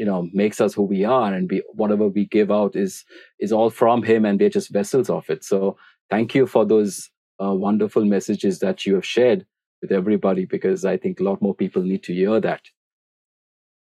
you 0.00 0.06
know, 0.06 0.30
makes 0.32 0.62
us 0.62 0.72
who 0.72 0.82
we 0.82 1.04
are, 1.04 1.34
and 1.34 1.50
we 1.50 1.62
whatever 1.74 2.08
we 2.08 2.24
give 2.24 2.50
out 2.50 2.74
is 2.74 3.04
is 3.38 3.52
all 3.52 3.68
from 3.68 4.02
him, 4.02 4.24
and 4.24 4.40
we're 4.40 4.48
just 4.48 4.72
vessels 4.72 5.10
of 5.10 5.28
it. 5.28 5.44
So, 5.44 5.76
thank 6.08 6.34
you 6.34 6.46
for 6.46 6.64
those 6.64 7.10
uh, 7.38 7.52
wonderful 7.52 8.06
messages 8.06 8.60
that 8.60 8.86
you 8.86 8.94
have 8.94 9.04
shared 9.04 9.44
with 9.82 9.92
everybody, 9.92 10.46
because 10.46 10.86
I 10.86 10.96
think 10.96 11.20
a 11.20 11.22
lot 11.22 11.42
more 11.42 11.54
people 11.54 11.82
need 11.82 12.02
to 12.04 12.14
hear 12.14 12.40
that. 12.40 12.62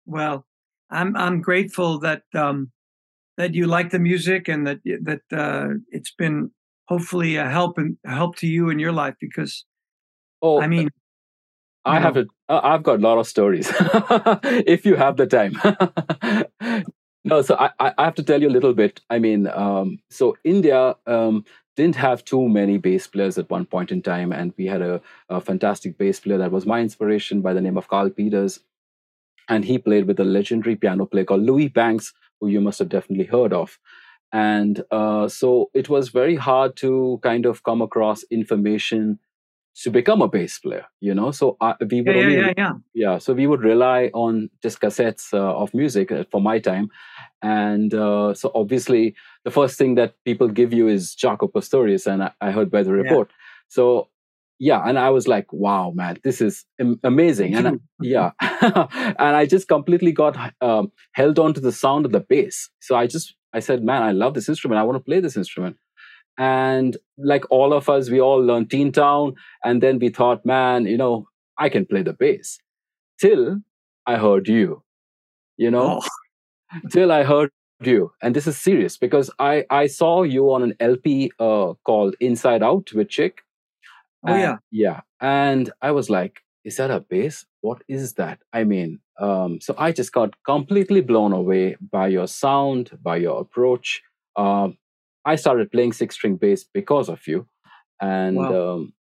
Well, 0.08 0.48
I'm 0.90 1.16
I'm 1.16 1.40
grateful 1.40 2.00
that 2.00 2.24
um, 2.34 2.72
that 3.38 3.54
you 3.54 3.68
like 3.68 3.92
the 3.92 4.00
music 4.00 4.48
and 4.48 4.66
that 4.66 4.80
that 5.04 5.22
uh, 5.32 5.76
it's 5.92 6.16
been 6.18 6.50
hopefully 6.88 7.36
a 7.36 7.48
help 7.48 7.78
and 7.78 7.98
help 8.06 8.38
to 8.38 8.48
you 8.48 8.72
in 8.72 8.80
your 8.80 8.94
life 8.94 9.16
because 9.20 9.66
oh 10.42 10.62
i 10.62 10.68
mean 10.68 10.90
i 11.88 12.00
have 12.00 12.18
a 12.18 12.26
i've 12.50 12.84
got 12.84 13.00
a 13.00 13.02
lot 13.02 13.18
of 13.18 13.28
stories 13.28 13.72
if 14.76 14.86
you 14.86 14.96
have 14.96 15.18
the 15.18 15.28
time. 15.28 15.54
No 17.28 17.42
so 17.42 17.58
I, 17.60 17.72
I 17.78 18.06
have 18.06 18.16
to 18.16 18.24
tell 18.24 18.42
you 18.42 18.48
a 18.48 18.56
little 18.58 18.74
bit. 18.74 19.02
I 19.10 19.20
mean 19.20 19.48
um, 19.48 20.00
so 20.10 20.38
india 20.46 20.96
um, 21.06 21.44
didn't 21.76 21.96
have 21.96 22.26
too 22.26 22.48
many 22.50 22.78
bass 22.78 23.06
players 23.06 23.38
at 23.38 23.50
one 23.50 23.66
point 23.66 23.92
in 23.92 24.02
time 24.02 24.32
and 24.32 24.54
we 24.58 24.66
had 24.66 24.82
a, 24.82 25.02
a 25.30 25.40
fantastic 25.40 25.98
bass 25.98 26.20
player 26.20 26.38
that 26.38 26.52
was 26.52 26.66
my 26.66 26.80
inspiration 26.80 27.42
by 27.42 27.54
the 27.54 27.62
name 27.62 27.78
of 27.78 27.88
Karl 27.88 28.10
Peters. 28.10 28.60
And 29.50 29.64
he 29.64 29.78
played 29.78 30.08
with 30.08 30.20
a 30.20 30.24
legendary 30.24 30.76
piano 30.76 31.06
player 31.06 31.26
called 31.26 31.44
Louiz 31.44 31.70
Banks 31.72 32.14
who 32.40 32.48
you 32.48 32.62
must 32.62 32.80
have 32.80 32.90
definitely 32.90 33.26
heard 33.26 33.54
of. 33.54 33.78
And 34.34 34.84
uh, 34.92 35.28
so 35.28 35.70
it 35.74 35.88
was 35.88 36.10
very 36.10 36.36
hard 36.36 36.76
to 36.78 37.20
kind 37.24 37.46
of 37.46 37.64
come 37.64 37.82
across 37.82 38.24
information 38.24 39.20
to 39.84 39.92
become 39.92 40.22
a 40.22 40.28
bass 40.28 40.60
player, 40.60 40.86
you 41.00 41.14
know. 41.14 41.32
So 41.32 41.58
uh, 41.62 41.74
we 41.80 42.02
would 42.02 42.16
yeah, 42.16 42.22
only, 42.22 42.38
yeah, 42.38 42.54
yeah, 42.58 42.72
yeah. 42.94 43.18
So 43.18 43.34
we 43.34 43.48
would 43.48 43.62
rely 43.62 44.10
on 44.14 44.50
just 44.62 44.82
cassettes 44.82 45.34
uh, 45.34 45.56
of 45.56 45.74
music 45.74 46.12
uh, 46.12 46.24
for 46.32 46.42
my 46.42 46.60
time, 46.60 46.90
and 47.42 47.94
uh, 47.94 48.34
so 48.34 48.52
obviously 48.56 49.16
the 49.44 49.52
first 49.52 49.78
thing 49.78 49.96
that 49.96 50.16
people 50.26 50.48
give 50.48 50.74
you 50.74 50.88
is 50.88 51.16
Jaco 51.16 51.52
Pastorius, 51.52 52.08
and 52.08 52.24
I, 52.24 52.32
I 52.42 52.52
heard 52.52 52.72
by 52.72 52.84
the 52.84 52.92
report. 52.92 53.30
Yeah. 53.30 53.36
So 53.70 54.10
yeah 54.60 54.82
and 54.86 54.98
i 54.98 55.10
was 55.10 55.28
like 55.28 55.52
wow 55.54 55.92
man 55.92 56.18
this 56.24 56.42
is 56.42 56.66
amazing 57.04 57.54
and 57.54 57.68
I, 57.68 57.72
yeah 58.02 58.32
and 58.40 59.36
i 59.36 59.46
just 59.46 59.68
completely 59.68 60.12
got 60.12 60.36
um, 60.62 60.92
held 61.12 61.38
on 61.38 61.54
to 61.54 61.62
the 61.62 61.72
sound 61.72 62.06
of 62.06 62.12
the 62.12 62.20
bass 62.20 62.70
so 62.80 62.96
i 62.96 63.06
just 63.06 63.36
i 63.54 63.60
said 63.60 63.84
man 63.84 64.02
i 64.02 64.12
love 64.12 64.34
this 64.34 64.50
instrument 64.50 64.80
i 64.80 64.84
want 64.84 64.96
to 64.96 65.04
play 65.04 65.20
this 65.20 65.38
instrument 65.38 65.78
and 66.38 66.98
like 67.18 67.44
all 67.50 67.74
of 67.74 67.90
us 67.90 68.10
we 68.10 68.22
all 68.22 68.42
learned 68.44 68.70
teen 68.70 68.92
town 68.92 69.34
and 69.64 69.82
then 69.82 70.00
we 70.00 70.10
thought 70.10 70.46
man 70.46 70.86
you 70.86 70.98
know 70.98 71.28
i 71.58 71.70
can 71.70 71.86
play 71.86 72.04
the 72.04 72.14
bass 72.14 72.60
till 73.20 73.60
i 74.06 74.16
heard 74.16 74.48
you 74.48 74.84
you 75.58 75.72
know 75.72 76.02
oh. 76.02 76.80
till 76.92 77.12
i 77.12 77.24
heard 77.24 77.50
you 77.82 78.12
and 78.22 78.36
this 78.36 78.48
is 78.48 78.58
serious 78.58 78.98
because 78.98 79.32
i 79.40 79.66
i 79.70 79.88
saw 79.88 80.24
you 80.24 80.52
on 80.52 80.64
an 80.64 80.74
lp 80.80 81.32
uh, 81.40 81.74
called 81.84 82.16
inside 82.20 82.64
out 82.64 82.92
with 82.94 83.10
chick 83.10 83.44
Oh 84.26 84.34
and, 84.34 84.42
yeah. 84.42 84.58
Yeah. 84.72 85.02
And 85.22 85.72
I 85.82 85.92
was 85.92 86.10
like, 86.10 86.42
is 86.64 86.78
that 86.78 86.92
a 86.92 87.00
bass? 87.00 87.46
What 87.62 87.82
is 87.88 88.14
that? 88.14 88.40
I 88.54 88.64
mean, 88.64 89.00
um, 89.20 89.60
so 89.62 89.76
I 89.78 89.92
just 89.92 90.12
got 90.12 90.34
completely 90.44 91.02
blown 91.02 91.34
away 91.34 91.78
by 91.92 92.08
your 92.08 92.28
sound, 92.28 92.98
by 93.02 93.18
your 93.18 93.40
approach. 93.42 94.02
Um, 94.36 94.78
I 95.28 95.36
started 95.36 95.72
playing 95.72 95.92
six 95.92 96.16
string 96.16 96.38
bass 96.38 96.64
because 96.74 97.10
of 97.10 97.28
you. 97.28 97.48
And 98.02 98.38
wow. 98.38 98.76
um, 98.76 98.94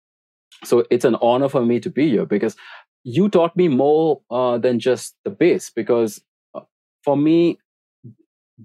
so 0.63 0.83
it's 0.89 1.05
an 1.05 1.15
honor 1.21 1.49
for 1.49 1.63
me 1.63 1.79
to 1.81 1.89
be 1.89 2.09
here 2.09 2.25
because 2.25 2.55
you 3.03 3.29
taught 3.29 3.55
me 3.55 3.67
more 3.67 4.21
uh, 4.31 4.57
than 4.57 4.79
just 4.79 5.15
the 5.23 5.29
bass. 5.29 5.69
Because 5.69 6.21
uh, 6.55 6.61
for 7.03 7.15
me, 7.15 7.59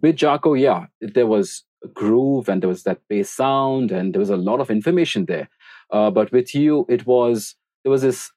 with 0.01 0.17
Jaco, 0.17 0.59
yeah, 0.59 0.87
there 1.03 1.27
was 1.27 1.65
a 1.85 1.89
groove 1.89 2.49
and 2.49 2.63
there 2.63 2.69
was 2.69 2.85
that 2.85 3.01
bass 3.11 3.31
sound 3.31 3.93
and 3.93 4.15
there 4.15 4.21
was 4.21 4.31
a 4.31 4.37
lot 4.37 4.61
of 4.61 4.71
information 4.71 5.27
there. 5.27 5.51
Uh, 5.93 6.11
but 6.11 6.33
with 6.33 6.55
you, 6.55 6.87
it 6.89 7.07
was 7.07 7.57
there 7.85 7.91
was 7.91 8.03
this 8.03 8.31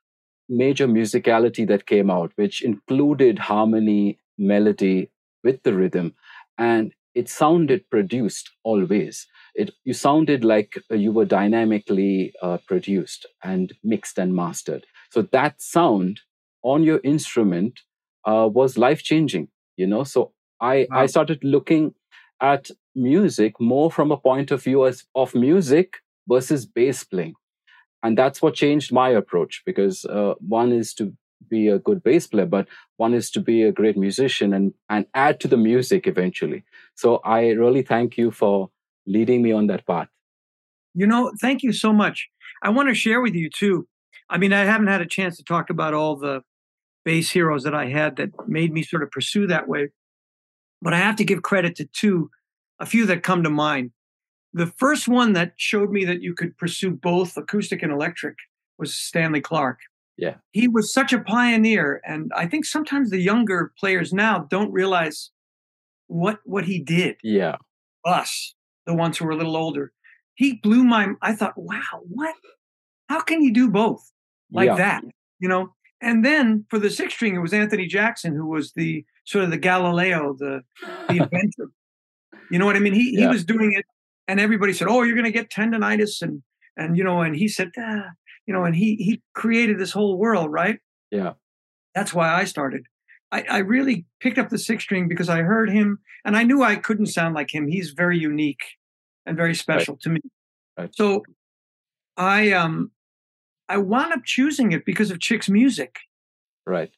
major 0.49 0.87
musicality 0.87 1.65
that 1.67 1.85
came 1.85 2.11
out, 2.11 2.33
which 2.35 2.61
included 2.61 3.39
harmony, 3.39 4.19
melody 4.37 5.09
with 5.45 5.63
the 5.63 5.73
rhythm, 5.73 6.13
and 6.57 6.93
it 7.15 7.29
sounded 7.29 7.89
produced 7.89 8.51
always. 8.63 9.27
It 9.55 9.71
you 9.83 9.93
sounded 9.93 10.43
like 10.43 10.75
you 10.89 11.11
were 11.11 11.25
dynamically 11.25 12.33
uh, 12.41 12.57
produced 12.67 13.25
and 13.43 13.73
mixed 13.83 14.17
and 14.17 14.35
mastered. 14.35 14.85
So 15.11 15.23
that 15.31 15.61
sound 15.61 16.21
on 16.63 16.83
your 16.83 16.99
instrument 17.03 17.81
uh, 18.25 18.49
was 18.51 18.77
life 18.77 19.03
changing. 19.03 19.49
You 19.77 19.87
know, 19.87 20.03
so 20.03 20.33
I 20.61 20.87
wow. 20.89 21.01
I 21.01 21.05
started 21.07 21.43
looking 21.43 21.93
at 22.41 22.69
music 22.95 23.59
more 23.59 23.91
from 23.91 24.11
a 24.11 24.17
point 24.17 24.51
of 24.51 24.63
view 24.63 24.85
as 24.85 25.03
of 25.15 25.33
music 25.35 25.97
versus 26.27 26.65
bass 26.65 27.03
playing 27.03 27.33
and 28.03 28.17
that's 28.17 28.41
what 28.41 28.53
changed 28.53 28.91
my 28.91 29.09
approach 29.09 29.63
because 29.65 30.05
uh, 30.05 30.33
one 30.39 30.71
is 30.71 30.93
to 30.95 31.13
be 31.49 31.67
a 31.67 31.79
good 31.79 32.03
bass 32.03 32.27
player, 32.27 32.45
but 32.45 32.67
one 32.97 33.13
is 33.13 33.31
to 33.31 33.39
be 33.39 33.63
a 33.63 33.71
great 33.71 33.97
musician 33.97 34.53
and, 34.53 34.73
and 34.89 35.05
add 35.13 35.39
to 35.41 35.47
the 35.47 35.57
music 35.57 36.07
eventually. 36.07 36.63
So 36.95 37.17
I 37.23 37.49
really 37.51 37.81
thank 37.81 38.17
you 38.17 38.31
for 38.31 38.69
leading 39.05 39.41
me 39.41 39.51
on 39.51 39.67
that 39.67 39.85
path. 39.85 40.07
You 40.93 41.07
know, 41.07 41.31
thank 41.41 41.63
you 41.63 41.73
so 41.73 41.91
much. 41.91 42.29
I 42.61 42.69
want 42.69 42.89
to 42.89 42.95
share 42.95 43.21
with 43.21 43.35
you 43.35 43.49
too. 43.49 43.87
I 44.29 44.37
mean, 44.37 44.53
I 44.53 44.63
haven't 44.63 44.87
had 44.87 45.01
a 45.01 45.05
chance 45.05 45.37
to 45.37 45.43
talk 45.43 45.69
about 45.69 45.93
all 45.93 46.15
the 46.15 46.41
bass 47.03 47.31
heroes 47.31 47.63
that 47.63 47.75
I 47.75 47.87
had 47.87 48.15
that 48.17 48.29
made 48.47 48.71
me 48.71 48.83
sort 48.83 49.03
of 49.03 49.11
pursue 49.11 49.47
that 49.47 49.67
way. 49.67 49.89
But 50.81 50.93
I 50.93 50.97
have 50.97 51.15
to 51.17 51.25
give 51.25 51.41
credit 51.41 51.75
to 51.77 51.85
two, 51.85 52.29
a 52.79 52.85
few 52.85 53.05
that 53.07 53.23
come 53.23 53.43
to 53.43 53.49
mind. 53.49 53.91
The 54.53 54.67
first 54.67 55.07
one 55.07 55.33
that 55.33 55.53
showed 55.57 55.91
me 55.91 56.05
that 56.05 56.21
you 56.21 56.33
could 56.33 56.57
pursue 56.57 56.91
both 56.91 57.35
acoustic 57.37 57.81
and 57.81 57.91
electric 57.91 58.35
was 58.77 58.93
Stanley 58.93 59.41
Clarke. 59.41 59.79
Yeah. 60.17 60.35
He 60.51 60.67
was 60.67 60.93
such 60.93 61.11
a 61.13 61.19
pioneer. 61.19 62.01
And 62.05 62.31
I 62.35 62.47
think 62.47 62.65
sometimes 62.65 63.09
the 63.09 63.19
younger 63.19 63.71
players 63.79 64.13
now 64.13 64.39
don't 64.49 64.71
realize 64.71 65.31
what 66.07 66.39
what 66.45 66.65
he 66.65 66.79
did. 66.79 67.17
Yeah. 67.23 67.55
Us, 68.05 68.53
the 68.85 68.93
ones 68.93 69.17
who 69.17 69.25
were 69.25 69.31
a 69.31 69.35
little 69.37 69.57
older. 69.57 69.91
He 70.35 70.53
blew 70.53 70.83
my 70.83 71.13
I 71.21 71.33
thought, 71.33 71.53
wow, 71.57 72.01
what? 72.03 72.35
How 73.09 73.21
can 73.21 73.41
you 73.41 73.53
do 73.53 73.69
both 73.69 74.11
like 74.51 74.67
Yeah. 74.67 74.75
that? 74.75 75.03
You 75.39 75.49
know? 75.49 75.73
And 76.01 76.23
then 76.23 76.65
for 76.69 76.79
the 76.79 76.89
six 76.89 77.13
string, 77.13 77.35
it 77.35 77.39
was 77.39 77.53
Anthony 77.53 77.87
Jackson 77.87 78.35
who 78.35 78.45
was 78.47 78.73
the 78.73 79.05
sort 79.25 79.45
of 79.45 79.51
the 79.51 79.57
Galileo, 79.57 80.35
the 80.37 80.61
the 81.07 81.17
inventor. 81.23 81.69
You 82.51 82.59
know 82.59 82.65
what 82.65 82.75
I 82.75 82.79
mean? 82.79 82.93
He 82.93 83.15
he 83.15 83.25
was 83.25 83.45
doing 83.45 83.71
it, 83.73 83.85
and 84.27 84.39
everybody 84.39 84.73
said, 84.73 84.87
"Oh, 84.89 85.01
you're 85.03 85.15
going 85.15 85.23
to 85.25 85.31
get 85.31 85.49
tendonitis," 85.49 86.21
and 86.21 86.43
and 86.75 86.97
you 86.97 87.03
know, 87.03 87.21
and 87.21 87.35
he 87.35 87.47
said, 87.47 87.69
ah, 87.79 88.09
you 88.45 88.53
know, 88.53 88.63
and 88.63 88.75
he 88.75 88.95
he 88.95 89.21
created 89.33 89.79
this 89.79 89.91
whole 89.91 90.17
world, 90.17 90.51
right? 90.51 90.79
Yeah. 91.11 91.33
That's 91.95 92.13
why 92.13 92.33
I 92.33 92.45
started. 92.45 92.85
I, 93.31 93.43
I 93.49 93.57
really 93.59 94.05
picked 94.19 94.37
up 94.37 94.49
the 94.49 94.57
six 94.57 94.83
string 94.83 95.07
because 95.07 95.29
I 95.29 95.39
heard 95.41 95.69
him, 95.69 95.99
and 96.25 96.35
I 96.37 96.43
knew 96.43 96.63
I 96.63 96.75
couldn't 96.75 97.07
sound 97.07 97.35
like 97.35 97.53
him. 97.53 97.67
He's 97.67 97.91
very 97.91 98.17
unique 98.17 98.63
and 99.25 99.37
very 99.37 99.55
special 99.55 99.97
to 100.01 100.09
me. 100.09 100.19
Right. 100.77 100.93
So, 100.95 101.23
I 102.17 102.51
um, 102.51 102.91
I 103.69 103.77
wound 103.77 104.13
up 104.13 104.23
choosing 104.25 104.71
it 104.71 104.85
because 104.85 105.11
of 105.11 105.19
Chick's 105.19 105.49
music 105.49 105.97
Right. 106.65 106.91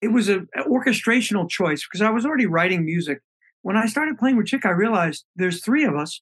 it 0.00 0.08
was 0.08 0.28
a, 0.28 0.40
a 0.56 0.64
orchestrational 0.68 1.48
choice 1.48 1.86
because 1.86 2.02
I 2.02 2.10
was 2.10 2.24
already 2.24 2.46
writing 2.46 2.84
music. 2.84 3.20
When 3.62 3.76
I 3.76 3.86
started 3.86 4.18
playing 4.18 4.36
with 4.36 4.46
Chick, 4.46 4.64
I 4.64 4.70
realized 4.70 5.24
there's 5.36 5.62
three 5.62 5.84
of 5.84 5.94
us. 5.94 6.20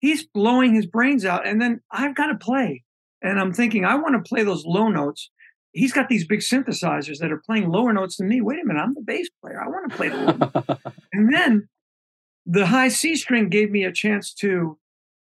He's 0.00 0.24
blowing 0.26 0.74
his 0.74 0.86
brains 0.86 1.24
out, 1.24 1.46
and 1.46 1.60
then 1.60 1.80
I've 1.90 2.14
got 2.14 2.26
to 2.26 2.36
play. 2.36 2.84
And 3.22 3.40
I'm 3.40 3.52
thinking, 3.52 3.84
I 3.84 3.94
want 3.96 4.14
to 4.14 4.28
play 4.28 4.42
those 4.42 4.64
low 4.64 4.88
notes. 4.88 5.30
He's 5.72 5.92
got 5.92 6.08
these 6.08 6.26
big 6.26 6.40
synthesizers 6.40 7.18
that 7.18 7.32
are 7.32 7.42
playing 7.44 7.68
lower 7.68 7.92
notes 7.92 8.16
than 8.16 8.28
me. 8.28 8.40
Wait 8.40 8.60
a 8.62 8.64
minute, 8.64 8.80
I'm 8.80 8.94
the 8.94 9.02
bass 9.02 9.28
player. 9.42 9.60
I 9.62 9.68
want 9.68 9.90
to 9.90 9.96
play 9.96 10.08
the 10.08 10.16
low. 10.16 10.92
And 11.12 11.32
then 11.34 11.68
the 12.46 12.66
high 12.66 12.88
C 12.88 13.16
string 13.16 13.48
gave 13.48 13.70
me 13.70 13.84
a 13.84 13.92
chance 13.92 14.32
to 14.34 14.78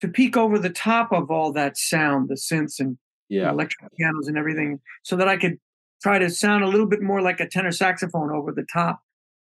to 0.00 0.08
peek 0.08 0.36
over 0.36 0.58
the 0.58 0.70
top 0.70 1.12
of 1.12 1.30
all 1.30 1.52
that 1.52 1.76
sound, 1.76 2.30
the 2.30 2.34
synths 2.34 2.80
and 2.80 2.96
yeah. 3.28 3.50
electric 3.50 3.92
pianos 3.96 4.28
and 4.28 4.38
everything, 4.38 4.80
so 5.02 5.14
that 5.16 5.28
I 5.28 5.36
could 5.36 5.58
try 6.02 6.18
to 6.18 6.30
sound 6.30 6.64
a 6.64 6.68
little 6.68 6.86
bit 6.86 7.02
more 7.02 7.20
like 7.20 7.38
a 7.40 7.46
tenor 7.46 7.72
saxophone 7.72 8.30
over 8.30 8.50
the 8.52 8.64
top 8.72 9.00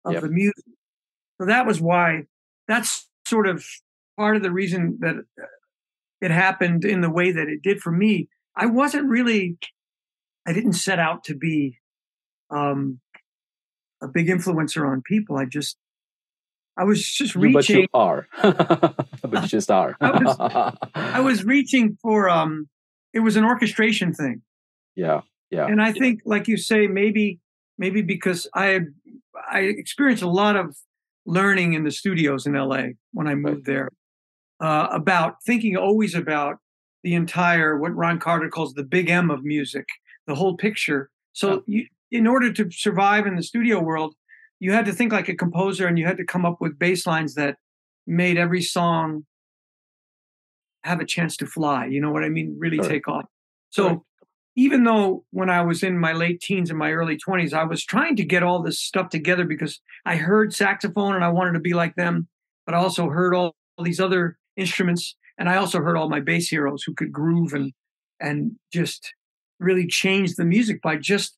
of 0.06 0.14
Yep. 0.14 0.22
the 0.24 0.30
music. 0.30 0.66
So 1.40 1.46
that 1.46 1.68
was 1.68 1.80
why. 1.80 2.24
That's 2.68 3.08
sort 3.28 3.48
of 3.48 3.64
part 4.18 4.36
of 4.36 4.42
the 4.42 4.52
reason 4.52 4.98
that 5.02 5.16
it 6.22 6.32
happened 6.32 6.86
in 6.86 7.02
the 7.02 7.10
way 7.10 7.32
that 7.32 7.48
it 7.48 7.62
did 7.62 7.80
for 7.82 7.92
me. 7.92 8.28
I 8.56 8.66
wasn't 8.66 9.10
really. 9.10 9.58
I 10.48 10.54
didn't 10.54 10.74
set 10.74 11.00
out 11.00 11.24
to 11.26 11.36
be 11.36 11.78
um, 12.50 13.00
a 14.02 14.08
big 14.08 14.28
influencer 14.28 14.88
on 14.90 15.02
people. 15.02 15.38
I 15.38 15.46
just. 15.46 15.78
I 16.78 16.84
was 16.86 17.06
just 17.06 17.36
You- 17.36 17.52
but 17.54 17.60
reaching. 17.68 17.82
you 17.82 17.88
are. 17.94 18.28
but 18.42 19.42
you 19.44 19.48
just 19.48 19.70
are. 19.70 19.96
I 20.02 20.74
I 20.96 21.20
was 21.30 21.44
reaching 21.44 21.98
for. 22.02 22.30
um 22.30 22.70
It 23.14 23.20
was 23.22 23.36
an 23.36 23.44
orchestration 23.44 24.14
thing. 24.14 24.42
yeah. 24.96 25.22
Yeah. 25.52 25.66
and 25.66 25.82
I 25.82 25.92
think, 25.94 26.22
like 26.26 26.48
you 26.48 26.58
say, 26.58 26.86
maybe 26.86 27.40
maybe 27.80 28.04
because 28.04 28.48
I, 28.54 28.82
I 29.52 29.62
experienced 29.62 30.22
a 30.22 30.30
lot 30.30 30.56
of 30.56 30.78
learning 31.26 31.74
in 31.74 31.84
the 31.86 31.92
studios 31.92 32.46
in 32.46 32.54
LA 32.54 32.84
when 33.14 33.28
I 33.28 33.34
moved 33.34 33.66
there 33.66 33.90
uh, 34.60 34.88
about 34.92 35.44
thinking 35.46 35.76
always 35.78 36.16
about 36.16 36.58
the 37.04 37.16
entire 37.16 37.78
what 37.78 37.96
Ron 37.96 38.20
Carter 38.20 38.50
calls 38.50 38.74
the 38.74 38.84
big 38.84 39.10
M 39.10 39.30
of 39.30 39.44
music, 39.44 39.86
the 40.28 40.36
whole 40.36 40.58
picture. 40.58 41.10
So 41.34 41.64
you, 41.66 41.86
in 42.12 42.28
order 42.28 42.52
to 42.52 42.70
survive 42.72 43.26
in 43.26 43.36
the 43.36 43.44
studio 43.44 43.80
world, 43.80 44.16
you 44.60 44.74
had 44.74 44.86
to 44.86 44.94
think 44.94 45.14
like 45.14 45.30
a 45.30 45.36
composer, 45.36 45.88
and 45.88 45.98
you 45.98 46.06
had 46.06 46.18
to 46.18 46.26
come 46.26 46.46
up 46.46 46.58
with 46.60 46.78
bass 46.78 47.08
lines 47.08 47.36
that 47.36 47.56
made 48.06 48.38
every 48.38 48.62
song 48.62 49.26
have 50.84 51.00
a 51.00 51.06
chance 51.06 51.38
to 51.38 51.46
fly. 51.46 51.86
You 51.86 52.02
know 52.02 52.12
what 52.12 52.24
I 52.24 52.30
mean? 52.30 52.56
Really 52.58 52.78
Correct. 52.78 52.92
take 52.92 53.08
off. 53.08 53.26
So 53.70 53.84
Correct. 53.84 54.02
even 54.56 54.84
though 54.84 55.24
when 55.32 55.50
I 55.50 55.62
was 55.62 55.84
in 55.84 55.98
my 55.98 56.14
late 56.14 56.42
teens 56.42 56.70
and 56.70 56.80
my 56.80 56.92
early 56.92 57.18
20s, 57.18 57.54
I 57.54 57.64
was 57.64 57.84
trying 57.84 58.16
to 58.18 58.26
get 58.26 58.44
all 58.44 58.62
this 58.62 58.82
stuff 58.82 59.10
together 59.10 59.46
because 59.46 59.80
I 60.06 60.16
heard 60.16 60.54
saxophone 60.54 61.16
and 61.16 61.24
I 61.24 61.30
wanted 61.30 61.54
to 61.54 61.60
be 61.60 61.74
like 61.74 61.96
them, 61.96 62.28
but 62.66 62.76
I 62.76 62.80
also 62.80 63.10
heard 63.10 63.36
all, 63.36 63.56
all 63.78 63.86
these 63.86 64.00
other 64.00 64.39
instruments 64.60 65.16
and 65.40 65.50
I 65.50 65.56
also 65.56 65.80
heard 65.80 65.98
all 65.98 66.10
my 66.10 66.20
bass 66.20 66.50
heroes 66.50 66.84
who 66.84 66.94
could 66.94 67.12
groove 67.12 67.54
and 67.54 67.72
and 68.20 68.52
just 68.74 69.14
really 69.60 69.88
change 69.88 70.36
the 70.36 70.46
music 70.46 70.82
by 70.82 70.98
just 70.98 71.38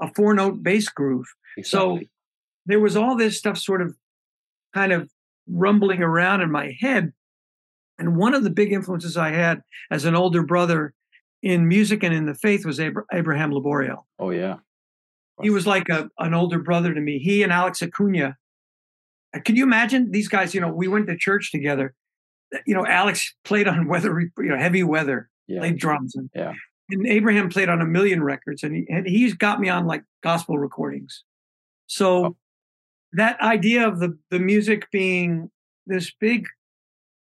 a 0.00 0.12
four 0.14 0.34
note 0.34 0.62
bass 0.62 0.88
groove. 0.88 1.26
So 1.62 2.00
there 2.66 2.80
was 2.80 2.96
all 2.96 3.16
this 3.16 3.38
stuff 3.38 3.58
sort 3.58 3.82
of 3.82 3.96
kind 4.74 4.92
of 4.92 5.10
rumbling 5.48 6.02
around 6.02 6.42
in 6.42 6.50
my 6.50 6.76
head. 6.80 7.12
And 7.98 8.16
one 8.16 8.34
of 8.34 8.44
the 8.44 8.50
big 8.50 8.72
influences 8.72 9.16
I 9.16 9.30
had 9.30 9.62
as 9.90 10.04
an 10.04 10.14
older 10.14 10.42
brother 10.42 10.94
in 11.42 11.68
music 11.68 12.02
and 12.02 12.14
in 12.14 12.26
the 12.26 12.34
faith 12.34 12.64
was 12.64 12.78
Abra- 12.78 13.04
Abraham 13.12 13.50
Laboriel. 13.50 14.04
oh 14.18 14.30
yeah. 14.30 14.56
He 15.40 15.50
was 15.50 15.66
like 15.66 15.88
a, 15.88 16.08
an 16.18 16.34
older 16.34 16.60
brother 16.60 16.94
to 16.94 17.00
me. 17.00 17.18
He 17.18 17.42
and 17.42 17.52
Alex 17.52 17.82
Acuna. 17.82 18.36
Can 19.44 19.56
you 19.56 19.64
imagine 19.64 20.10
these 20.10 20.28
guys? 20.28 20.54
You 20.54 20.60
know, 20.60 20.68
we 20.72 20.86
went 20.88 21.06
to 21.08 21.16
church 21.16 21.50
together. 21.50 21.94
You 22.66 22.74
know, 22.74 22.86
Alex 22.86 23.34
played 23.44 23.68
on 23.68 23.86
weather, 23.92 24.20
you 24.20 24.30
know, 24.48 24.58
heavy 24.58 24.82
weather, 24.82 25.28
Yeah. 25.46 25.60
played 25.60 25.78
drums, 25.78 26.14
and, 26.14 26.30
Yeah. 26.34 26.52
and 26.90 27.06
Abraham 27.06 27.48
played 27.48 27.68
on 27.68 27.80
a 27.80 27.86
million 27.86 28.22
records, 28.22 28.62
and, 28.62 28.74
he, 28.76 28.86
and 28.90 29.06
he's 29.06 29.34
got 29.34 29.60
me 29.60 29.68
on 29.68 29.86
like 29.86 30.04
gospel 30.22 30.58
recordings. 30.58 31.24
So 31.86 32.24
Oh. 32.26 32.36
that 33.12 33.40
idea 33.40 33.86
of 33.86 33.98
the 34.00 34.18
the 34.30 34.38
music 34.38 34.90
being 34.90 35.50
this 35.86 36.12
big 36.20 36.46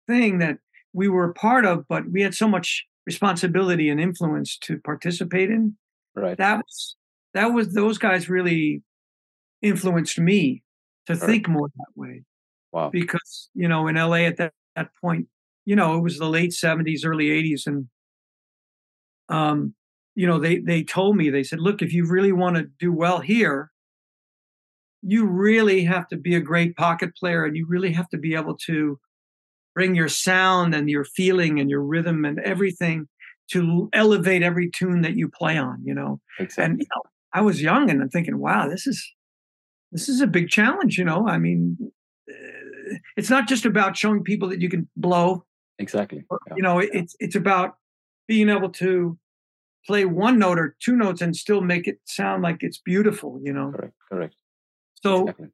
thing 0.07 0.39
that 0.39 0.57
we 0.93 1.07
were 1.07 1.29
a 1.29 1.33
part 1.33 1.65
of, 1.65 1.87
but 1.87 2.09
we 2.11 2.21
had 2.21 2.35
so 2.35 2.47
much 2.47 2.85
responsibility 3.05 3.89
and 3.89 3.99
influence 3.99 4.57
to 4.57 4.77
participate 4.79 5.49
in. 5.49 5.77
Right. 6.15 6.37
That 6.37 6.57
was 6.57 6.95
that 7.33 7.47
was 7.47 7.73
those 7.73 7.97
guys 7.97 8.29
really 8.29 8.83
influenced 9.61 10.19
me 10.19 10.61
to 11.07 11.13
Right. 11.13 11.21
think 11.23 11.47
more 11.47 11.69
that 11.75 11.91
way 11.95 12.23
Wow. 12.71 12.89
because 12.89 13.49
you 13.55 13.67
know 13.67 13.87
in 13.87 13.95
LA 13.97 14.25
at 14.27 14.37
that, 14.37 14.53
that 14.75 14.89
point 15.01 15.27
you 15.65 15.75
know 15.75 15.95
it 15.95 16.01
was 16.01 16.17
the 16.17 16.29
late 16.29 16.51
70s 16.51 17.05
early 17.05 17.29
80s 17.29 17.65
and 17.65 17.87
um 19.29 19.73
you 20.15 20.27
know 20.27 20.39
they 20.39 20.59
they 20.59 20.83
told 20.83 21.15
me 21.17 21.29
they 21.29 21.43
said 21.43 21.59
look 21.59 21.81
if 21.81 21.93
you 21.93 22.05
really 22.07 22.31
want 22.31 22.55
to 22.55 22.67
do 22.79 22.91
well 22.91 23.19
here 23.19 23.71
you 25.01 25.25
really 25.25 25.83
have 25.83 26.07
to 26.07 26.17
be 26.17 26.35
a 26.35 26.39
great 26.39 26.75
pocket 26.75 27.15
player 27.15 27.43
and 27.45 27.57
you 27.57 27.65
really 27.67 27.91
have 27.91 28.07
to 28.09 28.17
be 28.17 28.35
able 28.35 28.55
to 28.65 28.99
bring 29.75 29.95
your 29.95 30.07
sound 30.07 30.73
and 30.73 30.89
your 30.89 31.03
feeling 31.03 31.59
and 31.59 31.69
your 31.69 31.81
rhythm 31.81 32.25
and 32.25 32.39
everything 32.39 33.07
to 33.51 33.89
elevate 33.91 34.43
every 34.43 34.69
tune 34.69 35.01
that 35.01 35.15
you 35.15 35.29
play 35.29 35.57
on 35.57 35.81
you 35.83 35.93
know 35.93 36.19
Exactly. 36.39 36.63
and 36.63 36.79
you 36.79 36.85
know, 36.95 37.01
I 37.33 37.41
was 37.41 37.61
young 37.61 37.89
and 37.89 38.01
I'm 38.01 38.09
thinking, 38.09 38.37
wow, 38.37 38.69
this 38.69 38.85
is 38.85 39.11
this 39.91 40.07
is 40.07 40.21
a 40.21 40.27
big 40.27 40.49
challenge. 40.49 40.97
You 40.97 41.05
know, 41.05 41.27
I 41.27 41.37
mean, 41.37 41.77
uh, 42.29 42.62
it's 43.17 43.29
not 43.29 43.47
just 43.47 43.65
about 43.65 43.95
showing 43.97 44.23
people 44.23 44.49
that 44.49 44.61
you 44.61 44.69
can 44.69 44.87
blow. 44.95 45.45
exactly. 45.79 46.23
or, 46.29 46.39
Yeah. 46.47 46.55
You 46.57 46.63
know, 46.63 46.79
it's 46.79 47.15
it's 47.19 47.35
about 47.35 47.75
being 48.27 48.49
able 48.49 48.69
to 48.69 49.17
play 49.85 50.05
one 50.05 50.39
note 50.39 50.57
or 50.59 50.75
two 50.79 50.95
notes 50.95 51.21
and 51.21 51.35
still 51.35 51.61
make 51.61 51.87
it 51.87 51.99
sound 52.05 52.41
like 52.43 52.57
it's 52.63 52.77
beautiful. 52.79 53.39
You 53.43 53.53
know, 53.53 53.71
Correct. 53.71 53.93
Correct. 54.11 54.35
so 55.03 55.21
Exactly. 55.21 55.47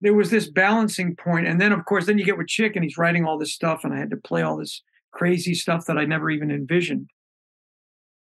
there 0.00 0.14
was 0.14 0.30
this 0.30 0.48
balancing 0.50 1.16
point, 1.16 1.46
and 1.46 1.60
then 1.60 1.72
of 1.72 1.84
course, 1.84 2.06
then 2.06 2.18
you 2.18 2.24
get 2.24 2.38
with 2.38 2.48
Chick 2.48 2.76
and 2.76 2.84
he's 2.84 2.98
writing 2.98 3.24
all 3.24 3.38
this 3.38 3.52
stuff, 3.54 3.84
and 3.84 3.92
I 3.92 3.98
had 3.98 4.10
to 4.10 4.16
play 4.16 4.42
all 4.42 4.56
this 4.56 4.82
crazy 5.12 5.54
stuff 5.54 5.86
that 5.86 5.98
I 5.98 6.04
never 6.04 6.30
even 6.30 6.50
envisioned. 6.50 7.10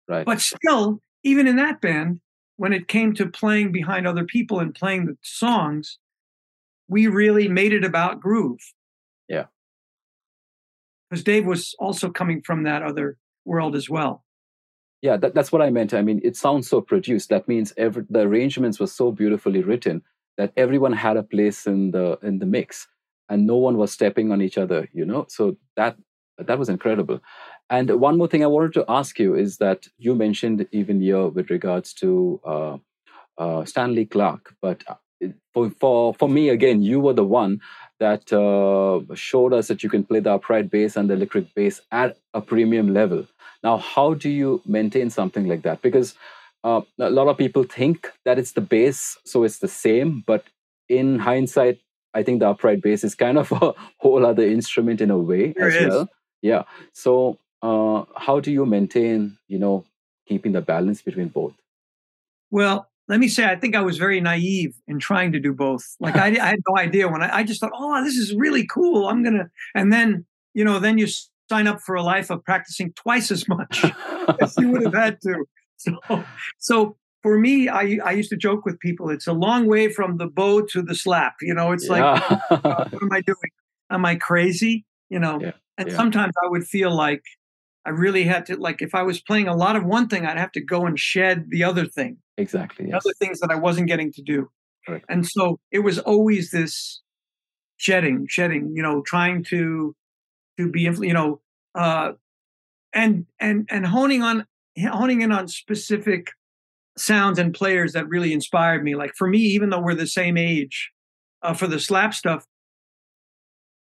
Right. 0.09 0.25
But 0.27 0.41
still, 0.41 1.01
even 1.25 1.47
in 1.47 1.57
that 1.57 1.81
band, 1.81 2.21
when 2.57 2.73
it 2.73 2.89
came 2.89 3.15
to 3.15 3.27
playing 3.29 3.71
behind 3.73 4.07
other 4.07 4.25
people 4.25 4.59
and 4.61 4.75
playing 4.75 5.07
the 5.07 5.17
songs, 5.23 5.99
we 6.91 7.07
really 7.07 7.49
made 7.49 7.73
it 7.73 7.85
about 7.85 8.21
groove. 8.21 8.61
Yeah. 9.29 9.47
Because 11.09 11.25
Dave 11.25 11.47
was 11.47 11.75
also 11.79 12.11
coming 12.11 12.43
from 12.43 12.65
that 12.65 12.83
other 12.83 13.17
world 13.45 13.77
as 13.77 13.89
well. 13.89 14.25
Yeah, 15.01 15.17
that, 15.17 15.35
that's 15.35 15.53
what 15.53 15.63
I 15.63 15.71
meant. 15.71 15.95
I 15.95 16.03
mean, 16.03 16.21
it 16.23 16.37
sounds 16.37 16.69
so 16.69 16.81
produced. 16.81 17.31
That 17.31 17.49
means 17.49 17.73
every, 17.77 18.05
the 18.11 18.21
arrangements 18.21 18.79
were 18.79 18.89
so 18.89 19.13
beautifully 19.13 19.63
written 19.63 20.03
that 20.37 20.53
everyone 20.57 20.93
had 20.93 21.17
a 21.17 21.23
place 21.23 21.67
in 21.67 21.93
the 21.93 22.19
in 22.23 22.39
the 22.39 22.47
mix, 22.47 22.87
and 23.29 23.47
no 23.47 23.57
one 23.57 23.77
was 23.79 23.93
stepping 23.93 24.31
on 24.31 24.43
each 24.43 24.59
other. 24.59 24.89
You 24.93 25.07
know, 25.07 25.27
so 25.29 25.57
that 25.77 25.97
that 26.39 26.59
was 26.59 26.69
incredible. 26.69 27.21
And 27.71 27.89
one 28.01 28.19
more 28.19 28.29
thing 28.29 28.43
I 28.45 28.49
wanted 28.49 28.75
to 28.75 28.85
ask 28.89 29.19
you 29.19 29.35
is 29.35 29.59
that 29.59 29.89
you 29.97 30.15
mentioned 30.15 30.67
even 30.73 31.01
here 31.01 31.29
with 31.29 31.51
regards 31.51 31.95
to 31.95 32.41
uh, 32.45 32.77
uh, 33.39 33.65
Stanley 33.65 34.07
Clarke, 34.07 34.55
but 34.61 34.83
for, 35.53 35.71
for 35.71 36.15
for 36.15 36.29
me 36.29 36.49
again, 36.49 36.83
you 36.83 37.01
were 37.01 37.13
the 37.13 37.25
one 37.25 37.61
that 37.99 38.33
uh, 38.33 39.01
showed 39.15 39.53
us 39.53 39.69
that 39.69 39.83
you 39.83 39.91
can 39.91 40.05
play 40.05 40.21
the 40.21 40.33
upright 40.33 40.71
bass 40.71 40.97
and 40.97 41.11
the 41.11 41.15
electric 41.15 41.55
bass 41.55 41.81
at 41.93 42.17
a 42.35 42.41
premium 42.41 42.95
level. 42.95 43.27
Now, 43.63 43.77
how 43.77 44.15
do 44.15 44.31
you 44.31 44.63
maintain 44.65 45.11
something 45.11 45.47
like 45.47 45.63
that? 45.63 45.83
Because 45.83 46.15
uh, 46.65 46.81
a 46.99 47.11
lot 47.11 47.29
of 47.29 47.37
people 47.37 47.65
think 47.65 48.11
that 48.25 48.39
it's 48.39 48.53
the 48.53 48.63
bass, 48.63 49.19
so 49.25 49.45
it's 49.45 49.59
the 49.59 49.69
same. 49.69 50.25
But 50.27 50.45
in 50.89 51.19
hindsight, 51.19 51.79
I 52.15 52.23
think 52.23 52.41
the 52.41 52.49
upright 52.49 52.83
bass 52.83 53.05
is 53.05 53.15
kind 53.15 53.39
of 53.39 53.53
a 53.63 53.75
whole 53.99 54.25
other 54.25 54.45
instrument 54.45 55.01
in 55.01 55.11
a 55.11 55.19
way 55.19 55.53
There 55.53 55.69
as 55.69 55.75
is. 55.77 55.89
well. 55.89 56.09
Yeah. 56.43 56.63
So, 56.95 57.39
uh, 57.63 58.05
how 58.17 58.41
do 58.41 58.51
you 58.51 58.65
maintain, 58.65 59.37
you 59.47 59.59
know, 59.59 59.85
keeping 60.27 60.53
the 60.53 60.63
balance 60.63 61.03
between 61.03 61.29
both? 61.29 61.55
Well, 62.51 62.90
let 63.11 63.19
me 63.19 63.27
say, 63.27 63.45
I 63.45 63.57
think 63.57 63.75
I 63.75 63.81
was 63.81 63.99
very 63.99 64.21
naive 64.21 64.73
in 64.87 65.01
trying 65.01 65.33
to 65.33 65.41
do 65.41 65.53
both. 65.53 65.85
Like 65.99 66.15
I, 66.15 66.29
I 66.29 66.47
had 66.51 66.61
no 66.69 66.79
idea 66.79 67.09
when 67.09 67.23
I, 67.25 67.39
I 67.39 67.43
just 67.43 67.61
thought, 67.61 67.73
oh, 67.75 68.05
this 68.05 68.15
is 68.15 68.33
really 68.33 68.65
cool. 68.65 69.09
I'm 69.09 69.25
gonna, 69.25 69.51
and 69.75 69.93
then 69.93 70.25
you 70.55 70.65
know, 70.65 70.79
then 70.79 70.97
you 70.97 71.09
sign 71.49 71.67
up 71.67 71.81
for 71.81 71.97
a 71.97 72.05
life 72.05 72.31
of 72.31 72.45
practicing 72.45 72.93
twice 72.93 73.33
as 73.33 73.49
much 73.49 73.85
as 74.41 74.55
you 74.57 74.71
would 74.71 74.83
have 74.83 74.95
had 74.95 75.21
to. 75.23 75.45
So, 75.83 75.97
so 76.59 76.97
for 77.23 77.39
me, 77.39 77.71
I 77.71 77.99
I 78.05 78.11
used 78.13 78.29
to 78.29 78.37
joke 78.37 78.67
with 78.67 78.79
people, 78.81 79.09
it's 79.09 79.27
a 79.27 79.33
long 79.33 79.67
way 79.67 79.91
from 79.91 80.19
the 80.19 80.27
bow 80.27 80.61
to 80.73 80.83
the 80.83 80.95
slap. 80.95 81.37
You 81.41 81.55
know, 81.55 81.73
it's 81.73 81.89
like, 81.89 82.03
yeah. 82.03 82.39
what 82.61 83.03
am 83.03 83.11
I 83.11 83.23
doing? 83.23 83.51
Am 83.89 84.05
I 84.05 84.17
crazy? 84.17 84.85
You 85.09 85.21
know, 85.21 85.41
Yeah, 85.41 85.53
and 85.79 85.89
yeah. 85.89 85.97
sometimes 85.97 86.35
I 86.45 86.49
would 86.51 86.65
feel 86.65 86.95
like 86.95 87.23
I 87.87 87.91
really 87.91 88.25
had 88.25 88.47
to, 88.47 88.57
like, 88.57 88.83
if 88.83 88.95
I 88.95 89.03
was 89.03 89.21
playing 89.21 89.49
a 89.49 89.57
lot 89.57 89.77
of 89.77 89.85
one 89.85 90.09
thing, 90.09 90.27
I'd 90.27 90.39
have 90.39 90.53
to 90.53 90.61
go 90.61 90.87
and 90.87 90.99
shed 90.99 91.47
the 91.49 91.65
other 91.65 91.87
thing 91.87 92.19
exactly. 92.37 92.89
Yes. 92.89 93.03
other 93.05 93.15
things 93.19 93.41
that 93.41 93.51
I 93.51 93.57
wasn't 93.57 93.89
getting 93.89 94.13
to 94.13 94.23
do. 94.23 94.51
Correct. 94.87 95.07
And 95.09 95.27
so 95.27 95.59
it 95.71 95.81
was 95.81 95.99
always 95.99 96.51
this 96.51 97.01
shedding, 97.77 98.27
shedding, 98.29 98.73
you 98.75 98.83
know, 98.83 99.03
trying 99.03 99.45
to 99.45 99.95
to 100.59 100.71
be, 100.71 100.83
you 100.83 101.13
know, 101.13 101.41
uh, 101.75 102.13
and 102.93 103.27
and 103.39 103.69
and 103.71 103.87
honing 103.87 104.23
on 104.23 104.47
honing 104.79 105.23
in 105.23 105.33
on 105.33 105.49
specific 105.49 106.31
sounds 106.97 107.39
and 107.39 107.55
players 107.55 107.93
that 107.93 108.09
really 108.09 108.33
inspired 108.33 108.85
me. 108.85 108.95
Like 108.95 109.13
for 109.17 109.29
me, 109.29 109.39
even 109.39 109.71
though 109.71 109.81
we're 109.81 109.95
the 109.95 110.07
same 110.07 110.37
age, 110.37 110.91
uh, 111.43 111.55
for 111.55 111.67
the 111.67 111.81
slap 111.81 112.15
stuff, 112.15 112.45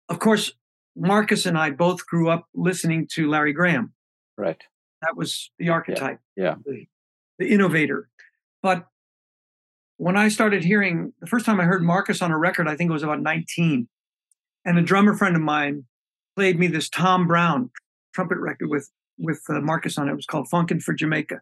of 0.09 0.19
course, 0.19 0.53
Marcus 0.95 1.45
and 1.45 1.57
I 1.57 1.71
both 1.71 2.05
grew 2.05 2.29
up 2.29 2.47
listening 2.53 3.07
to 3.13 3.29
Larry 3.29 3.53
Graham. 3.53 3.93
Right. 4.37 4.61
That 5.01 5.15
was 5.17 5.51
the 5.59 5.69
archetype, 5.69 6.19
Yeah. 6.35 6.55
the, 6.65 6.85
the 7.39 7.49
innovator. 7.49 8.09
But 8.61 8.85
when 9.97 10.15
I 10.17 10.29
started 10.29 10.63
hearing 10.63 11.13
the 11.19 11.27
first 11.27 11.45
time 11.45 11.59
I 11.59 11.65
heard 11.65 11.83
Marcus 11.83 12.21
on 12.21 12.31
a 12.31 12.37
record, 12.37 12.67
I 12.67 12.75
think 12.75 12.89
it 12.89 12.93
was 12.93 13.03
about 13.03 13.21
19. 13.21 13.87
And 14.65 14.77
a 14.77 14.81
drummer 14.81 15.13
friend 15.15 15.35
of 15.35 15.41
mine 15.41 15.85
played 16.35 16.57
me 16.57 16.67
this 16.67 16.89
Tom 16.89 17.27
Browne 17.27 17.69
trumpet 18.13 18.37
record 18.39 18.69
with 18.69 18.89
with 19.19 19.41
uh, 19.47 19.59
Marcus 19.61 19.97
on 19.97 20.07
it. 20.07 20.11
It 20.11 20.15
was 20.15 20.25
called 20.25 20.47
Funkin' 20.51 20.81
for 20.81 20.93
Jamaica. 20.93 21.41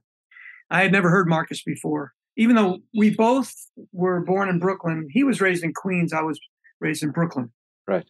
I 0.69 0.81
had 0.81 0.91
never 0.91 1.09
heard 1.09 1.27
Marcus 1.29 1.63
before, 1.63 2.11
even 2.35 2.55
though 2.55 2.79
we 2.93 3.11
both 3.15 3.53
were 3.93 4.19
born 4.21 4.49
in 4.49 4.59
Brooklyn. 4.59 5.07
He 5.09 5.23
was 5.23 5.39
raised 5.39 5.63
in 5.63 5.73
Queens. 5.73 6.11
I 6.11 6.21
was 6.21 6.39
raised 6.81 7.01
in 7.03 7.11
Brooklyn. 7.11 7.51
Right. 7.87 8.05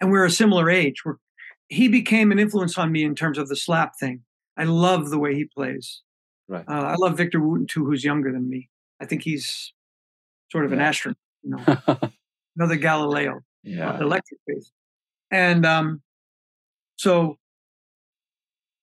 And 0.00 0.10
we're 0.10 0.24
a 0.24 0.30
similar 0.30 0.70
age. 0.70 1.04
We're, 1.04 1.16
he 1.68 1.88
became 1.88 2.32
an 2.32 2.38
influence 2.38 2.78
on 2.78 2.92
me 2.92 3.04
in 3.04 3.14
terms 3.14 3.38
of 3.38 3.48
the 3.48 3.56
slap 3.56 3.98
thing. 3.98 4.22
I 4.56 4.64
love 4.64 5.10
the 5.10 5.18
way 5.18 5.34
he 5.34 5.44
plays. 5.44 6.02
Right. 6.48 6.64
Uh, 6.66 6.72
I 6.72 6.94
love 6.96 7.16
Victor 7.16 7.40
Wooten 7.40 7.66
too, 7.66 7.84
who's 7.84 8.04
younger 8.04 8.32
than 8.32 8.48
me. 8.48 8.68
I 9.00 9.06
think 9.06 9.22
he's 9.22 9.72
sort 10.50 10.64
of 10.64 10.72
an 10.72 10.80
astronaut, 10.80 11.16
you 11.42 11.50
know, 11.50 11.98
another 12.56 12.76
Galileo, 12.76 13.40
yeah. 13.62 13.98
electric 14.00 14.40
bass. 14.46 14.72
And 15.30 15.66
um, 15.66 16.02
so 16.96 17.38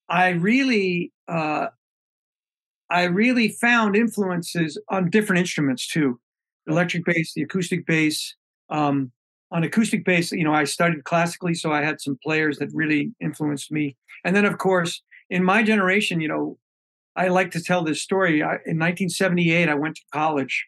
I 0.08 0.30
really, 0.30 1.12
uh, 1.28 1.68
I 2.90 3.04
really 3.06 3.50
found 3.50 3.96
influences 3.96 4.80
on 4.90 5.10
different 5.10 5.40
instruments 5.40 5.88
too. 5.88 6.20
Electric 6.68 7.04
bass, 7.06 7.34
the 7.34 7.42
acoustic 7.42 7.86
bass. 7.86 8.36
Um, 8.70 9.12
on 9.52 9.64
acoustic 9.64 10.04
bass, 10.06 10.32
you 10.32 10.44
know, 10.44 10.54
I 10.54 10.64
studied 10.64 11.04
classically, 11.04 11.54
so 11.54 11.72
I 11.72 11.84
had 11.84 12.02
some 12.02 12.18
players 12.24 12.58
that 12.58 12.70
really 12.74 13.12
influenced 13.22 13.72
me. 13.72 13.96
And 14.24 14.36
then, 14.36 14.46
of 14.46 14.58
course, 14.58 15.02
in 15.30 15.44
my 15.44 15.64
generation, 15.64 16.20
you 16.20 16.28
know, 16.28 16.58
I 17.16 17.28
like 17.28 17.52
to 17.52 17.64
tell 17.64 17.84
this 17.84 18.02
story. 18.02 18.44
I, 18.44 18.56
in 18.66 18.78
1978, 18.80 19.70
I 19.70 19.76
went 19.76 19.96
to 19.96 20.02
college. 20.12 20.68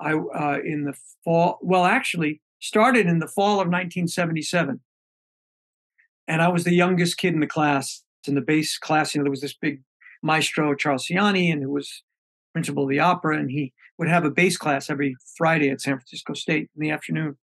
I 0.00 0.14
uh, 0.14 0.58
in 0.64 0.84
the 0.84 0.94
fall. 1.24 1.58
Well, 1.60 1.84
actually, 1.84 2.40
started 2.60 3.06
in 3.06 3.18
the 3.18 3.28
fall 3.28 3.60
of 3.60 3.68
1977, 3.68 4.80
and 6.26 6.42
I 6.42 6.48
was 6.48 6.64
the 6.64 6.74
youngest 6.74 7.18
kid 7.18 7.34
in 7.34 7.40
the 7.40 7.46
class. 7.46 8.02
In 8.26 8.34
the 8.34 8.40
bass 8.40 8.78
class, 8.78 9.14
you 9.14 9.20
know, 9.20 9.24
there 9.24 9.30
was 9.30 9.42
this 9.42 9.54
big 9.54 9.82
maestro 10.22 10.74
Charles 10.74 11.06
Siani, 11.06 11.52
and 11.52 11.62
who 11.62 11.70
was 11.70 12.02
principal 12.52 12.84
of 12.84 12.88
the 12.88 13.00
opera, 13.00 13.38
and 13.38 13.50
he 13.50 13.72
would 13.98 14.08
have 14.08 14.24
a 14.24 14.30
bass 14.30 14.56
class 14.56 14.88
every 14.88 15.16
Friday 15.36 15.70
at 15.70 15.80
San 15.80 15.96
Francisco 15.96 16.32
State 16.32 16.70
in 16.74 16.80
the 16.80 16.90
afternoon. 16.90 17.36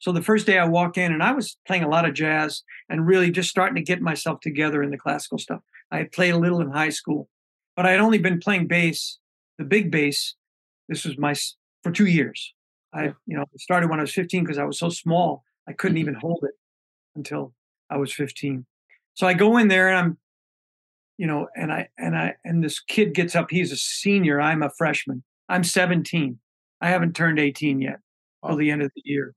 So 0.00 0.12
the 0.12 0.22
first 0.22 0.46
day 0.46 0.58
I 0.58 0.66
walk 0.66 0.96
in, 0.96 1.12
and 1.12 1.22
I 1.22 1.32
was 1.32 1.56
playing 1.66 1.82
a 1.82 1.88
lot 1.88 2.08
of 2.08 2.14
jazz 2.14 2.62
and 2.88 3.06
really 3.06 3.30
just 3.30 3.50
starting 3.50 3.74
to 3.76 3.82
get 3.82 4.00
myself 4.00 4.40
together 4.40 4.82
in 4.82 4.90
the 4.90 4.98
classical 4.98 5.38
stuff. 5.38 5.60
I 5.90 5.98
had 5.98 6.12
played 6.12 6.34
a 6.34 6.38
little 6.38 6.60
in 6.60 6.70
high 6.70 6.90
school, 6.90 7.28
but 7.76 7.86
I 7.86 7.90
had 7.90 8.00
only 8.00 8.18
been 8.18 8.38
playing 8.38 8.68
bass, 8.68 9.18
the 9.58 9.64
big 9.64 9.90
bass. 9.90 10.34
This 10.88 11.04
was 11.04 11.18
my 11.18 11.34
for 11.82 11.90
two 11.90 12.06
years. 12.06 12.54
I 12.94 13.12
you 13.26 13.36
know 13.36 13.44
started 13.58 13.90
when 13.90 13.98
I 13.98 14.02
was 14.02 14.14
15 14.14 14.44
because 14.44 14.58
I 14.58 14.64
was 14.64 14.78
so 14.78 14.88
small 14.88 15.44
I 15.68 15.72
couldn't 15.72 15.96
mm-hmm. 15.96 16.02
even 16.02 16.14
hold 16.14 16.40
it 16.42 16.54
until 17.14 17.52
I 17.90 17.98
was 17.98 18.12
15. 18.12 18.64
So 19.14 19.26
I 19.26 19.34
go 19.34 19.58
in 19.58 19.68
there 19.68 19.88
and 19.88 19.98
I'm, 19.98 20.18
you 21.18 21.26
know, 21.26 21.48
and 21.54 21.72
I 21.72 21.88
and 21.98 22.16
I 22.16 22.36
and 22.44 22.64
this 22.64 22.80
kid 22.80 23.12
gets 23.12 23.36
up. 23.36 23.48
He's 23.50 23.72
a 23.72 23.76
senior. 23.76 24.40
I'm 24.40 24.62
a 24.62 24.70
freshman. 24.70 25.22
I'm 25.48 25.64
17. 25.64 26.38
I 26.80 26.88
haven't 26.88 27.14
turned 27.14 27.38
18 27.38 27.80
yet 27.80 27.98
till 28.46 28.56
the 28.56 28.70
end 28.70 28.82
of 28.82 28.90
the 28.94 29.02
year. 29.04 29.34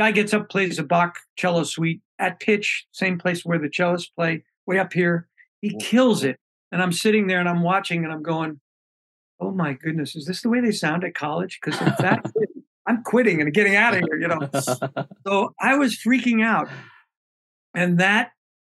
Guy 0.00 0.12
gets 0.12 0.32
up, 0.32 0.48
plays 0.48 0.78
a 0.78 0.82
Bach 0.82 1.18
cello 1.36 1.62
suite 1.62 2.00
at 2.18 2.40
pitch, 2.40 2.86
same 2.90 3.18
place 3.18 3.44
where 3.44 3.58
the 3.58 3.68
cellists 3.68 4.08
play, 4.16 4.42
way 4.64 4.78
up 4.78 4.94
here. 4.94 5.28
He 5.60 5.76
kills 5.76 6.24
it. 6.24 6.40
And 6.72 6.80
I'm 6.82 6.90
sitting 6.90 7.26
there 7.26 7.38
and 7.38 7.46
I'm 7.46 7.60
watching 7.60 8.02
and 8.02 8.10
I'm 8.10 8.22
going, 8.22 8.60
oh 9.40 9.50
my 9.50 9.74
goodness, 9.74 10.16
is 10.16 10.24
this 10.24 10.40
the 10.40 10.48
way 10.48 10.62
they 10.62 10.70
sound 10.70 11.04
at 11.04 11.14
college? 11.14 11.58
Because 11.60 11.78
if 11.82 11.98
that's 11.98 12.32
it, 12.36 12.48
I'm 12.86 13.02
quitting 13.02 13.42
and 13.42 13.52
getting 13.52 13.76
out 13.76 13.92
of 13.92 14.00
here, 14.00 14.18
you 14.18 14.28
know. 14.28 15.04
So 15.26 15.54
I 15.60 15.76
was 15.76 15.98
freaking 15.98 16.42
out. 16.42 16.70
And 17.74 17.98
that 17.98 18.30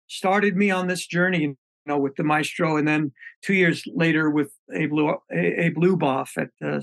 started 0.09 0.57
me 0.57 0.73
on 0.73 0.89
this 0.89 1.07
journey, 1.07 1.43
you 1.43 1.57
know, 1.87 1.99
with 1.99 2.17
the 2.17 2.25
maestro. 2.25 2.77
And 2.77 2.89
then 2.89 3.13
two 3.43 3.55
years 3.55 3.85
later 3.95 4.29
with 4.29 4.51
Abe, 4.75 4.93
Lu- 4.93 5.23
A- 5.31 5.67
Abe 5.67 5.77
Luboff 5.77 6.37
at, 6.37 6.49
uh, 6.61 6.83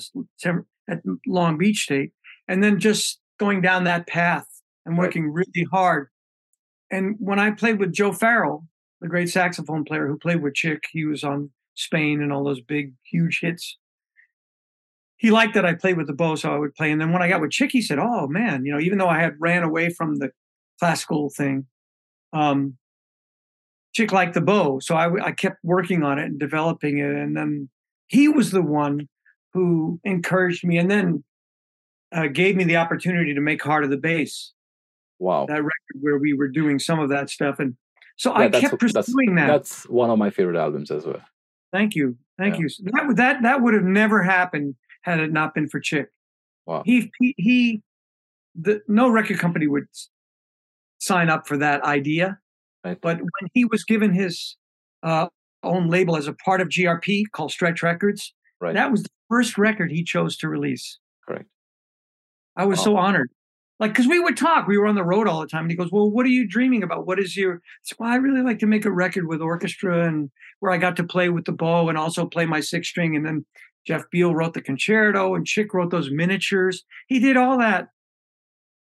at 0.89 1.01
Long 1.27 1.57
Beach 1.57 1.83
State. 1.83 2.13
And 2.47 2.63
then 2.63 2.79
just 2.79 3.19
going 3.39 3.61
down 3.61 3.85
that 3.85 4.07
path 4.07 4.47
and 4.85 4.97
working 4.97 5.31
really 5.31 5.67
hard. 5.71 6.09
And 6.91 7.15
when 7.19 7.39
I 7.39 7.51
played 7.51 7.79
with 7.79 7.93
Joe 7.93 8.11
Farrell, 8.11 8.65
the 9.01 9.07
great 9.07 9.29
saxophone 9.29 9.85
player 9.85 10.07
who 10.07 10.17
played 10.17 10.41
with 10.41 10.55
Chick, 10.55 10.83
he 10.91 11.05
was 11.05 11.23
on 11.23 11.51
Spain 11.75 12.21
and 12.21 12.33
all 12.33 12.43
those 12.43 12.61
big, 12.61 12.93
huge 13.03 13.39
hits. 13.41 13.77
He 15.17 15.31
liked 15.31 15.53
that 15.53 15.65
I 15.65 15.73
played 15.73 15.97
with 15.97 16.07
the 16.07 16.13
bow, 16.13 16.35
so 16.35 16.53
I 16.53 16.57
would 16.57 16.75
play. 16.75 16.91
And 16.91 16.99
then 16.99 17.11
when 17.11 17.21
I 17.21 17.27
got 17.29 17.41
with 17.41 17.51
Chick, 17.51 17.71
he 17.71 17.81
said, 17.81 17.99
"Oh 17.99 18.27
man, 18.27 18.65
you 18.65 18.71
know, 18.71 18.79
even 18.79 18.97
though 18.97 19.09
I 19.09 19.19
had 19.19 19.35
ran 19.39 19.63
away 19.63 19.89
from 19.89 20.15
the 20.15 20.31
classical 20.79 21.29
thing, 21.29 21.67
um, 22.31 22.77
Chick 23.93 24.11
liked 24.11 24.33
the 24.33 24.41
bow, 24.41 24.79
so 24.79 24.95
I 24.95 25.31
kept 25.31 25.57
working 25.63 26.03
on 26.03 26.19
it 26.19 26.25
and 26.25 26.39
developing 26.39 26.99
it. 26.99 27.15
And 27.15 27.35
then 27.35 27.69
he 28.07 28.27
was 28.27 28.51
the 28.51 28.61
one 28.61 29.09
who 29.53 29.99
encouraged 30.03 30.65
me, 30.65 30.77
and 30.77 30.89
then 30.89 31.23
uh, 32.11 32.27
gave 32.27 32.55
me 32.55 32.63
the 32.63 32.77
opportunity 32.77 33.33
to 33.33 33.41
make 33.41 33.61
Heart 33.61 33.83
of 33.83 33.89
the 33.89 33.97
Bass, 33.97 34.53
wow. 35.19 35.45
that 35.47 35.55
record 35.55 36.01
where 36.01 36.17
we 36.17 36.33
were 36.33 36.47
doing 36.47 36.79
some 36.79 36.99
of 36.99 37.09
that 37.09 37.29
stuff. 37.29 37.59
And 37.59 37.75
so 38.17 38.31
Yeah, 38.31 38.37
I 38.37 38.47
that's- 38.47 38.61
kept 38.71 38.81
that's- 38.81 39.05
pursuing 39.05 39.35
that. 39.35 39.47
That's 39.47 39.87
one 39.87 40.09
of 40.09 40.17
my 40.17 40.29
favorite 40.29 40.57
albums 40.57 40.91
as 40.91 41.05
well. 41.05 41.21
Thank 41.71 41.95
you, 41.95 42.17
thank 42.37 42.55
Yeah. 42.55 42.61
you. 42.61 42.69
So 42.69 42.83
that 42.91 43.07
would- 43.07 43.17
that 43.17 43.41
that 43.43 43.61
would 43.61 43.73
have 43.73 43.83
never 43.83 44.23
happened 44.23 44.75
had 45.03 45.19
it 45.19 45.31
not 45.31 45.53
been 45.53 45.69
for 45.69 45.79
Chick. 45.79 46.09
Wow. 46.65 46.83
He 46.85 47.11
he, 47.19 47.35
he 47.37 47.83
the 48.55 48.81
no 48.87 49.09
record 49.09 49.39
company 49.39 49.67
would 49.67 49.87
sign 50.99 51.29
up 51.29 51.47
for 51.47 51.57
that 51.57 51.81
idea. 51.83 52.39
Right. 52.83 52.99
But 52.99 53.17
when 53.19 53.49
he 53.53 53.65
was 53.65 53.83
given 53.83 54.13
his 54.13 54.57
uh, 55.03 55.27
own 55.63 55.89
label 55.89 56.15
as 56.17 56.27
a 56.27 56.33
part 56.33 56.61
of 56.61 56.69
GRP 56.69 57.23
called 57.31 57.51
Stretch 57.51 57.81
Records. 57.83 58.33
Right. 58.59 58.73
That 58.73 58.91
was 58.91 59.03
the 59.03 59.09
first 59.29 59.57
record 59.57 59.91
he 59.91 60.03
chose 60.03 60.35
to 60.37 60.49
release. 60.49 60.99
Correct. 61.27 61.45
I 62.59 62.65
was 62.65 62.79
Wow. 62.79 62.83
so 62.83 62.97
oh. 62.97 62.99
honored. 62.99 63.29
Like, 63.79 63.93
because 63.93 64.07
we 64.07 64.19
would 64.19 64.35
talk, 64.35 64.67
we 64.67 64.77
were 64.77 64.87
on 64.87 64.95
the 64.95 65.05
road 65.05 65.27
all 65.27 65.39
the 65.39 65.47
time. 65.47 65.61
And 65.61 65.71
he 65.71 65.77
goes, 65.77 65.89
Well, 65.91 66.11
what 66.11 66.25
are 66.25 66.29
you 66.29 66.45
dreaming 66.45 66.83
about? 66.83 67.07
What 67.07 67.17
is 67.17 67.37
your. 67.37 67.61
So, 67.83 67.95
well, 67.97 68.11
I 68.11 68.15
really 68.17 68.41
like 68.41 68.59
to 68.59 68.67
make 68.67 68.83
a 68.83 68.91
record 68.91 69.25
with 69.27 69.41
orchestra 69.41 70.05
and 70.05 70.29
where 70.59 70.71
I 70.71 70.77
got 70.77 70.97
to 70.97 71.03
play 71.03 71.29
with 71.29 71.45
the 71.45 71.53
bow 71.53 71.87
and 71.87 71.97
also 71.97 72.25
play 72.25 72.45
my 72.45 72.59
six 72.59 72.89
string. 72.89 73.15
And 73.15 73.25
then 73.25 73.45
Jeff 73.87 74.03
Beal 74.11 74.35
wrote 74.35 74.53
the 74.53 74.61
concerto 74.61 75.33
and 75.33 75.47
Chick 75.47 75.73
wrote 75.73 75.91
those 75.91 76.11
miniatures. 76.11 76.83
He 77.07 77.19
did 77.19 77.37
all 77.37 77.57
that 77.59 77.87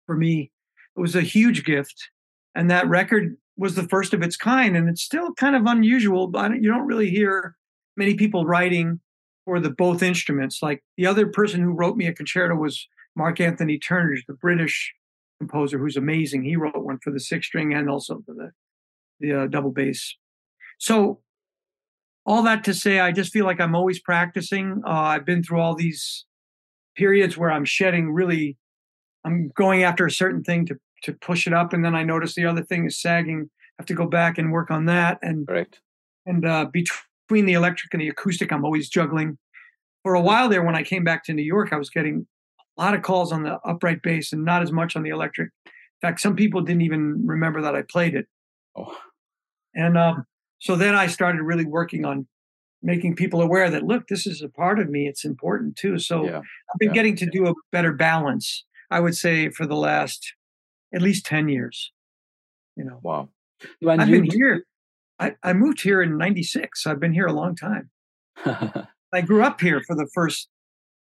for 0.06 0.16
me. 0.16 0.52
It 0.96 1.02
was 1.02 1.16
a 1.16 1.22
huge 1.22 1.66
gift. 1.66 2.10
And 2.54 2.70
that 2.70 2.88
record 2.88 3.36
was 3.58 3.74
the 3.74 3.88
first 3.88 4.14
of 4.14 4.22
its 4.22 4.38
kind. 4.38 4.78
And 4.78 4.88
it's 4.88 5.02
still 5.02 5.34
kind 5.34 5.56
of 5.56 5.66
unusual, 5.66 6.28
but 6.28 6.52
you 6.62 6.70
don't 6.70 6.86
really 6.86 7.10
hear 7.10 7.56
many 7.98 8.14
people 8.14 8.46
writing 8.46 9.00
for 9.46 9.60
the 9.60 9.72
both 9.72 10.04
instruments. 10.04 10.60
Like 10.62 10.84
the 10.98 11.08
other 11.08 11.26
person 11.28 11.62
who 11.62 11.72
wrote 11.72 11.98
me 11.98 12.06
a 12.06 12.14
concerto 12.14 12.56
was 12.56 12.88
Mark 13.16 13.40
Anthony 13.40 13.80
Turnage, 13.80 14.26
the 14.28 14.34
British 14.34 14.94
composer 15.40 15.78
who's 15.78 15.98
amazing. 15.98 16.44
He 16.44 16.56
wrote 16.56 16.78
one 16.78 17.00
for 17.04 17.12
the 17.12 17.20
six 17.20 17.48
string 17.48 17.74
and 17.74 17.90
also 17.90 18.22
for 18.26 18.34
the 18.34 18.52
the 19.20 19.44
uh, 19.44 19.48
double 19.48 19.72
bass. 19.72 20.16
So 20.80 21.22
all 22.26 22.44
that 22.44 22.64
to 22.66 22.74
say, 22.74 23.00
I 23.00 23.12
just 23.12 23.32
feel 23.32 23.46
like 23.46 23.60
I'm 23.60 23.76
always 23.76 24.00
practicing. 24.00 24.82
Uh, 24.86 24.90
I've 24.90 25.26
been 25.26 25.44
through 25.44 25.60
all 25.60 25.76
these 25.76 26.26
periods 26.96 27.38
where 27.38 27.52
I'm 27.52 27.66
shedding 27.66 28.12
really. 28.12 28.58
I'm 29.26 29.52
going 29.56 29.84
after 29.84 30.06
a 30.06 30.12
certain 30.12 30.44
thing 30.44 30.66
to 30.68 30.76
to 31.04 31.14
push 31.14 31.48
it 31.48 31.54
up, 31.54 31.74
and 31.74 31.84
then 31.84 31.96
I 31.96 32.04
notice 32.04 32.34
the 32.34 32.46
other 32.46 32.64
thing 32.64 32.86
is 32.86 33.02
sagging. 33.02 33.50
I 33.50 33.82
have 33.82 33.88
to 33.88 33.94
go 33.94 34.08
back 34.08 34.38
and 34.38 34.52
work 34.52 34.72
on 34.72 34.86
that, 34.86 35.20
and 35.22 35.48
Correct. 35.48 35.80
and 36.26 36.46
uh, 36.46 36.66
between 36.72 37.46
the 37.46 37.54
electric 37.54 37.94
and 37.94 38.02
the 38.02 38.10
acoustic, 38.10 38.52
I'm 38.52 38.66
always 38.66 38.90
juggling. 38.90 39.38
For 40.04 40.16
a 40.16 40.22
while 40.22 40.50
there, 40.50 40.64
when 40.64 40.76
I 40.76 40.84
came 40.84 41.04
back 41.04 41.24
to 41.26 41.34
New 41.34 41.44
York, 41.44 41.72
I 41.72 41.78
was 41.78 41.90
getting 41.90 42.28
a 42.78 42.82
lot 42.82 42.94
of 42.94 43.02
calls 43.02 43.32
on 43.32 43.44
the 43.44 43.60
upright 43.66 44.02
bass 44.02 44.34
and 44.34 44.44
not 44.44 44.62
as 44.62 44.72
much 44.72 44.96
on 44.96 45.04
the 45.04 45.10
electric. 45.10 45.50
In 45.66 45.72
fact, 46.10 46.22
some 46.22 46.36
people 46.36 46.62
didn't 46.62 46.82
even 46.82 47.26
remember 47.26 47.62
that 47.62 47.76
I 47.76 47.84
played 47.84 48.16
it. 48.16 48.28
Oh, 48.76 48.98
And 49.74 49.98
um, 49.98 50.26
so 50.60 50.76
then 50.76 50.96
I 50.96 51.08
started 51.08 51.42
really 51.42 51.66
working 51.66 52.06
on 52.06 52.28
making 52.82 53.16
people 53.16 53.42
aware 53.42 53.70
that 53.70 53.84
look, 53.84 54.08
this 54.08 54.28
is 54.28 54.42
a 54.42 54.50
part 54.50 54.80
of 54.80 54.90
me. 54.90 55.08
It's 55.08 55.24
important 55.24 55.76
too. 55.76 55.98
So 56.00 56.26
yeah. 56.26 56.38
I've 56.40 56.80
been 56.80 56.90
yeah, 56.90 56.94
getting 56.94 57.16
to 57.18 57.26
do 57.26 57.48
a 57.48 57.54
better 57.72 57.94
balance. 57.94 58.66
I 58.92 59.00
would 59.00 59.16
say 59.16 59.50
for 59.50 59.66
the 59.66 59.76
last 59.76 60.34
at 60.94 61.02
least 61.02 61.26
ten 61.26 61.48
years. 61.50 61.92
You 62.76 62.86
know, 62.86 63.00
Wow. 63.02 63.30
And 63.82 64.02
I've 64.02 64.10
you 64.10 64.22
been 64.22 64.32
here. 64.32 64.66
I, 65.20 65.36
I 65.44 65.54
moved 65.54 65.82
here 65.82 66.02
in 66.02 66.18
'96. 66.18 66.86
I've 66.86 67.00
been 67.00 67.14
here 67.14 67.28
a 67.28 67.34
long 67.34 67.56
time. 67.56 67.90
I 68.46 69.22
grew 69.22 69.44
up 69.44 69.62
here 69.62 69.82
for 69.86 69.96
the 69.96 70.08
first 70.14 70.50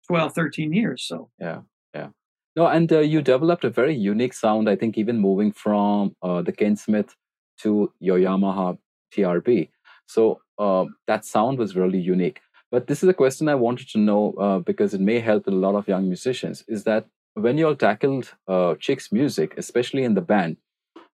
12, 0.09 0.33
13 0.33 0.73
years. 0.73 1.03
So 1.03 1.29
yeah, 1.39 1.61
yeah. 1.93 2.09
No, 2.55 2.67
and 2.67 2.91
uh, 2.91 2.99
you 2.99 3.21
developed 3.21 3.63
a 3.63 3.69
very 3.69 3.95
unique 3.95 4.33
sound. 4.33 4.69
I 4.69 4.75
think 4.75 4.97
even 4.97 5.19
moving 5.19 5.51
from 5.51 6.15
uh, 6.21 6.41
the 6.41 6.51
Ken 6.51 6.75
Smith 6.75 7.15
to 7.59 7.93
your 7.99 8.17
Yamaha 8.17 8.77
TRB. 9.15 9.69
So 10.07 10.41
uh, 10.57 10.85
that 11.07 11.25
sound 11.25 11.59
was 11.59 11.75
really 11.75 11.99
unique. 11.99 12.41
But 12.71 12.87
this 12.87 13.03
is 13.03 13.09
a 13.09 13.13
question 13.13 13.47
I 13.47 13.55
wanted 13.55 13.89
to 13.89 13.99
know 13.99 14.33
uh, 14.33 14.59
because 14.59 14.93
it 14.93 15.01
may 15.01 15.19
help 15.19 15.47
a 15.47 15.51
lot 15.51 15.75
of 15.75 15.87
young 15.87 16.07
musicians. 16.07 16.63
Is 16.67 16.83
that 16.83 17.05
when 17.33 17.57
you 17.57 17.67
all 17.67 17.75
tackled 17.75 18.33
uh, 18.47 18.75
Chick's 18.75 19.11
music, 19.11 19.53
especially 19.57 20.03
in 20.03 20.15
the 20.15 20.21
band, 20.21 20.57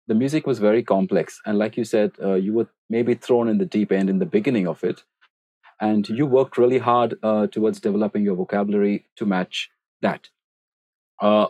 the 0.08 0.16
music 0.16 0.46
was 0.46 0.60
very 0.60 0.84
complex, 0.84 1.40
and 1.46 1.58
like 1.58 1.78
you 1.78 1.86
said, 1.86 2.12
uh, 2.22 2.34
you 2.34 2.54
were 2.54 2.68
maybe 2.90 3.14
thrown 3.14 3.48
in 3.48 3.58
the 3.58 3.66
deep 3.66 3.92
end 3.92 4.10
in 4.10 4.20
the 4.20 4.26
beginning 4.26 4.68
of 4.68 4.84
it, 4.84 5.04
and 5.84 6.08
you 6.08 6.26
worked 6.26 6.58
really 6.58 6.78
hard 6.78 7.16
uh, 7.24 7.46
towards 7.48 7.82
developing 7.82 8.24
your 8.24 8.36
vocabulary 8.36 9.06
to 9.18 9.26
match 9.26 9.70
that. 10.02 10.30
Uh, 11.22 11.48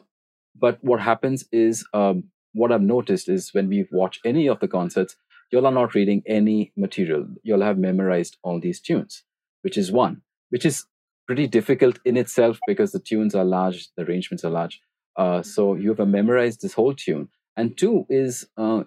but 0.59 0.79
what 0.81 0.99
happens 0.99 1.45
is, 1.51 1.85
um, 1.93 2.23
what 2.53 2.71
I've 2.71 2.81
noticed 2.81 3.29
is 3.29 3.53
when 3.53 3.69
we 3.69 3.87
watch 3.91 4.19
any 4.25 4.47
of 4.47 4.59
the 4.59 4.67
concerts, 4.67 5.15
y'all 5.51 5.67
are 5.67 5.71
not 5.71 5.93
reading 5.93 6.23
any 6.25 6.71
material. 6.75 7.27
You'll 7.43 7.61
have 7.61 7.77
memorized 7.77 8.37
all 8.43 8.59
these 8.59 8.81
tunes, 8.81 9.23
which 9.61 9.77
is 9.77 9.91
one, 9.91 10.23
which 10.49 10.65
is 10.65 10.85
pretty 11.27 11.45
difficult 11.45 11.99
in 12.03 12.17
itself 12.17 12.59
because 12.67 12.91
the 12.91 12.99
tunes 12.99 13.35
are 13.35 13.45
large, 13.45 13.89
the 13.95 14.03
arrangements 14.03 14.43
are 14.43 14.51
large. 14.51 14.81
Uh, 15.15 15.43
so 15.43 15.75
you 15.75 15.93
have 15.93 16.07
memorized 16.07 16.63
this 16.63 16.73
whole 16.73 16.95
tune. 16.95 17.29
And 17.55 17.77
two 17.77 18.07
is 18.09 18.47
uh, 18.57 18.83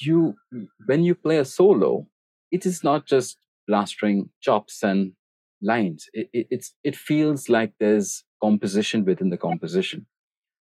you 0.00 0.36
when 0.86 1.02
you 1.02 1.16
play 1.16 1.38
a 1.38 1.44
solo, 1.44 2.06
it 2.52 2.64
is 2.64 2.84
not 2.84 3.06
just 3.06 3.38
blastering 3.66 4.30
chops 4.40 4.82
and 4.82 5.12
lines. 5.62 6.06
It, 6.12 6.28
it, 6.32 6.46
it's 6.50 6.74
it 6.84 6.96
feels 6.96 7.48
like 7.48 7.72
there's 7.80 8.24
composition 8.42 9.04
within 9.04 9.30
the 9.30 9.38
composition. 9.38 10.06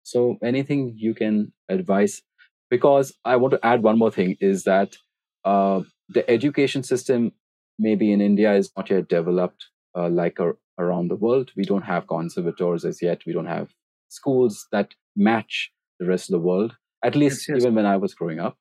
So 0.03 0.39
anything 0.43 0.95
you 0.97 1.15
can 1.15 1.53
advise? 1.69 2.23
Because 2.71 3.15
I 3.25 3.37
want 3.37 3.53
to 3.53 3.65
add 3.65 3.83
one 3.83 3.99
more 3.99 4.11
thing 4.11 4.37
is 4.41 4.65
that 4.65 4.97
uh, 5.45 5.83
the 6.09 6.29
education 6.31 6.83
system 6.83 7.33
maybe 7.79 8.13
in 8.13 8.21
India 8.21 8.55
is 8.55 8.71
not 8.77 8.91
yet 8.91 9.09
developed 9.09 9.67
uh, 9.97 10.09
like 10.09 10.39
a, 10.39 10.53
around 10.79 11.09
the 11.09 11.17
world. 11.17 11.51
We 11.57 11.65
don't 11.65 11.83
have 11.83 12.07
conservatories 12.07 12.85
as 12.85 13.03
yet. 13.03 13.23
We 13.27 13.33
don't 13.33 13.47
have 13.47 13.71
schools 14.09 14.67
that 14.73 14.95
match 15.17 15.73
the 15.99 16.07
rest 16.07 16.29
of 16.29 16.33
the 16.35 16.47
world. 16.47 16.77
At 17.05 17.17
least 17.17 17.49
Yes, 17.49 17.57
yes. 17.57 17.63
even 17.63 17.75
when 17.75 17.87
I 17.87 17.97
was 17.97 18.15
growing 18.15 18.41
up, 18.41 18.57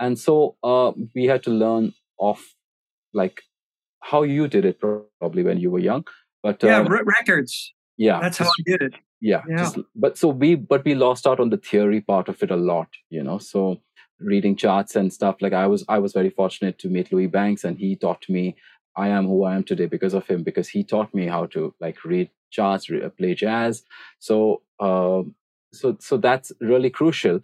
and 0.00 0.18
so 0.18 0.56
uh, 0.62 0.92
we 1.14 1.24
had 1.26 1.42
to 1.44 1.50
learn 1.50 1.92
off 2.18 2.54
like 3.14 3.42
how 4.10 4.22
you 4.22 4.48
did 4.48 4.64
it 4.64 4.76
probably 4.80 5.42
when 5.48 5.58
you 5.58 5.70
were 5.70 5.84
young. 5.90 6.04
But 6.42 6.62
yeah, 6.62 6.78
uh, 6.80 6.84
re- 6.94 7.06
records. 7.18 7.74
yeah, 7.96 8.20
That's 8.20 8.38
how 8.38 8.44
just- 8.46 8.60
I 8.60 8.70
did 8.72 8.82
it. 8.88 8.94
yeah, 9.20 9.42
Yeah. 9.48 9.56
just 9.62 9.78
but 10.04 10.18
so 10.22 10.28
we 10.42 10.54
but 10.72 10.84
we 10.84 10.94
lost 10.94 11.26
out 11.26 11.40
on 11.40 11.50
the 11.50 11.56
theory 11.70 12.00
part 12.12 12.28
of 12.32 12.42
it 12.44 12.50
a 12.50 12.56
lot 12.72 12.88
you 13.16 13.22
know 13.28 13.38
so 13.38 13.60
reading 14.32 14.54
charts 14.62 14.96
and 15.00 15.12
stuff 15.18 15.36
like 15.44 15.54
i 15.62 15.66
was 15.72 15.84
i 15.94 15.98
was 16.04 16.12
very 16.18 16.30
fortunate 16.40 16.76
to 16.82 16.88
meet 16.94 17.10
Louiz 17.12 17.30
Banks 17.36 17.64
and 17.64 17.78
he 17.84 17.90
taught 18.04 18.24
me 18.36 18.44
i 19.04 19.06
am 19.16 19.24
who 19.30 19.38
i 19.48 19.54
am 19.56 19.64
today 19.70 19.86
because 19.94 20.14
of 20.20 20.26
him 20.32 20.42
because 20.48 20.68
he 20.74 20.84
taught 20.92 21.14
me 21.18 21.24
how 21.34 21.42
to 21.54 21.62
like 21.86 21.98
read 22.12 22.28
charts 22.58 22.90
re- 22.90 23.08
play 23.18 23.32
jazz 23.42 23.82
so 24.28 24.36
um 24.88 25.34
so 25.80 25.96
so 26.08 26.16
that's 26.26 26.52
really 26.72 26.90
crucial 27.00 27.40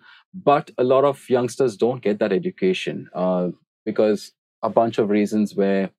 but 0.50 0.70
a 0.84 0.84
lot 0.92 1.04
of 1.12 1.16
youngsters 1.36 1.76
don't 1.84 2.02
get 2.08 2.18
that 2.18 2.32
education 2.40 3.08
uh, 3.14 3.48
because 3.88 4.32
a 4.62 4.70
bunch 4.80 4.98
of 4.98 5.10
reasons 5.18 5.54
where 5.62 5.90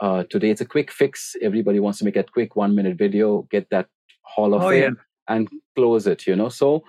uh, 0.00 0.24
today 0.30 0.50
it's 0.50 0.60
a 0.60 0.66
quick 0.66 0.90
fix. 0.90 1.34
Everybody 1.42 1.80
wants 1.80 1.98
to 1.98 2.04
make 2.04 2.16
a 2.16 2.22
quick 2.24 2.56
one 2.56 2.74
minute 2.74 2.96
video 2.96 3.42
get 3.50 3.70
that 3.70 3.88
hall 4.22 4.54
of 4.54 4.62
Oh, 4.62 4.70
fame 4.70 4.98
and 5.28 5.48
close 5.74 6.06
it 6.06 6.26
you 6.26 6.36
know? 6.36 6.48
So 6.48 6.84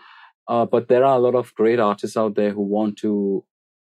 uh, 0.48 0.66
but 0.66 0.88
there 0.88 1.06
are 1.06 1.16
a 1.16 1.20
lot 1.20 1.36
of 1.36 1.54
great 1.56 1.80
artists 1.80 2.18
out 2.18 2.36
there 2.36 2.52
who 2.52 2.62
want 2.62 2.98
to 3.00 3.44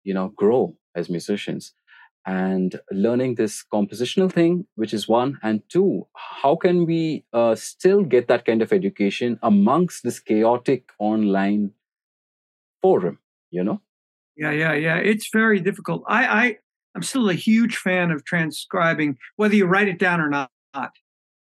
you 0.05 0.15
know 0.15 0.29
grow 0.29 0.77
as 0.95 1.09
musicians. 1.09 1.75
And 2.27 2.81
learning 2.91 3.35
this 3.35 3.63
compositional 3.71 4.33
thing 4.33 4.67
which 4.77 4.95
is 4.95 5.07
one 5.07 5.39
and 5.43 5.63
two 5.69 6.07
how 6.15 6.57
can 6.57 6.87
we 6.87 7.25
uh, 7.35 7.55
still 7.55 8.03
get 8.03 8.29
that 8.29 8.47
kind 8.47 8.63
of 8.63 8.73
education 8.73 9.39
amongst 9.43 10.05
this 10.05 10.21
chaotic 10.21 10.91
online 10.99 11.73
forum 12.81 13.19
you 13.51 13.63
know? 13.63 13.81
Yeah, 14.37 14.51
yeah, 14.51 14.75
yeah. 14.75 14.97
It's 14.97 15.29
very 15.33 15.61
difficult. 15.61 16.03
I, 16.09 16.27
I, 16.27 16.57
I'm 16.95 17.03
still 17.03 17.29
a 17.29 17.35
huge 17.35 17.77
fan 17.77 18.11
of 18.11 18.25
transcribing, 18.25 19.19
whether 19.37 19.55
you 19.55 19.67
write 19.67 19.89
it 19.89 19.99
down 19.99 20.21
or 20.21 20.29
not. 20.29 20.51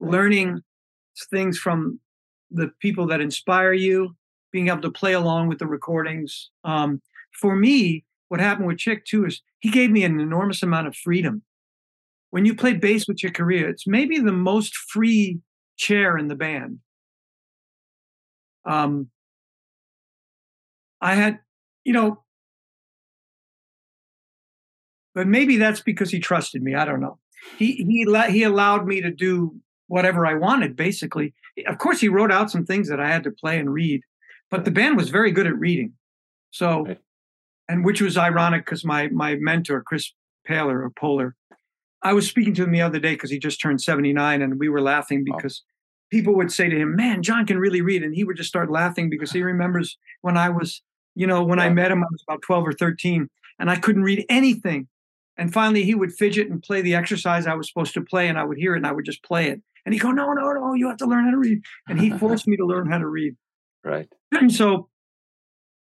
Learning 0.00 0.62
things 1.30 1.58
from 1.58 2.00
the 2.50 2.70
people 2.80 3.06
that 3.08 3.20
inspire 3.20 3.72
you, 3.72 4.16
being 4.52 4.68
able 4.68 4.80
to 4.82 4.90
play 4.90 5.12
along 5.12 5.48
with 5.48 5.58
the 5.58 5.66
recordings. 5.66 6.50
Um, 6.64 7.02
for 7.32 7.56
me, 7.56 8.04
what 8.28 8.40
happened 8.40 8.66
with 8.66 8.78
Chick 8.78 9.04
too 9.04 9.26
is 9.26 9.42
he 9.60 9.70
gave 9.70 9.90
me 9.90 10.04
an 10.04 10.20
enormous 10.20 10.62
amount 10.62 10.86
of 10.86 10.96
freedom. 10.96 11.42
When 12.30 12.44
you 12.44 12.54
play 12.54 12.74
bass 12.74 13.08
with 13.08 13.18
Chick 13.18 13.34
Corea, 13.34 13.68
it's 13.68 13.86
maybe 13.86 14.18
the 14.18 14.32
most 14.32 14.76
free 14.76 15.40
chair 15.76 16.18
in 16.18 16.28
the 16.28 16.34
band. 16.34 16.78
Um, 18.64 19.08
I 21.00 21.14
had, 21.14 21.40
you 21.84 21.92
know, 21.92 22.22
but 25.18 25.26
maybe 25.26 25.56
that's 25.56 25.80
because 25.80 26.12
he 26.12 26.20
trusted 26.20 26.62
me. 26.62 26.76
I 26.76 26.84
don't 26.84 27.00
know. 27.00 27.18
He 27.56 27.84
he 27.88 28.04
let 28.04 28.30
he 28.30 28.44
allowed 28.44 28.86
me 28.86 29.00
to 29.00 29.10
do 29.10 29.52
whatever 29.88 30.24
I 30.24 30.34
wanted. 30.34 30.76
Basically, 30.76 31.34
of 31.66 31.78
course, 31.78 32.00
he 32.00 32.06
wrote 32.06 32.30
out 32.30 32.52
some 32.52 32.64
things 32.64 32.88
that 32.88 33.00
I 33.00 33.08
had 33.08 33.24
to 33.24 33.32
play 33.32 33.58
and 33.58 33.72
read, 33.72 34.02
but 34.48 34.64
the 34.64 34.70
band 34.70 34.96
was 34.96 35.08
very 35.10 35.32
good 35.32 35.48
at 35.48 35.58
reading. 35.58 35.94
So, 36.52 36.84
Right. 36.84 36.98
and 37.68 37.84
which 37.84 38.00
was 38.00 38.16
ironic 38.16 38.64
because 38.64 38.84
my 38.84 39.08
my 39.08 39.34
mentor 39.40 39.82
Chris 39.82 40.12
Paler 40.46 40.84
or 40.84 40.90
Polar, 40.90 41.34
I 42.00 42.12
was 42.12 42.28
speaking 42.28 42.54
to 42.54 42.62
him 42.62 42.70
the 42.70 42.82
other 42.82 43.00
day 43.00 43.14
because 43.14 43.32
he 43.32 43.40
just 43.40 43.60
turned 43.60 43.80
seventy 43.80 44.12
nine, 44.12 44.40
and 44.40 44.60
we 44.60 44.68
were 44.68 44.80
laughing 44.80 45.24
because 45.24 45.64
people 46.12 46.36
would 46.36 46.52
say 46.52 46.68
to 46.68 46.76
him, 46.78 46.94
"Man, 46.94 47.24
John 47.24 47.44
can 47.44 47.58
really 47.58 47.80
read," 47.80 48.04
and 48.04 48.14
he 48.14 48.22
would 48.22 48.36
just 48.36 48.50
start 48.50 48.70
laughing 48.70 49.10
because 49.10 49.32
he 49.32 49.42
remembers 49.42 49.98
when 50.20 50.36
I 50.36 50.48
was, 50.48 50.80
you 51.16 51.26
know, 51.26 51.42
when 51.42 51.58
I 51.58 51.70
met 51.70 51.90
him, 51.90 52.04
I 52.04 52.06
was 52.08 52.22
about 52.28 52.42
twelve 52.42 52.64
or 52.64 52.72
thirteen, 52.72 53.28
and 53.58 53.68
I 53.68 53.74
couldn't 53.80 54.04
read 54.04 54.24
anything. 54.28 54.86
And 55.38 55.52
finally, 55.52 55.84
he 55.84 55.94
would 55.94 56.12
fidget 56.12 56.50
and 56.50 56.62
play 56.62 56.82
the 56.82 56.96
exercise 56.96 57.46
I 57.46 57.54
was 57.54 57.68
supposed 57.68 57.94
to 57.94 58.02
play, 58.02 58.28
and 58.28 58.38
I 58.38 58.44
would 58.44 58.58
hear 58.58 58.74
it 58.74 58.78
and 58.78 58.86
I 58.86 58.92
would 58.92 59.04
just 59.04 59.22
play 59.22 59.48
it. 59.48 59.62
And 59.84 59.94
he'd 59.94 60.00
go, 60.00 60.10
No, 60.10 60.32
no, 60.32 60.52
no, 60.52 60.74
you 60.74 60.88
have 60.88 60.98
to 60.98 61.06
learn 61.06 61.24
how 61.24 61.30
to 61.30 61.38
read. 61.38 61.62
And 61.88 62.00
he 62.00 62.10
forced 62.18 62.48
me 62.48 62.56
to 62.56 62.66
learn 62.66 62.90
how 62.90 62.98
to 62.98 63.06
read. 63.06 63.36
Right. 63.84 64.08
And 64.32 64.52
so 64.60 64.88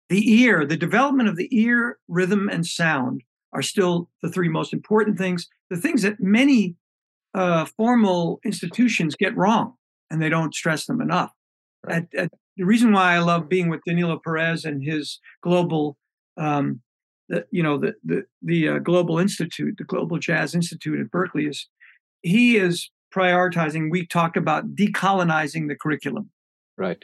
the 0.09 0.41
ear, 0.41 0.65
the 0.65 0.77
development 0.77 1.29
of 1.29 1.37
the 1.37 1.49
ear, 1.57 1.97
rhythm, 2.07 2.49
and 2.49 2.65
sound 2.65 3.21
are 3.53 3.61
still 3.61 4.09
the 4.21 4.29
three 4.29 4.49
most 4.49 4.73
important 4.73 5.17
things. 5.17 5.47
The 5.69 5.77
things 5.77 6.01
that 6.03 6.19
many 6.19 6.75
uh, 7.33 7.65
formal 7.77 8.39
institutions 8.45 9.15
get 9.15 9.35
wrong, 9.35 9.73
and 10.09 10.21
they 10.21 10.29
don't 10.29 10.53
stress 10.53 10.85
them 10.85 11.01
enough. 11.01 11.31
Right. 11.85 12.07
At, 12.13 12.19
at, 12.19 12.31
the 12.57 12.65
reason 12.65 12.91
why 12.91 13.13
I 13.13 13.19
love 13.19 13.47
being 13.47 13.69
with 13.69 13.81
Danilo 13.85 14.19
Perez 14.23 14.65
and 14.65 14.83
his 14.83 15.19
global, 15.43 15.95
um, 16.37 16.81
the, 17.29 17.45
you 17.51 17.63
know, 17.63 17.77
the 17.77 17.93
the 18.03 18.23
the 18.41 18.69
uh, 18.69 18.79
Global 18.79 19.19
Institute, 19.19 19.75
the 19.77 19.83
Global 19.83 20.17
Jazz 20.17 20.55
Institute 20.55 20.99
at 20.99 21.11
Berklee 21.11 21.49
is 21.49 21.67
he 22.21 22.57
is 22.57 22.89
prioritizing. 23.15 23.89
We 23.91 24.05
talk 24.05 24.35
about 24.35 24.75
decolonizing 24.75 25.67
the 25.67 25.75
curriculum. 25.75 26.29
Right. 26.77 27.03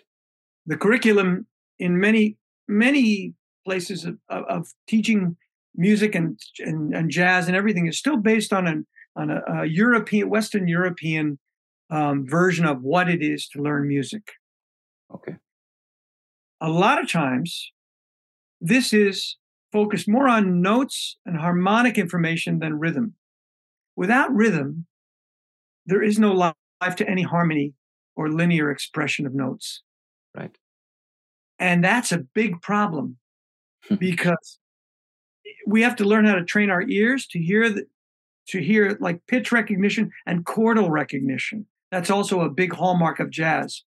The 0.65 0.77
curriculum 0.77 1.47
in 1.79 1.99
many 1.99 2.37
many 2.67 3.33
places 3.65 4.05
of, 4.05 4.17
of, 4.29 4.43
of 4.45 4.67
teaching 4.87 5.37
music 5.75 6.15
and, 6.15 6.39
and, 6.59 6.93
and 6.93 7.09
jazz 7.09 7.47
and 7.47 7.55
everything 7.55 7.87
is 7.87 7.97
still 7.97 8.17
based 8.17 8.53
on 8.53 8.67
an 8.67 8.87
on 9.15 9.29
a, 9.29 9.41
a 9.47 9.65
European 9.65 10.29
Western 10.29 10.67
European 10.67 11.39
um, 11.89 12.25
version 12.27 12.65
of 12.65 12.81
what 12.81 13.09
it 13.09 13.21
is 13.21 13.47
to 13.49 13.61
learn 13.61 13.87
music. 13.87 14.31
Okay. 15.13 15.35
A 16.61 16.69
lot 16.69 17.01
of 17.01 17.11
times, 17.11 17.71
this 18.61 18.93
is 18.93 19.37
focused 19.73 20.07
more 20.07 20.29
on 20.29 20.61
notes 20.61 21.17
and 21.25 21.37
harmonic 21.37 21.97
information 21.97 22.59
than 22.59 22.79
rhythm. 22.79 23.15
Without 23.95 24.33
rhythm, 24.33 24.85
there 25.85 26.01
is 26.01 26.19
no 26.19 26.31
life 26.31 26.95
to 26.95 27.09
any 27.09 27.23
harmony 27.23 27.73
or 28.15 28.29
linear 28.29 28.71
expression 28.71 29.25
of 29.25 29.33
notes. 29.33 29.81
Right. 30.35 30.55
And 31.59 31.83
that's 31.83 32.11
a 32.11 32.19
big 32.19 32.61
problem 32.61 33.17
hmm. 33.87 33.95
because 33.95 34.59
we 35.67 35.81
have 35.81 35.95
to 35.97 36.05
learn 36.05 36.25
how 36.25 36.35
to 36.35 36.45
train 36.45 36.69
our 36.69 36.83
ears 36.83 37.25
to 37.27 37.39
hear 37.39 37.69
the, 37.69 37.85
to 38.49 38.59
hear 38.59 38.97
like 38.99 39.25
pitch 39.27 39.51
recognition 39.51 40.11
and 40.25 40.45
chordal 40.45 40.89
recognition. 40.89 41.65
That's 41.91 42.09
also 42.09 42.41
a 42.41 42.49
big 42.49 42.73
hallmark 42.73 43.19
of 43.19 43.29
jazz. 43.29 43.83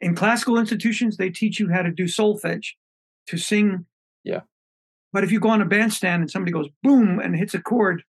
In 0.00 0.14
classical 0.14 0.58
institutions, 0.58 1.16
they 1.16 1.30
teach 1.30 1.60
you 1.60 1.70
how 1.70 1.82
to 1.82 1.90
do 1.90 2.04
solfege, 2.04 2.68
to 3.26 3.36
sing. 3.36 3.84
Yeah. 4.24 4.40
But 5.12 5.24
if 5.24 5.32
you 5.32 5.40
go 5.40 5.48
on 5.48 5.60
a 5.60 5.66
bandstand 5.66 6.22
and 6.22 6.30
somebody 6.30 6.52
goes 6.52 6.68
boom 6.82 7.18
and 7.18 7.36
hits 7.36 7.54
a 7.54 7.60
chord, 7.60 8.02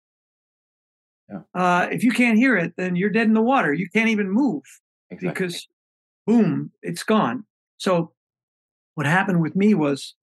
yeah. 1.31 1.41
uh, 1.55 1.89
if 1.91 2.03
you 2.03 2.11
can't 2.11 2.39
hear 2.39 2.57
it, 2.57 2.75
then 2.77 2.97
you're 2.97 3.11
dead 3.11 3.29
in 3.29 3.35
the 3.35 3.43
water. 3.43 3.73
You 3.73 3.89
can't 3.91 4.09
even 4.09 4.31
move 4.31 4.63
Exactly. 5.11 5.29
because 5.29 5.69
boom, 6.27 6.73
it's 6.83 7.03
gone. 7.03 7.45
So 7.77 8.13
what 8.95 9.07
happened 9.07 9.41
with 9.41 9.55
me 9.55 9.75
was 9.75 10.15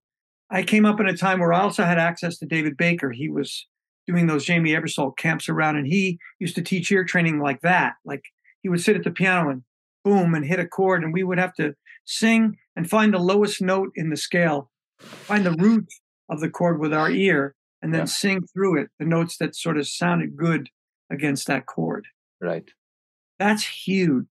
I 0.49 0.63
came 0.63 0.85
up 0.85 0.99
in 0.99 1.07
a 1.07 1.17
time 1.17 1.39
where 1.39 1.53
I 1.53 1.61
also 1.61 1.83
had 1.83 1.97
access 1.97 2.37
to 2.39 2.45
David 2.45 2.77
Baker. 2.77 3.11
He 3.11 3.29
was 3.29 3.65
doing 4.05 4.27
those 4.27 4.45
Jamey 4.45 4.69
Aebersold 4.69 5.17
camps 5.17 5.49
around, 5.49 5.77
and 5.77 5.87
he 5.87 6.19
used 6.39 6.55
to 6.55 6.61
teach 6.61 6.91
ear 6.91 7.03
training 7.03 7.39
like 7.39 7.61
that. 7.61 7.93
Like 8.05 8.23
he 8.61 8.69
would 8.69 8.81
sit 8.81 8.95
at 8.95 9.03
the 9.03 9.11
piano 9.11 9.49
and 9.49 9.63
boom 10.03 10.35
and 10.35 10.45
hit 10.45 10.59
a 10.59 10.67
chord, 10.67 11.03
and 11.03 11.13
we 11.13 11.23
would 11.23 11.39
have 11.39 11.53
to 11.55 11.73
sing 12.05 12.57
and 12.75 12.89
find 12.89 13.13
the 13.13 13.19
lowest 13.19 13.61
note 13.61 13.91
in 13.95 14.09
the 14.09 14.17
scale, 14.17 14.69
find 14.99 15.45
the 15.45 15.53
root 15.53 15.87
of 16.29 16.39
the 16.39 16.49
chord 16.49 16.79
with 16.79 16.93
our 16.93 17.09
ear, 17.09 17.55
and 17.81 17.93
then 17.93 18.01
Yeah. 18.01 18.05
sing 18.05 18.41
through 18.53 18.79
it 18.81 18.89
the 18.99 19.05
notes 19.05 19.37
that 19.37 19.55
sort 19.55 19.77
of 19.77 19.87
sounded 19.87 20.35
good 20.35 20.69
against 21.09 21.47
that 21.47 21.65
chord. 21.65 22.07
Right. 22.41 22.69
That's 23.39 23.65
huge 23.65 24.25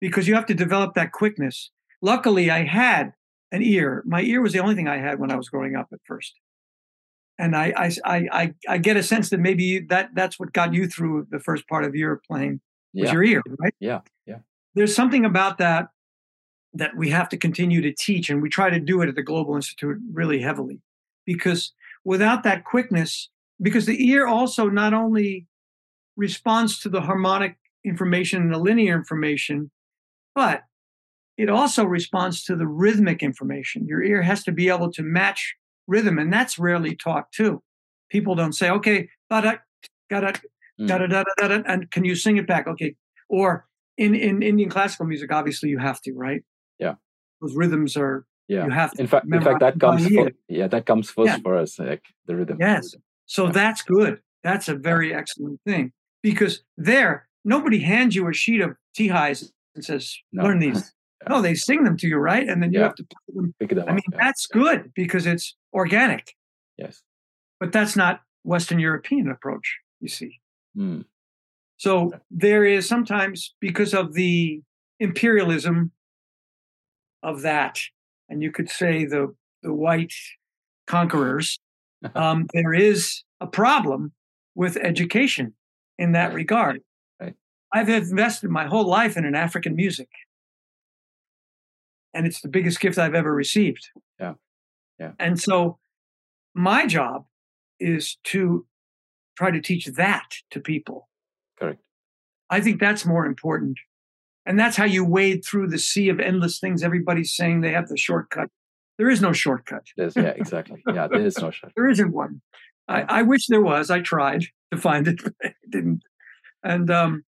because 0.00 0.28
you 0.28 0.34
have 0.34 0.46
to 0.46 0.54
develop 0.54 0.94
that 0.94 1.12
quickness. 1.12 1.70
Luckily, 2.02 2.50
I 2.50 2.64
had 2.64 3.12
an 3.52 3.62
ear. 3.62 4.02
My 4.06 4.22
ear 4.22 4.40
was 4.42 4.52
the 4.52 4.60
only 4.60 4.74
thing 4.74 4.88
I 4.88 4.98
had 4.98 5.18
when 5.18 5.30
I 5.30 5.36
was 5.36 5.48
growing 5.48 5.76
up 5.76 5.88
at 5.92 6.00
first. 6.04 6.34
And 7.38 7.54
I, 7.56 7.72
I, 7.76 8.26
I, 8.32 8.54
I, 8.68 8.78
get 8.78 8.96
a 8.96 9.02
sense 9.02 9.28
that 9.30 9.40
maybe 9.40 9.80
that 9.90 10.10
that's 10.14 10.38
what 10.38 10.52
got 10.54 10.72
you 10.72 10.88
through 10.88 11.26
the 11.30 11.38
first 11.38 11.68
part 11.68 11.84
of 11.84 11.94
your 11.94 12.20
playing 12.26 12.60
was 12.94 13.08
Yeah. 13.08 13.12
your 13.12 13.24
ear, 13.24 13.42
right? 13.58 13.74
Yeah. 13.78 14.00
Yeah. 14.26 14.38
There's 14.74 14.94
something 14.94 15.24
about 15.24 15.58
that 15.58 15.88
that 16.78 16.96
we 16.96 17.10
have 17.10 17.28
to 17.30 17.36
continue 17.36 17.80
to 17.82 17.92
teach, 17.92 18.30
and 18.30 18.42
we 18.42 18.48
try 18.48 18.70
to 18.70 18.80
do 18.80 19.00
it 19.02 19.08
at 19.08 19.14
the 19.14 19.22
Global 19.22 19.56
Institute 19.56 19.98
really 20.12 20.40
heavily, 20.40 20.80
because 21.24 21.72
without 22.04 22.42
that 22.44 22.64
quickness, 22.64 23.30
because 23.60 23.86
the 23.86 24.08
ear 24.08 24.26
also 24.26 24.68
not 24.68 24.94
only 24.94 25.46
responds 26.16 26.78
to 26.80 26.88
the 26.88 27.00
harmonic 27.00 27.56
information 27.84 28.42
and 28.42 28.52
the 28.52 28.58
linear 28.58 28.94
information, 28.94 29.70
but 30.34 30.62
it 31.36 31.48
also 31.50 31.84
responds 31.84 32.44
to 32.44 32.56
the 32.56 32.66
rhythmic 32.66 33.22
information. 33.22 33.86
Your 33.86 34.02
ear 34.02 34.22
has 34.22 34.42
to 34.44 34.52
be 34.52 34.68
able 34.68 34.90
to 34.92 35.02
match 35.02 35.54
rhythm, 35.86 36.18
and 36.18 36.32
that's 36.32 36.58
rarely 36.58 36.96
taught 36.96 37.30
too. 37.32 37.62
People 38.10 38.34
don't 38.34 38.54
say, 38.54 38.70
okay, 38.70 39.08
da 39.30 39.40
da 39.40 39.56
da 40.10 40.20
da 40.20 40.32
Mm. 40.78 40.88
da 40.88 40.98
da 40.98 41.24
da 41.38 41.48
da, 41.48 41.62
and 41.66 41.90
can 41.90 42.04
you 42.04 42.14
sing 42.14 42.36
it 42.36 42.46
back? 42.46 42.66
Okay. 42.66 42.94
Or 43.30 43.66
in, 43.96 44.14
in 44.14 44.42
Indian 44.42 44.68
classical 44.68 45.06
music, 45.06 45.32
obviously 45.32 45.70
you 45.70 45.78
have 45.78 46.02
to, 46.02 46.12
right? 46.12 46.44
Yeah. 46.78 46.94
Those 47.40 47.54
rhythms 47.56 47.96
are 47.96 48.24
Yeah. 48.48 48.64
you 48.64 48.70
have 48.70 48.92
to 48.92 49.00
In 49.02 49.06
fact, 49.08 49.26
in 49.26 49.40
fact, 49.42 49.60
that 49.60 49.78
comes. 49.80 50.06
For, 50.06 50.30
yeah, 50.48 50.68
that 50.68 50.86
comes 50.86 51.10
first 51.10 51.28
Yeah. 51.28 51.38
for 51.38 51.56
us, 51.56 51.78
like 51.78 52.04
the 52.26 52.36
rhythm. 52.36 52.58
Yes. 52.60 52.94
So 53.26 53.46
Yeah. 53.46 53.52
that's 53.52 53.82
good. 53.82 54.20
That's 54.42 54.68
a 54.68 54.74
very 54.76 55.12
excellent 55.14 55.60
thing 55.66 55.92
because 56.22 56.62
there, 56.76 57.28
nobody 57.44 57.80
hands 57.80 58.14
you 58.14 58.28
a 58.28 58.32
sheet 58.32 58.60
of 58.60 58.76
tea 58.94 59.08
highs 59.08 59.52
and 59.74 59.84
says, 59.84 60.16
No. 60.32 60.44
learn 60.44 60.58
these. 60.66 60.92
No, 61.28 61.42
they 61.42 61.54
sing 61.54 61.82
them 61.84 61.96
to 61.96 62.06
you, 62.06 62.18
right? 62.18 62.46
And 62.48 62.62
then 62.62 62.72
you 62.72 62.78
have 62.80 62.94
to 62.94 63.04
play 63.04 63.34
them. 63.34 63.54
Pick 63.58 63.70
them 63.70 63.88
I 63.88 63.92
mean, 63.92 64.02
that's 64.12 64.46
good 64.46 64.92
because 64.94 65.26
it's 65.26 65.56
organic, 65.72 66.34
Yes. 66.76 67.02
but 67.58 67.72
that's 67.72 67.96
not 67.96 68.20
Western 68.44 68.78
European 68.78 69.28
approach, 69.28 69.80
you 70.00 70.08
see. 70.08 70.40
Mm. 70.76 71.04
So 71.78 72.12
there 72.30 72.64
is 72.64 72.86
sometimes 72.88 73.54
because 73.60 73.92
of 73.92 74.12
the 74.14 74.62
imperialism 75.00 75.90
of 77.26 77.42
that, 77.42 77.80
and 78.28 78.42
you 78.42 78.50
could 78.50 78.70
say 78.70 79.04
the 79.04 79.34
the 79.62 79.74
white 79.74 80.14
conquerors, 80.86 81.58
um, 82.14 82.46
there 82.54 82.72
is 82.72 83.24
a 83.40 83.46
problem 83.46 84.12
with 84.54 84.76
education 84.76 85.52
in 85.98 86.12
that 86.12 86.32
regard. 86.32 86.80
Right. 87.20 87.34
I've 87.74 87.88
invested 87.88 88.48
my 88.48 88.66
whole 88.66 88.86
life 88.86 89.16
in 89.16 89.26
an 89.26 89.34
African 89.34 89.74
music, 89.74 90.08
and 92.14 92.26
it's 92.26 92.40
the 92.40 92.48
biggest 92.48 92.80
gift 92.80 92.96
I've 92.96 93.14
ever 93.14 93.34
received. 93.34 93.90
Yeah. 94.20 94.34
Yeah. 95.00 95.12
And 95.18 95.38
so, 95.38 95.78
my 96.54 96.86
job 96.86 97.26
is 97.80 98.16
to 98.24 98.66
try 99.36 99.50
to 99.50 99.60
teach 99.60 99.86
that 99.86 100.28
to 100.52 100.60
people. 100.60 101.08
Correct. 101.58 101.80
I 102.48 102.60
think 102.60 102.80
that's 102.80 103.04
more 103.04 103.26
important. 103.26 103.78
And 104.46 104.58
that's 104.58 104.76
how 104.76 104.84
you 104.84 105.04
wade 105.04 105.44
through 105.44 105.68
the 105.68 105.78
sea 105.78 106.08
of 106.08 106.20
endless 106.20 106.60
things. 106.60 106.82
Everybody's 106.82 107.34
saying 107.34 107.60
they 107.60 107.72
have 107.72 107.88
the 107.88 107.96
shortcut. 107.96 108.48
There 108.96 109.10
is 109.10 109.20
no 109.20 109.32
shortcut. 109.32 109.86
There's, 109.96 110.16
yeah. 110.16 110.34
Exactly. 110.36 110.82
Yeah. 110.86 111.08
There 111.08 111.20
is 111.20 111.36
no 111.38 111.50
shot. 111.50 111.72
There 111.76 111.88
isn't 111.88 112.12
one. 112.12 112.40
I, 112.88 113.02
I 113.02 113.22
wish 113.22 113.48
there 113.48 113.60
was. 113.60 113.90
I 113.90 114.00
tried 114.00 114.44
to 114.72 114.78
find 114.78 115.08
it, 115.08 115.22
but 115.22 115.34
I 115.42 115.54
didn't. 115.68 116.02
And 116.62 116.90
um, 116.90 117.24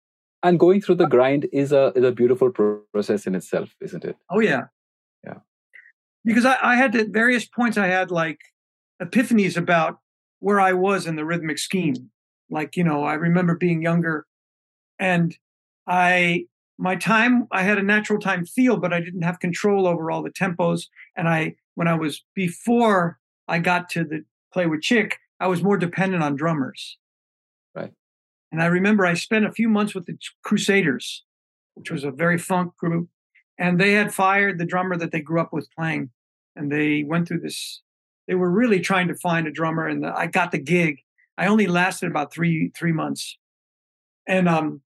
And 0.44 0.60
going 0.60 0.82
through 0.82 0.96
the 0.96 1.08
grind 1.08 1.48
is 1.54 1.72
a 1.72 1.94
is 1.96 2.04
a 2.04 2.12
beautiful 2.12 2.52
process 2.52 3.26
in 3.26 3.34
itself, 3.36 3.70
isn't 3.82 4.04
it? 4.06 4.18
oh 4.30 4.40
yeah, 4.40 4.66
Yeah. 5.24 5.40
Because 6.26 6.46
I, 6.46 6.58
I 6.62 6.76
had 6.76 6.96
at 6.96 7.10
various 7.10 7.46
points 7.46 7.78
I 7.78 7.88
had 7.88 8.12
like 8.12 8.40
epiphanies 9.02 9.58
about 9.58 10.00
where 10.40 10.60
I 10.60 10.74
was 10.74 11.08
in 11.08 11.16
the 11.16 11.26
rhythmic 11.26 11.58
scheme. 11.58 12.12
Like 12.50 12.76
you 12.76 12.84
know, 12.84 13.04
I 13.04 13.14
remember 13.14 13.56
being 13.56 13.82
younger, 13.82 14.26
and 15.00 15.36
I 15.88 16.46
my 16.78 16.96
time 16.96 17.48
I 17.52 17.64
had 17.64 17.78
a 17.78 17.84
natural 17.84 18.20
time 18.20 18.46
feel, 18.46 18.78
but 18.78 18.94
I 18.94 19.00
didn't 19.00 19.22
have 19.22 19.40
control 19.40 19.88
over 19.88 20.12
all 20.12 20.24
the 20.24 20.30
tempos. 20.30 20.84
And 21.16 21.28
I 21.28 21.56
when 21.76 21.88
I 21.88 21.96
was 21.96 22.24
before 22.34 23.20
I 23.48 23.60
got 23.60 23.90
to 23.92 24.04
the 24.04 24.24
play 24.54 24.66
with 24.66 24.82
Chick, 24.82 25.18
I 25.40 25.48
was 25.48 25.64
more 25.64 25.78
dependent 25.78 26.24
on 26.24 26.36
drummers. 26.36 26.98
Right. 27.76 27.92
And 28.52 28.62
I 28.62 28.68
remember 28.68 29.06
I 29.06 29.14
spent 29.14 29.46
a 29.46 29.52
few 29.52 29.70
months 29.70 29.94
with 29.94 30.06
the 30.06 30.18
Crusaders, 30.44 31.24
which 31.76 31.92
was 31.92 32.04
a 32.04 32.12
very 32.12 32.38
funk 32.38 32.76
group, 32.78 33.10
and 33.58 33.80
they 33.80 33.94
had 33.94 34.14
fired 34.14 34.58
the 34.58 34.66
drummer 34.66 34.98
that 34.98 35.12
they 35.12 35.22
grew 35.22 35.42
up 35.42 35.54
with 35.54 35.70
playing, 35.78 36.10
and 36.56 36.72
they 36.72 37.04
went 37.04 37.28
through 37.28 37.42
this. 37.42 37.82
They 38.28 38.36
were 38.36 38.50
really 38.50 38.80
trying 38.80 39.08
to 39.10 39.16
find 39.16 39.46
a 39.48 39.52
drummer, 39.52 39.88
and 39.88 40.06
I 40.06 40.28
got 40.28 40.52
the 40.52 40.58
gig. 40.58 41.00
I 41.38 41.48
only 41.48 41.68
lasted 41.68 42.10
about 42.10 42.34
three 42.34 42.72
three 42.76 42.94
months, 42.94 43.38
and 44.28 44.48
um, 44.48 44.82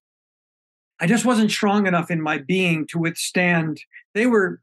I 1.00 1.06
just 1.06 1.24
wasn't 1.24 1.50
strong 1.50 1.86
enough 1.86 2.10
in 2.10 2.20
my 2.20 2.38
being 2.38 2.86
to 2.88 2.98
withstand. 2.98 3.80
They 4.14 4.26
were 4.26 4.60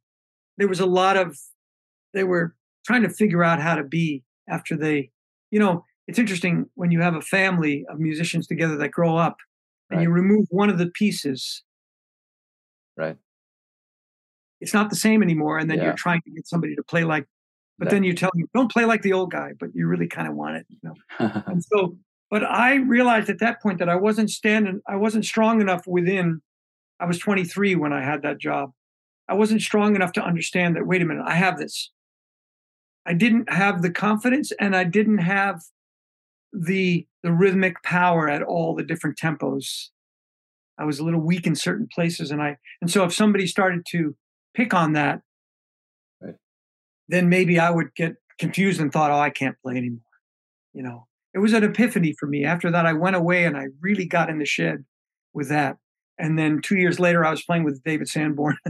there 0.57 0.67
was 0.67 0.79
a 0.79 0.85
lot 0.85 1.17
of 1.17 1.37
they 2.13 2.23
were 2.23 2.55
trying 2.85 3.03
to 3.03 3.09
figure 3.09 3.43
out 3.43 3.59
how 3.59 3.75
to 3.75 3.83
be 3.83 4.23
after 4.47 4.75
they, 4.77 5.11
you 5.51 5.59
know, 5.59 5.83
it's 6.07 6.17
interesting 6.19 6.69
when 6.75 6.89
you 6.91 7.01
have 7.01 7.15
a 7.15 7.21
family 7.21 7.85
of 7.89 7.99
musicians 7.99 8.47
together 8.47 8.77
that 8.77 8.89
grow 8.89 9.17
up 9.17 9.37
and 9.89 9.97
Right. 9.97 10.03
you 10.03 10.09
remove 10.09 10.47
one 10.49 10.69
of 10.69 10.77
the 10.77 10.87
pieces 10.87 11.63
Right. 12.95 13.17
it's 14.61 14.73
not 14.73 14.89
the 14.89 14.95
same 14.95 15.21
anymore 15.21 15.57
and 15.59 15.69
then 15.69 15.77
Yeah. 15.77 15.85
you're 15.85 15.93
trying 15.93 16.21
to 16.21 16.31
get 16.31 16.47
somebody 16.47 16.75
to 16.75 16.83
play 16.83 17.03
like 17.03 17.27
but 17.77 17.85
That- 17.85 17.91
then 17.95 18.03
you 18.03 18.13
tell 18.15 18.31
them 18.33 18.45
don't 18.55 18.71
play 18.71 18.85
like 18.85 19.01
the 19.03 19.13
old 19.13 19.31
guy 19.31 19.51
but 19.59 19.75
you 19.75 19.87
really 19.87 20.07
kind 20.07 20.27
of 20.27 20.33
want 20.35 20.57
it 20.57 20.65
you 20.69 20.79
know 20.83 20.95
and 21.47 21.63
so 21.63 21.97
but 22.29 22.43
i 22.43 22.75
realized 22.75 23.29
at 23.29 23.39
that 23.39 23.61
point 23.61 23.79
that 23.79 23.89
i 23.89 23.95
wasn't 23.95 24.29
standing 24.29 24.81
i 24.87 24.95
wasn't 24.95 25.25
strong 25.25 25.61
enough 25.61 25.85
within 25.87 26.41
i 26.99 27.05
was 27.05 27.19
23 27.19 27.75
when 27.75 27.93
i 27.93 28.03
had 28.03 28.21
that 28.21 28.39
job. 28.39 28.71
I 29.29 29.33
wasn't 29.33 29.61
strong 29.61 29.93
enough 29.95 30.13
to 30.13 30.23
understand 30.23 30.75
that 30.75 30.87
wait 30.87 31.01
a 31.01 31.05
minute 31.05 31.25
i 31.27 31.35
have 31.35 31.57
this. 31.57 31.91
I 33.05 33.13
didn't 33.13 33.49
have 33.51 33.81
the 33.81 33.91
confidence 33.91 34.51
and 34.59 34.75
i 34.75 34.83
didn't 34.83 35.19
have 35.19 35.61
the 36.53 37.05
the 37.23 37.31
rhythmic 37.33 37.81
power 37.83 38.29
at 38.29 38.41
all 38.41 38.73
the 38.73 38.83
different 38.83 39.17
tempos. 39.17 39.89
I 40.77 40.85
was 40.85 40.99
a 40.99 41.03
little 41.03 41.19
weak 41.19 41.45
in 41.47 41.55
certain 41.55 41.87
places 41.93 42.31
and 42.31 42.41
i 42.41 42.57
and 42.81 42.89
so 42.91 43.03
if 43.03 43.13
somebody 43.13 43.47
started 43.47 43.85
to 43.89 44.15
pick 44.53 44.73
on 44.73 44.93
that 44.93 45.21
Right. 46.21 46.35
then 47.07 47.29
maybe 47.29 47.59
i 47.59 47.69
would 47.69 47.93
get 47.95 48.15
confused 48.39 48.79
and 48.79 48.91
thought 48.91 49.11
oh 49.11 49.19
i 49.19 49.29
can't 49.29 49.57
play 49.61 49.75
anymore 49.77 50.01
you 50.73 50.83
know 50.83 51.06
it 51.37 51.41
was 51.41 51.53
an 51.53 51.63
epiphany 51.63 52.13
for 52.19 52.25
me. 52.25 52.43
After 52.43 52.71
that 52.71 52.85
i 52.85 52.93
went 52.93 53.15
away 53.15 53.45
and 53.45 53.55
i 53.55 53.65
really 53.79 54.05
got 54.05 54.29
in 54.29 54.39
the 54.39 54.45
shed 54.45 54.83
with 55.33 55.49
that. 55.49 55.77
And 56.17 56.37
then 56.39 56.61
two 56.61 56.77
years 56.77 56.99
later 56.99 57.23
i 57.23 57.29
was 57.31 57.43
playing 57.43 57.63
with 57.63 57.83
david 57.83 58.09
sanborn. 58.09 58.57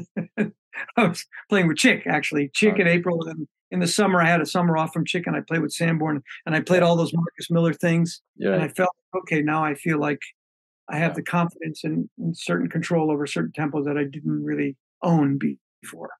I 0.97 1.07
was 1.07 1.25
playing 1.49 1.67
with 1.67 1.77
chick 1.77 2.03
actually. 2.05 2.49
Chick 2.53 2.77
in 2.77 2.87
april 2.87 3.27
and 3.27 3.47
in 3.71 3.79
the 3.79 3.87
summer 3.87 4.21
i 4.21 4.27
had 4.29 4.41
a 4.41 4.45
summer 4.45 4.77
off 4.77 4.93
from 4.93 5.05
chick 5.05 5.25
and 5.27 5.35
i 5.35 5.41
played 5.41 5.61
with 5.61 5.73
sanborn 5.73 6.21
and 6.45 6.55
i 6.55 6.61
played 6.61 6.83
all 6.83 6.95
those 6.95 7.13
marcus 7.13 7.49
miller 7.49 7.73
things 7.73 8.21
You're 8.35 8.53
and 8.53 8.63
i 8.63 8.69
felt 8.69 8.91
okay 9.19 9.41
now 9.41 9.63
i 9.63 9.73
feel 9.75 9.99
like 9.99 10.21
i 10.89 10.97
have 10.97 11.11
Yeah. 11.11 11.15
the 11.15 11.23
confidence 11.23 11.83
and, 11.83 12.09
and 12.17 12.37
certain 12.37 12.69
control 12.69 13.11
over 13.11 13.25
certain 13.27 13.51
tempos 13.57 13.85
that 13.85 13.97
i 13.97 14.05
didn't 14.05 14.43
really 14.43 14.75
own 15.01 15.37
be- 15.37 15.59
before 15.81 16.11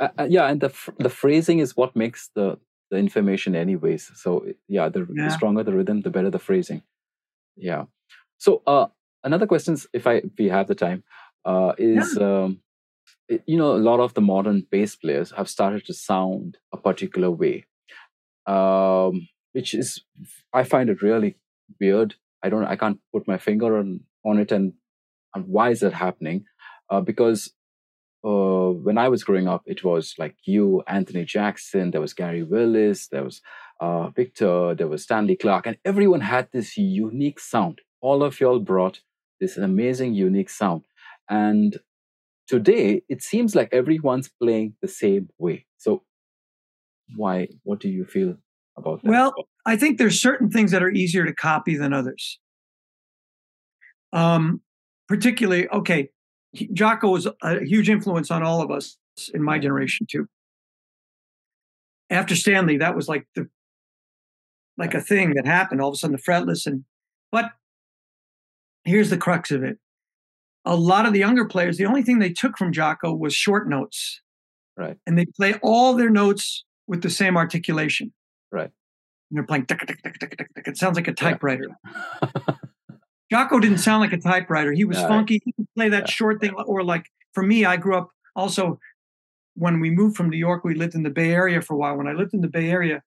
Uh, 0.00 0.08
uh, 0.18 0.26
yeah, 0.36 0.46
and 0.50 0.60
the 0.60 0.70
the 0.98 1.08
phrasing 1.20 1.58
is 1.60 1.76
what 1.76 1.94
makes 1.94 2.30
the 2.34 2.58
the 2.90 2.98
information, 2.98 3.54
anyways. 3.56 4.10
So 4.14 4.46
yeah, 4.68 4.88
the, 4.88 5.00
Yeah. 5.00 5.24
the 5.26 5.30
stronger 5.30 5.62
the 5.62 5.72
rhythm, 5.74 6.02
the 6.02 6.10
better 6.10 6.30
the 6.30 6.38
phrasing. 6.38 6.82
Yeah. 7.56 7.84
So 8.38 8.62
uh, 8.66 8.86
another 9.24 9.46
question, 9.46 9.76
if 9.92 10.06
I 10.06 10.14
if 10.14 10.32
we 10.38 10.48
have 10.48 10.66
the 10.68 10.74
time, 10.74 11.04
uh, 11.44 11.72
is 11.78 12.16
um, 12.18 12.60
you 13.46 13.56
know 13.56 13.72
a 13.74 13.82
lot 13.90 14.00
of 14.00 14.14
the 14.14 14.20
modern 14.20 14.66
bass 14.70 14.96
players 14.96 15.32
have 15.32 15.48
started 15.48 15.84
to 15.86 15.94
sound 15.94 16.58
a 16.72 16.76
particular 16.76 17.30
way, 17.30 17.66
um, 18.46 19.28
which 19.52 19.74
is 19.74 20.02
I 20.52 20.64
find 20.64 20.90
it 20.90 21.02
really 21.02 21.36
weird. 21.80 22.14
I 22.42 22.48
don't 22.48 22.64
I 22.64 22.76
can't 22.76 23.00
put 23.12 23.26
my 23.26 23.38
finger 23.38 23.78
on 23.78 24.00
on 24.24 24.38
it 24.38 24.52
and 24.52 24.74
and 25.34 25.46
why 25.48 25.70
is 25.70 25.80
that 25.80 25.92
happening? 25.94 26.44
Uh, 26.90 27.00
because 27.00 27.52
uh, 28.26 28.70
when 28.72 28.98
I 28.98 29.08
was 29.08 29.22
growing 29.22 29.46
up, 29.46 29.62
it 29.66 29.84
was 29.84 30.14
like 30.18 30.34
you, 30.44 30.82
Anthony 30.88 31.24
Jackson, 31.24 31.92
there 31.92 32.00
was 32.00 32.12
Gary 32.12 32.42
Willis, 32.42 33.06
there 33.08 33.22
was 33.22 33.40
uh, 33.80 34.08
Victor, 34.08 34.74
there 34.74 34.88
was 34.88 35.04
Stanley 35.04 35.36
Clarke, 35.36 35.66
and 35.66 35.76
everyone 35.84 36.22
had 36.22 36.48
this 36.52 36.76
unique 36.76 37.38
sound. 37.38 37.80
All 38.00 38.24
of 38.24 38.40
y'all 38.40 38.58
brought 38.58 39.00
this 39.40 39.56
amazing, 39.56 40.14
unique 40.14 40.50
sound. 40.50 40.82
And 41.30 41.78
today, 42.48 43.02
it 43.08 43.22
seems 43.22 43.54
like 43.54 43.68
everyone's 43.72 44.30
playing 44.42 44.74
the 44.82 44.88
same 44.88 45.28
way. 45.38 45.66
So, 45.76 46.02
why? 47.14 47.48
What 47.62 47.78
do 47.78 47.88
you 47.88 48.04
feel 48.04 48.36
about 48.76 49.02
that? 49.02 49.08
Well, 49.08 49.34
I 49.66 49.76
think 49.76 49.98
there's 49.98 50.20
certain 50.20 50.50
things 50.50 50.72
that 50.72 50.82
are 50.82 50.90
easier 50.90 51.24
to 51.24 51.32
copy 51.34 51.76
than 51.76 51.92
others. 51.92 52.40
Um, 54.12 54.62
particularly, 55.08 55.68
okay, 55.68 56.10
Jaco 56.56 57.10
was 57.10 57.26
a 57.42 57.64
huge 57.64 57.88
influence 57.88 58.30
on 58.30 58.42
all 58.42 58.60
of 58.62 58.70
us 58.70 58.96
in 59.32 59.42
my 59.42 59.58
generation 59.58 60.06
too. 60.08 60.28
After 62.10 62.36
Stanley, 62.36 62.76
that 62.78 62.94
was 62.94 63.08
like 63.08 63.26
the 63.34 63.48
like 64.78 64.94
a 64.94 65.00
thing 65.00 65.34
that 65.34 65.46
happened. 65.46 65.80
All 65.80 65.88
of 65.88 65.94
a 65.94 65.96
sudden, 65.96 66.16
the 66.16 66.22
fretless 66.22 66.66
and 66.66 66.84
but 67.32 67.52
here's 68.84 69.10
the 69.10 69.18
crux 69.18 69.50
of 69.50 69.62
it. 69.62 69.78
A 70.64 70.76
lot 70.76 71.06
of 71.06 71.12
the 71.12 71.18
younger 71.18 71.44
players, 71.44 71.76
the 71.76 71.86
only 71.86 72.02
thing 72.02 72.18
they 72.18 72.32
took 72.32 72.56
from 72.56 72.72
Jaco 72.72 73.16
was 73.16 73.34
short 73.34 73.68
notes. 73.68 74.20
Right. 74.76 74.96
And 75.06 75.18
they 75.18 75.26
play 75.26 75.54
all 75.62 75.94
their 75.94 76.10
notes 76.10 76.64
with 76.86 77.02
the 77.02 77.10
same 77.10 77.36
articulation. 77.36 78.12
Right. 78.50 78.70
And 79.30 79.36
they're 79.36 79.44
playing 79.44 79.66
tick, 79.66 79.80
tick, 79.80 80.02
tick, 80.02 80.18
tick, 80.18 80.36
tick, 80.36 80.48
tick. 80.54 80.68
It 80.68 80.76
sounds 80.76 80.96
like 80.96 81.08
a 81.08 81.14
Yeah. 81.20 82.54
Jaco 83.32 83.60
didn't 83.60 83.78
sound 83.78 84.00
like 84.00 84.12
a 84.12 84.18
typewriter. 84.18 84.72
He 84.72 84.84
was 84.84 84.98
right. 84.98 85.08
funky. 85.08 85.40
He 85.44 85.52
could 85.52 85.66
play 85.74 85.88
that 85.88 86.06
Yeah, 86.08 86.12
short 86.12 86.40
thing. 86.40 86.54
Or 86.54 86.82
like 86.84 87.06
for 87.34 87.42
me, 87.42 87.64
I 87.64 87.76
grew 87.76 87.96
up 87.96 88.10
also 88.34 88.78
when 89.54 89.80
we 89.80 89.90
moved 89.90 90.16
from 90.16 90.28
New 90.30 90.36
York, 90.36 90.64
we 90.64 90.74
lived 90.74 90.94
in 90.94 91.02
the 91.02 91.10
Bay 91.10 91.32
Area 91.32 91.60
for 91.62 91.74
a 91.74 91.76
while. 91.76 91.96
When 91.96 92.06
I 92.06 92.12
lived 92.12 92.34
in 92.34 92.42
the 92.42 92.48
Bay 92.48 92.68
Area, 92.70 93.02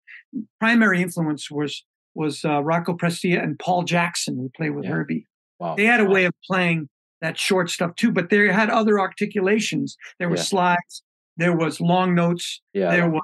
primary 0.59 1.01
influence 1.01 1.49
was 1.51 1.85
was 2.15 2.43
uh, 2.43 2.61
Rocco 2.63 2.93
Prestia 2.97 3.41
and 3.41 3.57
Paul 3.59 3.83
Jackson, 3.83 4.35
who 4.35 4.49
played 4.57 4.71
with 4.71 4.83
Yeah. 4.85 4.91
Herbie. 4.91 5.27
wow. 5.59 5.75
They 5.75 5.85
had 5.85 5.99
a 5.99 6.05
wow. 6.05 6.11
way 6.11 6.25
of 6.25 6.33
playing 6.45 6.89
that 7.21 7.37
short 7.37 7.69
stuff 7.69 7.95
too, 7.95 8.11
but 8.11 8.29
they 8.29 8.51
had 8.51 8.69
other 8.69 8.99
articulations. 8.99 9.95
There 10.17 10.27
were 10.27 10.37
Yeah. 10.37 10.41
slides, 10.43 11.03
there 11.37 11.55
was 11.55 11.79
long 11.79 12.15
notes, 12.15 12.61
Yeah. 12.73 12.91
there 12.91 13.09
was 13.09 13.21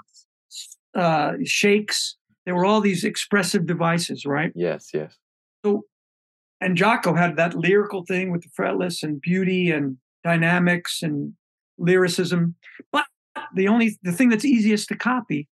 uh, 0.93 1.34
shakes, 1.43 2.15
there 2.45 2.55
were 2.55 2.63
all 2.63 2.80
these 2.80 3.03
expressive 3.03 3.65
devices, 3.65 4.26
right? 4.26 4.51
Yes. 4.55 4.91
Yes. 4.93 5.17
So, 5.65 5.84
and 6.61 6.77
Jaco 6.77 7.18
had 7.18 7.36
that 7.38 7.56
lyrical 7.56 8.06
thing 8.06 8.32
with 8.32 8.44
the 8.44 8.49
fretless 8.49 9.03
and 9.03 9.22
beauty 9.22 9.72
and 9.72 9.98
dynamics 10.23 11.02
and 11.03 11.34
lyricism. 11.77 12.56
But 12.91 13.06
the 13.53 13.68
only 13.68 13.98
the 14.03 14.11
thing 14.11 14.30
that's 14.30 14.45
easiest 14.45 14.88
to 14.90 14.95
copy 14.95 15.48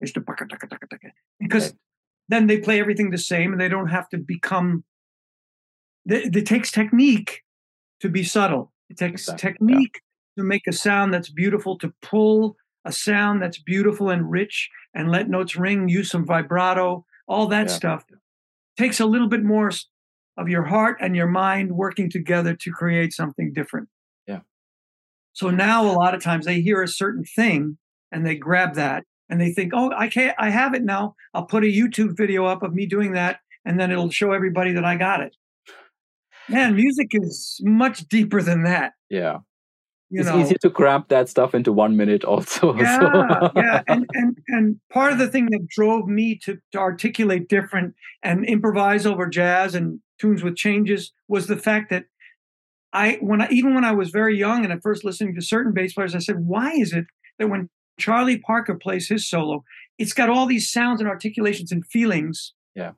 is 0.00 0.12
the 0.12 0.20
because 1.38 1.74
then 2.28 2.46
they 2.46 2.58
play 2.58 2.80
everything 2.80 3.10
the 3.10 3.18
same 3.18 3.52
and 3.52 3.60
they 3.60 3.68
don't 3.68 3.88
have 3.88 4.08
to 4.10 4.18
become. 4.18 4.84
It, 6.06 6.34
it 6.36 6.46
takes 6.46 6.70
technique 6.70 7.42
to 8.00 8.08
be 8.08 8.22
subtle. 8.22 8.72
It 8.88 8.96
takes 8.96 9.28
Exactly, 9.28 9.48
yeah. 9.72 9.74
technique 9.78 10.00
to 10.38 10.44
make 10.44 10.66
a 10.66 10.72
sound 10.72 11.12
that's 11.12 11.30
beautiful, 11.30 11.78
to 11.78 11.92
pull 12.02 12.56
a 12.84 12.92
sound 12.92 13.42
that's 13.42 13.58
beautiful 13.58 14.10
and 14.10 14.30
rich, 14.30 14.70
and 14.94 15.10
let 15.10 15.28
notes 15.28 15.56
ring. 15.56 15.88
Use 15.88 16.10
some 16.10 16.24
vibrato, 16.24 17.04
all 17.26 17.46
that 17.48 17.66
Yeah. 17.68 17.72
stuff 17.74 18.04
takes 18.76 19.00
a 19.00 19.06
little 19.06 19.28
bit 19.28 19.42
more 19.42 19.70
of 20.36 20.48
your 20.48 20.62
heart 20.64 20.98
and 21.00 21.16
your 21.16 21.26
mind 21.26 21.72
working 21.72 22.10
together 22.10 22.54
to 22.54 22.70
create 22.70 23.12
something 23.12 23.52
different. 23.52 23.88
Yeah. 24.26 24.40
So 25.32 25.50
now 25.50 25.84
a 25.84 25.92
lot 25.92 26.14
of 26.14 26.22
times 26.22 26.46
they 26.46 26.60
hear 26.60 26.82
a 26.82 26.88
certain 26.88 27.24
thing 27.24 27.78
and 28.12 28.26
they 28.26 28.36
grab 28.36 28.74
that 28.74 29.04
and 29.28 29.40
they 29.40 29.52
think, 29.52 29.72
"Oh, 29.74 29.90
I 29.96 30.08
can't 30.08 30.34
I 30.38 30.50
have 30.50 30.74
it 30.74 30.84
now. 30.84 31.14
I'll 31.34 31.46
put 31.46 31.64
a 31.64 31.66
YouTube 31.66 32.16
video 32.16 32.44
up 32.46 32.62
of 32.62 32.74
me 32.74 32.86
doing 32.86 33.12
that 33.12 33.40
and 33.64 33.78
then 33.80 33.90
it'll 33.90 34.10
show 34.10 34.32
everybody 34.32 34.72
that 34.72 34.84
I 34.84 34.96
got 34.96 35.20
it." 35.20 35.34
Man, 36.48 36.76
music 36.76 37.08
is 37.12 37.60
much 37.64 38.06
deeper 38.08 38.40
than 38.40 38.62
that, 38.62 38.92
Yeah. 39.10 39.38
you 40.10 40.20
it's 40.20 40.28
know. 40.28 40.38
easy 40.38 40.54
to 40.60 40.70
cramp 40.70 41.08
that 41.08 41.28
stuff 41.28 41.56
into 41.56 41.72
one 41.72 41.96
minute 41.96 42.22
also. 42.22 42.72
yeah, 42.78 43.00
so- 43.00 43.50
yeah, 43.56 43.82
and 43.88 44.06
and 44.14 44.38
and 44.48 44.80
part 44.92 45.12
of 45.12 45.18
the 45.18 45.26
thing 45.28 45.46
that 45.50 45.66
drove 45.68 46.06
me 46.06 46.36
to, 46.44 46.56
to 46.72 46.78
articulate 46.78 47.48
different 47.48 47.94
and 48.22 48.44
improvise 48.44 49.06
over 49.06 49.26
jazz 49.26 49.74
and 49.74 49.98
tunes 50.18 50.42
with 50.42 50.56
changes 50.56 51.12
was 51.28 51.46
the 51.46 51.56
fact 51.56 51.90
that 51.90 52.04
I 52.92 53.18
when 53.20 53.42
I 53.42 53.48
even 53.50 53.74
when 53.74 53.84
I 53.84 53.92
was 53.92 54.10
very 54.10 54.38
young 54.38 54.64
and 54.64 54.72
at 54.72 54.82
first 54.82 55.04
listening 55.04 55.34
to 55.34 55.42
certain 55.42 55.72
bass 55.72 55.94
players, 55.94 56.14
I 56.14 56.18
said, 56.18 56.46
why 56.46 56.72
is 56.72 56.92
it 56.92 57.06
that 57.38 57.48
when 57.48 57.68
Charlie 57.98 58.38
Parker 58.38 58.74
plays 58.74 59.08
his 59.08 59.28
solo, 59.28 59.64
it's 59.98 60.12
got 60.12 60.28
all 60.28 60.46
these 60.46 60.70
sounds 60.70 61.00
and 61.00 61.08
articulations 61.08 61.72
and 61.72 61.86
feelings. 61.86 62.52
Yeah. 62.74 62.92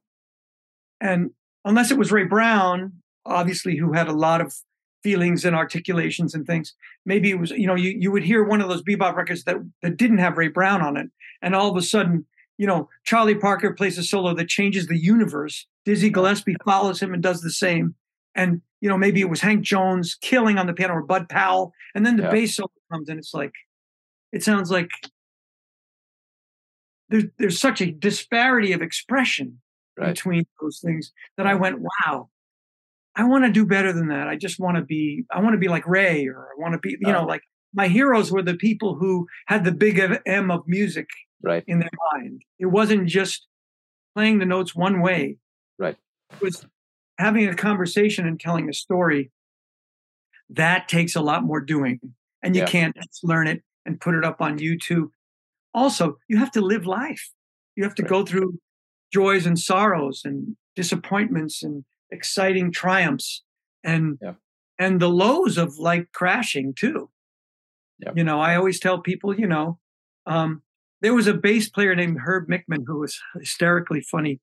And 1.01 1.31
unless 1.65 1.91
it 1.91 1.99
was 1.99 2.11
Ray 2.11 2.25
Brown, 2.25 2.93
obviously, 3.25 3.77
who 3.77 3.93
had 3.93 4.09
a 4.09 4.13
lot 4.13 4.41
of 4.41 4.55
feelings 5.03 5.45
and 5.45 5.55
articulations 5.55 6.35
and 6.35 6.47
things, 6.47 6.75
maybe 7.07 7.31
it 7.31 7.39
was, 7.39 7.51
you 7.53 7.67
know, 7.67 7.77
you, 7.77 7.97
you 7.97 8.11
would 8.11 8.25
hear 8.25 8.43
one 8.43 8.61
of 8.61 8.69
those 8.69 8.83
bebop 8.83 9.15
records 9.15 9.45
that, 9.45 9.57
that 9.83 9.97
didn't 9.97 10.19
have 10.19 10.37
Ray 10.37 10.49
Brown 10.49 10.83
on 10.83 10.97
it. 10.97 11.09
And 11.41 11.55
all 11.55 11.71
of 11.71 11.77
a 11.77 11.83
sudden, 11.83 12.27
you 12.57 12.67
know, 12.67 12.89
Charlie 13.05 13.37
Parker 13.37 13.73
plays 13.73 13.97
a 13.99 14.03
solo 14.03 14.35
that 14.35 14.49
changes 14.49 14.89
the 14.89 14.99
universe. 14.99 15.67
Dizzy 15.89 16.11
Gillespie 16.11 16.55
follows 16.67 17.01
him 17.01 17.15
and 17.15 17.23
does 17.23 17.41
the 17.41 17.51
same. 17.51 17.95
And, 18.35 18.61
you 18.83 18.91
know, 18.91 18.99
maybe 18.99 19.23
it 19.23 19.31
was 19.31 19.41
Hank 19.41 19.63
Jones 19.63 20.15
killing 20.21 20.59
on 20.59 20.67
the 20.67 20.75
piano 20.75 20.93
or 20.93 21.03
Bud 21.03 21.31
Powell. 21.31 21.73
And 21.95 22.05
then 22.05 22.19
the 22.19 22.25
Yeah. 22.25 22.31
bass 22.31 22.57
solo 22.57 22.69
comes 22.93 23.09
and 23.09 23.19
it's 23.19 23.33
like, 23.33 23.53
it 24.31 24.43
sounds 24.43 24.71
like 24.71 24.91
there's, 27.09 27.25
there's 27.39 27.59
such 27.59 27.81
a 27.81 27.91
disparity 27.91 28.73
of 28.73 28.83
expression 28.83 29.61
Right. 29.97 30.09
between 30.15 30.45
those 30.61 30.79
things 30.79 31.11
that 31.39 31.47
I 31.47 31.55
went, 31.55 31.81
wow, 31.81 32.29
I 33.17 33.25
want 33.25 33.47
to 33.47 33.51
do 33.51 33.65
better 33.65 33.91
than 33.93 34.09
that. 34.09 34.29
I 34.29 34.37
just 34.37 34.61
want 34.61 34.77
to 34.77 34.83
be, 34.85 35.25
I 35.33 35.41
want 35.41 35.55
to 35.55 35.59
be 35.59 35.69
like 35.69 35.87
Ray 35.89 36.27
or 36.29 36.49
I 36.53 36.61
want 36.61 36.75
to 36.75 36.79
be, 36.79 36.91
you 37.01 37.11
know, 37.13 37.23
Oh. 37.23 37.27
like 37.27 37.43
my 37.73 37.89
heroes 37.89 38.31
were 38.31 38.43
the 38.43 38.55
people 38.59 38.95
who 38.95 39.27
had 39.47 39.65
the 39.65 39.73
big 39.73 39.99
M 40.27 40.51
of 40.51 40.69
music 40.69 41.09
right. 41.43 41.65
in 41.67 41.79
their 41.81 41.91
mind. 42.13 42.43
It 42.59 42.67
wasn't 42.67 43.09
just 43.09 43.47
playing 44.15 44.39
the 44.39 44.45
notes 44.47 44.75
one 44.75 45.01
way. 45.01 45.39
Right. 45.79 45.97
Was 46.41 46.67
having 47.19 47.47
a 47.49 47.55
conversation 47.55 48.27
and 48.27 48.39
telling 48.39 48.69
a 48.69 48.73
story. 48.73 49.31
That 50.51 50.89
takes 50.89 51.15
a 51.15 51.21
lot 51.21 51.45
more 51.45 51.61
doing, 51.61 52.01
and 52.43 52.57
you 52.57 52.63
Yeah. 52.63 52.69
can't 52.69 52.97
just 52.97 53.23
learn 53.23 53.47
it 53.47 53.63
and 53.85 54.01
put 54.01 54.15
it 54.15 54.25
up 54.25 54.41
on 54.41 54.59
YouTube. 54.59 55.11
Also, 55.75 56.19
you 56.29 56.39
have 56.39 56.51
to 56.53 56.61
live 56.61 56.87
life. 56.87 57.31
You 57.77 57.85
have 57.85 57.95
to 57.97 58.03
Right. 58.03 58.09
go 58.09 58.25
through 58.25 58.59
joys 59.13 59.47
and 59.47 59.59
sorrows 59.59 60.23
and 60.25 60.57
disappointments 60.75 61.63
and 61.63 61.85
exciting 62.11 62.73
triumphs 62.73 63.43
and 63.85 64.19
Yeah. 64.23 64.35
and 64.79 65.01
the 65.01 65.11
lows 65.11 65.59
of 65.59 65.77
like 65.79 66.13
crashing 66.13 66.73
too. 66.73 67.11
Yeah. 67.99 68.13
You 68.15 68.25
know, 68.25 68.41
I 68.41 68.55
always 68.55 68.79
tell 68.81 69.01
people, 69.01 69.39
you 69.39 69.47
know, 69.47 69.81
um, 70.25 70.63
there 71.01 71.15
was 71.15 71.27
a 71.27 71.35
bass 71.35 71.69
player 71.69 71.95
named 71.95 72.19
Herb 72.21 72.49
Mickman 72.49 72.85
who 72.87 73.01
was 73.01 73.21
hysterically 73.35 74.01
funny, 74.01 74.41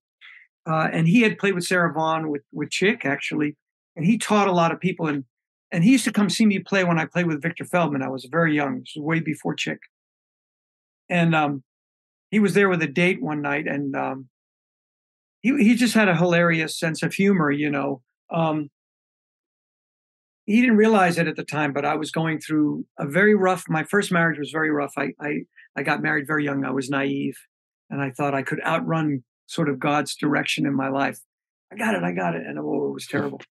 uh, 0.67 0.89
and 0.91 1.07
he 1.07 1.21
had 1.21 1.37
played 1.37 1.53
with 1.53 1.65
Sarah 1.65 1.93
Vaughan 1.93 2.29
with 2.29 2.43
with 2.51 2.69
Chick 2.71 3.05
actually, 3.05 3.55
and 3.95 4.05
he 4.05 4.17
taught 4.17 4.47
a 4.47 4.53
lot 4.53 4.71
of 4.71 4.79
people 4.79 5.07
and 5.07 5.25
and 5.71 5.83
he 5.83 5.91
used 5.91 6.05
to 6.05 6.11
come 6.11 6.29
see 6.29 6.45
me 6.45 6.59
play 6.59 6.83
when 6.83 6.99
I 6.99 7.05
played 7.05 7.27
with 7.27 7.41
Victor 7.41 7.65
Feldman. 7.65 8.01
I 8.01 8.09
was 8.09 8.27
very 8.31 8.55
young, 8.55 8.79
this 8.79 8.93
was 8.95 9.03
way 9.03 9.19
before 9.19 9.55
Chick, 9.55 9.79
and 11.09 11.35
um, 11.35 11.63
he 12.31 12.39
was 12.39 12.53
there 12.53 12.69
with 12.69 12.81
a 12.81 12.87
date 12.87 13.21
one 13.21 13.41
night, 13.41 13.67
and 13.67 13.95
um, 13.95 14.29
he 15.41 15.55
he 15.63 15.75
just 15.75 15.93
had 15.93 16.09
a 16.09 16.15
hilarious 16.15 16.79
sense 16.79 17.03
of 17.03 17.13
humor, 17.13 17.51
you 17.51 17.69
know. 17.69 18.01
Um, 18.31 18.69
he 20.45 20.61
didn't 20.61 20.77
realize 20.77 21.17
it 21.17 21.27
at 21.27 21.35
the 21.35 21.43
time, 21.43 21.73
but 21.73 21.85
I 21.85 21.95
was 21.95 22.11
going 22.11 22.39
through 22.39 22.85
a 22.99 23.07
very 23.07 23.33
rough. 23.33 23.63
My 23.67 23.83
first 23.83 24.11
marriage 24.11 24.37
was 24.39 24.51
very 24.51 24.71
rough. 24.71 24.93
I 24.97 25.09
I, 25.19 25.41
I 25.75 25.83
got 25.83 26.01
married 26.01 26.27
very 26.27 26.43
young. 26.43 26.65
I 26.65 26.71
was 26.71 26.89
naive, 26.89 27.37
and 27.89 28.01
I 28.01 28.11
thought 28.11 28.33
I 28.33 28.43
could 28.43 28.61
outrun 28.63 29.23
sort 29.47 29.69
of 29.69 29.79
God's 29.79 30.15
direction 30.15 30.65
in 30.65 30.73
my 30.73 30.89
life. 30.89 31.19
I 31.71 31.75
got 31.75 31.95
it. 31.95 32.03
I 32.03 32.11
got 32.11 32.35
it, 32.35 32.45
and 32.45 32.59
oh, 32.59 32.89
it 32.89 32.93
was 32.93 33.07
terrible. 33.07 33.41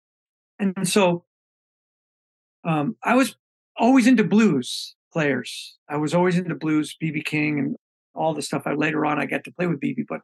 And 0.58 0.88
so, 0.88 1.24
um, 2.64 2.96
I 3.02 3.14
was 3.16 3.36
always 3.76 4.06
into 4.06 4.24
blues 4.24 4.94
players. 5.14 5.78
I 5.88 5.96
was 5.96 6.12
always 6.12 6.36
into 6.36 6.54
blues, 6.54 6.94
BB 7.02 7.24
King, 7.24 7.58
and 7.58 7.76
all 8.14 8.34
the 8.34 8.42
stuff. 8.42 8.64
I 8.66 8.74
later 8.74 9.06
on 9.06 9.18
I 9.18 9.26
got 9.26 9.44
to 9.44 9.52
play 9.52 9.66
with 9.66 9.80
BB, 9.80 10.04
but 10.08 10.20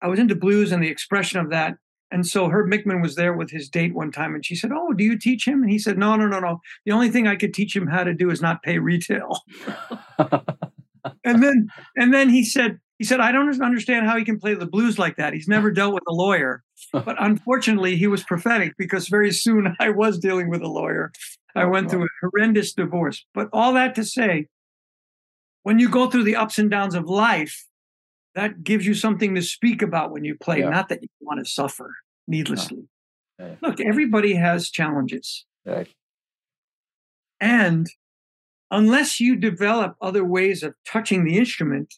I 0.00 0.08
was 0.08 0.18
into 0.18 0.34
blues 0.34 0.72
and 0.72 0.82
the 0.82 0.88
expression 0.88 1.40
of 1.40 1.50
that. 1.50 1.74
And 2.10 2.26
so 2.26 2.48
Herb 2.48 2.70
Mickman 2.70 3.02
was 3.02 3.16
there 3.16 3.32
with 3.32 3.50
his 3.50 3.68
date 3.68 3.94
one 3.94 4.12
time, 4.12 4.34
and 4.34 4.46
she 4.46 4.54
said, 4.54 4.70
"Oh, 4.72 4.92
do 4.92 5.02
you 5.02 5.18
teach 5.18 5.46
him?" 5.46 5.62
And 5.62 5.70
he 5.70 5.78
said, 5.78 5.98
"No, 5.98 6.14
no, 6.16 6.26
no, 6.26 6.38
no. 6.38 6.60
The 6.86 6.92
only 6.92 7.10
thing 7.10 7.26
I 7.26 7.34
could 7.34 7.52
teach 7.52 7.74
him 7.74 7.88
how 7.88 8.04
to 8.04 8.14
do 8.14 8.30
is 8.30 8.40
not 8.40 8.62
pay 8.62 8.78
retail." 8.78 9.40
and 11.24 11.42
then, 11.42 11.68
and 11.96 12.14
then 12.14 12.28
he 12.28 12.44
said, 12.44 12.78
"He 13.04 13.08
said 13.08 13.20
I 13.20 13.32
don't 13.32 13.60
understand 13.60 14.06
how 14.06 14.16
he 14.16 14.24
can 14.24 14.38
play 14.40 14.54
the 14.54 14.64
blues 14.64 14.98
like 14.98 15.16
that. 15.16 15.34
He's 15.34 15.46
never 15.46 15.70
dealt 15.70 15.92
with 15.92 16.04
a 16.08 16.12
lawyer." 16.12 16.62
But 16.92 17.16
unfortunately, 17.22 17.96
he 17.96 18.06
was 18.06 18.24
prophetic 18.24 18.72
because 18.78 19.08
very 19.08 19.30
soon 19.30 19.76
I 19.80 19.90
was 19.90 20.18
dealing 20.18 20.48
with 20.48 20.62
a 20.62 20.68
lawyer. 20.68 21.12
I 21.54 21.64
Oh, 21.64 21.68
went 21.68 21.90
through 21.90 22.04
a 22.04 22.08
horrendous 22.22 22.72
divorce. 22.72 23.26
But 23.34 23.50
all 23.52 23.74
that 23.74 23.94
to 23.96 24.04
say, 24.04 24.46
when 25.64 25.78
you 25.78 25.90
go 25.90 26.08
through 26.08 26.24
the 26.24 26.36
ups 26.36 26.58
and 26.58 26.70
downs 26.70 26.94
of 26.94 27.04
life, 27.04 27.66
that 28.34 28.64
gives 28.64 28.86
you 28.86 28.94
something 28.94 29.34
to 29.34 29.42
speak 29.42 29.82
about 29.82 30.10
when 30.12 30.24
you 30.24 30.34
play, 30.36 30.60
Yeah. 30.60 30.70
not 30.70 30.88
that 30.88 31.02
you 31.02 31.08
want 31.20 31.44
to 31.44 31.50
suffer 31.50 31.90
needlessly. 32.26 32.88
Yeah. 33.38 33.56
Look, 33.60 33.80
everybody 33.80 34.32
has 34.34 34.70
challenges. 34.70 35.44
right. 35.66 35.88
And 37.40 37.86
unless 38.70 39.20
you 39.20 39.36
develop 39.36 39.96
other 40.00 40.24
ways 40.24 40.62
of 40.62 40.74
touching 40.86 41.24
the 41.24 41.36
instrument 41.36 41.94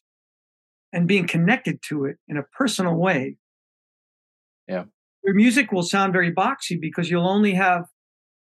and 0.92 1.06
being 1.08 1.26
connected 1.26 1.82
to 1.88 2.04
it 2.04 2.16
in 2.28 2.36
a 2.36 2.42
personal 2.42 2.94
way, 2.94 3.36
Yeah. 4.68 4.84
your 5.24 5.34
music 5.34 5.72
will 5.72 5.82
sound 5.82 6.12
very 6.12 6.32
boxy 6.32 6.80
because 6.80 7.10
you'll 7.10 7.28
only 7.28 7.54
have 7.54 7.86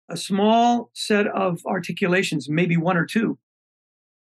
a 0.10 0.18
small 0.18 0.90
set 0.94 1.28
of 1.28 1.62
articulations, 1.66 2.50
maybe 2.50 2.76
one 2.78 2.98
or 2.98 3.06
two. 3.06 3.38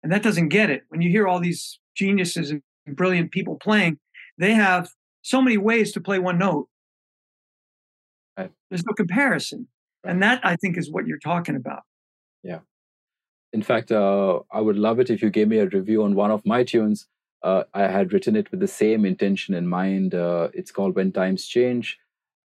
And 0.04 0.12
that 0.12 0.24
doesn't 0.24 0.50
get 0.50 0.70
it. 0.70 0.84
When 0.90 1.02
you 1.02 1.10
hear 1.10 1.28
all 1.28 1.40
these 1.40 1.80
geniuses 1.96 2.52
and 2.52 2.62
brilliant 2.88 3.32
people 3.32 3.56
playing, 3.56 4.00
they 4.38 4.54
have 4.54 4.90
so 5.22 5.42
many 5.42 5.58
ways 5.58 5.92
to 5.94 6.02
play 6.02 6.20
one 6.20 6.38
note. 6.38 6.68
Right. 8.38 8.52
There's 8.70 8.86
no 8.86 8.94
comparison. 8.94 9.68
And 10.04 10.22
that 10.24 10.40
I 10.44 10.56
think 10.56 10.78
is 10.78 10.92
what 10.92 11.06
you're 11.06 11.20
talking 11.20 11.56
about. 11.56 11.84
Yeah. 12.44 12.60
In 13.54 13.62
fact, 13.62 13.92
uh, 13.92 14.40
I 14.52 14.62
would 14.62 14.78
love 14.78 15.00
it 15.00 15.10
if 15.10 15.22
you 15.22 15.30
gave 15.30 15.48
me 15.48 15.58
a 15.60 15.68
review 15.68 16.04
on 16.04 16.16
one 16.16 16.32
of 16.32 16.46
my 16.46 16.64
tunes. 16.64 17.08
Uh, 17.44 17.64
I 17.74 17.84
had 17.88 18.14
written 18.14 18.36
it 18.36 18.52
with 18.52 18.60
the 18.60 18.68
same 18.68 19.06
intention 19.06 19.54
in 19.56 19.68
mind. 19.68 20.14
Uh, 20.14 20.50
it's 20.54 20.72
called 20.72 20.96
When 20.96 21.12
Times 21.12 21.46
Change, 21.48 21.98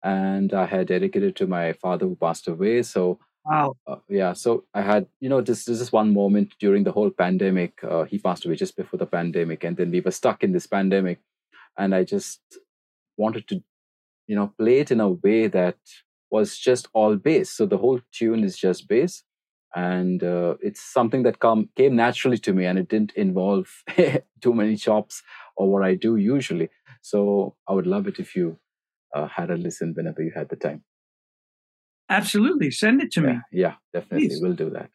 and 0.03 0.55
I 0.55 0.67
had 0.67 0.87
dedicated 0.89 1.31
it 1.31 1.37
to 1.37 1.47
my 1.47 1.73
father 1.75 2.07
who 2.07 2.17
passed 2.17 2.49
away. 2.49 2.83
So, 2.83 3.19
Wow. 3.45 3.75
uh, 3.87 3.97
yeah, 4.09 4.33
so 4.33 4.65
I 4.75 4.83
had, 4.83 5.07
you 5.21 5.29
know, 5.29 5.41
this, 5.41 5.65
this 5.67 5.81
is 5.81 5.93
one 5.93 6.13
moment 6.13 6.55
during 6.59 6.83
the 6.85 6.93
whole 6.93 7.11
pandemic. 7.11 7.79
Uh, 7.85 8.05
he 8.05 8.19
passed 8.19 8.45
away 8.45 8.57
just 8.57 8.77
before 8.77 8.99
the 8.99 9.07
pandemic, 9.07 9.65
and 9.65 9.77
then 9.77 9.91
we 9.91 10.01
were 10.01 10.11
stuck 10.11 10.43
in 10.43 10.53
this 10.53 10.67
pandemic. 10.67 11.21
And 11.79 11.95
I 11.95 12.05
just 12.05 12.41
wanted 13.17 13.47
to, 13.49 13.63
you 14.27 14.37
know, 14.37 14.53
play 14.59 14.81
it 14.81 14.91
in 14.91 15.01
a 15.01 15.11
way 15.11 15.47
that 15.49 15.77
was 16.31 16.59
just 16.59 16.89
all 16.93 17.17
bass. 17.17 17.51
So 17.51 17.67
the 17.67 17.79
whole 17.79 18.01
tune 18.13 18.45
is 18.45 18.57
just 18.57 18.89
bass 18.89 19.23
and 19.77 20.25
uh, 20.25 20.55
it's 20.63 20.81
something 20.81 21.23
that 21.23 21.39
come 21.39 21.69
came 21.77 21.95
naturally 21.95 22.39
to 22.39 22.53
me 22.59 22.65
and 22.65 22.79
it 22.79 22.89
didn't 22.89 23.13
involve 23.13 23.85
too 24.41 24.55
many 24.55 24.75
chops 24.77 25.23
or 25.57 25.71
what 25.71 25.85
i 25.85 25.95
do 25.95 26.17
usually 26.17 26.69
so 27.03 27.55
i 27.69 27.73
would 27.73 27.87
love 27.87 28.07
it 28.09 28.19
if 28.19 28.35
you 28.35 28.59
uh, 29.15 29.29
had 29.29 29.51
a 29.51 29.57
listen 29.57 29.93
whenever 29.95 30.23
you 30.23 30.33
had 30.35 30.49
the 30.49 30.57
time 30.57 30.83
Absolutely. 32.09 32.71
Send 32.71 33.03
it 33.03 33.11
to 33.13 33.21
me. 33.21 33.33
yeah, 33.33 33.41
yeah 33.63 33.75
definitely 33.93 34.29
Please. 34.29 34.41
we'll 34.41 34.55
do 34.55 34.71
that 34.71 34.91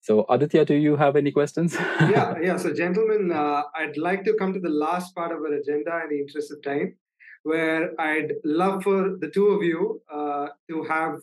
so 0.00 0.26
aditya 0.28 0.64
do 0.64 0.74
you 0.74 0.96
have 0.96 1.14
any 1.14 1.30
questions 1.30 1.74
yeah, 2.00 2.34
yeah. 2.42 2.56
So, 2.56 2.74
gentlemen, 2.74 3.30
uh, 3.32 3.62
I'd 3.76 3.96
like 3.96 4.24
to 4.24 4.34
come 4.34 4.52
to 4.52 4.58
the 4.58 4.68
last 4.68 5.14
part 5.14 5.30
of 5.30 5.38
our 5.38 5.52
agenda 5.52 6.00
in 6.02 6.08
the 6.10 6.20
interest 6.20 6.50
of 6.50 6.60
time, 6.64 6.96
where 7.44 7.92
I'd 8.00 8.32
love 8.44 8.82
for 8.82 9.16
the 9.20 9.30
two 9.36 9.46
of 9.48 9.62
you 9.62 10.02
uh, 10.12 10.48
to 10.68 10.82
have 10.94 11.20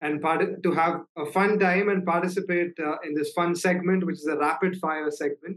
and 0.00 0.20
part- 0.22 0.62
to 0.62 0.70
have 0.72 1.00
a 1.16 1.26
fun 1.26 1.58
time 1.58 1.88
and 1.88 2.04
participate 2.04 2.72
uh, 2.78 2.96
in 3.06 3.14
this 3.14 3.32
fun 3.32 3.54
segment, 3.54 4.04
which 4.06 4.16
is 4.16 4.26
a 4.26 4.36
rapid 4.36 4.76
fire 4.78 5.10
segment, 5.10 5.56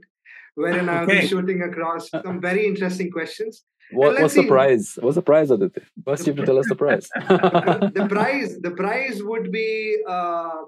wherein 0.55 0.89
I'll 0.89 1.03
Okay. 1.03 1.21
be 1.21 1.27
shooting 1.27 1.61
across 1.63 2.09
some 2.09 2.39
very 2.41 2.65
interesting 2.65 3.11
questions. 3.11 3.63
what, 3.93 4.09
let's 4.13 4.21
what's 4.21 4.35
the 4.35 4.43
see. 4.43 4.47
prize 4.47 4.85
what's 5.03 5.17
the 5.19 5.25
prize 5.29 5.49
aditya 5.53 5.81
first 6.05 6.25
you 6.25 6.31
have 6.31 6.39
to 6.41 6.45
tell 6.49 6.59
us 6.61 6.67
the 6.73 6.77
prize 6.83 7.07
the 7.99 8.05
prize, 8.13 8.51
the 8.65 8.71
prize 8.81 9.17
would 9.31 9.47
be 9.55 9.69
uh, 10.15 10.59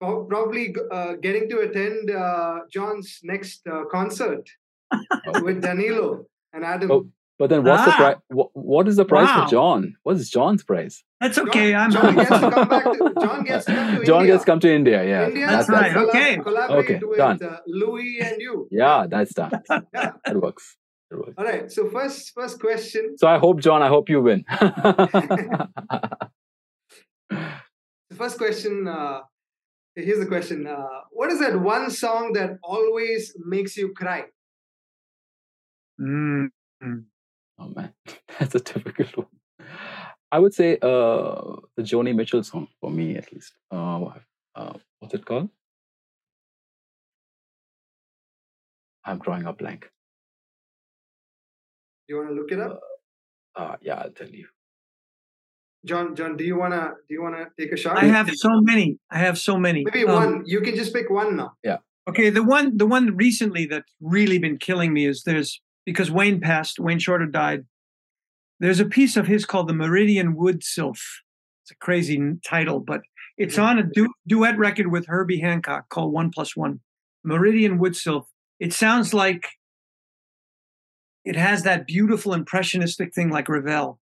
probably 0.00 0.74
uh, 0.90 1.12
getting 1.26 1.48
to 1.48 1.60
attend 1.60 2.10
uh, 2.10 2.60
John's 2.70 3.20
next 3.22 3.66
uh, 3.66 3.84
concert 3.90 4.44
with 5.42 5.62
Danilo 5.62 6.26
and 6.52 6.64
Adam. 6.64 6.90
Oh, 6.90 7.06
but 7.38 7.48
then 7.50 7.64
what's 7.64 7.84
the 7.84 7.92
price? 7.92 8.16
what, 8.28 8.50
what 8.54 8.86
is 8.88 8.96
the 8.96 9.04
prize 9.04 9.26
Wow. 9.28 9.44
for 9.44 9.50
john 9.50 9.94
what 10.02 10.16
is 10.16 10.30
john's 10.30 10.62
price? 10.64 11.02
That's 11.20 11.38
okay. 11.38 11.72
I'm 11.74 11.90
John 11.92 12.14
gets 12.16 12.30
to 12.30 12.38
come 12.50 12.68
back. 12.68 12.84
To, 12.84 13.14
John 13.20 13.44
gets 13.44 13.64
to 13.66 13.74
come 13.74 13.96
to 13.98 14.04
john 14.04 14.20
India. 14.22 14.34
gets 14.34 14.44
come 14.44 14.60
to 14.60 14.70
india 14.74 15.04
yeah 15.04 15.26
India 15.28 15.46
that's, 15.46 15.68
right. 15.68 15.92
that's, 15.94 15.96
collab- 15.96 16.08
okay. 16.08 16.36
Collaborate 16.38 16.84
Okay, 16.84 17.00
with 17.04 17.18
done. 17.18 17.38
uh, 17.42 17.56
Louiz 17.66 18.20
and 18.22 18.40
you. 18.40 18.68
yeah 18.70 19.06
that's 19.08 19.32
done 19.34 19.52
Yeah. 19.94 20.12
it 20.26 20.36
works 20.42 20.76
it 21.10 21.16
works 21.16 21.34
All 21.38 21.44
right. 21.44 21.70
So 21.70 21.88
first, 21.90 22.32
first 22.34 22.58
question. 22.58 23.16
So 23.18 23.26
I 23.28 23.36
hope, 23.38 23.60
John, 23.60 23.82
I 23.82 23.88
hope 23.88 24.08
you 24.08 24.22
win. 24.22 24.44
The 24.48 25.68
first 28.16 28.38
question. 28.38 28.88
Uh, 28.88 29.20
here's 29.94 30.20
the 30.20 30.26
question. 30.26 30.66
Uh, 30.66 30.86
what 31.10 31.30
is 31.30 31.38
that 31.40 31.60
one 31.60 31.90
song 31.90 32.32
that 32.32 32.56
always 32.62 33.36
makes 33.44 33.76
you 33.76 33.92
cry? 33.92 34.24
Mm. 36.00 36.48
Oh 37.62 37.72
man, 37.74 37.92
that's 38.38 38.54
a 38.54 38.60
difficult 38.60 39.16
one. 39.16 39.26
I 40.30 40.38
would 40.38 40.54
say 40.54 40.78
uh, 40.80 41.56
the 41.76 41.82
Joni 41.82 42.14
Mitchell 42.14 42.42
song 42.42 42.68
for 42.80 42.90
me, 42.90 43.16
at 43.16 43.32
least. 43.32 43.52
Uh, 43.70 44.06
uh, 44.54 44.72
what's 44.98 45.14
it 45.14 45.24
called? 45.24 45.50
I'm 49.04 49.18
drawing 49.18 49.44
a 49.44 49.52
blank. 49.52 49.82
Do 52.08 52.14
you 52.14 52.16
want 52.16 52.28
to 52.30 52.34
look 52.34 52.52
it 52.52 52.60
up, 52.60 52.80
Uh, 53.54 53.76
yeah, 53.82 53.96
I'll 53.96 54.10
tell 54.10 54.28
you. 54.28 54.46
John? 55.84 56.14
John, 56.14 56.36
do 56.36 56.44
you 56.44 56.56
wanna 56.56 56.92
do 57.08 57.14
you 57.14 57.22
wanna 57.22 57.50
take 57.58 57.72
a 57.72 57.76
shot? 57.76 57.98
I 57.98 58.04
have 58.04 58.30
so 58.30 58.48
many. 58.60 58.98
I 59.10 59.18
have 59.18 59.36
so 59.36 59.58
many. 59.58 59.84
Maybe 59.84 60.04
Um, 60.06 60.14
one. 60.14 60.42
You 60.46 60.60
can 60.60 60.76
just 60.76 60.94
pick 60.94 61.10
one 61.10 61.36
now. 61.36 61.54
Yeah. 61.64 61.78
Okay, 62.08 62.30
the 62.30 62.42
one 62.42 62.76
the 62.76 62.86
one 62.86 63.16
recently 63.16 63.66
that's 63.66 63.92
really 64.00 64.38
been 64.38 64.58
killing 64.58 64.92
me 64.92 65.06
is 65.06 65.24
there's 65.24 65.60
because 65.84 66.10
Wayne 66.10 66.40
passed, 66.40 66.78
Wayne 66.78 66.98
Shorter 66.98 67.26
died. 67.26 67.64
There's 68.60 68.80
a 68.80 68.84
piece 68.84 69.16
of 69.16 69.26
his 69.26 69.44
called 69.44 69.68
the 69.68 69.74
Meridian 69.74 70.36
Wood 70.36 70.62
Sylph. 70.62 71.22
It's 71.64 71.70
a 71.70 71.76
crazy 71.76 72.20
title, 72.44 72.80
but 72.80 73.00
it's 73.36 73.58
on 73.58 73.78
a 73.78 73.82
du- 73.82 74.12
duet 74.26 74.58
record 74.58 74.88
with 74.88 75.06
Herbie 75.06 75.40
Hancock 75.40 75.88
called 75.88 76.12
One 76.12 76.30
Plus 76.30 76.56
One. 76.56 76.80
Meridian 77.24 77.78
Wood 77.78 77.96
Sylph. 77.96 78.28
It 78.60 78.72
sounds 78.72 79.14
like 79.14 79.48
it 81.24 81.36
has 81.36 81.62
that 81.62 81.86
beautiful 81.86 82.34
impressionistic 82.34 83.14
thing 83.14 83.30
like 83.30 83.48
Ravel, 83.48 83.98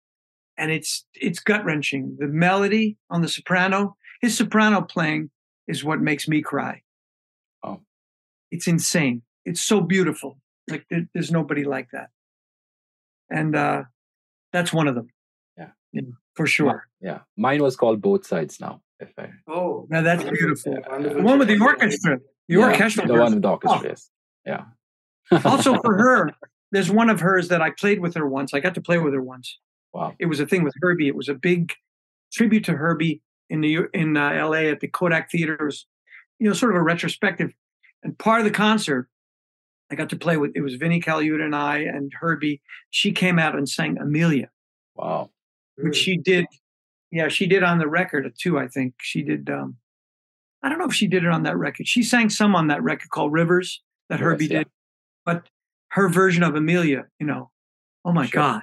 and 0.57 0.71
it's 0.71 1.05
it's 1.15 1.41
gut 1.41 1.65
wrenching. 1.65 2.17
The 2.19 2.29
melody 2.29 2.97
on 3.11 3.23
the 3.23 3.29
soprano, 3.29 3.97
his 4.21 4.37
soprano 4.37 4.83
playing 4.83 5.31
is 5.67 5.85
what 5.85 6.01
makes 6.01 6.27
me 6.29 6.43
cry. 6.43 6.83
Oh. 7.63 7.81
It's 8.51 8.67
insane. 8.67 9.23
It's 9.45 9.61
so 9.61 9.81
beautiful. 9.81 10.39
Like 10.69 10.86
there, 10.90 11.07
there's 11.15 11.31
nobody 11.31 11.65
like 11.65 11.89
that, 11.93 12.11
and 13.31 13.55
uh, 13.57 13.85
that's 14.53 14.73
one 14.73 14.89
of 14.89 14.95
them. 14.95 15.09
Yeah. 15.57 15.69
You 15.93 16.03
know, 16.03 16.12
for 16.35 16.47
sure. 16.47 16.86
Yeah, 17.01 17.20
mine 17.36 17.62
was 17.62 17.77
called 17.77 18.01
Both 18.03 18.27
Sides 18.27 18.61
now. 18.61 18.82
If 19.01 19.11
I, 19.19 19.31
Oh, 19.47 19.86
Now 19.90 20.03
that's 20.03 20.24
beautiful. 20.24 20.77
wonderful. 20.90 21.19
The 21.19 21.23
one 21.24 21.39
with 21.39 21.49
the 21.49 21.61
orchestra. 21.61 22.19
The 22.49 22.55
Yeah, 22.57 22.65
orchestral. 22.66 23.07
the 23.07 23.15
one 23.15 23.32
with 23.35 23.43
the 23.43 23.49
orchestra. 23.49 23.89
Yes. 23.90 24.11
Yeah. 24.45 24.65
also 25.45 25.81
for 25.82 25.97
her, 26.05 26.31
there's 26.73 26.90
one 26.90 27.09
of 27.09 27.20
hers 27.20 27.49
that 27.49 27.62
I 27.62 27.70
played 27.70 28.01
with 28.01 28.15
her 28.15 28.27
once. 28.28 28.53
I 28.55 28.61
got 28.61 28.74
to 28.74 28.81
play 28.81 28.99
with 28.99 29.15
her 29.15 29.23
once. 29.23 29.59
Wow. 29.93 30.15
It 30.19 30.27
was 30.27 30.40
a 30.40 30.47
thing 30.47 30.65
with 30.65 30.74
Herbie. 30.82 31.07
It 31.09 31.15
was 31.15 31.28
a 31.28 31.35
big 31.35 31.73
tribute 32.32 32.65
to 32.65 32.73
Herbie 32.73 33.23
in 33.49 33.61
the 33.61 33.78
in 33.95 34.16
uh, 34.16 34.31
L.A. 34.31 34.69
at 34.70 34.81
the 34.81 34.89
Kodak 34.89 35.31
Theaters. 35.31 35.86
You 36.40 36.49
know, 36.49 36.53
sort 36.55 36.73
of 36.73 36.77
a 36.81 36.82
retrospective. 36.82 37.53
And 38.03 38.16
part 38.19 38.40
of 38.40 38.45
the 38.45 38.51
concert, 38.53 39.09
I 39.90 39.94
got 39.94 40.10
to 40.10 40.16
play 40.16 40.36
with. 40.36 40.52
It 40.55 40.60
was 40.60 40.74
Vinnie 40.74 41.01
Colaiuta 41.01 41.43
and 41.44 41.56
I 41.56 41.78
and 41.78 42.12
Herbie. 42.20 42.60
She 42.90 43.12
came 43.12 43.39
out 43.39 43.56
and 43.56 43.69
sang 43.69 43.98
Amelia, 43.98 44.51
Wow. 44.94 45.31
which 45.77 45.98
Mm. 45.98 46.02
she 46.05 46.16
did. 46.19 46.47
Yeah, 47.10 47.28
she 47.28 47.47
did 47.47 47.62
on 47.62 47.78
the 47.78 47.89
record 47.89 48.31
too. 48.39 48.59
I 48.59 48.69
think 48.69 48.94
she 49.01 49.23
did. 49.23 49.48
um 49.51 49.77
I 50.62 50.69
don't 50.69 50.78
know 50.78 50.86
if 50.86 50.94
she 50.94 51.06
did 51.06 51.23
it 51.24 51.31
on 51.31 51.44
that 51.44 51.56
record. 51.56 51.86
She 51.86 52.02
sang 52.02 52.28
some 52.31 52.55
on 52.56 52.66
that 52.66 52.82
record 52.82 53.10
called 53.10 53.32
Rivers 53.32 53.82
that 54.09 54.19
Yes, 54.19 54.24
Herbie 54.24 54.47
yeah. 54.47 54.59
did, 54.59 54.69
but 55.24 55.48
her 55.90 56.09
version 56.09 56.43
of 56.43 56.55
Amelia, 56.56 57.06
you 57.20 57.27
know, 57.27 57.51
oh 58.05 58.12
my 58.12 58.27
Sure. 58.27 58.43
god! 58.43 58.62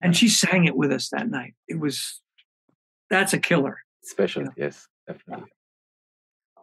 And 0.00 0.16
she 0.16 0.28
sang 0.28 0.64
it 0.64 0.74
with 0.76 0.90
us 0.90 1.08
that 1.10 1.28
night. 1.30 1.54
It 1.68 1.78
was 1.78 2.20
that's 3.10 3.32
a 3.32 3.38
killer. 3.38 3.78
Special. 4.02 4.42
Yeah. 4.44 4.50
Yes, 4.56 4.88
definitely. 5.06 5.50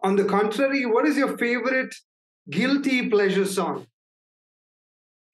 On 0.02 0.16
the 0.16 0.24
contrary, 0.24 0.84
what 0.84 1.06
is 1.06 1.16
your 1.16 1.38
favorite 1.38 1.94
guilty 2.50 3.08
pleasure 3.08 3.46
song? 3.46 3.86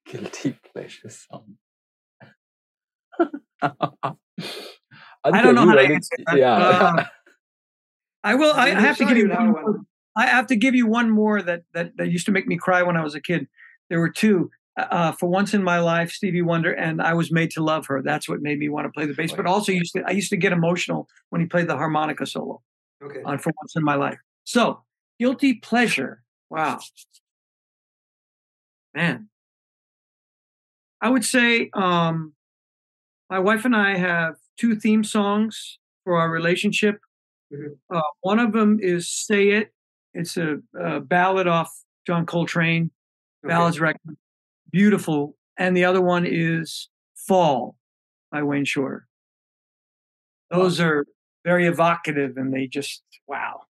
Guilty 0.09 0.59
pleasure 0.73 1.11
song. 1.11 1.57
I 3.63 5.43
don't 5.43 5.55
know 5.55 5.67
how 5.67 5.75
to 5.75 5.81
answer 5.81 6.17
that. 6.27 6.37
Yeah. 6.37 6.57
Uh, 6.57 7.05
I 8.25 8.35
will. 8.35 8.53
I, 8.53 8.67
I 8.69 8.81
have 8.81 8.97
to 8.99 9.05
give 9.07 9.17
you 9.17 9.29
one. 9.29 9.53
one. 9.53 9.63
more- 9.63 9.81
I 10.17 10.27
have 10.27 10.49
to 10.49 10.57
give 10.57 10.75
you 10.75 10.87
one 10.89 11.11
more 11.11 11.41
that 11.43 11.63
that 11.75 11.97
that 11.97 12.11
used 12.11 12.27
to 12.27 12.33
make 12.33 12.49
me 12.49 12.57
cry 12.57 12.83
when 12.83 12.97
I 12.97 13.03
was 13.05 13.15
a 13.15 13.21
kid. 13.21 13.47
There 13.89 14.01
were 14.01 14.11
two. 14.11 14.51
Uh, 14.77 15.11
for 15.13 15.29
once 15.29 15.55
in 15.55 15.63
my 15.63 15.81
life, 15.81 16.13
Stevie 16.13 16.43
Wonder, 16.43 16.73
and 16.73 17.03
I 17.03 17.13
was 17.15 17.33
made 17.33 17.51
to 17.53 17.63
love 17.63 17.87
her. 17.87 18.01
That's 18.01 18.29
what 18.29 18.41
made 18.41 18.59
me 18.61 18.69
want 18.69 18.87
to 18.87 18.91
play 18.93 19.07
the 19.07 19.15
bass. 19.15 19.33
But 19.33 19.47
also, 19.47 19.73
used 19.73 19.93
to 19.95 20.05
I 20.07 20.11
used 20.11 20.31
to 20.31 20.37
get 20.37 20.53
emotional 20.53 21.09
when 21.31 21.41
he 21.41 21.49
played 21.49 21.67
the 21.69 21.77
harmonica 21.77 22.27
solo 22.27 22.63
Okay. 23.03 23.23
on 23.25 23.39
For 23.39 23.53
Once 23.61 23.75
in 23.75 23.83
My 23.83 23.97
Life. 23.97 24.19
So, 24.45 24.83
guilty 25.19 25.55
pleasure. 25.55 26.23
Wow, 26.49 26.79
man. 28.95 29.29
I 31.01 31.09
would 31.11 31.25
say 31.25 31.71
um, 31.75 32.33
my 33.31 33.39
wife 33.39 33.65
and 33.65 33.77
I 33.77 33.97
have 33.97 34.35
two 34.59 34.77
theme 34.77 35.05
songs 35.05 35.79
for 36.05 36.17
our 36.19 36.31
relationship. 36.31 37.01
Mhm. 37.53 37.77
Uh, 37.91 38.03
one 38.21 38.39
of 38.39 38.53
them 38.53 38.79
is 38.81 39.09
"Say 39.11 39.51
It." 39.51 39.73
It's 40.15 40.37
a, 40.37 40.59
a 40.79 41.01
ballad 41.01 41.47
off 41.47 41.71
John 42.07 42.27
Coltrane 42.27 42.91
Okay. 43.45 43.55
ballads 43.55 43.81
record, 43.81 44.17
beautiful. 44.73 45.37
And 45.59 45.77
the 45.77 45.85
other 45.85 46.03
one 46.03 46.27
is 46.27 46.89
"Fall" 47.17 47.77
by 48.33 48.43
Wayne 48.43 48.65
Shorter. 48.65 49.07
Those 50.51 50.81
are 50.81 51.07
very 51.45 51.67
evocative, 51.67 52.37
and 52.37 52.53
they 52.53 52.67
just 52.67 53.03
wow, 53.27 53.63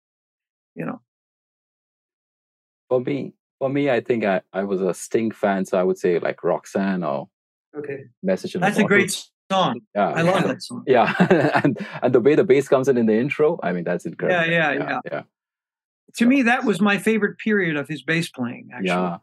you 0.75 0.85
know. 0.85 1.01
For 2.89 3.01
me, 3.01 3.33
for 3.59 3.69
me, 3.69 3.89
I 3.89 3.99
think 4.01 4.23
I, 4.23 4.41
I 4.53 4.63
was 4.63 4.81
a 4.81 4.93
Sting 4.93 5.31
fan, 5.31 5.65
so 5.65 5.77
I 5.79 5.83
would 5.83 5.97
say 5.97 6.19
like 6.19 6.43
Roxanne 6.43 7.03
or 7.03 7.29
Okay. 7.77 8.05
Message 8.23 8.55
in 8.55 8.61
That's 8.61 8.79
a 8.79 8.83
great 8.83 9.11
song. 9.51 9.81
Yeah, 9.95 10.09
I 10.09 10.21
love 10.23 10.43
that 10.47 10.61
song. 10.63 10.83
Yeah, 10.87 11.13
and 11.63 11.77
and 12.01 12.13
the 12.15 12.19
way 12.19 12.35
the 12.35 12.43
bass 12.43 12.67
comes 12.67 12.87
in 12.87 12.97
in 12.97 13.05
the 13.05 13.13
intro, 13.19 13.59
I 13.61 13.71
mean 13.73 13.83
that's 13.83 14.05
incredible. 14.05 14.49
yeah, 14.51 14.71
yeah, 14.71 14.79
yeah. 14.79 14.99
yeah. 15.11 15.21
To 16.15 16.25
me, 16.25 16.41
that 16.43 16.63
was 16.63 16.81
my 16.81 16.97
favorite 16.97 17.37
period 17.37 17.75
of 17.75 17.87
his 17.87 18.01
bass 18.01 18.29
playing. 18.29 18.69
Actually, 18.73 18.87
Yeah. 18.87 19.17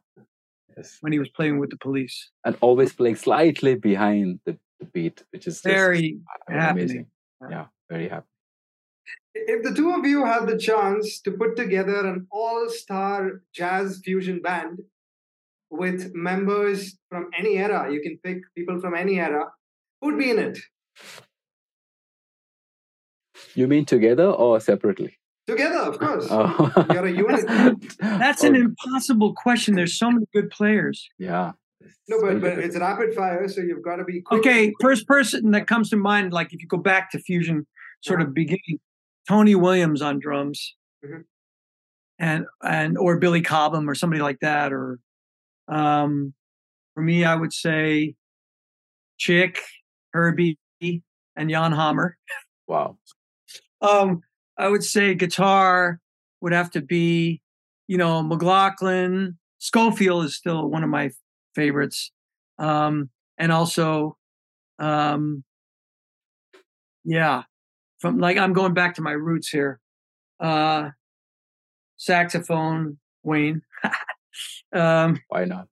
Yes. 0.77 0.99
when 1.01 1.13
he 1.13 1.19
was 1.19 1.29
playing 1.29 1.59
with 1.59 1.71
the 1.71 1.77
Police, 1.79 2.31
And 2.45 2.57
always 2.61 2.93
playing 2.93 3.17
slightly 3.17 3.75
behind 3.77 4.41
the, 4.45 4.57
the 4.81 4.87
beat, 4.87 5.25
which 5.33 5.47
is 5.47 5.61
very 5.63 6.19
happening. 6.49 6.83
amazing. 6.85 7.07
Yeah, 7.51 7.67
very 7.91 8.09
happy. 8.09 8.27
If 9.35 9.63
the 9.65 9.75
two 9.75 9.91
of 9.93 10.07
you 10.07 10.25
had 10.25 10.47
the 10.47 10.57
chance 10.57 11.21
to 11.23 11.33
put 11.33 11.57
together 11.57 12.07
an 12.07 12.27
all 12.31 12.69
star 12.69 13.43
jazz 13.53 14.01
fusion 14.05 14.41
band 14.41 14.81
with 15.71 16.15
members 16.15 16.97
from 17.11 17.31
any 17.37 17.59
era, 17.59 17.93
you 17.93 18.01
can 18.01 18.19
pick 18.23 18.39
people 18.57 18.81
from 18.81 18.95
any 18.95 19.19
era, 19.19 19.51
who'd 20.01 20.19
be 20.19 20.31
in 20.31 20.39
it? 20.39 20.59
You 23.55 23.67
mean 23.67 23.85
together 23.85 24.27
or 24.27 24.61
separately? 24.61 25.19
Together, 25.47 25.79
of 25.79 25.99
course. 25.99 26.27
Oh. 26.31 26.87
You're 26.93 27.07
a 27.07 27.11
unit. 27.13 27.45
That's 28.01 28.45
Oh, 28.45 28.49
an 28.49 28.57
impossible 28.57 29.35
question. 29.35 29.75
There's 29.75 29.99
so 29.99 30.11
many 30.11 30.27
good 30.33 30.51
players. 30.51 31.09
Yeah. 31.19 31.53
No, 32.09 32.19
but, 32.21 32.27
Very 32.29 32.41
but 32.41 32.55
good. 32.57 32.65
it's 32.65 32.79
rapid 32.79 33.15
fire, 33.15 33.47
so 33.49 33.61
you've 33.61 33.83
got 33.83 33.97
to 33.97 34.05
be 34.05 34.23
quick. 34.23 34.41
Okay, 34.41 34.73
first 34.81 35.07
person 35.07 35.51
that 35.51 35.67
comes 35.67 35.91
to 35.91 35.97
mind, 35.97 36.33
like 36.33 36.53
if 36.55 36.63
you 36.63 36.69
go 36.69 36.79
back 36.79 37.11
to 37.11 37.19
fusion, 37.19 37.67
sort 38.01 38.23
of 38.23 38.33
beginning, 38.33 38.79
Tony 39.29 39.55
Williams 39.55 40.03
on 40.03 40.19
drums, 40.21 40.77
Mhm. 41.05 41.25
and 42.19 42.47
and 42.63 42.99
or 42.99 43.19
Billy 43.19 43.43
Cobham 43.43 43.89
or 43.89 43.95
somebody 43.95 44.23
like 44.23 44.41
that, 44.41 44.73
or 44.73 45.01
um, 45.69 46.35
for 46.95 47.03
me, 47.03 47.25
I 47.25 47.35
would 47.37 47.53
say 47.53 48.17
Chick, 49.19 49.61
Herbie, 50.13 50.59
and 50.81 51.51
Jan 51.51 51.73
Hammer. 51.73 52.17
Wow. 52.67 52.99
Um, 53.81 54.23
I 54.59 54.69
would 54.69 54.85
say 54.85 55.15
guitar 55.15 56.01
would 56.41 56.53
have 56.53 56.71
to 56.73 56.81
be, 56.83 57.41
you 57.89 57.99
know, 57.99 58.23
McLaughlin. 58.23 59.39
Scofield 59.59 60.25
is 60.27 60.37
still 60.37 60.69
one 60.69 60.85
of 60.85 60.91
my 60.91 61.11
favorites. 61.55 62.13
Um, 62.59 63.11
and 63.39 63.53
also, 63.53 64.17
um, 64.79 65.45
yeah, 67.05 67.43
from 68.05 68.19
like 68.19 68.37
I'm 68.37 68.53
going 68.53 68.75
back 68.75 68.97
to 68.97 69.03
my 69.03 69.13
roots 69.13 69.49
here. 69.49 69.81
Uh, 70.39 70.91
saxophone, 71.97 72.99
Wayne. 73.23 73.63
um, 74.75 75.19
Why 75.29 75.47
not? 75.47 75.69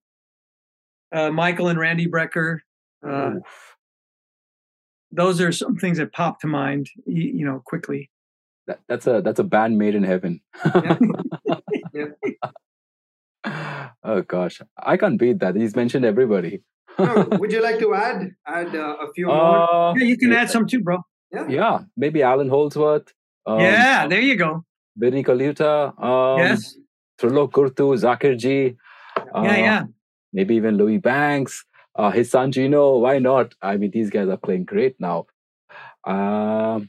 uh, 1.14 1.30
Michael 1.30 1.68
and 1.68 1.78
Randy 1.78 2.06
Brecker. 2.06 2.60
Uh, 3.06 3.32
Oof. 3.34 3.76
those 5.10 5.42
are 5.42 5.52
some 5.52 5.76
things 5.76 5.98
that 5.98 6.14
pop 6.14 6.40
to 6.40 6.46
mind, 6.46 6.88
you, 7.04 7.24
you 7.24 7.44
know, 7.44 7.60
quickly. 7.66 8.10
That, 8.66 8.80
that's 8.88 9.06
a 9.06 9.20
that's 9.20 9.38
a 9.38 9.44
band 9.44 9.76
made 9.76 9.94
in 9.94 10.02
heaven. 10.02 10.40
oh 14.02 14.22
gosh, 14.26 14.62
I 14.78 14.96
can't 14.96 15.18
beat 15.18 15.40
that. 15.40 15.54
He's 15.54 15.76
mentioned 15.76 16.06
everybody. 16.06 16.62
No, 16.98 17.28
would 17.32 17.52
you 17.52 17.62
like 17.62 17.78
to 17.80 17.94
add 17.94 18.30
add 18.46 18.74
uh, 18.74 18.96
a 19.02 19.12
few 19.12 19.26
more? 19.26 19.90
Uh, 19.90 19.94
Yeah, 19.96 20.06
you 20.06 20.16
can 20.16 20.30
yeah, 20.30 20.40
add 20.42 20.50
some 20.50 20.66
too, 20.66 20.80
bro. 20.80 21.02
Yeah. 21.32 21.80
maybe 21.96 22.22
Allan 22.22 22.48
Holdsworth. 22.48 23.12
Um, 23.46 23.60
yeah, 23.60 24.06
there 24.06 24.20
you 24.20 24.36
go. 24.36 24.64
Vinnie 24.96 25.24
Colaiuta. 25.24 25.98
Um, 26.02 26.38
yes. 26.38 26.76
Trilok 27.20 27.50
Gurtu, 27.50 27.96
Zakirji. 27.96 28.76
Uh, 29.16 29.42
yeah, 29.42 29.56
yeah. 29.56 29.84
Maybe 30.32 30.54
even 30.56 30.76
Louiz 30.76 31.00
Banks. 31.00 31.64
Uh, 31.94 32.10
his 32.10 32.30
son 32.30 32.52
Gino. 32.52 32.98
Why 32.98 33.18
not? 33.18 33.54
I 33.60 33.76
mean, 33.76 33.90
these 33.90 34.10
guys 34.10 34.28
are 34.28 34.36
playing 34.36 34.64
great 34.64 34.96
now. 34.98 35.26
Um, 36.04 36.88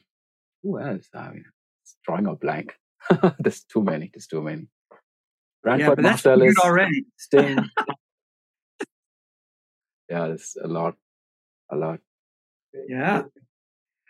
who 0.61 0.79
else? 0.79 1.07
I 1.13 1.31
mean, 1.31 1.45
it's 1.83 1.97
drawing 2.05 2.27
a 2.27 2.35
blank. 2.35 2.73
There's 3.39 3.63
too 3.63 3.83
many. 3.83 4.09
There's 4.13 4.27
too 4.27 4.41
many. 4.41 4.67
Yeah, 5.65 5.77
Branford 5.77 5.95
but 5.97 6.03
that's 6.03 6.25
weird 6.25 6.39
Marsalis, 6.39 6.57
already. 6.63 7.05
Sting. 7.17 7.57
yeah, 10.09 10.27
there's 10.27 10.57
a 10.61 10.67
lot. 10.67 10.95
A 11.71 11.75
lot. 11.75 11.99
Yeah. 12.87 13.23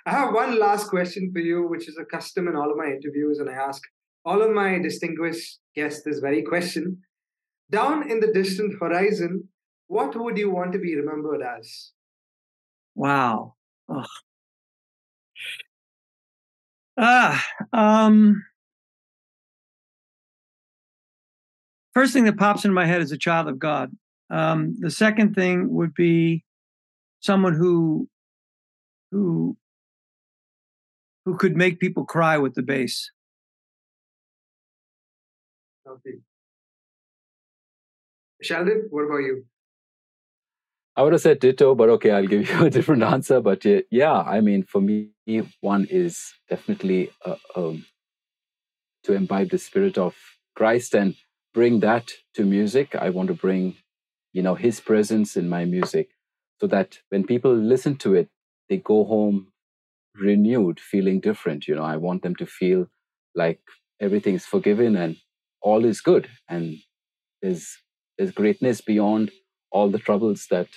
I 0.05 0.11
have 0.11 0.33
one 0.33 0.59
last 0.59 0.89
question 0.89 1.31
for 1.31 1.39
you, 1.39 1.67
which 1.67 1.87
is 1.87 1.97
a 1.97 2.05
custom 2.05 2.47
in 2.47 2.55
all 2.55 2.69
of 2.69 2.77
my 2.77 2.87
interviews, 2.87 3.39
and 3.39 3.49
I 3.49 3.53
ask 3.53 3.81
all 4.25 4.41
of 4.41 4.51
my 4.51 4.79
distinguished 4.79 5.59
guests 5.75 6.03
this 6.03 6.19
very 6.19 6.43
question. 6.43 6.97
Down 7.71 8.09
in 8.09 8.19
the 8.19 8.31
distant 8.33 8.73
horizon, 8.79 9.47
what 9.87 10.15
would 10.15 10.37
you 10.37 10.49
want 10.49 10.73
to 10.73 10.79
be 10.79 10.95
remembered 10.95 11.41
as? 11.41 11.91
Wow. 12.95 13.55
Ah, 16.95 17.43
um, 17.71 18.43
first 21.93 22.13
thing 22.13 22.25
that 22.25 22.37
pops 22.37 22.65
in 22.65 22.73
my 22.73 22.85
head 22.85 23.01
is 23.01 23.11
a 23.11 23.17
child 23.17 23.47
of 23.47 23.57
God. 23.57 23.91
Um, 24.29 24.75
the 24.79 24.91
second 24.91 25.33
thing 25.33 25.73
would 25.73 25.93
be 25.93 26.43
someone 27.19 27.55
who 27.55 28.07
who 29.11 29.57
who 31.25 31.37
could 31.37 31.55
make 31.55 31.79
people 31.79 32.05
cry 32.05 32.37
with 32.37 32.55
the 32.55 32.61
bass. 32.61 33.11
Okay. 35.87 36.17
Sheldon, 38.41 38.87
what 38.89 39.03
about 39.03 39.17
you? 39.17 39.45
I 40.95 41.01
would 41.01 41.13
have 41.13 41.21
said 41.21 41.39
ditto, 41.39 41.73
but 41.75 41.89
okay, 41.89 42.11
I'll 42.11 42.27
give 42.27 42.49
you 42.49 42.65
a 42.65 42.69
different 42.69 43.03
answer. 43.03 43.41
But 43.41 43.65
yeah, 43.91 44.13
I 44.13 44.41
mean, 44.41 44.63
for 44.63 44.81
me, 44.81 45.09
one 45.61 45.87
is 45.89 46.33
definitely 46.49 47.11
uh, 47.25 47.35
um, 47.55 47.85
to 49.03 49.13
imbibe 49.13 49.49
the 49.49 49.57
spirit 49.57 49.97
of 49.97 50.15
Christ 50.55 50.93
and 50.93 51.15
bring 51.53 51.79
that 51.79 52.11
to 52.35 52.45
music. 52.45 52.95
I 52.95 53.09
want 53.09 53.27
to 53.29 53.33
bring, 53.33 53.75
you 54.33 54.41
know, 54.41 54.55
His 54.55 54.79
presence 54.79 55.35
in 55.35 55.49
my 55.49 55.65
music, 55.65 56.09
so 56.59 56.67
that 56.67 56.99
when 57.09 57.25
people 57.25 57.55
listen 57.55 57.95
to 57.97 58.13
it, 58.13 58.29
they 58.69 58.77
go 58.77 59.03
home 59.03 59.52
renewed, 60.15 60.79
feeling 60.79 61.19
different. 61.19 61.67
You 61.67 61.75
know, 61.75 61.83
I 61.83 61.97
want 61.97 62.23
them 62.23 62.35
to 62.35 62.45
feel 62.45 62.87
like 63.35 63.59
everything 63.99 64.35
is 64.35 64.45
forgiven 64.45 64.95
and 64.95 65.17
all 65.61 65.85
is 65.85 66.01
good, 66.01 66.29
and 66.49 66.77
there's 67.41 67.77
there's 68.17 68.31
greatness 68.31 68.81
beyond 68.81 69.31
all 69.71 69.89
the 69.89 69.99
troubles 69.99 70.47
that 70.51 70.67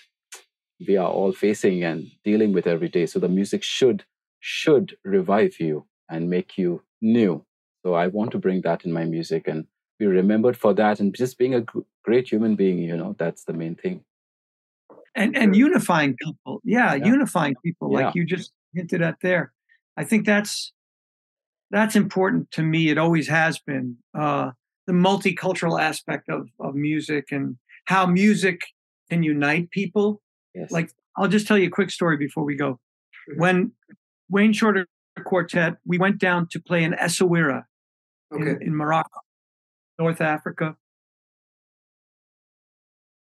we 0.86 0.96
are 0.96 1.08
all 1.08 1.32
facing 1.32 1.84
and 1.84 2.10
dealing 2.24 2.52
with 2.52 2.66
every 2.66 2.88
day. 2.88 3.06
So 3.06 3.18
the 3.18 3.28
music 3.28 3.62
should 3.62 4.04
should 4.40 4.96
revive 5.04 5.58
you 5.60 5.86
and 6.08 6.30
make 6.30 6.56
you 6.58 6.82
new. 7.00 7.44
So 7.84 7.94
I 7.94 8.08
want 8.08 8.30
to 8.32 8.38
bring 8.38 8.62
that 8.62 8.84
in 8.84 8.92
my 8.92 9.04
music 9.04 9.48
and 9.48 9.66
be 9.98 10.06
remembered 10.06 10.56
for 10.56 10.74
that 10.74 11.00
and 11.00 11.14
just 11.14 11.38
being 11.38 11.54
a 11.54 11.64
great 12.04 12.30
human 12.30 12.54
being. 12.56 12.78
You 12.78 12.96
know, 12.96 13.14
that's 13.18 13.44
the 13.44 13.52
main 13.52 13.74
thing. 13.74 14.04
And 15.14 15.36
and 15.36 15.56
unifying 15.56 16.14
people, 16.22 16.60
yeah, 16.62 16.94
yeah. 16.94 17.06
unifying 17.06 17.54
people, 17.64 17.90
yeah. 17.90 18.06
like 18.06 18.14
you 18.14 18.24
just 18.24 18.52
hinted 18.76 19.02
at 19.02 19.16
there. 19.22 19.52
I 19.96 20.04
think 20.04 20.26
that's 20.26 20.72
that's 21.70 21.96
important 21.96 22.50
to 22.52 22.62
me. 22.62 22.90
It 22.90 22.98
always 22.98 23.28
has 23.28 23.58
been. 23.58 23.96
Uh, 24.16 24.52
the 24.86 24.92
multicultural 24.92 25.80
aspect 25.80 26.28
of, 26.28 26.48
of 26.60 26.74
music 26.74 27.32
and 27.32 27.56
how 27.86 28.06
music 28.06 28.60
can 29.10 29.22
unite 29.22 29.70
people. 29.70 30.22
Yes. 30.54 30.70
Like, 30.70 30.90
I'll 31.16 31.28
just 31.28 31.46
tell 31.46 31.58
you 31.58 31.66
a 31.66 31.70
quick 31.70 31.90
story 31.90 32.16
before 32.16 32.44
we 32.44 32.54
go. 32.54 32.78
When 33.36 33.72
Wayne 34.30 34.52
Shorter 34.52 34.86
Quartet, 35.24 35.74
we 35.84 35.98
went 35.98 36.18
down 36.18 36.46
to 36.52 36.60
play 36.60 36.84
in 36.84 36.92
Essaouira 36.92 37.64
okay. 38.32 38.50
in, 38.50 38.62
in 38.62 38.76
Morocco, 38.76 39.20
North 39.98 40.20
Africa. 40.20 40.76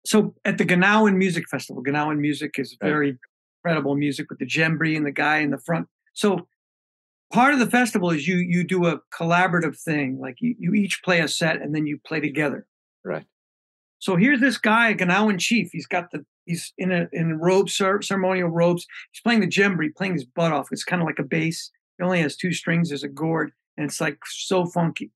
So 0.06 0.36
at 0.46 0.60
the 0.60 0.66
Gnawan 0.66 1.16
Music 1.16 1.50
Festival, 1.50 1.84
Gnawan 1.84 2.20
Music 2.20 2.60
is 2.60 2.78
very 2.80 3.18
incredible 3.66 3.96
music 3.96 4.30
with 4.30 4.38
the 4.38 4.46
djembe 4.46 4.96
and 4.96 5.06
the 5.06 5.12
guy 5.12 5.40
in 5.40 5.50
the 5.50 5.58
front. 5.58 5.88
So 6.14 6.48
part 7.34 7.54
of 7.54 7.60
the 7.60 7.66
festival 7.66 8.12
is 8.12 8.28
you 8.28 8.38
you 8.38 8.64
do 8.64 8.86
a 8.86 9.00
collaborative 9.14 9.80
thing 9.80 10.20
like 10.20 10.38
you, 10.40 10.56
you 10.60 10.74
each 10.74 11.02
play 11.04 11.20
a 11.20 11.28
set 11.28 11.62
and 11.62 11.74
then 11.74 11.88
you 11.88 12.00
play 12.06 12.20
together. 12.20 12.68
Right. 13.04 13.26
So 13.98 14.18
here's 14.18 14.40
this 14.40 14.58
guy 14.58 14.94
gnawan 14.94 15.40
chief. 15.40 15.70
He's 15.72 15.88
got 15.88 16.12
the 16.12 16.24
he's 16.46 16.74
in 16.78 16.92
a 16.92 17.08
in 17.12 17.40
robes 17.40 17.76
ceremonial 17.76 18.50
robes. 18.50 18.86
He's 19.12 19.22
playing 19.22 19.42
the 19.42 19.48
djembe 19.48 19.96
playing 19.96 20.14
his 20.14 20.26
butt 20.26 20.52
off. 20.52 20.68
It's 20.72 20.84
kind 20.84 21.02
of 21.02 21.08
like 21.08 21.20
a 21.20 21.24
bass. 21.24 21.72
He 21.98 22.04
only 22.04 22.22
has 22.22 22.36
two 22.36 22.54
strings. 22.54 22.90
There's 22.90 23.04
a 23.04 23.08
gourd 23.08 23.52
and 23.78 23.90
it's 23.90 24.00
like 24.00 24.20
so 24.28 24.68
funky. 24.68 25.12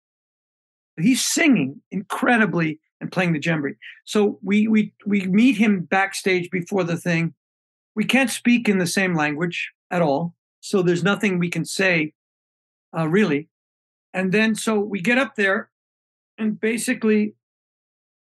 But 0.97 1.05
he's 1.05 1.25
singing 1.25 1.83
incredibly 1.91 2.81
and 3.01 3.13
playing 3.13 3.35
the 3.35 3.41
djembe 3.41 3.75
so 4.07 4.39
we 4.43 4.69
we 4.69 4.95
we 5.05 5.27
meet 5.27 5.57
him 5.57 5.81
backstage 5.81 6.49
before 6.51 6.85
the 6.85 6.97
thing 6.97 7.35
we 7.97 8.05
can't 8.05 8.31
speak 8.31 8.69
in 8.69 8.79
the 8.79 8.87
same 8.87 9.15
language 9.15 9.73
at 9.91 10.03
all 10.03 10.37
so 10.67 10.83
there's 10.83 11.05
nothing 11.05 11.39
we 11.39 11.49
can 11.49 11.65
say, 11.65 12.13
uh, 12.97 13.07
really. 13.07 13.49
And 14.13 14.33
then 14.33 14.57
so 14.57 14.81
we 14.81 15.01
get 15.01 15.17
up 15.17 15.37
there, 15.37 15.71
and 16.39 16.59
basically, 16.59 17.35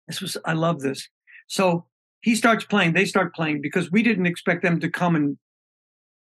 this 0.07 0.20
was 0.20 0.36
I 0.44 0.53
love 0.53 0.81
this. 0.81 1.09
So 1.48 1.86
he 2.20 2.36
starts 2.36 2.65
playing. 2.65 2.93
They 2.93 3.05
start 3.05 3.35
playing 3.35 3.62
because 3.62 3.90
we 3.90 4.05
didn't 4.05 4.27
expect 4.27 4.62
them 4.62 4.78
to 4.78 4.89
come 4.89 5.16
and 5.16 5.39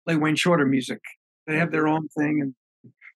play 0.06 0.16
Wayne 0.16 0.36
Shorter 0.36 0.68
music. 0.68 1.02
They 1.48 1.58
have 1.58 1.72
their 1.72 1.88
own 1.88 2.08
thing, 2.10 2.40
and 2.40 2.54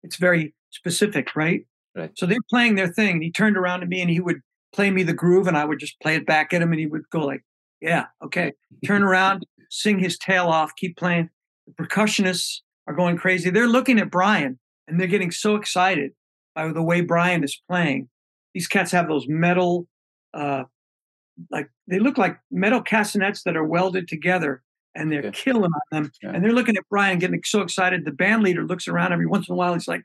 it's 0.01 0.15
very 0.15 0.55
specific, 0.71 1.35
right? 1.35 1.63
Right. 1.95 2.11
So 2.17 2.25
they're 2.25 2.39
playing 2.49 2.73
their 2.73 2.91
thing. 2.91 3.13
And 3.17 3.23
he 3.23 3.31
turned 3.31 3.55
around 3.55 3.81
to 3.81 3.85
me 3.85 4.01
and 4.01 4.09
he 4.09 4.19
would 4.19 4.41
play 4.73 4.89
me 4.89 5.03
the 5.03 5.13
groove, 5.13 5.45
and 5.45 5.55
I 5.55 5.65
would 5.65 5.79
just 5.79 5.99
play 6.01 6.15
it 6.15 6.25
back 6.25 6.53
at 6.53 6.63
him, 6.63 6.71
and 6.71 6.79
he 6.79 6.87
would 6.87 7.07
go 7.11 7.19
like, 7.19 7.43
"Yeah, 7.81 8.07
okay." 8.23 8.53
Turn 8.83 9.03
around, 9.03 9.45
sing 9.75 9.99
his 9.99 10.17
tail 10.17 10.47
off, 10.47 10.75
keep 10.75 10.97
playing. 10.97 11.29
The 11.67 11.73
percussionists 11.73 12.61
are 12.87 12.93
going 12.93 13.17
crazy. 13.17 13.49
They're 13.49 13.67
looking 13.67 13.99
at 13.99 14.09
Brian 14.09 14.59
and 14.87 14.99
they're 14.99 15.07
getting 15.07 15.31
so 15.31 15.55
excited 15.55 16.11
by 16.53 16.71
the 16.71 16.81
way 16.81 17.01
Brian 17.01 17.43
is 17.43 17.61
playing. 17.69 18.09
These 18.53 18.67
cats 18.67 18.91
have 18.91 19.07
those 19.07 19.27
metal, 19.27 19.87
uh, 20.33 20.63
like 21.51 21.69
they 21.87 21.99
look 21.99 22.17
like 22.17 22.39
metal 22.49 22.81
castanets 22.81 23.43
that 23.43 23.57
are 23.57 23.65
welded 23.65 24.07
together 24.07 24.63
and 24.95 25.11
they're 25.11 25.19
okay. 25.19 25.31
killing 25.31 25.63
on 25.63 25.81
them. 25.91 26.11
Yeah. 26.23 26.31
And 26.33 26.43
they're 26.43 26.53
looking 26.53 26.77
at 26.77 26.83
Brian 26.89 27.19
getting 27.19 27.41
so 27.43 27.61
excited. 27.61 28.05
The 28.05 28.11
band 28.11 28.43
leader 28.43 28.65
looks 28.65 28.87
around 28.87 29.11
every 29.11 29.25
once 29.25 29.49
in 29.49 29.53
a 29.53 29.55
while. 29.57 29.73
He's 29.73 29.89
like, 29.89 30.03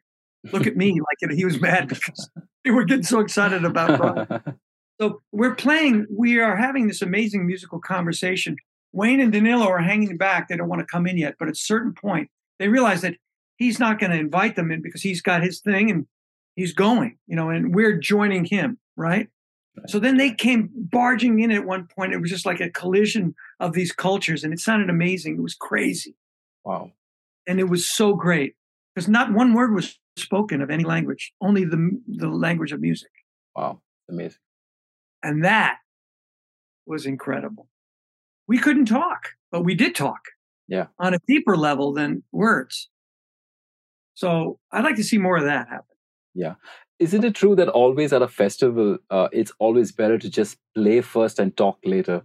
look 0.52 0.66
at 0.66 0.76
me. 0.76 1.00
like 1.22 1.32
he 1.32 1.44
was 1.44 1.60
mad 1.60 1.86
because 1.86 2.28
they 2.64 2.72
were 2.72 2.84
getting 2.84 3.04
so 3.04 3.20
excited 3.20 3.64
about 3.64 3.98
Brian. 3.98 4.42
so 5.00 5.22
we're 5.30 5.54
playing, 5.54 6.06
we 6.10 6.40
are 6.40 6.56
having 6.56 6.88
this 6.88 7.02
amazing 7.02 7.46
musical 7.46 7.78
conversation. 7.78 8.56
Wayne 8.92 9.20
and 9.20 9.32
Danilo 9.32 9.66
are 9.66 9.78
hanging 9.78 10.16
back. 10.16 10.48
They 10.48 10.56
don't 10.56 10.68
want 10.68 10.80
to 10.80 10.86
come 10.86 11.06
in 11.06 11.16
yet, 11.16 11.36
but 11.38 11.48
at 11.48 11.54
a 11.54 11.58
certain 11.58 11.92
point, 11.92 12.28
they 12.58 12.68
realize 12.68 13.02
that 13.02 13.16
he's 13.56 13.78
not 13.78 13.98
going 13.98 14.10
to 14.10 14.18
invite 14.18 14.56
them 14.56 14.70
in 14.70 14.82
because 14.82 15.02
he's 15.02 15.22
got 15.22 15.42
his 15.42 15.60
thing 15.60 15.90
and 15.90 16.06
he's 16.56 16.72
going, 16.72 17.18
you 17.26 17.36
know, 17.36 17.50
and 17.50 17.74
we're 17.74 17.96
joining 17.96 18.44
him, 18.44 18.78
right? 18.96 19.28
So 19.86 19.98
then 19.98 20.16
they 20.16 20.32
came 20.32 20.68
barging 20.74 21.40
in 21.40 21.52
at 21.52 21.64
one 21.64 21.86
point. 21.86 22.12
It 22.12 22.20
was 22.20 22.30
just 22.30 22.44
like 22.44 22.60
a 22.60 22.70
collision 22.70 23.34
of 23.60 23.72
these 23.72 23.92
cultures, 23.92 24.44
and 24.44 24.52
it 24.52 24.58
sounded 24.58 24.90
amazing. 24.90 25.36
It 25.36 25.42
was 25.42 25.54
crazy. 25.54 26.16
Wow. 26.64 26.90
And 27.46 27.58
it 27.60 27.68
was 27.68 27.88
so 27.88 28.14
great 28.14 28.56
because 28.94 29.08
not 29.08 29.32
one 29.32 29.54
word 29.54 29.72
was 29.72 29.98
spoken 30.16 30.60
of 30.60 30.70
any 30.70 30.84
language, 30.84 31.32
only 31.40 31.64
the, 31.64 31.98
the 32.08 32.28
language 32.28 32.72
of 32.72 32.80
music. 32.80 33.10
Wow. 33.56 33.80
Amazing. 34.10 34.40
And 35.22 35.44
that 35.44 35.78
was 36.84 37.06
incredible. 37.06 37.68
We 38.50 38.58
couldn't 38.58 38.86
talk, 38.86 39.28
but 39.52 39.62
we 39.62 39.76
did 39.76 39.94
talk. 39.94 40.22
Yeah. 40.66 40.86
On 40.98 41.14
a 41.14 41.20
deeper 41.28 41.56
level 41.56 41.92
than 41.92 42.24
words. 42.32 42.90
So 44.14 44.58
i'd 44.72 44.82
like 44.82 44.96
to 44.96 45.04
see 45.04 45.18
more 45.18 45.36
of 45.36 45.44
that 45.44 45.68
happen. 45.68 45.96
Yeah. 46.34 46.54
Isn't 46.98 47.24
it 47.24 47.36
true 47.36 47.54
that 47.54 47.68
always 47.68 48.12
at 48.12 48.22
a 48.22 48.28
festival 48.42 48.98
uh, 49.08 49.28
it's 49.32 49.52
always 49.60 49.92
better 49.92 50.18
to 50.18 50.28
just 50.28 50.58
play 50.74 51.00
first 51.00 51.38
and 51.38 51.56
talk 51.56 51.78
later 51.84 52.24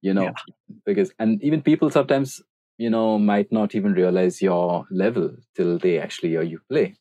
you 0.00 0.14
know? 0.14 0.24
Yeah. 0.24 0.76
because 0.86 1.12
and 1.18 1.42
even 1.42 1.60
people 1.60 1.90
sometimes 1.90 2.40
you 2.78 2.88
know 2.88 3.18
might 3.18 3.52
not 3.52 3.74
even 3.74 3.92
realize 3.92 4.40
your 4.40 4.86
level 4.90 5.30
till 5.56 5.78
they 5.78 5.98
actually 5.98 6.30
hear 6.30 6.42
you 6.54 6.60
play. 6.70 6.94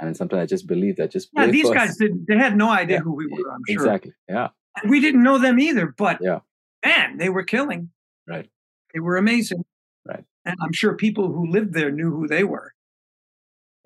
And 0.00 0.14
sometimes 0.14 0.42
i 0.42 0.46
just 0.54 0.66
believe 0.66 0.96
that 0.96 1.10
just 1.10 1.30
yeah 1.32 1.46
these 1.46 1.68
first. 1.68 1.80
guys 1.80 1.96
did 1.96 2.26
they 2.28 2.36
had 2.36 2.58
no 2.64 2.68
idea 2.68 2.98
yeah. 2.98 3.04
who 3.04 3.14
we 3.14 3.26
were 3.26 3.50
i'm 3.54 3.64
sure. 3.66 3.76
Exactly. 3.76 4.12
Yeah. 4.28 4.48
And 4.76 4.90
we 4.90 5.00
didn't 5.00 5.22
know 5.22 5.38
them 5.38 5.58
either 5.58 5.86
but 6.04 6.18
yeah. 6.20 6.40
man 6.84 7.16
they 7.16 7.30
were 7.30 7.48
killing 7.54 7.88
right 8.28 8.48
they 8.92 9.00
were 9.00 9.16
amazing 9.16 9.64
right 10.06 10.24
and 10.48 10.56
I'm 10.62 10.72
sure 10.72 10.94
people 10.94 11.30
who 11.30 11.46
lived 11.46 11.74
there 11.74 11.90
knew 11.90 12.10
who 12.10 12.26
they 12.26 12.42
were. 12.42 12.72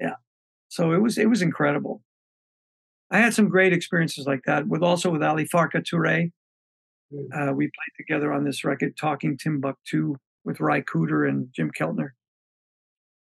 Yeah, 0.01 0.15
so 0.69 0.93
it 0.93 1.03
was 1.03 1.19
it 1.19 1.29
was 1.29 1.43
incredible. 1.43 2.03
I 3.11 3.19
had 3.19 3.35
some 3.35 3.49
great 3.49 3.73
experiences 3.73 4.27
like 4.27 4.43
that 4.47 4.69
with 4.69 4.83
also 4.83 5.11
with 5.11 5.23
Ali 5.23 5.47
Farka 5.47 5.83
Touré. 5.83 6.31
Mm. 7.13 7.51
Uh, 7.51 7.53
we 7.53 7.67
played 7.67 7.97
together 7.97 8.33
on 8.33 8.45
this 8.45 8.65
record, 8.65 8.97
Talking 8.97 9.37
Timbuktu, 9.37 10.17
with 10.45 10.61
Ry 10.61 10.81
Cooder 10.81 11.29
and 11.29 11.49
Jim 11.53 11.71
Keltner, 11.79 12.11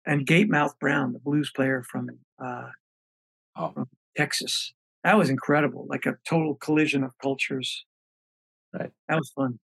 and 0.06 0.26
Gate 0.26 0.50
Mouth 0.50 0.80
Brown, 0.80 1.12
the 1.12 1.20
blues 1.20 1.52
player 1.54 1.84
from, 1.84 2.10
uh, 2.42 2.70
oh. 3.58 3.72
from 3.74 3.90
Texas. 4.16 4.74
That 5.04 5.18
was 5.18 5.30
incredible, 5.30 5.88
like 5.90 6.06
a 6.06 6.18
total 6.30 6.56
collision 6.56 7.04
of 7.04 7.18
cultures. 7.18 7.86
Right. 8.72 8.92
That 9.10 9.18
was 9.18 9.30
fun. 9.36 9.60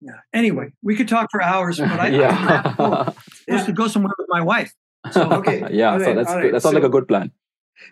Yeah. 0.00 0.12
Anyway, 0.32 0.72
we 0.82 0.94
could 0.96 1.08
talk 1.08 1.28
for 1.30 1.42
hours, 1.42 1.78
but 1.78 1.98
I, 1.98 2.08
yeah. 2.22 2.74
I, 2.78 3.12
is 3.48 3.64
to 3.66 3.72
go 3.72 3.88
somewhere 3.88 4.12
with 4.18 4.28
my 4.30 4.40
wife. 4.40 4.72
So 5.10 5.30
okay. 5.38 5.64
yeah. 5.70 5.96
Right, 5.96 6.04
so 6.04 6.14
that's 6.14 6.30
right. 6.30 6.52
that 6.52 6.62
sounds 6.62 6.74
so, 6.74 6.78
like 6.78 6.84
a 6.84 6.88
good 6.88 7.08
plan. 7.08 7.32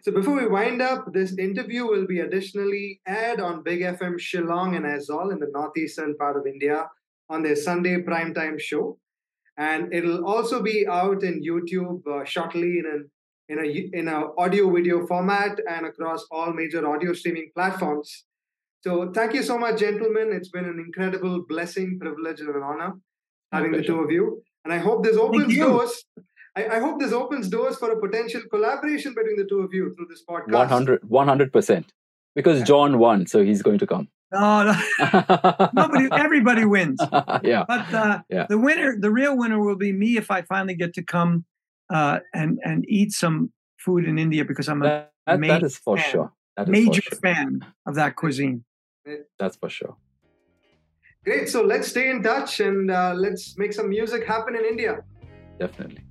So 0.03 0.13
before 0.13 0.35
we 0.35 0.47
wind 0.47 0.83
up, 0.83 1.13
this 1.13 1.37
interview 1.39 1.87
will 1.87 2.07
be 2.07 2.21
additionally 2.21 3.01
aired 3.07 3.41
on 3.41 3.63
Big 3.63 3.81
FM 3.81 4.15
Shillong 4.19 4.77
and 4.77 4.85
Aizawl 4.85 5.33
in 5.33 5.39
the 5.39 5.49
northeastern 5.53 6.17
part 6.17 6.37
of 6.37 6.47
India 6.47 6.89
on 7.29 7.43
their 7.43 7.57
Sunday 7.57 8.03
primetime 8.03 8.61
show, 8.61 8.99
and 9.57 9.93
it'll 9.93 10.25
also 10.25 10.63
be 10.63 10.87
out 10.89 11.23
in 11.23 11.43
YouTube 11.43 12.07
uh, 12.07 12.25
shortly 12.25 12.79
in 12.79 12.87
an 12.87 13.11
in 13.49 13.59
a 13.59 13.99
in 13.99 14.09
a 14.09 14.27
audio 14.39 14.71
video 14.71 15.07
format 15.07 15.59
and 15.69 15.87
across 15.87 16.27
all 16.31 16.53
major 16.53 16.87
audio 16.87 17.13
streaming 17.13 17.51
platforms. 17.55 18.25
So 18.87 19.11
thank 19.13 19.35
you 19.35 19.43
so 19.43 19.59
much, 19.59 19.81
gentlemen. 19.81 20.29
It's 20.33 20.49
been 20.49 20.65
an 20.65 20.79
incredible 20.79 21.45
blessing, 21.49 21.99
privilege, 21.99 22.39
and 22.39 22.51
an 22.51 22.63
honor 22.63 22.93
having 23.51 23.73
the 23.73 23.83
two 23.83 23.99
of 23.99 24.13
you. 24.13 24.41
And 24.65 24.73
I 24.73 24.79
hope 24.79 25.03
this 25.03 25.17
opens 25.17 25.57
doors. 25.57 26.05
I, 26.55 26.69
I, 26.77 26.79
hope 26.79 27.01
this 27.01 27.11
opens 27.13 27.49
doors 27.49 27.77
for 27.79 27.91
a 27.91 28.01
potential 28.01 28.43
collaboration 28.49 29.13
between 29.13 29.39
the 29.39 29.45
two 29.45 29.59
of 29.59 29.75
you 29.75 29.93
through 29.93 30.07
this 30.09 30.23
podcast. 30.25 31.03
100 31.03 31.53
percent. 31.53 31.93
Because 32.37 32.63
John 32.63 33.01
won, 33.01 33.27
so 33.27 33.43
he's 33.43 33.61
going 33.61 33.79
to 33.81 33.89
come. 33.89 34.09
No, 34.33 34.63
no. 34.63 35.69
nobody, 35.75 36.09
everybody 36.13 36.65
wins. 36.65 37.01
yeah. 37.43 37.65
But 37.67 37.93
uh, 37.93 38.21
yeah. 38.31 38.47
the 38.49 38.57
winner, 38.57 38.97
the 38.97 39.11
real 39.11 39.37
winner, 39.37 39.61
will 39.61 39.75
be 39.75 39.93
me 39.93 40.17
if 40.17 40.31
I 40.31 40.43
finally 40.43 40.77
get 40.77 40.95
to 40.95 41.03
come 41.03 41.45
uh, 41.93 42.21
and 42.33 42.61
and 42.63 42.85
eat 42.89 43.11
some 43.11 43.53
food 43.79 44.05
in 44.05 44.17
India 44.17 44.45
because 44.45 44.69
I'm 44.69 44.81
a 44.83 45.09
that, 45.27 45.41
that 45.41 45.65
is 45.65 45.77
for 45.77 45.97
fan, 45.97 46.11
sure. 46.13 46.33
That 46.57 46.69
is 46.69 46.73
major 46.73 47.03
sure. 47.03 47.19
fan 47.19 47.67
of 47.85 47.97
that 47.97 48.15
cuisine. 48.15 48.65
That's 49.39 49.57
for 49.57 49.69
sure. 49.69 49.97
Great. 51.25 51.49
So 51.49 51.63
let's 51.63 51.89
stay 51.89 52.11
in 52.11 52.23
touch 52.23 52.61
and 52.61 52.91
uh, 52.91 53.13
let's 53.17 53.59
make 53.59 53.73
some 53.73 53.89
music 53.89 54.27
happen 54.27 54.55
in 54.55 54.65
India. 54.65 54.99
Definitely. 55.59 56.03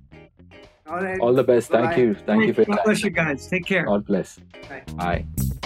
All 0.86 1.00
right. 1.00 1.18
All 1.20 1.34
the 1.34 1.42
best. 1.42 1.70
Thank 1.70 1.90
Bye-bye. 1.90 2.02
you. 2.02 2.14
Thank 2.14 2.46
you 2.46 2.54
for 2.54 2.64
God 2.64 2.80
bless 2.84 3.02
you 3.02 3.10
guys. 3.10 3.48
Take 3.48 3.64
care. 3.66 3.86
God 3.86 4.04
bless. 4.06 4.38
Bye. 4.68 4.84
Bye. 4.94 5.56